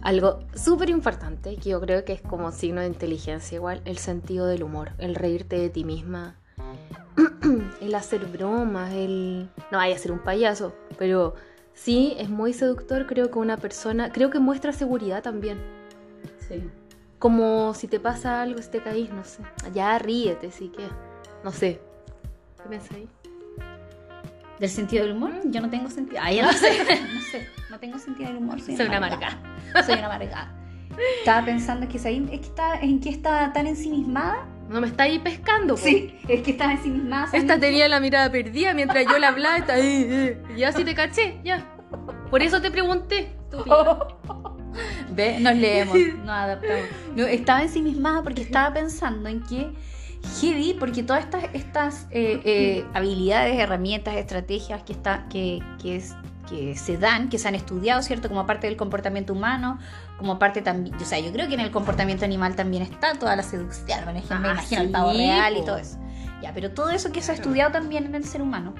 Algo 0.00 0.40
súper 0.54 0.88
importante, 0.88 1.56
que 1.56 1.68
yo 1.68 1.80
creo 1.82 2.06
que 2.06 2.14
es 2.14 2.22
como 2.22 2.50
signo 2.50 2.80
de 2.80 2.86
inteligencia 2.86 3.56
igual, 3.56 3.82
el 3.84 3.98
sentido 3.98 4.46
del 4.46 4.62
humor, 4.62 4.92
el 4.96 5.14
reírte 5.14 5.58
de 5.58 5.68
ti 5.68 5.84
misma, 5.84 6.36
el 7.80 7.94
hacer 7.94 8.26
bromas, 8.26 8.92
el... 8.92 9.48
No 9.70 9.78
vaya 9.78 9.94
a 9.94 9.98
ser 9.98 10.12
un 10.12 10.18
payaso, 10.20 10.74
pero 10.98 11.34
Sí, 11.76 12.16
es 12.18 12.30
muy 12.30 12.54
seductor, 12.54 13.06
creo 13.06 13.30
que 13.30 13.38
una 13.38 13.58
persona, 13.58 14.10
creo 14.10 14.30
que 14.30 14.38
muestra 14.38 14.72
seguridad 14.72 15.22
también. 15.22 15.58
Sí. 16.48 16.62
Como 17.18 17.74
si 17.74 17.86
te 17.86 18.00
pasa 18.00 18.40
algo, 18.40 18.60
si 18.62 18.70
te 18.70 18.80
caís, 18.80 19.10
no 19.10 19.22
sé. 19.24 19.42
Ya 19.74 19.98
ríete, 19.98 20.50
sí 20.50 20.70
que. 20.70 20.88
No 21.44 21.52
sé. 21.52 21.80
¿Qué 22.62 22.68
pensáis? 22.70 23.08
¿Del 24.58 24.70
sentido 24.70 25.04
del 25.04 25.14
humor? 25.14 25.32
Yo 25.44 25.60
no 25.60 25.68
tengo 25.68 25.90
sentido. 25.90 26.22
Ah, 26.24 26.32
ya 26.32 26.46
no 26.46 26.52
sé. 26.54 26.78
no 27.14 27.20
sé. 27.20 27.46
No 27.70 27.78
tengo 27.78 27.98
sentido 27.98 28.30
del 28.30 28.38
humor. 28.38 28.58
Soy, 28.62 28.74
Soy 28.74 28.86
una 28.86 28.96
amargada. 28.96 29.38
Soy 29.84 29.96
una 29.96 30.06
amargada. 30.06 30.54
Estaba 31.18 31.44
pensando 31.44 31.88
que 31.88 31.98
ahí 32.06 32.26
es 32.32 32.40
que 32.40 32.46
está, 32.46 32.74
en 32.80 33.00
que 33.00 33.08
está 33.10 33.52
tan 33.52 33.66
ensimismada. 33.66 34.46
No 34.68 34.80
me 34.80 34.88
está 34.88 35.04
ahí 35.04 35.18
pescando, 35.20 35.74
po. 35.76 35.80
Sí, 35.80 36.14
es 36.28 36.42
que 36.42 36.50
estaba 36.52 36.72
ensimismada. 36.72 37.28
Esta 37.32 37.58
tenía 37.58 37.88
la 37.88 38.00
mirada 38.00 38.30
perdida 38.30 38.74
mientras 38.74 39.04
yo 39.06 39.18
le 39.18 39.26
hablaba. 39.26 39.58
Está 39.58 39.74
ahí, 39.74 40.06
eh. 40.10 40.42
Ya 40.56 40.72
sí 40.72 40.84
te 40.84 40.94
caché, 40.94 41.38
ya. 41.44 41.64
Por 42.30 42.42
eso 42.42 42.60
te 42.60 42.70
pregunté. 42.70 43.28
Ve, 45.10 45.38
nos 45.40 45.54
leemos, 45.56 45.96
nos 46.18 46.28
adaptamos. 46.28 46.84
No, 47.14 47.24
estaba 47.24 47.62
ensimismada 47.62 48.22
porque 48.22 48.42
estaba 48.42 48.74
pensando 48.74 49.28
en 49.28 49.42
que 49.44 49.70
heavy, 50.40 50.74
porque 50.78 51.02
todas 51.02 51.24
estas, 51.24 51.44
estas 51.54 52.06
eh, 52.10 52.40
eh, 52.44 52.84
habilidades, 52.92 53.58
herramientas, 53.58 54.16
estrategias 54.16 54.82
que, 54.82 54.92
está, 54.92 55.26
que, 55.28 55.60
que, 55.80 55.96
es- 55.96 56.14
que 56.48 56.76
se 56.76 56.96
dan, 56.96 57.28
que 57.28 57.38
se 57.38 57.48
han 57.48 57.54
estudiado, 57.54 58.02
¿cierto? 58.02 58.28
Como 58.28 58.46
parte 58.46 58.66
del 58.66 58.76
comportamiento 58.76 59.32
humano, 59.32 59.78
como 60.18 60.38
parte 60.38 60.62
también, 60.62 60.94
o 60.96 61.04
sea, 61.04 61.18
yo 61.18 61.32
creo 61.32 61.48
que 61.48 61.54
en 61.54 61.60
el 61.60 61.70
comportamiento 61.70 62.24
animal 62.24 62.54
también 62.56 62.82
está 62.82 63.14
toda 63.18 63.34
la 63.36 63.42
seducción, 63.42 64.04
por 64.04 64.14
ejemplo, 64.16 64.38
me 64.40 64.48
Ah, 64.48 64.52
imagino 64.52 64.80
el 64.82 64.86
sí, 64.88 64.92
pavo 64.92 65.12
real 65.12 65.56
y 65.56 65.64
todo 65.64 65.76
eso. 65.78 65.98
Ya, 66.42 66.52
pero 66.54 66.70
todo 66.72 66.90
eso 66.90 67.12
que 67.12 67.22
se 67.22 67.32
ha 67.32 67.34
estudiado 67.34 67.72
también 67.72 68.04
en 68.06 68.14
el 68.14 68.24
ser 68.24 68.42
humano. 68.42 68.74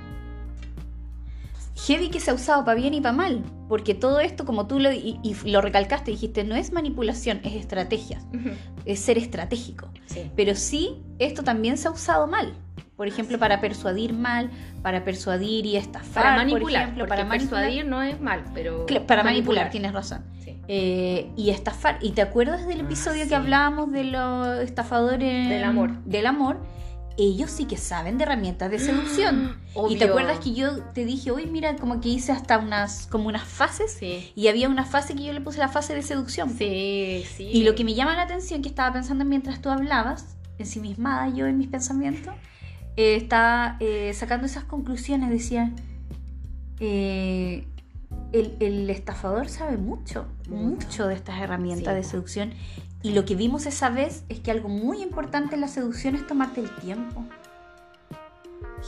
Heavy 1.87 2.09
que 2.09 2.21
se 2.21 2.31
ha 2.31 2.35
usado 2.35 2.65
para 2.65 2.75
bien 2.81 2.95
y 2.95 3.01
para 3.01 3.13
mal, 3.15 3.45
porque 3.69 3.95
todo 3.95 4.19
esto, 4.21 4.45
como 4.47 4.67
tú 4.67 4.81
lo, 4.81 4.91
y, 4.93 5.21
y 5.23 5.51
lo 5.51 5.61
recalcaste, 5.61 6.11
dijiste, 6.11 6.43
no 6.43 6.55
es 6.57 6.73
manipulación, 6.73 7.41
es 7.45 7.53
estrategia, 7.55 8.21
es 8.87 8.99
ser 9.01 9.19
estratégico. 9.19 9.91
Sí. 10.07 10.31
Pero 10.35 10.55
sí, 10.55 11.03
esto 11.19 11.43
también 11.45 11.77
se 11.77 11.89
ha 11.89 11.91
usado 11.91 12.27
mal. 12.27 12.55
Por 12.97 13.07
ejemplo, 13.09 13.39
para 13.39 13.61
persuadir 13.61 14.13
mal, 14.15 14.51
para 14.83 15.05
persuadir 15.05 15.67
y 15.67 15.77
estafar. 15.77 16.23
Para 16.25 16.37
por 16.37 16.45
manipular. 16.47 16.83
ejemplo, 16.83 17.05
porque 17.05 17.09
para 17.09 17.25
manipular. 17.29 17.63
persuadir 17.65 17.87
no 17.87 18.03
es 18.03 18.21
mal, 18.21 18.45
pero. 18.55 18.87
Para 19.07 19.23
manipular, 19.23 19.71
tienes 19.71 19.93
razón. 19.93 20.25
Sí. 20.43 20.57
Eh, 20.69 21.31
y 21.37 21.51
estafar. 21.51 21.99
¿Y 22.01 22.13
te 22.13 22.23
acuerdas 22.23 22.67
del 22.67 22.81
Ah, 22.81 22.85
episodio 22.85 23.25
sí. 23.25 23.29
que 23.29 23.35
hablábamos 23.35 23.93
de 23.93 24.05
los 24.05 24.59
estafadores 24.61 25.49
Del 25.49 25.65
amor. 25.65 25.91
Del 26.05 26.27
amor. 26.27 26.57
Ellos 27.19 27.51
sí 27.51 27.65
que 27.65 27.79
saben 27.79 28.19
de 28.19 28.25
herramientas 28.25 28.71
de 28.71 28.79
seducción. 28.79 29.57
Y 29.91 29.97
te 29.97 30.05
acuerdas 30.05 30.39
que 30.39 30.55
yo 30.55 30.83
te 30.95 31.05
dije, 31.05 31.33
uy, 31.33 31.47
mira, 31.47 31.77
como 31.77 32.01
que 32.01 32.09
hice 32.09 32.33
hasta 32.33 32.57
unas, 32.59 33.07
como 33.09 33.29
unas 33.29 33.45
fases. 33.45 33.93
Sí. 33.99 34.33
Y 34.35 34.49
había 34.49 34.69
una 34.71 34.85
fase 34.87 35.15
que 35.15 35.23
yo 35.25 35.33
le 35.35 35.41
puse 35.43 35.59
la 35.59 35.69
fase 35.69 35.95
de 35.95 36.01
seducción. 36.03 36.49
Sí, 36.57 37.25
sí. 37.37 37.45
Y 37.53 37.63
lo 37.65 37.75
que 37.75 37.85
me 37.85 37.93
llama 37.95 38.15
la 38.17 38.23
atención, 38.23 38.63
que 38.63 38.69
estaba 38.71 38.93
pensando 38.95 39.25
mientras 39.27 39.61
tú 39.61 39.69
hablabas, 39.69 40.35
ensimismada 40.59 41.29
yo 41.29 41.47
en 41.47 41.59
mis 41.59 41.69
pensamientos, 41.69 42.35
eh, 42.97 43.17
estaba 43.17 43.77
eh, 43.81 44.13
sacando 44.15 44.47
esas 44.47 44.65
conclusiones, 44.65 45.31
decía, 45.31 45.73
eh, 46.81 47.67
el, 48.33 48.57
el 48.61 48.91
estafador 48.91 49.49
sabe 49.49 49.77
mucho, 49.77 50.27
mucho 50.49 51.07
de 51.07 51.15
estas 51.15 51.41
herramientas 51.41 51.89
Sí. 51.93 51.97
de 51.97 52.05
seducción. 52.05 52.51
Y 53.03 53.13
lo 53.13 53.25
que 53.25 53.35
vimos 53.37 53.67
esa 53.67 53.89
vez 53.91 54.25
es 54.29 54.41
que 54.41 54.51
algo 54.51 54.69
muy 54.69 55.03
importante 55.03 55.55
en 55.55 55.61
la 55.61 55.69
seducción 55.69 56.15
es 56.17 56.27
tomarte 56.27 56.61
el 56.61 56.75
tiempo. 56.77 57.25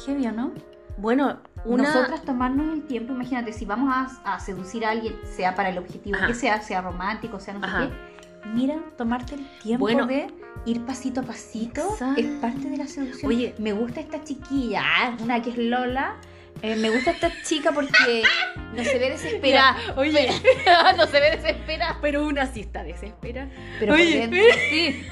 Heavy, 0.07 0.27
¿o 0.27 0.33
no? 0.33 0.53
Bueno, 0.97 1.39
una. 1.65 1.85
Nosotras 1.85 2.23
tomarnos 2.23 2.73
el 2.75 2.83
tiempo, 2.87 3.13
imagínate, 3.13 3.53
si 3.53 3.65
vamos 3.65 3.93
a, 3.95 4.35
a 4.35 4.41
seducir 4.41 4.85
a 4.85 4.91
alguien, 4.91 5.15
sea 5.37 5.55
para 5.55 5.69
el 5.69 5.79
objetivo 5.79 6.17
Ajá. 6.17 6.27
que 6.27 6.35
sea, 6.35 6.61
sea 6.63 6.81
romántico, 6.81 7.39
sea 7.39 7.55
no 7.55 7.61
sé 7.67 7.89
qué, 7.89 8.49
mira, 8.49 8.77
tomarte 8.97 9.37
el 9.37 9.47
tiempo 9.63 9.85
Bueno. 9.85 10.07
de 10.07 10.27
ir 10.67 10.85
pasito 10.85 11.21
a 11.21 11.23
pasito 11.25 11.83
Exacto. 11.93 12.21
es 12.21 12.27
parte 12.41 12.71
de 12.71 12.77
la 12.77 12.87
seducción. 12.87 13.31
Oye. 13.31 13.55
me 13.59 13.73
gusta 13.73 14.01
esta 14.01 14.23
chiquilla, 14.23 14.83
ah, 14.85 15.17
una 15.21 15.43
que 15.43 15.51
es 15.51 15.59
Lola, 15.59 16.17
eh, 16.63 16.77
me 16.77 16.91
gusta 16.91 17.13
esta 17.13 17.31
chica 17.43 17.73
porque 17.73 18.23
no 18.75 18.83
se 18.83 18.99
ve 18.99 19.11
desesperada. 19.11 19.77
oye. 19.97 20.29
no 20.97 21.07
se 21.07 21.21
ve 21.21 21.37
desesperada. 21.37 21.99
Pero 22.01 22.27
una 22.27 22.47
sí 22.47 22.61
está 22.61 22.83
desesperada. 22.83 23.51
Pero 23.79 23.95
Oye, 23.95 24.05
por 24.05 24.31
dentro 24.31 24.61
sí. 24.69 25.07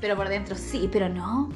Pero 0.00 0.16
por 0.16 0.28
dentro 0.28 0.56
sí, 0.56 0.88
pero 0.92 1.08
no. 1.08 1.50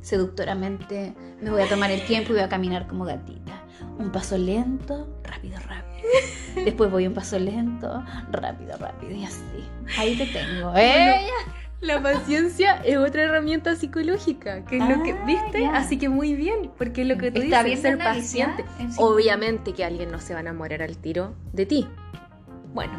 Seductoramente 0.00 1.14
me 1.40 1.50
voy 1.50 1.62
a 1.62 1.68
tomar 1.68 1.90
el 1.92 2.04
tiempo 2.04 2.30
y 2.30 2.34
voy 2.34 2.42
a 2.42 2.48
caminar 2.48 2.88
como 2.88 3.04
gatita. 3.04 3.62
Un 3.98 4.10
paso 4.10 4.36
lento, 4.36 5.20
rápido, 5.22 5.58
rápido. 5.60 6.08
Después 6.64 6.90
voy 6.90 7.06
un 7.06 7.14
paso 7.14 7.38
lento, 7.38 8.02
rápido, 8.32 8.76
rápido 8.78 9.12
y 9.12 9.24
así. 9.24 9.64
Ahí 9.96 10.16
te 10.16 10.26
tengo. 10.26 10.72
¿eh? 10.76 11.26
La 11.82 12.00
paciencia 12.00 12.76
es 12.84 12.96
otra 12.96 13.24
herramienta 13.24 13.74
psicológica, 13.74 14.64
que 14.64 14.78
es 14.78 14.88
lo 14.88 15.02
que 15.02 15.12
Ah, 15.12 15.24
viste, 15.26 15.66
así 15.66 15.98
que 15.98 16.08
muy 16.08 16.34
bien, 16.34 16.70
porque 16.78 17.02
es 17.02 17.08
lo 17.08 17.18
que 17.18 17.32
tú 17.32 17.42
Está 17.42 17.64
dices, 17.64 17.82
bien 17.82 17.98
ser 17.98 17.98
paciente. 17.98 18.64
sí. 18.78 18.96
Obviamente 18.98 19.72
que 19.74 19.84
alguien 19.84 20.10
no 20.12 20.20
se 20.20 20.32
va 20.32 20.38
a 20.38 20.42
enamorar 20.42 20.80
al 20.80 20.96
tiro 20.96 21.34
de 21.52 21.66
ti. 21.66 21.88
Bueno, 22.72 22.92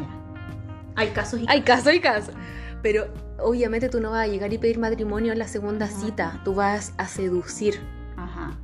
Hay 0.96 1.08
casos 1.08 1.40
y 1.40 1.46
hay 1.48 1.62
caso, 1.62 1.88
hay 1.88 1.98
caso. 2.00 2.30
Pero 2.82 3.06
obviamente 3.40 3.88
tú 3.88 4.00
no 4.00 4.10
vas 4.10 4.24
a 4.24 4.26
llegar 4.28 4.52
y 4.52 4.58
pedir 4.58 4.78
matrimonio 4.78 5.32
en 5.32 5.38
la 5.38 5.48
segunda 5.48 5.86
Ajá. 5.86 5.96
cita, 6.00 6.40
tú 6.44 6.54
vas 6.54 6.92
a 6.98 7.06
seducir, 7.08 7.80
Ajá. 8.16 8.58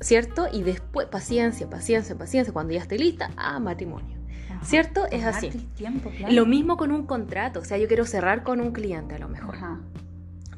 ¿cierto? 0.00 0.46
Y 0.52 0.62
después, 0.62 1.08
paciencia, 1.08 1.68
paciencia, 1.70 2.14
paciencia, 2.16 2.52
cuando 2.52 2.74
ya 2.74 2.80
esté 2.82 2.98
lista, 2.98 3.30
ah, 3.38 3.58
matrimonio. 3.58 4.18
¿Cierto? 4.64 5.06
Es 5.10 5.24
así. 5.24 5.50
tiempo, 5.76 6.10
claro. 6.10 6.32
Lo 6.34 6.46
mismo 6.46 6.76
con 6.76 6.92
un 6.92 7.06
contrato, 7.06 7.60
o 7.60 7.64
sea, 7.64 7.78
yo 7.78 7.86
quiero 7.88 8.04
cerrar 8.04 8.42
con 8.42 8.60
un 8.60 8.72
cliente 8.72 9.14
a 9.14 9.18
lo 9.18 9.28
mejor. 9.28 9.56
Ajá. 9.56 9.80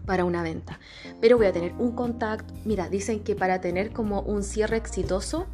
para 0.05 0.24
una 0.24 0.43
venta. 0.43 0.78
Pero 1.20 1.37
voy 1.37 1.47
a 1.47 1.53
tener 1.53 1.73
un 1.78 1.93
contacto. 1.93 2.55
Mira, 2.65 2.89
dicen 2.89 3.24
que 3.24 3.35
para 3.35 3.61
tener 3.61 3.91
como 3.91 4.20
un 4.20 4.45
cierre 4.45 4.77
exitoso 4.77 5.47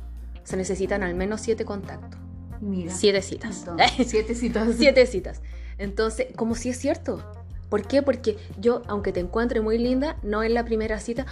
se 0.45 0.59
necesitan 0.59 1.03
al 1.03 1.15
menos 1.15 1.41
siete 1.41 1.65
contactos. 1.65 2.21
Mira. 2.61 2.93
Siete 2.95 3.23
citas. 3.23 3.61
Entonces, 3.61 4.11
siete 4.11 4.35
citas. 4.35 4.69
siete 4.79 5.07
citas. 5.07 5.43
Entonces, 5.79 6.27
como 6.37 6.55
si 6.55 6.69
es 6.69 6.79
cierto. 6.79 7.23
¿Por 7.69 7.87
qué? 7.87 8.03
Porque 8.03 8.37
yo, 8.61 8.83
aunque 8.87 9.13
te 9.13 9.21
encuentre 9.21 9.63
muy 9.63 9.79
linda, 9.79 10.17
no 10.23 10.43
en 10.43 10.53
la 10.53 10.65
primera 10.65 11.01
cita. 11.01 11.25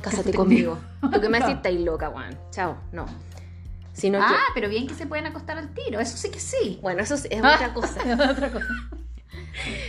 Cásate 0.02 0.32
conmigo. 0.32 0.78
Tú 1.12 1.20
que 1.20 1.28
me 1.28 1.38
decís, 1.38 1.54
estáis 1.56 1.80
loca, 1.80 2.08
Juan. 2.08 2.38
Chao. 2.50 2.78
No. 2.90 3.04
Sino 3.92 4.18
que. 4.18 4.24
Ah, 4.26 4.44
pero 4.54 4.68
bien 4.68 4.86
que 4.86 4.94
se 4.94 5.06
pueden 5.06 5.26
acostar 5.26 5.58
al 5.58 5.74
tiro. 5.74 6.00
Eso 6.00 6.16
sí 6.16 6.30
que 6.30 6.40
sí. 6.40 6.78
Bueno, 6.82 7.02
eso 7.02 7.14
es, 7.14 7.26
es 7.30 7.38
otra 7.40 7.74
cosa. 7.74 8.00
otra 8.30 8.50
cosa. 8.52 8.66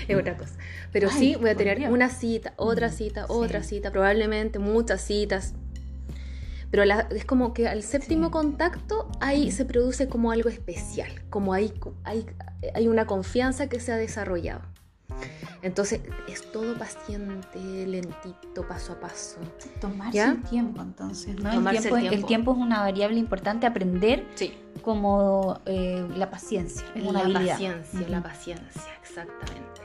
es 0.08 0.18
otra 0.18 0.38
cosa. 0.38 0.56
Pero 0.92 1.10
Ay, 1.12 1.18
sí, 1.20 1.36
voy 1.40 1.50
a 1.52 1.56
tener 1.56 1.90
una 1.90 2.10
cita, 2.10 2.54
otra 2.58 2.88
Mm, 2.90 2.92
cita, 2.92 3.22
sí. 3.22 3.28
otra 3.30 3.64
cita, 3.64 3.92
probablemente 3.92 4.60
muchas 4.60 5.02
citas. 5.02 5.54
Pero 6.72 6.86
la- 6.86 7.08
es 7.12 7.26
como 7.26 7.54
que 7.54 7.68
al 7.68 7.84
séptimo 7.84 8.28
Sí. 8.28 8.32
contacto 8.32 9.10
ahí 9.20 9.52
se 9.52 9.66
produce 9.66 10.08
como 10.08 10.32
algo 10.32 10.50
especial, 10.50 11.12
como 11.30 11.54
hay, 11.54 11.74
hay, 12.06 12.26
hay 12.74 12.88
una 12.88 13.06
confianza 13.06 13.68
que 13.68 13.80
se 13.80 13.92
ha 13.92 13.98
desarrollado. 13.98 14.62
Entonces 15.64 16.02
es 16.28 16.52
todo 16.52 16.76
paciente, 16.78 17.60
lentito, 17.88 18.68
paso 18.68 18.94
a 18.94 19.00
paso. 19.00 19.40
Tomarse 19.80 20.18
¿Ya? 20.18 20.32
el 20.32 20.42
tiempo, 20.44 20.82
entonces. 20.82 21.36
¿no? 21.40 21.52
Tomarse 21.54 21.78
el, 21.78 21.82
tiempo, 21.84 21.96
el 21.98 22.02
tiempo. 22.02 22.16
el 22.18 22.26
tiempo 22.26 22.52
es 22.54 22.58
una 22.58 22.80
variable 22.82 23.18
importante. 23.18 23.68
Aprender 23.68 24.26
Sí, 24.36 24.54
como 24.82 25.60
eh, 25.66 26.08
la 26.16 26.32
paciencia. 26.32 26.86
Una 26.96 27.12
la 27.14 27.20
habilidad. 27.20 27.52
paciencia, 27.54 28.10
la 28.10 28.24
paciencia, 28.24 28.94
exactamente. 29.02 29.82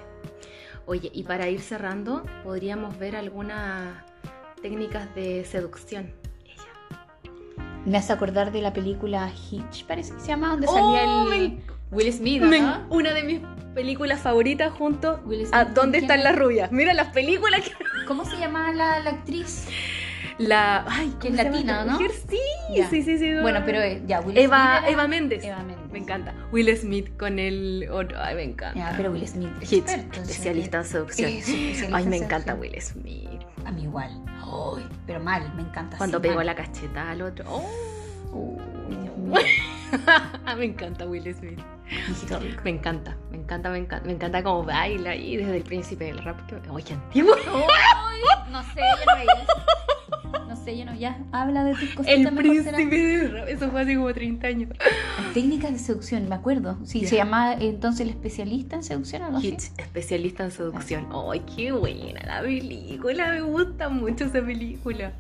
Oye, 0.87 1.11
y 1.13 1.25
para 1.25 1.49
ir 1.49 1.61
cerrando, 1.61 2.23
podríamos 2.45 2.97
ver 2.99 3.17
algunas 3.17 4.03
técnicas 4.63 5.15
de 5.15 5.45
seducción. 5.45 6.13
Me 7.85 7.99
hace 7.99 8.13
acordar 8.13 8.51
de 8.51 8.63
la 8.63 8.73
película 8.73 9.31
Hitch, 9.31 9.87
parece 9.87 10.15
que 10.15 10.21
se 10.21 10.29
llama, 10.29 10.51
donde 10.51 10.67
Oh, 10.69 10.75
salía 10.75 11.05
el 11.05 11.61
Will 11.91 12.13
Smith, 12.13 12.43
Me- 12.43 12.61
¿no? 12.61 12.87
una 12.91 13.13
de 13.15 13.23
mis 13.23 13.41
películas 13.75 14.21
favoritas 14.21 14.73
junto 14.73 15.21
Will 15.25 15.41
Smith, 15.43 15.55
a 15.55 15.65
¿Dónde 15.67 15.99
¿quién 15.99 16.05
están 16.11 16.19
es? 16.19 16.25
las 16.25 16.37
rubias? 16.37 16.73
Mira 16.73 16.93
las 16.95 17.09
películas 17.09 17.63
que... 17.63 17.73
¿Cómo 18.07 18.25
se 18.25 18.37
llama 18.39 18.73
la, 18.73 19.01
la 19.01 19.11
actriz? 19.11 19.67
La... 20.39 20.85
Ay, 20.89 21.09
Que 21.21 21.29
¿cómo 21.29 21.35
es 21.35 21.37
se 21.37 21.45
llama 21.45 21.51
latina, 21.57 21.85
¿no? 21.85 21.93
mujer? 21.93 22.11
Sí, 22.29 22.39
sí, 22.91 23.03
sí, 23.03 23.19
sí. 23.19 23.33
Bueno, 23.41 23.63
pero 23.65 23.81
eh, 23.81 24.03
ya, 24.07 24.21
Will 24.21 24.37
Eva, 24.37 24.57
Smith. 24.79 24.83
era- 24.83 24.91
Eva 24.91 25.09
Méndez. 25.09 25.45
Eva 25.45 25.59
Méndez. 25.63 25.91
Me 25.93 25.99
encanta. 25.99 26.35
Will 26.53 26.77
Smith 26.77 27.17
con 27.17 27.39
el 27.39 27.89
otro. 27.91 28.19
Ay, 28.21 28.35
me 28.35 28.43
encanta. 28.45 28.79
Ya, 28.79 28.95
pero 28.97 29.13
Will 29.13 29.27
Smith. 29.27 29.49
es 29.63 29.73
Hitch, 29.73 29.83
experto, 29.89 30.21
especialista 30.21 30.79
en 30.79 30.85
seducción. 30.85 31.31
Es 31.31 31.49
especialista 31.49 31.97
Ay, 31.97 32.07
me 32.07 32.17
en 32.19 32.23
encanta 32.25 32.53
seducción. 32.55 32.61
Will 32.61 32.83
Smith. 32.83 33.41
A 33.65 33.71
mí 33.73 33.83
igual. 33.85 34.11
Ay, 34.43 34.87
pero 35.07 35.21
mal, 35.21 35.51
me 35.55 35.63
encanta. 35.63 35.97
Cuando 35.97 36.19
sí, 36.19 36.23
pegó 36.23 36.35
mal. 36.37 36.47
la 36.47 36.55
cacheta 36.55 37.11
al 37.11 37.23
otro. 37.23 37.45
Oh. 37.49 37.65
Uy, 38.33 38.97
Dios 39.03 39.17
mío. 39.17 39.41
me 40.59 40.65
encanta 40.65 41.07
Will 41.07 41.35
Smith. 41.35 41.61
Me 42.65 42.71
encanta, 42.71 43.17
me 43.31 43.39
encanta, 43.39 43.71
me 43.71 43.79
encanta. 43.79 44.07
Me 44.07 44.13
encanta 44.13 44.43
cómo 44.43 44.65
baila 44.65 45.15
y 45.15 45.37
desde 45.37 45.59
el 45.59 45.63
príncipe 45.63 46.05
del 46.07 46.19
rap. 46.19 46.45
Que... 46.47 46.57
Oye, 46.71 46.95
antiguo. 46.95 47.35
No 48.51 48.63
sé, 48.63 48.81
yo 48.81 49.05
no 49.07 49.17
veía 49.17 49.43
eso. 49.43 50.47
No 50.49 50.57
sé, 50.57 50.77
ya 50.77 50.85
no, 50.85 50.95
ya 50.95 51.19
habla 51.33 51.65
de 51.65 51.75
tus 51.75 52.07
El 52.07 52.25
mejor 52.25 52.43
será. 52.63 52.77
príncipe 52.77 52.97
del 52.97 53.33
rap. 53.33 53.49
Eso 53.49 53.71
fue 53.71 53.83
hace 53.83 53.95
como 53.97 54.13
30 54.13 54.47
años. 54.47 54.71
Técnicas 55.35 55.73
de 55.73 55.79
seducción, 55.79 56.29
me 56.29 56.35
acuerdo. 56.35 56.79
Sí, 56.85 57.07
se 57.07 57.17
llama 57.17 57.55
entonces 57.55 58.01
el 58.01 58.11
especialista 58.11 58.77
en 58.77 58.83
seducción 58.83 59.23
o 59.23 59.27
algo 59.27 59.39
así. 59.39 59.57
Especialista 59.77 60.45
en 60.45 60.51
seducción. 60.51 61.09
¡Ay, 61.31 61.43
qué 61.55 61.73
buena 61.73 62.21
la 62.27 62.43
película! 62.43 63.31
Me 63.33 63.43
gusta 63.43 63.89
mucho 63.89 64.25
esa 64.25 64.41
película. 64.45 65.13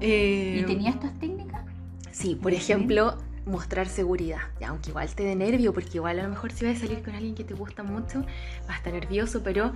Eh, 0.00 0.58
¿Y 0.60 0.64
tenía 0.64 0.90
estas 0.90 1.18
técnicas? 1.18 1.62
Sí, 2.10 2.34
por 2.34 2.52
ejemplo, 2.52 3.16
mostrar 3.46 3.88
seguridad. 3.88 4.40
Ya, 4.60 4.68
aunque 4.68 4.90
igual 4.90 5.08
te 5.14 5.24
dé 5.24 5.34
nervio, 5.34 5.72
porque 5.72 5.98
igual 5.98 6.18
a 6.20 6.22
lo 6.22 6.28
mejor 6.28 6.52
si 6.52 6.64
vas 6.64 6.76
a 6.76 6.80
salir 6.80 7.02
con 7.02 7.14
alguien 7.14 7.34
que 7.34 7.44
te 7.44 7.54
gusta 7.54 7.82
mucho, 7.82 8.20
vas 8.66 8.70
a 8.70 8.76
estar 8.76 8.92
nervioso, 8.92 9.42
pero 9.42 9.72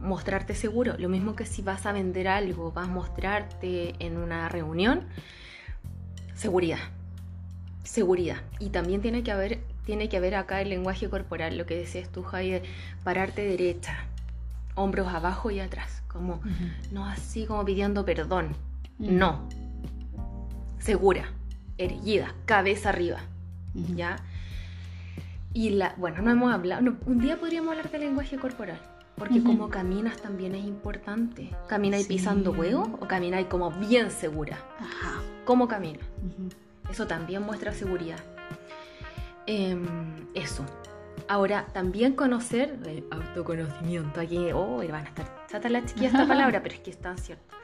mostrarte 0.00 0.54
seguro. 0.54 0.94
Lo 0.98 1.08
mismo 1.08 1.36
que 1.36 1.46
si 1.46 1.62
vas 1.62 1.86
a 1.86 1.92
vender 1.92 2.28
algo, 2.28 2.72
vas 2.72 2.88
a 2.88 2.90
mostrarte 2.90 3.94
en 3.98 4.16
una 4.16 4.48
reunión, 4.48 5.02
seguridad. 6.34 6.78
Seguridad. 7.84 8.38
Y 8.58 8.70
también 8.70 9.00
tiene 9.00 9.22
que 9.22 9.30
haber, 9.30 9.60
tiene 9.84 10.08
que 10.08 10.16
haber 10.16 10.34
acá 10.34 10.60
el 10.60 10.70
lenguaje 10.70 11.08
corporal, 11.08 11.56
lo 11.56 11.66
que 11.66 11.76
decías 11.76 12.08
tú, 12.08 12.22
Javi, 12.22 12.50
de 12.50 12.62
pararte 13.04 13.42
derecha, 13.42 13.96
hombros 14.74 15.08
abajo 15.08 15.50
y 15.50 15.60
atrás, 15.60 16.02
como 16.08 16.40
no 16.90 17.06
así 17.06 17.46
como 17.46 17.64
pidiendo 17.64 18.04
perdón. 18.04 18.56
Mm. 18.98 19.18
No. 19.18 19.48
Segura, 20.78 21.32
erguida, 21.78 22.34
cabeza 22.44 22.88
arriba. 22.90 23.20
¿ya? 23.94 24.16
Y 25.52 25.70
la, 25.70 25.94
bueno, 25.96 26.22
no 26.22 26.30
hemos 26.30 26.52
hablado, 26.52 26.82
no, 26.82 26.96
un 27.06 27.18
día 27.18 27.38
podríamos 27.38 27.70
hablar 27.70 27.90
del 27.90 28.00
lenguaje 28.02 28.36
corporal, 28.38 28.78
porque 29.16 29.38
Ujú. 29.38 29.44
como 29.46 29.68
caminas 29.70 30.16
también 30.20 30.54
es 30.54 30.64
importante. 30.64 31.50
¿Camináis 31.68 32.06
Sí. 32.06 32.14
pisando 32.14 32.52
huevo 32.52 32.98
o 33.00 33.06
camináis 33.08 33.46
como 33.46 33.70
bien 33.70 34.10
segura? 34.10 34.58
Ajá. 34.78 35.22
¿Cómo 35.44 35.66
caminas? 35.68 36.04
Ujú. 36.24 36.48
Eso 36.90 37.06
también 37.06 37.42
muestra 37.42 37.72
seguridad. 37.72 38.18
Em, 39.46 39.84
eso. 40.34 40.64
Ahora, 41.28 41.66
también 41.72 42.14
conocer 42.14 42.78
el 42.86 43.04
autoconocimiento. 43.10 44.20
Aquí, 44.20 44.50
oh, 44.52 44.78
van 44.78 45.06
a 45.06 45.08
estar 45.08 45.46
chatas 45.48 45.70
las 45.70 45.86
chiquillas 45.86 46.12
esta 46.12 46.26
palabra, 46.28 46.62
pero 46.62 46.74
es 46.74 46.80
que 46.80 46.90
es 46.90 46.98
tan 47.00 47.16
cierto. 47.18 47.54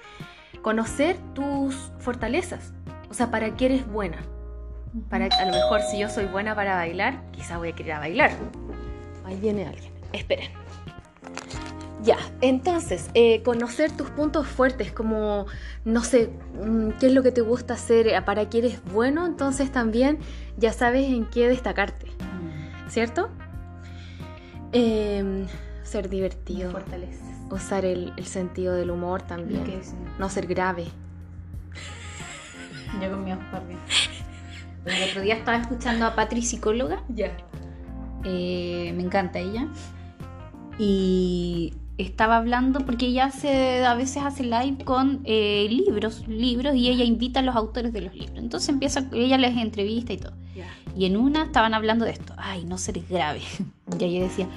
Conocer 0.63 1.17
tus 1.35 1.75
fortalezas. 1.99 2.73
O 3.13 3.15
sea, 3.15 3.31
para 3.31 3.55
qué 3.59 3.67
eres 3.67 3.87
buena. 3.87 4.17
Para 5.11 5.27
a 5.27 5.45
lo 5.45 5.53
mejor 5.53 5.83
si 5.83 5.99
yo 5.99 6.09
soy 6.09 6.25
buena 6.25 6.55
para 6.55 6.77
bailar, 6.77 7.23
quizá 7.31 7.59
voy 7.59 7.69
a 7.69 7.73
querer 7.75 7.93
a 7.93 7.99
bailar. 7.99 8.31
Ahí 9.27 9.37
viene 9.37 9.67
alguien. 9.67 9.93
Esperen. 10.15 10.51
Ya, 12.03 12.17
entonces, 12.41 13.11
eh, 13.13 13.43
conocer 13.43 13.93
tus 13.93 14.09
puntos 14.09 14.47
fuertes, 14.47 14.93
como, 14.93 15.45
no 15.85 16.03
sé, 16.03 16.31
mm, 16.65 16.93
qué 16.99 17.09
es 17.09 17.13
lo 17.13 17.23
que 17.23 17.33
te 17.33 17.43
gusta 17.43 17.75
hacer, 17.75 18.09
eh, 18.09 18.23
para 18.23 18.49
qué 18.49 18.59
eres 18.61 18.83
bueno, 18.95 19.27
entonces 19.27 19.71
también 19.71 20.19
ya 20.57 20.73
sabes 20.73 21.07
en 21.07 21.27
qué 21.27 21.49
destacarte, 21.51 22.07
Mm. 22.07 22.89
¿cierto? 22.89 23.29
Em, 24.73 25.47
ser 25.83 26.09
divertido, 26.09 26.73
Fortaleces. 26.73 27.21
usar 27.51 27.85
el, 27.85 28.15
el 28.17 28.25
sentido 28.27 28.75
del 28.75 28.91
humor 28.91 29.21
también, 29.23 29.63
no 30.19 30.31
ser 30.31 30.47
grave. 30.47 30.87
Yo 33.01 33.11
con 33.11 33.25
mi. 33.25 33.75
El 34.85 35.11
otro 35.11 35.23
día 35.23 35.35
estaba 35.35 35.59
escuchando 35.59 36.07
a 36.07 36.15
Patri, 36.15 36.43
psicóloga. 36.43 37.03
Ya. 37.09 37.37
Eh, 38.25 38.93
me 38.97 39.03
encanta 39.03 39.39
ella. 39.39 39.69
Y 40.79 41.75
estaba 41.99 42.37
hablando 42.37 42.81
porque 42.81 43.07
ella 43.07 43.27
hace, 43.27 43.85
a 43.85 43.95
veces 43.95 44.23
hace 44.23 44.45
live 44.45 44.85
con 44.85 45.21
eh, 45.25 45.67
libros, 45.69 46.27
libros 46.27 46.75
y 46.75 46.89
ella 46.89 47.05
invita 47.05 47.41
a 47.41 47.43
los 47.43 47.55
autores 47.55 47.93
de 47.93 48.01
los 48.03 48.15
libros. 48.15 48.39
Entonces 48.39 48.69
empieza, 48.71 49.09
ella 49.13 49.39
les 49.39 49.57
entrevista 49.57 50.13
y 50.13 50.19
todo. 50.19 50.33
Ya. 50.55 50.67
Y 50.97 51.07
en 51.07 51.17
una 51.17 51.45
estaban 51.45 51.75
hablando 51.75 52.05
de 52.05 52.13
esto, 52.13 52.35
ay, 52.37 52.65
no 52.65 52.79
ser 52.79 53.01
grave. 53.09 53.41
Y 53.99 54.05
ella 54.05 54.23
decía, 54.23 54.49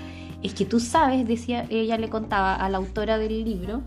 es 0.44 0.54
que 0.54 0.66
tú 0.66 0.80
sabes, 0.80 1.28
decía, 1.28 1.66
ella 1.70 1.98
le 1.98 2.10
contaba 2.10 2.56
a 2.56 2.70
la 2.70 2.78
autora 2.78 3.18
del 3.18 3.44
libro, 3.44 3.82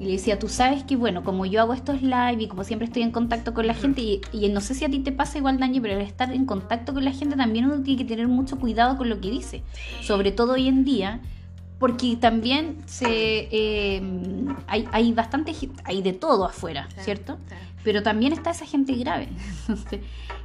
y 0.00 0.04
le 0.04 0.12
decía, 0.12 0.38
tú 0.38 0.48
sabes 0.48 0.84
que, 0.84 0.96
bueno, 0.96 1.24
como 1.24 1.46
yo 1.46 1.60
hago 1.60 1.72
estos 1.72 2.02
live 2.02 2.36
y 2.38 2.48
como 2.48 2.64
siempre 2.64 2.86
estoy 2.86 3.02
en 3.02 3.10
contacto 3.10 3.54
con 3.54 3.66
la 3.66 3.74
gente, 3.74 4.00
y, 4.02 4.20
y 4.32 4.48
no 4.48 4.60
sé 4.60 4.74
si 4.74 4.84
a 4.84 4.88
ti 4.90 4.98
te 5.00 5.12
pasa 5.12 5.38
igual, 5.38 5.58
Dani, 5.58 5.80
pero 5.80 5.94
al 5.94 6.02
estar 6.02 6.32
en 6.32 6.44
contacto 6.44 6.92
con 6.94 7.04
la 7.04 7.12
gente 7.12 7.36
también 7.36 7.64
uno 7.66 7.82
tiene 7.82 8.02
que 8.02 8.08
tener 8.08 8.28
mucho 8.28 8.58
cuidado 8.58 8.96
con 8.96 9.08
lo 9.08 9.20
que 9.20 9.30
dice, 9.30 9.62
sobre 10.02 10.32
todo 10.32 10.52
hoy 10.54 10.68
en 10.68 10.84
día, 10.84 11.20
porque 11.78 12.16
también 12.16 12.76
se, 12.86 13.48
eh, 13.50 14.02
hay, 14.66 14.86
hay 14.92 15.12
bastante, 15.12 15.54
hay 15.84 16.02
de 16.02 16.12
todo 16.12 16.44
afuera, 16.46 16.86
Claro, 16.88 17.02
¿cierto? 17.04 17.38
claro. 17.48 17.62
Pero 17.84 18.02
también 18.02 18.32
está 18.32 18.50
esa 18.50 18.66
gente 18.66 18.94
grave. 18.94 19.28
Entonces, 19.68 20.00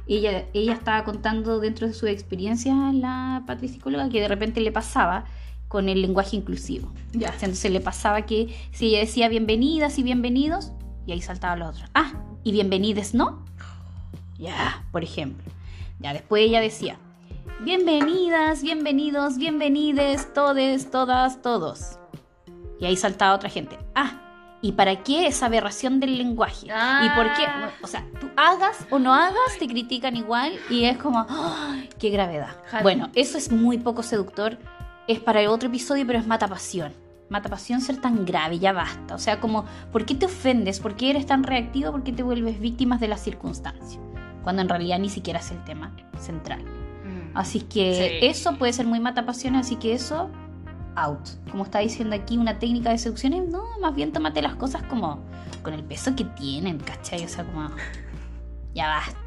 ella, 0.06 0.44
ella 0.52 0.72
estaba 0.74 1.04
contando 1.04 1.58
dentro 1.58 1.86
de 1.88 1.94
su 1.94 2.06
experiencia, 2.06 2.74
la 2.92 3.42
psicóloga, 3.60 4.08
que 4.08 4.20
de 4.20 4.28
repente 4.28 4.60
le 4.60 4.70
pasaba 4.72 5.24
con 5.72 5.88
el 5.88 6.02
lenguaje 6.02 6.36
inclusivo. 6.36 6.92
Ya. 7.14 7.28
Entonces 7.40 7.70
le 7.70 7.80
pasaba 7.80 8.26
que 8.26 8.54
si 8.72 8.88
ella 8.88 8.98
decía 8.98 9.30
bienvenidas 9.30 9.98
y 9.98 10.02
bienvenidos, 10.02 10.70
y 11.06 11.12
ahí 11.12 11.22
saltaba 11.22 11.56
los 11.56 11.70
otros. 11.70 11.88
Ah, 11.94 12.12
y 12.44 12.52
bienvenides, 12.52 13.14
¿no? 13.14 13.42
Ya, 14.36 14.84
por 14.92 15.02
ejemplo. 15.02 15.50
Ya, 15.98 16.12
después 16.12 16.42
ella 16.42 16.60
decía, 16.60 16.98
bienvenidas, 17.60 18.62
bienvenidos, 18.62 19.38
bienvenides, 19.38 20.34
todes, 20.34 20.90
todas, 20.90 21.40
todos. 21.40 21.98
Y 22.78 22.84
ahí 22.84 22.96
saltaba 22.98 23.34
otra 23.34 23.48
gente. 23.48 23.78
Ah, 23.94 24.58
¿y 24.60 24.72
para 24.72 25.02
qué 25.02 25.26
esa 25.26 25.46
aberración 25.46 26.00
del 26.00 26.18
lenguaje? 26.18 26.66
¿Y 26.66 27.08
por 27.16 27.32
qué? 27.32 27.46
Ah. 27.46 27.70
O 27.82 27.86
sea, 27.86 28.04
tú 28.20 28.28
hagas 28.36 28.86
o 28.90 28.98
no 28.98 29.14
hagas, 29.14 29.56
te 29.58 29.66
critican 29.66 30.18
igual 30.18 30.52
y 30.68 30.84
es 30.84 30.98
como, 30.98 31.24
¡ay, 31.30 31.88
qué 31.98 32.10
gravedad! 32.10 32.58
Bueno, 32.82 33.08
eso 33.14 33.38
es 33.38 33.50
muy 33.50 33.78
poco 33.78 34.02
seductor. 34.02 34.58
Es 35.08 35.18
para 35.20 35.40
el 35.40 35.48
otro 35.48 35.68
episodio, 35.68 36.06
pero 36.06 36.18
es 36.18 36.26
mata 36.26 36.48
pasión. 36.48 36.92
Mata 37.28 37.48
pasión 37.48 37.80
ser 37.80 37.96
tan 37.96 38.24
grave, 38.24 38.58
ya 38.58 38.72
basta. 38.72 39.14
O 39.14 39.18
sea, 39.18 39.40
como, 39.40 39.64
¿por 39.90 40.04
qué 40.04 40.14
te 40.14 40.26
ofendes? 40.26 40.80
¿Por 40.80 40.96
qué 40.96 41.10
eres 41.10 41.26
tan 41.26 41.42
reactivo? 41.44 41.90
¿Por 41.92 42.02
qué 42.02 42.12
te 42.12 42.22
vuelves 42.22 42.60
víctima 42.60 42.98
de 42.98 43.08
las 43.08 43.20
circunstancias? 43.20 43.98
Cuando 44.42 44.62
en 44.62 44.68
realidad 44.68 44.98
ni 44.98 45.08
siquiera 45.08 45.40
es 45.40 45.50
el 45.50 45.62
tema 45.64 45.92
central. 46.20 46.62
Mm. 46.62 47.36
Así 47.36 47.60
que 47.60 48.18
Sí. 48.20 48.26
eso 48.26 48.56
puede 48.56 48.72
ser 48.72 48.86
muy 48.86 49.00
mata 49.00 49.24
pasión, 49.24 49.56
así 49.56 49.76
que 49.76 49.94
eso, 49.94 50.30
out. 50.94 51.26
Como 51.50 51.64
está 51.64 51.78
diciendo 51.78 52.14
aquí, 52.14 52.36
una 52.36 52.58
técnica 52.58 52.90
de 52.90 52.98
seducción 52.98 53.32
es, 53.32 53.48
no, 53.48 53.62
más 53.80 53.94
bien 53.94 54.12
tómate 54.12 54.42
las 54.42 54.54
cosas 54.56 54.82
como 54.84 55.20
con 55.62 55.72
el 55.74 55.82
peso 55.84 56.14
que 56.14 56.24
tienen, 56.24 56.78
¿cachai? 56.78 57.24
O 57.24 57.28
sea, 57.28 57.44
como, 57.44 57.70
ya 58.74 58.88
basta. 58.88 59.18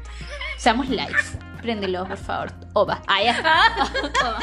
Seamos 0.58 0.88
live. 0.88 1.12
Préndelo, 1.60 2.06
por 2.06 2.16
favor. 2.18 2.52
Oba. 2.74 3.02
Ah, 3.08 3.22
ya. 3.22 3.38
Oba. 4.22 4.38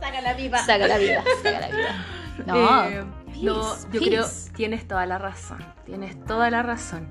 Saca 0.00 0.20
la 0.20 0.36
pipa. 0.36 0.58
Saca 0.58 0.86
la 0.88 0.98
vida, 0.98 1.22
saca 1.42 1.60
la 1.60 1.68
vida. 1.68 2.04
No. 2.46 2.84
Eh, 2.84 3.02
no, 3.02 3.34
yo 3.42 3.76
peace. 3.90 3.98
creo 4.08 4.24
tienes 4.54 4.86
toda 4.86 5.06
la 5.06 5.18
razón. 5.18 5.58
Tienes 5.86 6.24
toda 6.24 6.50
la 6.50 6.62
razón. 6.62 7.08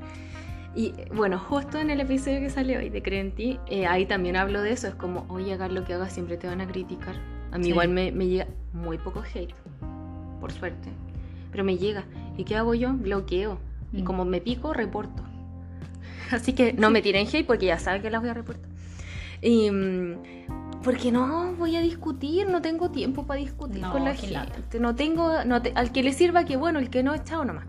Y 0.74 0.94
bueno, 1.14 1.38
justo 1.38 1.80
en 1.80 1.90
el 1.90 2.00
episodio 2.00 2.40
que 2.40 2.50
salió 2.50 2.80
hoy 2.80 2.90
de 2.90 3.02
Cree 3.02 3.20
en 3.20 3.32
ti, 3.34 3.60
eh, 3.68 3.88
ahí 3.88 4.06
también 4.06 4.38
hablo 4.38 4.62
de 4.62 4.72
eso. 4.72 4.88
Es 4.88 4.96
como, 4.96 5.26
oye, 5.28 5.54
hagas 5.54 5.70
lo 5.72 5.84
que 5.84 5.94
hagas, 5.96 6.14
siempre 6.14 6.38
te 6.38 6.48
van 6.48 6.62
a 6.62 6.68
criticar. 6.68 7.16
A 7.52 7.58
mí 7.58 7.66
Sí. 7.66 7.70
igual 7.72 7.90
me, 7.90 8.12
me 8.14 8.26
llega 8.28 8.48
muy 8.72 8.98
poco 8.98 9.22
hate, 9.22 9.54
por 10.40 10.52
suerte. 10.54 10.90
Pero 11.52 11.64
me 11.66 11.78
llega. 11.78 12.06
¿Y 12.38 12.46
qué 12.46 12.56
hago 12.56 12.74
yo? 12.74 12.94
Bloqueo. 12.94 13.60
Y 13.92 14.02
Mm. 14.04 14.06
como 14.06 14.24
me 14.24 14.40
pico, 14.40 14.74
reporto. 14.74 15.24
Así 16.32 16.54
que 16.54 16.72
no 16.74 16.90
me 16.90 17.02
tiren 17.02 17.28
hate 17.28 17.46
porque 17.46 17.66
ya 17.66 17.80
saben 17.80 18.02
que 18.02 18.10
las 18.12 18.22
voy 18.22 18.30
a 18.30 18.34
reportar. 18.34 18.70
Y, 19.42 19.70
mm, 19.72 20.82
porque 20.84 21.12
no 21.12 21.54
voy 21.54 21.76
a 21.76 21.82
discutir, 21.82 22.48
no 22.50 22.62
tengo 22.62 22.90
tiempo 22.92 23.26
para 23.26 23.40
discutir 23.40 23.82
No, 23.82 23.92
con 23.92 24.04
la 24.06 24.16
qué 24.16 24.28
lata. 24.28 24.54
gente. 24.56 24.80
No 24.80 24.96
tengo, 24.96 25.44
no 25.46 25.62
te- 25.62 25.74
al 25.76 25.92
que 25.92 26.04
le 26.04 26.14
sirva 26.14 26.46
que 26.46 26.56
bueno, 26.58 26.80
el 26.80 26.90
que 26.90 27.04
no, 27.04 27.18
chao 27.24 27.44
nomás. 27.46 27.66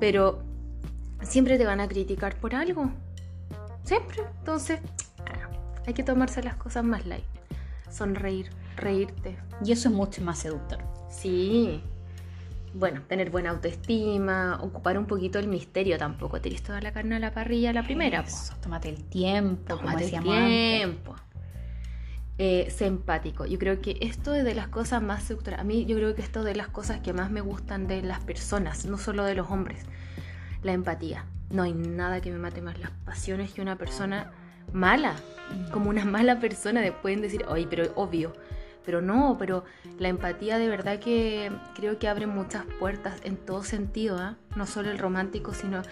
Pero 0.00 0.42
siempre 1.22 1.58
te 1.58 1.64
van 1.66 1.80
a 1.80 1.88
criticar 1.88 2.36
por 2.36 2.54
algo. 2.54 2.90
Siempre. 3.84 4.22
Entonces, 4.40 4.80
ah, 5.26 5.48
hay 5.86 5.94
que 5.94 6.02
tomarse 6.02 6.42
las 6.42 6.56
cosas 6.56 6.84
más 6.84 7.06
light. 7.06 7.24
Sonreír, 7.90 8.50
reírte. 8.76 9.36
Y 9.64 9.72
eso 9.72 9.88
es 9.88 9.94
mucho 9.94 10.22
más 10.22 10.38
seductor. 10.38 10.78
Sí. 11.08 11.80
Bueno, 12.78 13.00
tener 13.08 13.30
buena 13.30 13.50
autoestima, 13.50 14.58
ocupar 14.60 14.98
un 14.98 15.06
poquito 15.06 15.38
el 15.38 15.48
misterio 15.48 15.96
tampoco. 15.96 16.42
Tienes 16.42 16.62
toda 16.62 16.82
la 16.82 16.92
carne 16.92 17.16
a 17.16 17.18
la 17.18 17.32
parrilla 17.32 17.72
la 17.72 17.82
primera. 17.82 18.22
po. 18.22 18.28
Eso, 18.28 18.54
tómate 18.60 18.90
el 18.90 19.02
tiempo, 19.04 19.76
Tómate 19.78 20.04
el 20.14 20.22
tiempo. 20.22 21.16
Eh, 22.36 22.68
sé 22.70 22.84
empático. 22.84 23.46
Yo 23.46 23.58
creo 23.58 23.80
que 23.80 23.96
esto 24.02 24.34
es 24.34 24.44
de 24.44 24.54
las 24.54 24.68
cosas 24.68 25.00
más 25.00 25.22
seductoras. 25.22 25.60
A 25.60 25.64
mí 25.64 25.86
yo 25.86 25.96
creo 25.96 26.14
que 26.14 26.20
esto 26.20 26.40
es 26.40 26.44
de 26.44 26.54
las 26.54 26.68
cosas 26.68 27.00
que 27.00 27.14
más 27.14 27.30
me 27.30 27.40
gustan 27.40 27.86
de 27.86 28.02
las 28.02 28.20
personas, 28.20 28.84
no 28.84 28.98
solo 28.98 29.24
de 29.24 29.34
los 29.34 29.50
hombres. 29.50 29.86
La 30.62 30.72
empatía. 30.72 31.24
No 31.48 31.62
hay 31.62 31.72
nada 31.72 32.20
que 32.20 32.30
me 32.30 32.36
mate 32.36 32.60
más 32.60 32.78
las 32.78 32.90
pasiones 33.06 33.52
que 33.52 33.62
una 33.62 33.78
persona 33.78 34.32
mala. 34.70 35.14
Como 35.72 35.88
una 35.88 36.04
mala 36.04 36.40
persona. 36.40 36.82
Después 36.82 37.00
pueden 37.00 37.22
decir, 37.22 37.46
oye, 37.48 37.66
pero 37.70 37.90
obvio. 37.94 38.34
Pero 38.86 39.02
no, 39.02 39.36
pero 39.38 39.64
la 39.98 40.08
empatía 40.08 40.58
de 40.58 40.68
verdad 40.68 41.00
que 41.00 41.50
creo 41.74 41.98
que 41.98 42.08
abre 42.08 42.26
muchas 42.26 42.64
puertas 42.78 43.20
en 43.24 43.36
todo 43.36 43.64
sentido, 43.64 44.18
¿ah? 44.18 44.36
no 44.54 44.64
solo 44.64 44.90
el 44.90 44.98
romántico, 44.98 45.52
sino 45.52 45.82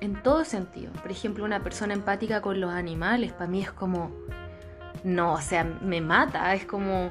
en 0.00 0.14
todo 0.22 0.44
sentido. 0.44 0.92
Por 0.92 1.10
ejemplo, 1.10 1.44
una 1.44 1.62
persona 1.62 1.92
empática 1.92 2.40
con 2.40 2.60
los 2.60 2.70
animales, 2.70 3.32
para 3.32 3.50
mí 3.50 3.62
es 3.62 3.72
como, 3.72 4.12
no, 5.04 5.34
o 5.34 5.40
sea, 5.40 5.64
me 5.64 6.00
mata, 6.00 6.54
es 6.54 6.64
como, 6.64 7.10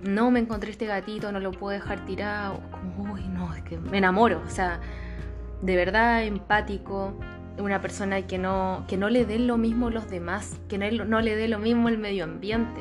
no 0.00 0.30
me 0.30 0.40
encontré 0.40 0.70
este 0.70 0.86
gatito, 0.86 1.32
no 1.32 1.40
lo 1.40 1.50
puedo 1.50 1.72
dejar 1.78 2.04
tirado, 2.06 2.60
como, 2.70 3.12
uy, 3.12 3.26
no, 3.28 3.52
es 3.54 3.62
que 3.62 3.76
me 3.78 3.98
enamoro, 3.98 4.40
o 4.46 4.50
sea, 4.50 4.80
de 5.62 5.76
verdad 5.76 6.24
empático, 6.24 7.14
una 7.58 7.80
persona 7.80 8.22
que 8.22 8.38
no, 8.38 8.84
que 8.88 8.96
no 8.96 9.08
le 9.08 9.24
dé 9.24 9.38
lo 9.38 9.56
mismo 9.56 9.90
los 9.90 10.08
demás, 10.10 10.58
que 10.68 10.78
no, 10.78 11.04
no 11.04 11.20
le 11.20 11.36
dé 11.36 11.48
lo 11.48 11.58
mismo 11.58 11.88
el 11.88 11.98
medio 11.98 12.24
ambiente, 12.24 12.80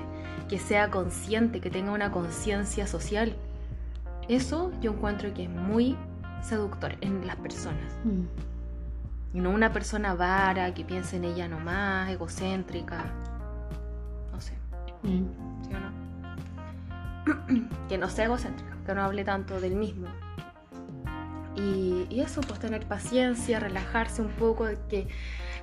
que 0.53 0.59
sea 0.59 0.91
consciente, 0.91 1.59
que 1.59 1.71
tenga 1.71 1.91
una 1.91 2.11
conciencia 2.11 2.85
social. 2.85 3.35
Eso 4.29 4.71
yo 4.81 4.91
encuentro 4.91 5.33
que 5.33 5.45
es 5.45 5.49
muy 5.49 5.97
seductor 6.43 6.95
en 7.01 7.25
las 7.25 7.37
personas. 7.37 7.91
Mm. 8.03 9.35
Y 9.35 9.39
no 9.41 9.49
una 9.49 9.73
persona 9.73 10.13
vara 10.13 10.71
que 10.75 10.85
piense 10.85 11.15
en 11.17 11.23
ella 11.23 11.47
nomás, 11.47 12.07
egocéntrica. 12.11 13.05
No 14.31 14.39
sé, 14.39 14.53
Mm. 15.01 15.23
¿sí 15.63 15.69
o 15.73 15.79
no? 15.79 17.67
que 17.89 17.97
no 17.97 18.07
sea 18.07 18.25
egocéntrica, 18.25 18.77
que 18.85 18.93
no 18.93 19.01
hable 19.01 19.23
tanto 19.23 19.59
del 19.59 19.73
mismo. 19.73 20.05
Y, 21.55 22.05
y 22.11 22.21
eso, 22.21 22.41
pues 22.41 22.59
tener 22.59 22.85
paciencia, 22.85 23.59
relajarse 23.59 24.21
un 24.21 24.29
poco, 24.33 24.65
que 24.87 25.07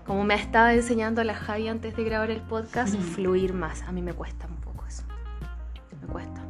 como 0.07 0.25
me 0.25 0.35
estaba 0.35 0.73
enseñando 0.75 1.23
la 1.23 1.35
Javi 1.35 1.69
antes 1.69 1.95
de 1.97 2.03
grabar 2.03 2.31
el 2.33 2.41
podcast, 2.41 2.95
Ujú. 2.95 3.03
fluir 3.05 3.53
más. 3.53 3.83
A 3.83 3.93
mí 3.93 4.03
me 4.03 4.15
cuesta. 4.15 4.49
Me 4.49 4.57
cuesta 6.11 6.41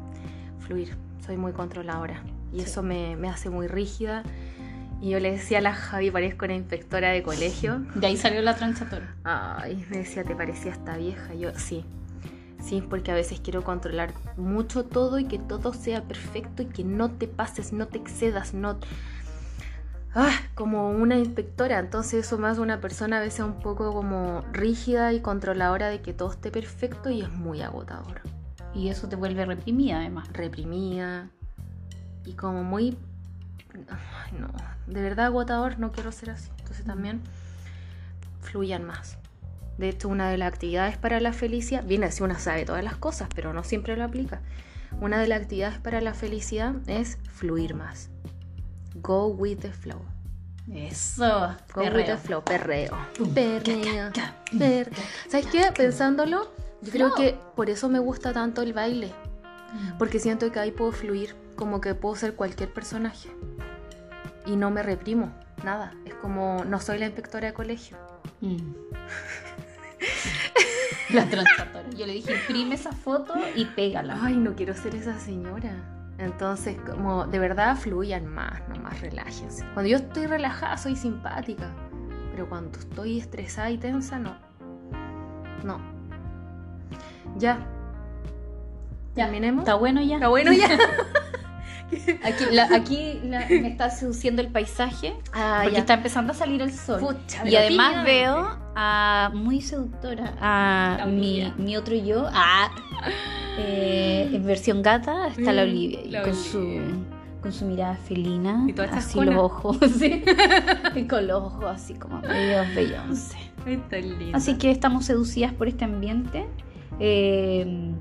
fluir. 0.61 0.97
Soy 1.25 1.37
muy 1.37 1.53
controladora. 1.53 2.23
Y 2.53 2.61
Sí. 2.61 2.67
eso 2.67 2.83
me, 2.83 3.17
me 3.17 3.29
hace 3.29 3.51
muy 3.51 3.67
rígida. 3.69 4.23
Y 5.01 5.11
yo 5.11 5.21
le 5.21 5.31
decía 5.33 5.59
a 5.59 5.61
la 5.63 5.73
Javi, 5.73 6.11
parezco 6.11 6.45
una 6.45 6.55
inspectora 6.55 7.11
de 7.11 7.23
colegio. 7.23 7.79
De 7.95 8.07
ahí 8.07 8.17
salió 8.17 8.43
la 8.43 8.55
transatora. 8.57 9.15
Ay, 9.25 9.85
me 9.91 9.99
decía, 9.99 10.25
¿te 10.25 10.35
parecía 10.35 10.73
esta 10.73 10.97
vieja? 10.97 11.33
Yo, 11.35 11.51
sí. 11.57 11.85
Sí, 12.63 12.83
porque 12.87 13.11
a 13.11 13.15
veces 13.15 13.41
quiero 13.41 13.65
controlar 13.65 14.13
mucho 14.37 14.85
todo 14.85 15.19
y 15.19 15.25
que 15.25 15.39
todo 15.39 15.73
sea 15.73 16.03
perfecto 16.03 16.63
y 16.63 16.67
que 16.67 16.85
no 16.85 17.11
te 17.11 17.27
pases, 17.27 17.73
no 17.73 17.87
te 17.87 17.97
excedas, 17.99 18.53
no... 18.53 18.79
Ah, 20.15 20.33
como 20.57 20.91
una 20.91 21.17
inspectora, 21.17 21.79
entonces 21.79 22.27
eso 22.27 22.37
más 22.37 22.59
una 22.59 22.81
persona 22.81 23.19
a 23.19 23.21
veces 23.21 23.41
un 23.41 23.61
poco 23.61 23.93
como 23.95 24.43
rígida 24.53 25.13
y 25.13 25.21
controladora 25.21 25.89
de 25.89 26.03
que 26.03 26.13
todo 26.13 26.33
esté 26.33 26.51
perfecto 26.51 27.11
y 27.11 27.23
es 27.23 27.31
muy 27.31 27.63
agotador. 27.63 28.21
Y 28.75 28.89
eso 28.89 29.09
te 29.09 29.17
vuelve 29.17 29.45
reprimida 29.45 29.99
además. 30.01 30.29
Reprimida 30.33 31.29
y 32.25 32.33
como 32.35 32.63
muy... 32.65 32.97
Ay, 33.89 34.33
no, 34.39 34.49
de 34.87 35.01
verdad 35.03 35.27
agotador, 35.27 35.79
no 35.79 35.93
quiero 35.93 36.13
ser 36.13 36.31
así. 36.31 36.51
Entonces 36.59 36.85
también 36.85 37.21
fluyan 38.41 38.85
más. 38.85 39.17
De 39.79 39.89
hecho, 39.89 40.09
una 40.09 40.29
de 40.31 40.37
las 40.37 40.53
actividades 40.53 40.97
para 40.99 41.21
la 41.21 41.33
felicidad, 41.33 41.85
viene 41.85 42.07
así 42.07 42.23
una 42.23 42.39
sabe 42.39 42.65
todas 42.65 42.85
las 42.85 42.97
cosas, 42.97 43.29
pero 43.35 43.53
no 43.53 43.65
siempre 43.65 43.97
lo 43.97 44.05
aplica. 44.05 44.41
Una 45.01 45.19
de 45.21 45.29
las 45.29 45.41
actividades 45.43 45.79
para 45.79 46.01
la 46.01 46.15
felicidad 46.15 46.75
es 46.87 47.17
fluir 47.33 47.75
más. 47.75 48.11
Go 48.97 49.29
with 49.29 49.59
the 49.59 49.73
flow. 49.73 50.01
Eso. 50.73 51.57
Go 51.75 51.83
with 51.83 52.05
the 52.07 52.17
flow, 52.17 52.43
perreo. 52.45 52.97
Pum, 53.17 53.33
Perreo. 53.33 54.11
ca, 54.13 54.35
ca, 54.51 54.59
per- 54.59 54.91
¿Sabes 55.29 55.47
qué? 55.47 55.73
Pensándolo, 55.75 56.53
yo 56.83 56.93
creo 56.93 57.15
que 57.15 57.39
por 57.57 57.71
eso 57.71 57.89
me 57.89 57.99
gusta 57.99 58.33
tanto 58.33 58.63
el 58.63 58.73
baile. 58.73 59.13
Porque 59.99 60.19
siento 60.19 60.51
que 60.51 60.59
ahí 60.59 60.73
puedo 60.73 60.91
fluir, 60.91 61.37
como 61.55 61.81
que 61.81 61.95
puedo 61.95 62.17
ser 62.17 62.35
cualquier 62.35 62.73
personaje. 62.73 63.29
Y 64.47 64.57
no 64.57 64.71
me 64.71 64.83
reprimo, 64.83 65.33
nada. 65.63 65.95
Es 66.05 66.15
como, 66.15 66.65
no 66.65 66.81
soy 66.81 66.99
la 66.99 67.07
inspectora 67.07 67.49
de 67.49 67.55
colegio. 67.55 67.97
Mm. 68.41 68.57
La 71.11 71.29
transatora. 71.29 71.91
Yo 71.91 72.07
le 72.07 72.15
dije, 72.15 72.35
imprime 72.35 72.77
esa 72.77 72.93
foto 72.93 73.35
y 73.55 73.65
pégala. 73.65 74.19
Ay, 74.23 74.37
no 74.37 74.55
quiero 74.55 74.75
ser 74.75 74.95
esa 74.95 75.19
señora. 75.19 75.73
Entonces, 76.19 76.77
como 76.87 77.27
de 77.27 77.39
verdad 77.39 77.77
fluyan 77.77 78.27
más, 78.27 78.69
nomás 78.69 79.01
relájense. 79.01 79.65
Cuando 79.75 79.91
yo 79.91 79.97
estoy 79.97 80.27
relajada 80.27 80.77
soy 80.77 80.95
simpática, 80.95 81.71
pero 82.31 82.49
cuando 82.49 82.79
estoy 82.79 83.19
estresada 83.19 83.71
y 83.71 83.79
tensa, 83.79 84.19
no. 84.19 84.37
No. 85.65 85.81
Ya. 87.39 87.59
Ya, 89.17 89.25
¿Terminemos? 89.25 89.63
Está 89.63 89.75
bueno 89.75 90.01
ya. 90.01 90.15
Está 90.17 90.29
bueno 90.29 90.53
ya. 90.53 90.69
Aquí, 92.23 92.45
la- 92.53 92.69
aquí 92.73 93.21
la- 93.25 93.47
me 93.49 93.67
está 93.67 93.91
seduciendo 93.91 94.41
el 94.43 94.49
paisaje. 94.49 95.13
Ah, 95.33 95.59
porque 95.65 95.75
ya. 95.75 95.81
está 95.81 95.95
empezando 95.95 96.33
a 96.33 96.37
salir 96.37 96.63
el 96.63 96.73
sol. 96.73 97.01
Pucha, 97.01 97.49
y 97.49 97.57
además 97.57 98.05
veo 98.05 98.57
a 98.77 99.33
muy 99.35 99.61
seductora 99.61 100.35
a 100.41 101.05
mi, 101.09 101.53
mi 101.59 101.77
otro 101.77 101.97
yo. 101.97 102.29
A, 102.33 102.71
eh, 103.59 104.31
en 104.33 104.45
versión 104.47 104.83
gata 104.83 105.27
está 105.29 105.53
la 105.53 105.65
Mm, 105.65 105.69
Olivia. 105.69 106.01
la 106.07 106.23
con, 106.23 106.31
Olivia. 106.31 106.45
Su, 106.53 107.41
con 107.43 107.53
su 107.53 107.65
mirada 107.65 107.97
felina. 107.97 108.65
Y 108.69 108.73
toda 108.73 108.89
así 108.97 109.21
los 109.21 109.35
ojos. 109.35 109.77
sí. 109.99 110.23
y 110.95 111.03
con 111.09 111.27
los 111.27 111.43
ojos 111.43 111.65
así 111.67 111.95
como 111.95 112.21
medio 112.21 112.63
Beyoncé. 112.73 113.37
Así 114.33 114.57
que 114.59 114.71
estamos 114.71 115.07
seducidas 115.07 115.53
por 115.53 115.67
este 115.67 115.85
ambiente. 115.85 116.47
Eh, 117.01 117.93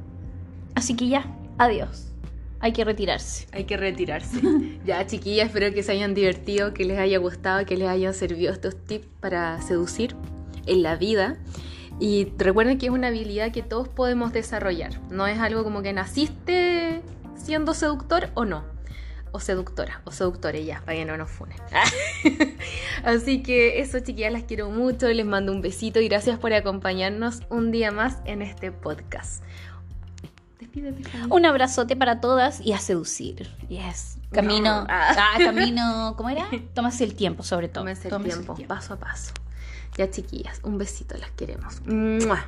así 0.76 0.96
que 0.96 1.08
ya, 1.08 1.26
adiós. 1.58 2.10
Hay 2.62 2.74
que 2.74 2.84
retirarse. 2.84 3.48
Hay 3.54 3.64
que 3.64 3.78
retirarse. 3.78 4.42
ya, 4.86 5.06
chiquillas, 5.08 5.48
espero 5.48 5.74
que 5.74 5.82
se 5.82 5.94
hayan 5.94 6.14
divertido, 6.14 6.74
que 6.74 6.84
les 6.84 7.00
haya 7.00 7.18
gustado, 7.18 7.66
que 7.66 7.78
les 7.78 7.88
hayan 7.88 8.14
servido 8.14 8.52
estos 8.52 8.76
tips 8.76 9.08
para 9.22 9.62
seducir 9.62 10.16
en 10.66 10.84
la 10.84 10.96
vida. 10.98 11.38
Y 12.00 12.32
recuerden 12.38 12.78
que 12.78 12.88
es 12.88 12.92
una 12.92 13.08
habilidad 13.08 13.52
que 13.52 13.64
todos 13.64 13.88
podemos 13.88 14.32
desarrollar. 14.34 15.00
No 15.10 15.28
es 15.28 15.40
algo 15.40 15.64
como 15.64 15.82
que 15.82 15.94
naciste 15.94 17.02
siendo 17.36 17.74
seductor 17.74 18.30
o 18.36 18.46
no. 18.46 18.64
O 19.32 19.40
seductora, 19.40 20.02
o 20.06 20.12
seductores 20.12 20.66
ya, 20.66 20.82
para 20.82 20.98
que 20.98 21.06
no 21.06 21.16
nos 21.18 21.30
funen. 21.30 21.58
Así 23.04 23.44
que 23.44 23.80
eso, 23.80 24.00
chiquillas, 24.00 24.34
las 24.34 24.44
quiero 24.44 24.70
mucho. 24.70 25.08
Les 25.08 25.26
mando 25.26 25.52
un 25.52 25.62
besito 25.62 26.00
y 26.00 26.08
gracias 26.08 26.40
por 26.40 26.54
acompañarnos 26.54 27.42
un 27.50 27.72
día 27.72 27.92
más 27.92 28.18
en 28.26 28.42
este 28.42 28.72
podcast. 28.72 29.44
Despídete. 30.60 31.04
Un 31.30 31.46
abrazote 31.46 31.96
para 31.96 32.22
todas 32.22 32.60
y 32.62 32.74
a 32.74 32.80
seducir. 32.80 33.50
Yes. 33.70 34.18
Camino. 34.32 34.86
Ah. 34.90 35.16
Ah, 35.18 35.38
camino. 35.44 36.16
¿Cómo 36.18 36.30
era? 36.30 36.48
Tómase 36.74 37.04
el 37.04 37.16
tiempo, 37.16 37.44
sobre 37.44 37.68
todo. 37.68 37.84
Tómense 37.84 38.10
el 38.10 38.24
tiempo, 38.24 38.58
paso 38.68 38.94
a 38.94 38.98
paso. 38.98 39.34
Ya 39.98 40.10
chiquillas, 40.10 40.60
un 40.64 40.78
besito, 40.78 41.18
las 41.18 41.32
queremos. 41.32 41.82
¡Mua! 41.86 42.48